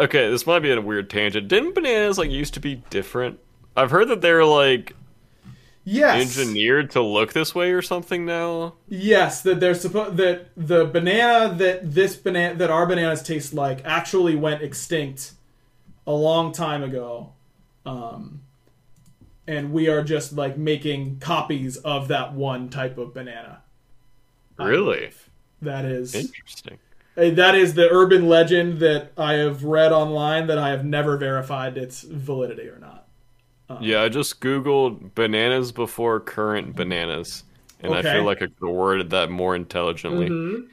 Okay, 0.00 0.30
this 0.30 0.46
might 0.46 0.60
be 0.60 0.72
a 0.72 0.80
weird 0.80 1.10
tangent. 1.10 1.48
Didn't 1.48 1.74
bananas 1.74 2.18
like 2.18 2.30
used 2.30 2.54
to 2.54 2.60
be 2.60 2.82
different? 2.90 3.40
I've 3.76 3.90
heard 3.90 4.08
that 4.08 4.20
they're 4.20 4.44
like 4.44 4.94
Yes. 5.86 6.38
engineered 6.38 6.92
to 6.92 7.02
look 7.02 7.34
this 7.34 7.54
way 7.54 7.72
or 7.72 7.82
something 7.82 8.24
now. 8.24 8.74
Yes, 8.88 9.42
that 9.42 9.60
they're 9.60 9.74
supposed 9.74 10.16
that 10.16 10.48
the 10.56 10.86
banana 10.86 11.54
that 11.56 11.94
this 11.94 12.16
banana 12.16 12.54
that 12.54 12.70
our 12.70 12.86
bananas 12.86 13.22
taste 13.22 13.52
like 13.52 13.84
actually 13.84 14.34
went 14.34 14.62
extinct 14.62 15.32
a 16.06 16.12
long 16.12 16.52
time 16.52 16.82
ago, 16.82 17.33
um, 17.86 18.40
and 19.46 19.72
we 19.72 19.88
are 19.88 20.02
just 20.02 20.32
like 20.32 20.56
making 20.56 21.18
copies 21.18 21.76
of 21.78 22.08
that 22.08 22.32
one 22.34 22.68
type 22.68 22.98
of 22.98 23.14
banana. 23.14 23.62
Really? 24.58 25.10
That 25.62 25.84
is 25.84 26.14
Interesting. 26.14 26.78
uh, 27.16 27.30
that 27.30 27.54
is 27.54 27.74
the 27.74 27.88
urban 27.90 28.28
legend 28.28 28.78
that 28.80 29.12
I 29.16 29.34
have 29.34 29.64
read 29.64 29.92
online 29.92 30.46
that 30.46 30.58
I 30.58 30.70
have 30.70 30.84
never 30.84 31.16
verified 31.16 31.76
its 31.76 32.02
validity 32.02 32.68
or 32.68 32.78
not. 32.78 33.04
Yeah, 33.80 34.02
I 34.02 34.08
just 34.08 34.40
googled 34.40 35.14
bananas 35.14 35.72
before 35.72 36.20
current 36.20 36.76
bananas, 36.76 37.44
and 37.80 37.94
I 37.94 38.02
feel 38.02 38.22
like 38.22 38.38
I 38.38 38.46
could 38.46 38.60
word 38.60 39.10
that 39.10 39.30
more 39.30 39.56
intelligently. 39.56 40.68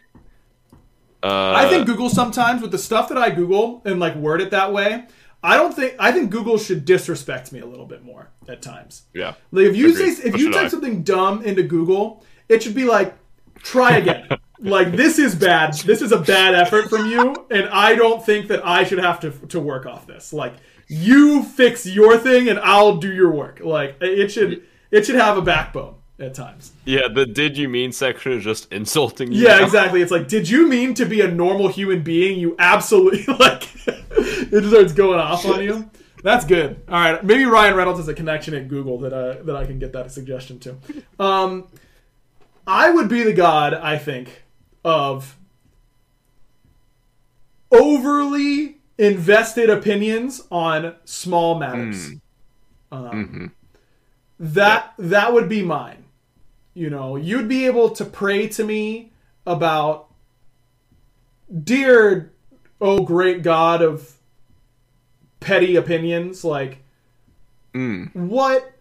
Uh, 1.23 1.53
I 1.55 1.69
think 1.69 1.85
Google 1.85 2.09
sometimes 2.09 2.61
with 2.61 2.71
the 2.71 2.77
stuff 2.77 3.07
that 3.09 3.17
I 3.17 3.29
Google 3.29 3.81
and 3.85 3.99
like 3.99 4.15
word 4.15 4.41
it 4.41 4.51
that 4.51 4.73
way. 4.73 5.05
I 5.43 5.55
don't 5.57 5.73
think 5.76 5.95
I 5.99 6.11
think 6.11 6.30
Google 6.30 6.57
should 6.57 6.85
disrespect 6.85 7.51
me 7.51 7.59
a 7.59 7.65
little 7.65 7.85
bit 7.85 8.03
more 8.03 8.30
at 8.47 8.61
times. 8.61 9.03
yeah. 9.13 9.34
Like 9.51 9.65
if 9.68 9.76
you 9.76 9.89
Agreed. 9.91 10.13
say 10.15 10.27
if 10.30 10.38
you 10.38 10.51
type 10.51 10.65
I. 10.65 10.68
something 10.68 11.03
dumb 11.03 11.43
into 11.43 11.63
Google, 11.63 12.23
it 12.47 12.61
should 12.63 12.76
be 12.76 12.85
like 12.85 13.15
try 13.55 13.97
again. 13.97 14.27
like 14.59 14.91
this 14.91 15.18
is 15.18 15.34
bad. 15.35 15.73
This 15.73 16.01
is 16.01 16.11
a 16.11 16.19
bad 16.19 16.53
effort 16.53 16.89
from 16.89 17.07
you, 17.07 17.47
and 17.49 17.68
I 17.69 17.95
don't 17.95 18.23
think 18.23 18.47
that 18.49 18.65
I 18.65 18.84
should 18.84 18.99
have 18.99 19.19
to 19.22 19.31
to 19.47 19.59
work 19.59 19.85
off 19.85 20.05
this. 20.05 20.31
Like 20.31 20.53
you 20.88 21.43
fix 21.43 21.85
your 21.85 22.18
thing, 22.18 22.47
and 22.49 22.59
I'll 22.59 22.97
do 22.97 23.11
your 23.11 23.31
work. 23.31 23.61
Like 23.63 23.97
it 24.01 24.30
should 24.31 24.63
it 24.91 25.05
should 25.05 25.15
have 25.15 25.38
a 25.38 25.41
backbone 25.41 25.95
at 26.22 26.34
times. 26.34 26.72
Yeah, 26.85 27.07
the 27.14 27.26
did 27.26 27.57
you 27.57 27.68
mean 27.69 27.91
section 27.91 28.34
is 28.34 28.43
just 28.43 28.72
insulting 28.72 29.31
you. 29.31 29.43
Yeah, 29.43 29.60
now. 29.60 29.65
exactly. 29.65 30.02
It's 30.02 30.11
like, 30.11 30.27
did 30.27 30.49
you 30.49 30.68
mean 30.68 30.93
to 30.95 31.06
be 31.06 31.22
a 31.22 31.27
normal 31.30 31.68
human 31.68 32.02
being? 32.03 32.39
You 32.39 32.56
absolutely 32.60 33.26
like 33.39 33.69
it 33.88 34.68
starts 34.69 34.93
going 34.93 35.19
off 35.19 35.45
on 35.45 35.64
you. 35.64 35.89
That's 36.23 36.45
good. 36.45 36.81
All 36.88 36.93
right, 36.93 37.23
maybe 37.23 37.45
Ryan 37.45 37.76
Reynolds 37.76 37.99
has 37.99 38.07
a 38.07 38.14
connection 38.14 38.53
at 38.53 38.68
Google 38.68 38.99
that 38.99 39.14
uh, 39.14 39.41
that 39.43 39.56
I 39.56 39.65
can 39.65 39.80
get 39.80 39.93
that 39.93 40.11
suggestion 40.11 40.60
to. 40.60 40.76
Um, 41.19 41.68
I 42.68 42.91
would 42.91 43.10
be 43.10 43.23
the 43.23 43.34
god, 43.34 43.73
I 43.73 43.98
think, 43.98 44.43
of 44.85 45.38
overly 47.72 48.77
invested 48.98 49.69
opinions 49.69 50.43
on 50.52 50.95
small 51.06 51.57
matters. 51.57 52.11
Um, 52.91 53.52
That 54.39 54.93
that 54.98 55.34
would 55.34 55.49
be 55.49 55.61
mine. 55.64 56.00
You 56.73 56.89
know, 56.89 57.15
you'd 57.15 57.49
be 57.49 57.65
able 57.65 57.89
to 57.91 58.06
pray 58.06 58.48
to 58.49 58.64
me 58.64 59.11
about, 59.45 60.07
dear, 61.64 62.31
oh 62.80 63.03
great 63.03 63.43
God 63.43 63.81
of 63.81 64.14
petty 65.39 65.76
opinions, 65.76 66.43
like 66.45 66.84
mm. 67.73 68.14
what 68.15 68.73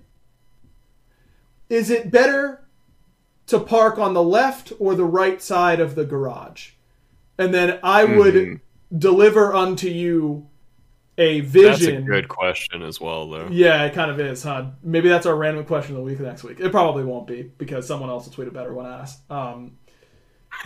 is 1.69 1.91
it 1.91 2.11
better 2.11 2.65
to 3.47 3.59
park 3.59 3.99
on 3.99 4.15
the 4.15 4.23
left 4.23 4.73
or 4.79 4.95
the 4.95 5.05
right 5.05 5.41
side 5.43 5.81
of 5.81 5.95
the 5.95 6.05
garage? 6.05 6.71
And 7.39 7.55
then 7.55 7.81
I 7.83 8.05
would 8.05 8.35
mm-hmm. 8.35 8.99
deliver 8.99 9.55
unto 9.55 9.89
you 9.89 10.49
a 11.19 11.41
That's 11.41 11.82
a 11.82 11.85
vision. 11.87 12.05
good 12.05 12.28
question 12.28 12.82
as 12.82 13.01
well, 13.01 13.28
though. 13.28 13.49
Yeah, 13.51 13.85
it 13.85 13.95
kind 13.95 14.11
of 14.11 14.19
is, 14.20 14.43
huh? 14.43 14.70
Maybe 14.82 15.09
that's 15.09 15.27
our 15.27 15.37
random 15.37 15.65
question 15.65 15.95
of 15.95 15.99
the 15.99 16.05
week 16.05 16.20
next 16.20 16.45
week. 16.45 16.61
It 16.61 16.70
probably 16.70 17.05
won't 17.05 17.27
be 17.27 17.43
because 17.43 17.87
someone 17.87 18.09
else 18.09 18.24
will 18.27 18.32
tweet 18.32 18.49
a 18.49 18.53
better 18.53 18.73
one 18.73 18.87
asked. 18.87 19.31
Um, 19.31 19.78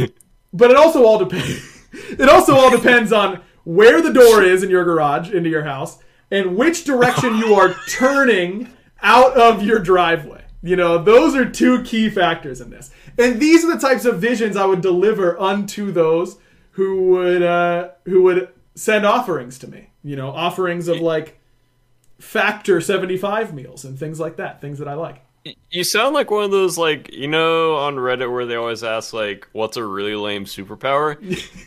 but 0.53 0.71
it 0.71 0.77
also 0.77 1.05
all 1.05 1.19
depends. 1.19 1.83
it 1.93 2.29
also 2.29 2.55
all 2.55 2.71
depends 2.71 3.12
on 3.12 3.43
where 3.65 4.01
the 4.01 4.12
door 4.12 4.43
is 4.43 4.62
in 4.62 4.71
your 4.71 4.85
garage 4.85 5.31
into 5.31 5.49
your 5.49 5.65
house 5.65 5.99
and 6.31 6.57
which 6.57 6.85
direction 6.85 7.37
you 7.37 7.55
are 7.55 7.75
turning 7.89 8.69
out 9.03 9.37
of 9.37 9.62
your 9.62 9.79
driveway. 9.79 10.45
You 10.62 10.77
know, 10.77 11.03
those 11.03 11.35
are 11.35 11.49
two 11.49 11.83
key 11.83 12.09
factors 12.09 12.61
in 12.61 12.71
this. 12.71 12.91
And 13.19 13.39
these 13.39 13.65
are 13.65 13.75
the 13.75 13.81
types 13.81 14.05
of 14.07 14.21
visions 14.21 14.57
I 14.57 14.65
would 14.65 14.81
deliver 14.81 15.39
unto 15.39 15.93
those 15.93 16.39
who 16.73 17.11
would 17.11 17.43
uh, 17.43 17.91
who 18.07 18.23
would 18.23 18.49
send 18.75 19.05
offerings 19.05 19.59
to 19.61 19.69
me. 19.69 19.91
You 20.05 20.16
know, 20.16 20.31
offerings 20.31 20.89
of 20.89 21.01
like 21.01 21.40
factor 22.18 22.81
75 22.81 23.55
meals 23.55 23.85
and 23.85 23.98
things 23.98 24.20
like 24.20 24.36
that, 24.36 24.60
things 24.60 24.78
that 24.78 24.89
I 24.89 24.94
like. 24.94 25.22
You 25.70 25.85
sound 25.85 26.14
like 26.14 26.31
one 26.31 26.44
of 26.44 26.51
those, 26.51 26.78
like, 26.78 27.12
you 27.12 27.28
know, 27.28 27.76
on 27.76 27.97
Reddit 27.97 28.32
where 28.32 28.47
they 28.47 28.55
always 28.55 28.82
ask, 28.82 29.12
like, 29.12 29.47
what's 29.52 29.76
a 29.76 29.85
really 29.85 30.14
lame 30.14 30.47
superpower 30.47 31.18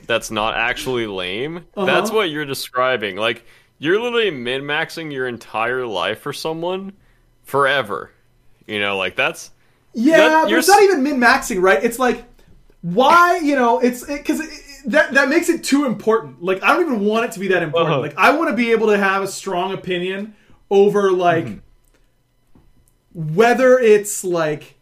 that's 0.08 0.32
not 0.32 0.56
actually 0.56 1.06
lame? 1.06 1.58
Uh-huh. 1.58 1.86
That's 1.86 2.10
what 2.12 2.32
you're 2.32 2.46
describing. 2.46 3.18
Like, 3.18 3.46
you're 3.78 4.02
literally 4.02 4.32
min 4.32 4.64
maxing 4.64 5.12
your 5.12 5.28
entire 5.28 5.86
life 5.86 6.22
for 6.22 6.34
someone 6.34 6.94
forever. 7.44 8.10
You 8.66 8.80
know, 8.80 8.98
like, 8.98 9.16
that's. 9.16 9.52
Yeah, 9.94 10.18
That- 10.18 10.44
but 10.44 10.50
you're 10.50 10.60
it's 10.60 10.68
not 10.68 10.82
even 10.82 11.04
min 11.04 11.20
maxing, 11.20 11.62
right? 11.62 11.84
It's 11.84 12.00
like 12.00 12.26
why 12.82 13.38
you 13.40 13.56
know 13.56 13.80
it's 13.80 14.06
because 14.06 14.40
it, 14.40 14.50
that 14.86 15.14
that 15.14 15.30
makes 15.30 15.50
it 15.50 15.64
too 15.64 15.86
important. 15.86 16.42
Like 16.44 16.62
I 16.64 16.74
don't 16.74 16.86
even 16.86 17.06
want 17.06 17.26
it 17.26 17.32
to 17.34 17.40
be 17.40 17.48
that 17.50 17.64
important. 17.64 17.92
Uh-huh. 17.94 18.02
Like 18.02 18.16
I 18.18 18.32
want 18.36 18.50
to 18.50 18.56
be 18.56 18.72
able 18.72 18.88
to 18.88 18.98
have 18.98 19.24
a 19.24 19.28
strong 19.28 19.74
opinion 19.74 20.36
over 20.70 21.12
like 21.12 21.46
Mm-hmm. 21.46 21.60
whether 23.36 23.80
it's 23.80 24.24
like 24.24 24.76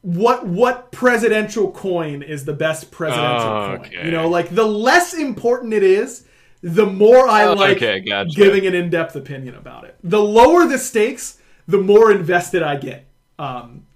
what 0.00 0.46
what 0.46 0.90
presidential 0.92 1.70
coin 1.70 2.22
is 2.22 2.44
the 2.44 2.52
best 2.52 2.90
presidential 2.90 3.48
Oh, 3.48 3.76
coin. 3.76 3.86
okay. 3.86 4.04
You 4.04 4.10
know, 4.10 4.28
like 4.28 4.48
the 4.54 4.64
less 4.66 5.14
important 5.14 5.72
it 5.74 5.82
is, 5.82 6.24
the 6.62 6.86
more 6.86 7.28
I 7.28 7.44
Oh, 7.44 7.52
like 7.54 7.76
okay, 7.76 8.00
gotcha. 8.00 8.34
giving 8.34 8.66
an 8.66 8.74
in-depth 8.74 9.14
opinion 9.16 9.54
about 9.54 9.84
it. 9.84 9.96
The 10.02 10.20
lower 10.20 10.66
the 10.66 10.78
stakes, 10.78 11.38
the 11.68 11.78
more 11.78 12.10
invested 12.10 12.62
I 12.62 12.76
get. 12.76 13.06
Um, 13.38 13.86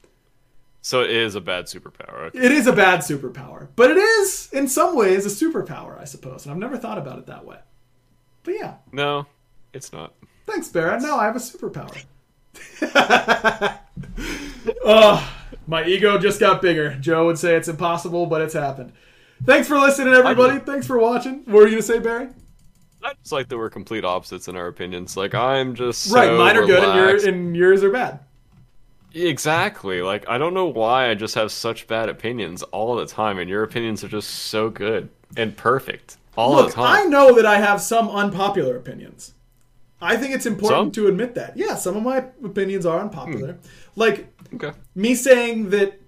So 0.86 1.02
it 1.02 1.10
is 1.10 1.34
a 1.34 1.40
bad 1.40 1.64
superpower. 1.64 2.26
Okay. 2.26 2.38
it 2.38 2.52
is 2.52 2.68
a 2.68 2.72
bad 2.72 3.00
superpower, 3.00 3.66
but 3.74 3.90
it 3.90 3.96
is 3.96 4.48
in 4.52 4.68
some 4.68 4.94
ways 4.94 5.26
a 5.26 5.28
superpower, 5.28 6.00
I 6.00 6.04
suppose. 6.04 6.44
And 6.44 6.52
I've 6.52 6.60
never 6.60 6.78
thought 6.78 6.96
about 6.96 7.18
it 7.18 7.26
that 7.26 7.44
way. 7.44 7.58
But 8.44 8.54
yeah, 8.54 8.74
No, 8.92 9.26
it's 9.72 9.92
not. 9.92 10.14
thanks, 10.46 10.68
Barrett. 10.68 11.02
No, 11.02 11.16
I 11.16 11.24
have 11.24 11.34
a 11.34 11.40
superpower. 11.40 12.04
oh, 14.84 15.34
my 15.66 15.84
ego 15.84 16.18
just 16.18 16.38
got 16.38 16.62
bigger. 16.62 16.94
Joe 17.00 17.26
would 17.26 17.40
say 17.40 17.56
it's 17.56 17.66
impossible, 17.66 18.26
but 18.26 18.40
it's 18.40 18.54
happened. 18.54 18.92
Thanks 19.44 19.66
for 19.66 19.80
listening, 19.80 20.14
everybody. 20.14 20.60
Thanks 20.60 20.86
for 20.86 20.98
watching. 20.98 21.38
What 21.46 21.54
were 21.54 21.64
you 21.64 21.70
gonna 21.70 21.82
say, 21.82 21.98
Barry? 21.98 22.28
I 23.02 23.14
just 23.14 23.32
like 23.32 23.48
that 23.48 23.58
we're 23.58 23.70
complete 23.70 24.04
opposites 24.04 24.46
in 24.46 24.54
our 24.54 24.68
opinions. 24.68 25.16
Like, 25.16 25.34
I'm 25.34 25.74
just. 25.74 26.04
So 26.04 26.14
right, 26.14 26.32
mine 26.38 26.56
are 26.56 26.64
good, 26.64 26.84
and, 26.84 27.00
relaxed. 27.00 27.26
and 27.26 27.56
yours 27.56 27.82
are 27.82 27.90
bad. 27.90 28.20
Exactly. 29.14 30.02
Like 30.02 30.28
I 30.28 30.38
don't 30.38 30.54
know 30.54 30.66
why 30.66 31.10
I 31.10 31.14
just 31.14 31.34
have 31.34 31.50
such 31.50 31.86
bad 31.86 32.08
opinions 32.08 32.62
all 32.64 32.96
the 32.96 33.06
time, 33.06 33.38
and 33.38 33.48
your 33.48 33.62
opinions 33.62 34.04
are 34.04 34.08
just 34.08 34.30
so 34.30 34.70
good 34.70 35.08
and 35.36 35.56
perfect 35.56 36.18
all 36.36 36.56
Look, 36.56 36.68
the 36.68 36.74
time. 36.74 37.06
I 37.06 37.08
know 37.08 37.34
that 37.34 37.46
I 37.46 37.58
have 37.58 37.80
some 37.80 38.08
unpopular 38.08 38.76
opinions. 38.76 39.34
I 40.00 40.16
think 40.16 40.34
it's 40.34 40.46
important 40.46 40.94
Some? 40.94 41.04
to 41.04 41.08
admit 41.08 41.34
that. 41.36 41.56
Yeah, 41.56 41.74
some 41.74 41.96
of 41.96 42.02
my 42.02 42.18
opinions 42.44 42.84
are 42.84 43.00
unpopular. 43.00 43.52
Hmm. 43.52 43.68
Like 43.96 44.26
okay. 44.54 44.72
me 44.94 45.14
saying 45.14 45.70
that 45.70 46.00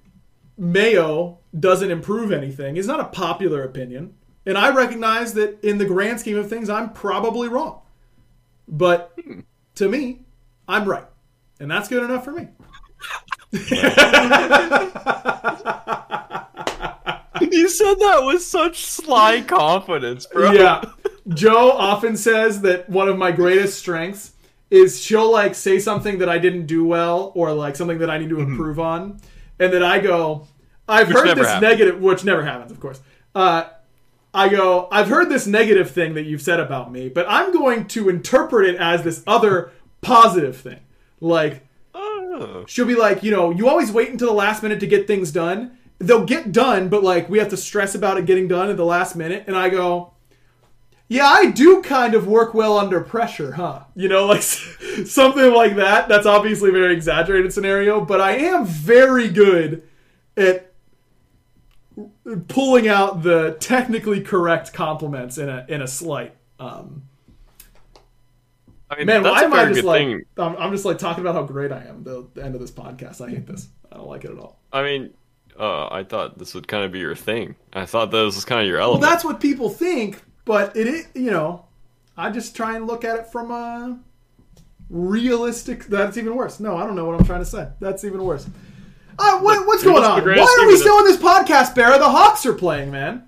Mayo 0.59 1.39
doesn't 1.59 1.91
improve 1.91 2.31
anything 2.31 2.77
is 2.77 2.87
not 2.87 3.01
a 3.01 3.05
popular 3.05 3.63
opinion. 3.63 4.15
And 4.45 4.57
I 4.57 4.75
recognize 4.75 5.35
that 5.35 5.63
in 5.65 5.79
the 5.79 5.85
grand 5.85 6.21
scheme 6.21 6.39
of 6.39 6.49
things, 6.49 6.69
I'm 6.69 6.93
probably 6.93 7.49
wrong. 7.49 7.81
But 8.67 9.13
hmm. 9.23 9.41
to 9.77 9.89
me, 9.89 10.21
I'm 10.67 10.85
right. 10.85 11.07
And 11.59 11.71
that's 11.71 11.89
good 11.89 12.03
enough 12.03 12.25
for 12.25 12.33
me. 12.33 12.49
You 17.41 17.69
said 17.69 17.95
that 17.95 18.23
with 18.25 18.43
such 18.43 18.85
sly 18.85 19.41
confidence, 19.43 20.27
bro. 20.27 20.53
yeah. 20.53 20.85
Joe 21.29 21.71
often 21.73 22.17
says 22.17 22.63
that 22.63 22.89
one 22.89 23.09
of 23.09 23.19
my 23.19 23.33
greatest 23.33 23.79
strengths 23.79 24.33
is 24.71 25.03
she'll 25.03 25.31
like 25.31 25.55
say 25.55 25.79
something 25.79 26.19
that 26.19 26.29
I 26.29 26.39
didn't 26.39 26.67
do 26.67 26.85
well 26.85 27.33
or 27.35 27.53
like 27.53 27.77
something 27.77 27.99
that 27.99 28.11
I 28.11 28.19
need 28.19 28.31
to 28.31 28.41
improve 28.41 28.79
on, 28.79 29.21
and 29.59 29.73
then 29.73 29.83
I 29.83 29.99
go, 29.99 30.47
I've 30.89 31.09
heard 31.09 31.37
this 31.37 31.47
happens. 31.47 31.63
negative, 31.63 32.01
which 32.01 32.25
never 32.25 32.45
happens, 32.45 32.71
of 32.73 32.81
course. 32.81 33.01
Uh, 33.35 33.65
I 34.33 34.49
go, 34.49 34.89
I've 34.91 35.09
heard 35.09 35.29
this 35.31 35.47
negative 35.47 35.91
thing 35.91 36.15
that 36.15 36.25
you've 36.25 36.43
said 36.43 36.61
about 36.61 36.93
me, 36.93 37.09
but 37.09 37.27
I'm 37.29 37.53
going 37.53 37.87
to 37.89 38.09
interpret 38.09 38.69
it 38.69 38.77
as 38.77 39.03
this 39.03 39.23
other 39.27 39.73
positive 40.01 40.57
thing. 40.57 40.81
Like, 41.21 41.67
She'll 42.67 42.87
be 42.87 42.95
like, 42.95 43.23
you 43.23 43.31
know, 43.31 43.51
you 43.51 43.69
always 43.69 43.93
wait 43.93 44.11
until 44.11 44.29
the 44.29 44.35
last 44.35 44.63
minute 44.63 44.81
to 44.81 44.87
get 44.87 45.07
things 45.07 45.33
done. 45.33 45.79
They'll 45.99 46.25
get 46.25 46.53
done, 46.53 46.89
but 46.89 47.03
like 47.03 47.29
we 47.29 47.39
have 47.39 47.49
to 47.49 47.57
stress 47.57 47.95
about 47.95 48.19
it 48.19 48.27
getting 48.27 48.49
done 48.49 48.71
at 48.71 48.77
the 48.77 48.85
last 48.85 49.17
minute. 49.17 49.45
And 49.47 49.57
I 49.57 49.69
go, 49.69 50.13
yeah, 51.09 51.27
I 51.27 51.51
do 51.51 51.83
kind 51.83 52.15
of 52.15 52.27
work 52.27 52.53
well 52.53 52.79
under 52.79 53.01
pressure, 53.01 53.53
huh? 53.53 53.85
You 53.95 54.09
know, 54.09 54.27
like 54.27 54.43
something 55.07 55.53
like 55.53 55.77
that. 55.77 56.09
That's 56.09 56.27
obviously 56.27 56.69
a 56.69 56.73
very 56.73 56.95
exaggerated 56.95 57.53
scenario, 57.53 58.01
but 58.05 58.21
I 58.21 58.37
am 58.37 58.67
very 58.67 59.29
good 59.29 59.83
at 60.37 60.73
pulling 62.49 62.89
out 62.89 63.23
the 63.23 63.57
technically 63.59 64.21
correct 64.21 64.73
compliments 64.73 65.39
in 65.39 65.49
a 65.49 65.65
in 65.69 65.81
a 65.83 65.89
slight. 65.89 66.35
Um, 66.61 67.08
I 68.91 68.97
mean, 68.97 69.07
Man, 69.07 69.23
why 69.23 69.43
am 69.43 69.53
I 69.53 69.67
just 69.67 69.85
like 69.85 70.01
thing. 70.01 70.25
I'm, 70.39 70.57
I'm 70.57 70.73
just 70.73 70.85
like 70.85 70.99
talking 70.99 71.23
about 71.23 71.35
how 71.35 71.43
great 71.43 71.73
I 71.73 71.85
am 71.85 72.05
the, 72.05 72.27
the 72.35 72.43
end 72.43 72.55
of 72.55 72.61
this 72.61 72.71
podcast. 72.71 73.21
I 73.21 73.31
hate 73.31 73.47
this. 73.47 73.69
I 73.93 73.97
don't 73.97 74.07
like 74.09 74.25
it 74.25 74.31
at 74.31 74.39
all. 74.39 74.59
I 74.73 74.83
mean, 74.83 75.13
uh, 75.59 75.89
I 75.89 76.05
thought 76.05 76.39
this 76.39 76.55
would 76.55 76.69
kind 76.69 76.85
of 76.85 76.93
be 76.93 76.99
your 76.99 77.15
thing. 77.15 77.55
I 77.73 77.85
thought 77.85 78.11
this 78.11 78.35
was 78.35 78.45
kind 78.45 78.63
of 78.63 78.67
your 78.67 78.81
element. 78.81 79.03
Well, 79.03 79.11
that's 79.11 79.25
what 79.25 79.41
people 79.41 79.69
think, 79.69 80.23
but 80.45 80.77
it 80.77 80.87
is, 80.87 81.07
you 81.15 81.31
know, 81.31 81.67
I 82.17 82.31
just 82.31 82.57
try 82.57 82.77
and 82.77 82.87
look 82.87 83.05
at 83.05 83.19
it 83.19 83.27
from 83.27 83.51
a 83.51 83.99
realistic. 84.89 85.85
That's 85.85 86.17
even 86.17 86.35
worse. 86.35 86.59
No, 86.59 86.77
I 86.77 86.85
don't 86.85 86.97
know 86.97 87.05
what 87.05 87.19
I'm 87.19 87.27
trying 87.27 87.41
to 87.41 87.47
say. 87.47 87.69
That's 87.81 88.05
even 88.05 88.25
worse. 88.25 88.47
Uh, 89.19 89.41
what, 89.41 89.67
what's 89.67 89.83
in 89.83 89.91
going 89.91 90.05
on? 90.05 90.25
Why 90.25 90.59
are 90.61 90.67
we 90.67 90.77
still 90.77 90.99
in 91.01 91.05
this 91.05 91.17
podcast, 91.17 91.75
Barra? 91.75 91.99
The 91.99 92.09
Hawks 92.09 92.47
are 92.47 92.55
playing, 92.55 92.91
man. 92.91 93.28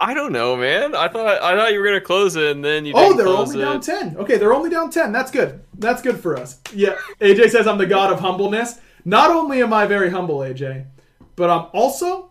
I 0.00 0.14
don't 0.14 0.32
know, 0.32 0.56
man. 0.56 0.94
I 0.94 1.08
thought 1.08 1.26
I 1.42 1.56
thought 1.56 1.72
you 1.72 1.80
were 1.80 1.84
gonna 1.86 2.00
close 2.00 2.36
it, 2.36 2.52
and 2.52 2.64
then 2.64 2.86
you. 2.86 2.92
Oh, 2.96 3.14
they're 3.16 3.26
close 3.26 3.48
only 3.50 3.60
it. 3.60 3.64
down 3.64 3.80
ten. 3.80 4.16
Okay, 4.16 4.38
they're 4.38 4.54
only 4.54 4.70
down 4.70 4.90
ten. 4.90 5.10
That's 5.12 5.30
good. 5.30 5.64
That's 5.76 6.02
good 6.02 6.20
for 6.20 6.36
us. 6.36 6.60
Yeah, 6.72 6.96
AJ 7.20 7.50
says 7.50 7.66
I'm 7.66 7.78
the 7.78 7.86
god 7.86 8.12
of 8.12 8.20
humbleness. 8.20 8.80
Not 9.04 9.30
only 9.30 9.60
am 9.62 9.72
I 9.72 9.86
very 9.86 10.10
humble, 10.10 10.38
AJ, 10.38 10.86
but 11.34 11.50
I'm 11.50 11.66
also 11.72 12.30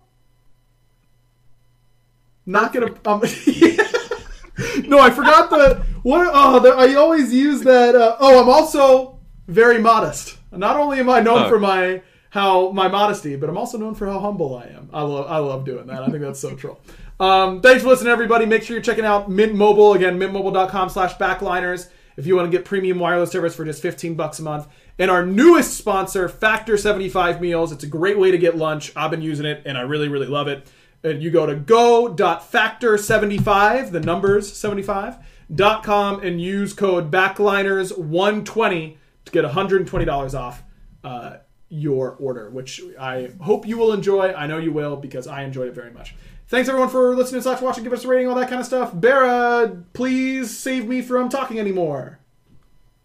not 2.45 2.73
gonna. 2.73 2.93
Um, 3.05 3.21
no, 4.87 4.99
I 4.99 5.09
forgot 5.09 5.49
the 5.49 5.83
what. 6.03 6.29
Oh, 6.33 6.59
the, 6.59 6.69
I 6.69 6.93
always 6.95 7.33
use 7.33 7.61
that. 7.61 7.95
Uh, 7.95 8.15
oh, 8.19 8.41
I'm 8.41 8.49
also 8.49 9.19
very 9.47 9.79
modest. 9.79 10.37
Not 10.51 10.77
only 10.77 10.99
am 10.99 11.09
I 11.09 11.19
known 11.19 11.43
Oh. 11.43 11.49
for 11.49 11.59
my 11.59 12.01
how 12.29 12.71
my 12.71 12.87
modesty, 12.87 13.35
but 13.35 13.49
I'm 13.49 13.57
also 13.57 13.77
known 13.77 13.95
for 13.95 14.07
how 14.07 14.19
humble 14.19 14.55
I 14.57 14.65
am. 14.67 14.89
I 14.93 15.01
love 15.01 15.27
I 15.29 15.37
love 15.39 15.65
doing 15.65 15.87
that. 15.87 16.03
I 16.03 16.07
think 16.07 16.21
that's 16.21 16.39
so 16.39 16.55
troll. 16.55 16.79
Um, 17.19 17.61
thanks 17.61 17.83
for 17.83 17.89
listening, 17.89 18.11
everybody. 18.11 18.45
Make 18.45 18.63
sure 18.63 18.75
you're 18.75 18.83
checking 18.83 19.05
out 19.05 19.29
Mint 19.29 19.53
Mobile 19.55 19.93
again, 19.93 20.19
mintmobile.com 20.19 20.89
slash 20.89 21.15
backliners. 21.15 21.89
if 22.15 22.27
you 22.27 22.35
want 22.35 22.51
to 22.51 22.57
get 22.57 22.65
premium 22.65 22.99
wireless 22.99 23.31
service 23.31 23.55
for 23.55 23.63
just 23.63 23.81
15 23.81 24.15
bucks 24.15 24.39
a 24.39 24.41
month. 24.41 24.67
And 24.99 25.09
our 25.11 25.23
newest 25.25 25.77
sponsor, 25.77 26.27
Factor 26.27 26.75
75 26.77 27.39
Meals. 27.39 27.71
It's 27.71 27.83
a 27.83 27.87
great 27.87 28.17
way 28.17 28.31
to 28.31 28.37
get 28.37 28.57
lunch. 28.57 28.91
I've 28.95 29.11
been 29.11 29.21
using 29.21 29.45
it 29.45 29.61
and 29.65 29.77
I 29.77 29.81
really, 29.81 30.09
really 30.09 30.25
love 30.25 30.47
it. 30.47 30.67
And 31.03 31.21
you 31.21 31.29
go 31.29 31.45
to 31.45 31.53
go.factor75, 31.55 33.91
the 33.91 33.99
numbers 33.99 34.51
75.com, 34.51 36.21
and 36.21 36.41
use 36.41 36.73
code 36.73 37.11
backliners120 37.11 38.97
to 39.25 39.31
get 39.31 39.45
$120 39.45 40.39
off 40.39 40.63
uh, 41.03 41.35
your 41.69 42.15
order, 42.19 42.49
which 42.49 42.81
I 42.99 43.29
hope 43.41 43.67
you 43.67 43.77
will 43.77 43.93
enjoy. 43.93 44.33
I 44.33 44.47
know 44.47 44.57
you 44.57 44.71
will 44.71 44.95
because 44.95 45.27
I 45.27 45.43
enjoyed 45.43 45.67
it 45.67 45.75
very 45.75 45.91
much. 45.91 46.15
Thanks 46.49 46.69
everyone 46.69 46.89
for 46.89 47.13
listening 47.13 47.41
slash 47.41 47.61
watching. 47.61 47.83
Give 47.83 47.91
us 47.91 48.05
a 48.05 48.07
rating, 48.07 48.29
all 48.29 48.35
that 48.35 48.47
kind 48.47 48.61
of 48.61 48.65
stuff. 48.65 48.91
Bera, 48.93 49.83
please 49.91 50.57
save 50.57 50.87
me 50.87 51.01
from 51.01 51.27
talking 51.27 51.59
anymore. 51.59 52.19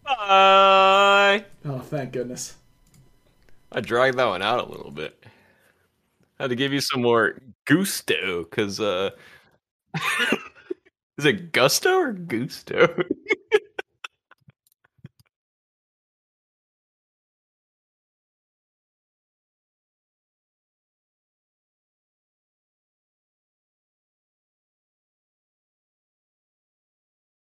Bye. 0.04 1.44
Oh, 1.64 1.80
thank 1.80 2.12
goodness. 2.12 2.54
I 3.72 3.80
dragged 3.80 4.16
that 4.18 4.26
one 4.26 4.42
out 4.42 4.64
a 4.64 4.70
little 4.70 4.92
bit. 4.92 5.18
I 6.38 6.44
had 6.44 6.50
to 6.50 6.56
give 6.56 6.72
you 6.72 6.80
some 6.80 7.02
more 7.02 7.36
gusto, 7.64 8.44
because 8.44 8.78
uh, 8.78 9.10
is 11.18 11.24
it 11.24 11.50
gusto 11.50 11.98
or 11.98 12.12
gusto? 12.12 12.94